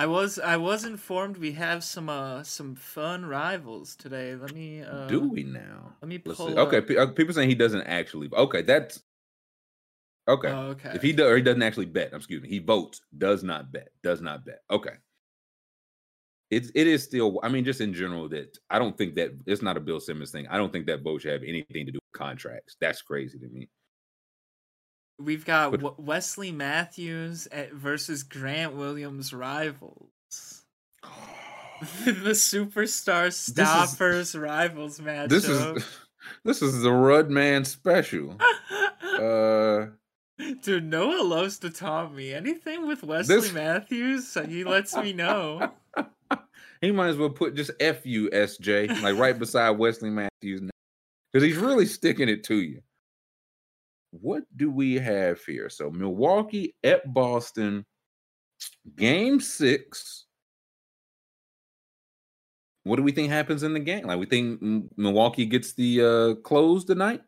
[0.00, 4.34] I was I was informed we have some uh some fun rivals today.
[4.34, 5.92] Let me uh Do we now?
[6.00, 6.58] Let me pull.
[6.58, 8.30] Okay, uh, people saying he doesn't actually.
[8.32, 9.02] Okay, that's
[10.26, 10.48] okay.
[10.48, 10.92] Oh, okay.
[10.94, 12.14] If he does, or he doesn't actually bet.
[12.14, 12.48] Excuse me.
[12.48, 14.60] He votes, does not bet, does not bet.
[14.70, 14.94] Okay.
[16.50, 17.38] It's it is still.
[17.42, 20.30] I mean, just in general, that I don't think that it's not a Bill Simmons
[20.30, 20.46] thing.
[20.48, 22.74] I don't think that vote should have anything to do with contracts.
[22.80, 23.68] That's crazy to me.
[25.20, 30.08] We've got Wesley Matthews at, versus Grant Williams rivals.
[32.04, 35.28] the superstar stoppers rivals matchup.
[35.28, 35.84] This is
[36.44, 38.36] this is the Rudman special.
[39.20, 39.88] Uh,
[40.62, 42.32] Dude, Noah loves to taunt me.
[42.32, 45.72] Anything with Wesley This- Matthews, he lets me know.
[46.80, 50.62] he might as well put just F U S J like right beside Wesley Matthews,
[51.32, 52.80] because he's really sticking it to you.
[54.10, 55.68] What do we have here?
[55.68, 57.84] So Milwaukee at Boston,
[58.96, 60.26] game six.
[62.84, 64.06] What do we think happens in the game?
[64.06, 64.60] Like we think
[64.96, 67.22] Milwaukee gets the uh close tonight?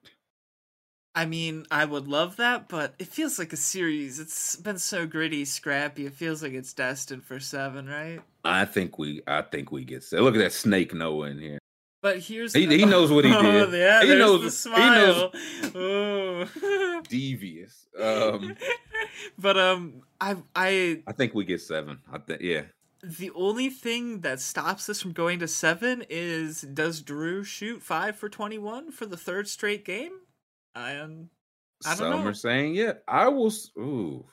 [1.14, 4.18] I mean, I would love that, but it feels like a series.
[4.18, 6.06] It's been so gritty, scrappy.
[6.06, 8.20] It feels like it's destined for seven, right?
[8.44, 10.04] I think we I think we get.
[10.10, 11.58] Look at that snake Noah in here.
[12.02, 13.72] But here's He- the- he knows what he Oh, did.
[13.78, 15.32] yeah, He knows- the he knows-
[15.72, 17.02] smile.
[17.08, 17.86] Devious.
[17.98, 18.56] Um
[19.38, 21.98] but um, I I I think we get seven.
[22.12, 22.62] I think yeah.
[23.02, 28.16] the only thing that stops us from going to seven is does Jrue shoot five
[28.16, 30.12] for twenty one for the third straight game?
[30.74, 31.28] And
[31.84, 32.26] I don't Some know.
[32.30, 33.52] are saying, yeah, I will.
[33.78, 34.24] Ooh,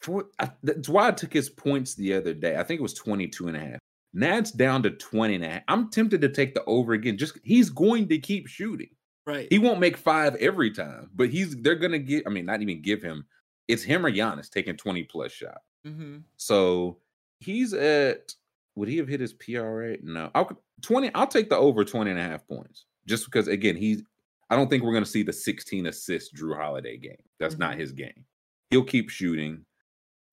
[0.00, 2.56] for, I, that's why I took his points the other day.
[2.56, 3.78] I think it was 22 and a half.
[4.12, 5.62] Now it's down to 20 and a half.
[5.68, 7.16] I'm tempted to take the over again.
[7.16, 8.90] Just he's going to keep shooting.
[9.26, 9.46] right.
[9.50, 12.82] He won't make five every time, but he's they're gonna get, I mean, not even
[12.82, 13.24] give him.
[13.68, 15.58] It's him or Giannis taking 20 plus shot.
[15.86, 16.18] mm-hmm.
[16.36, 16.98] So
[17.38, 18.34] he's at
[18.76, 19.96] would he have hit his PRA?
[20.02, 20.30] No.
[20.34, 21.14] I'll 20.
[21.14, 22.86] I'll take the over 20 and a half points.
[23.06, 24.02] Just because again, he's
[24.48, 27.22] I don't think we're gonna see the 16 assist Jrue Holiday game.
[27.38, 28.24] That's not his game.
[28.70, 29.64] He'll keep shooting.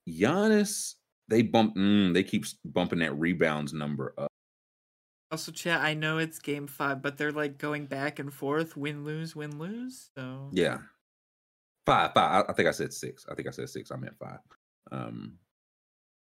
[0.08, 0.96] Giannis,
[1.28, 4.32] they bump mm, they keep bumping that rebounds number up.
[5.30, 5.82] Also, chat.
[5.82, 9.60] I know it's game five, but they're like going back and forth, win lose, win
[9.60, 10.10] lose.
[10.18, 10.78] So Yeah.
[11.86, 12.46] Five, five.
[12.46, 13.26] I, I think I said six.
[13.30, 13.92] I think I said six.
[13.92, 14.40] I meant five.
[14.92, 15.34] Um,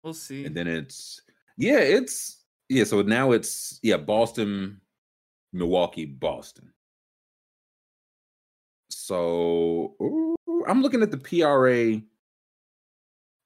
[0.02, 0.44] we'll see.
[0.44, 1.20] and then it's
[1.56, 2.84] yeah, it's yeah.
[2.84, 4.80] So now it's yeah, Boston,
[5.52, 6.72] Milwaukee, Boston.
[8.90, 10.36] So ooh,
[10.66, 12.00] I'm looking at the PRA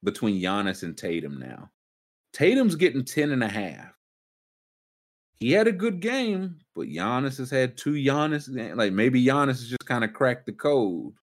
[0.03, 1.71] between Giannis and Tatum now.
[2.33, 3.93] Tatum's getting 10 and a half.
[5.39, 8.49] He had a good game, but Giannis has had two Giannis.
[8.77, 11.15] Like maybe Giannis has just kind of cracked the code.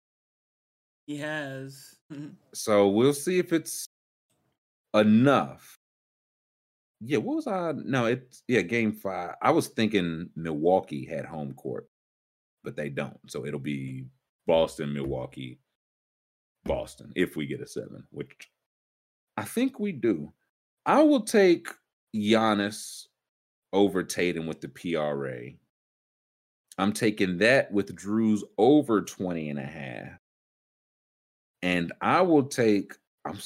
[1.06, 1.94] he has.
[2.12, 2.30] Mm-hmm.
[2.52, 3.86] So we'll see if it's
[4.94, 5.78] enough.
[7.00, 7.72] Yeah, what was I?
[7.76, 9.36] No, it's yeah, game five.
[9.40, 11.88] I was thinking Milwaukee had home court,
[12.64, 13.18] but they don't.
[13.28, 14.06] So it'll be
[14.48, 15.60] Boston, Milwaukee,
[16.64, 18.50] Boston if we get a seven, which
[19.38, 20.32] I think we do.
[20.84, 21.68] I will take
[22.12, 23.06] Giannis
[23.72, 25.50] over Tatum with the PRA.
[26.76, 30.18] I'm taking that with Jrue's over 20 and a half.
[31.62, 32.94] And I will take
[33.24, 33.38] I'm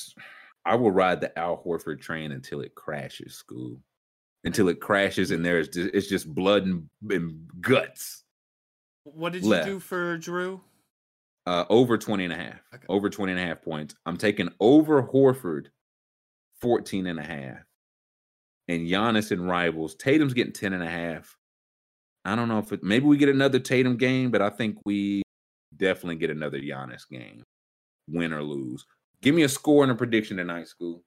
[0.64, 3.78] I will ride the Al Horford train until it crashes, Scoob.
[4.44, 8.24] Until it crashes and there's ju- it's just blood and, and guts.
[9.04, 10.58] What did you do for Jrue?
[11.44, 12.60] Uh over 20 and a half.
[12.74, 12.86] Okay.
[12.88, 13.94] Over 20 and a half points.
[14.06, 15.66] I'm taking over Horford
[16.62, 17.58] 14 and a half.
[18.68, 19.94] And Giannis and rivals.
[19.96, 21.36] Tatum's getting 10 and a half.
[22.24, 25.22] I don't know if it maybe we get another Tatum game, but I think we
[25.76, 27.42] definitely get another Giannis game.
[28.08, 28.86] Win or lose.
[29.20, 31.00] Give me a score and a prediction tonight, Scoob.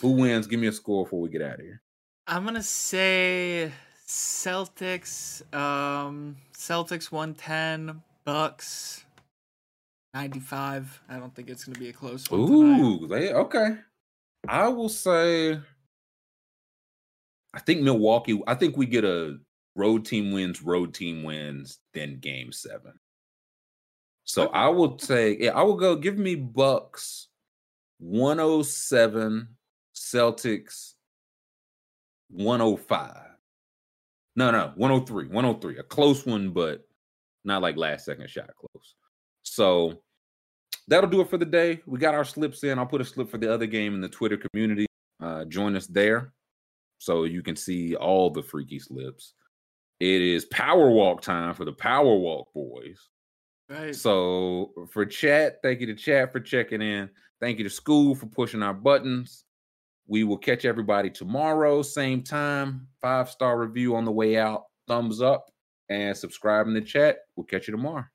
[0.00, 0.46] Who wins?
[0.46, 1.82] Give me a score before we get out of here.
[2.26, 3.72] I'm gonna say
[4.06, 5.42] Celtics.
[5.54, 9.04] Um, Celtics 110, Bucks
[10.14, 11.02] 95.
[11.08, 12.40] I don't think it's gonna be a close one.
[12.40, 13.76] Ooh, they, okay.
[14.48, 15.58] I will say,
[17.52, 18.40] I think Milwaukee.
[18.46, 19.38] I think we get a
[19.74, 22.94] road team wins, road team wins, then game seven.
[24.24, 25.96] So I will say, yeah, I will go.
[25.96, 27.28] Give me Bucks
[27.98, 29.48] 107,
[29.94, 30.94] Celtics
[32.30, 33.16] 105.
[34.36, 35.78] No, no, 103, 103.
[35.78, 36.86] A close one, but
[37.44, 38.94] not like last second shot close.
[39.42, 40.02] So
[40.90, 41.80] that'll do it for the day.
[41.86, 42.78] We got our slips in.
[42.78, 44.86] I'll put a slip for the other game in the Twitter community.
[45.20, 46.32] Uh, join us there
[46.98, 49.34] so you can see all the freaky slips.
[50.00, 53.08] It is power walk time for the power walk boys.
[53.68, 53.94] Right.
[53.94, 57.08] So for chat, thank you to chat for checking in.
[57.40, 59.44] Thank you to Scoob for pushing our buttons.
[60.08, 62.88] We will catch everybody tomorrow, same time.
[63.00, 64.64] Five star review on the way out.
[64.88, 65.50] Thumbs up
[65.88, 67.18] and subscribe in the chat.
[67.36, 68.06] We'll catch you tomorrow.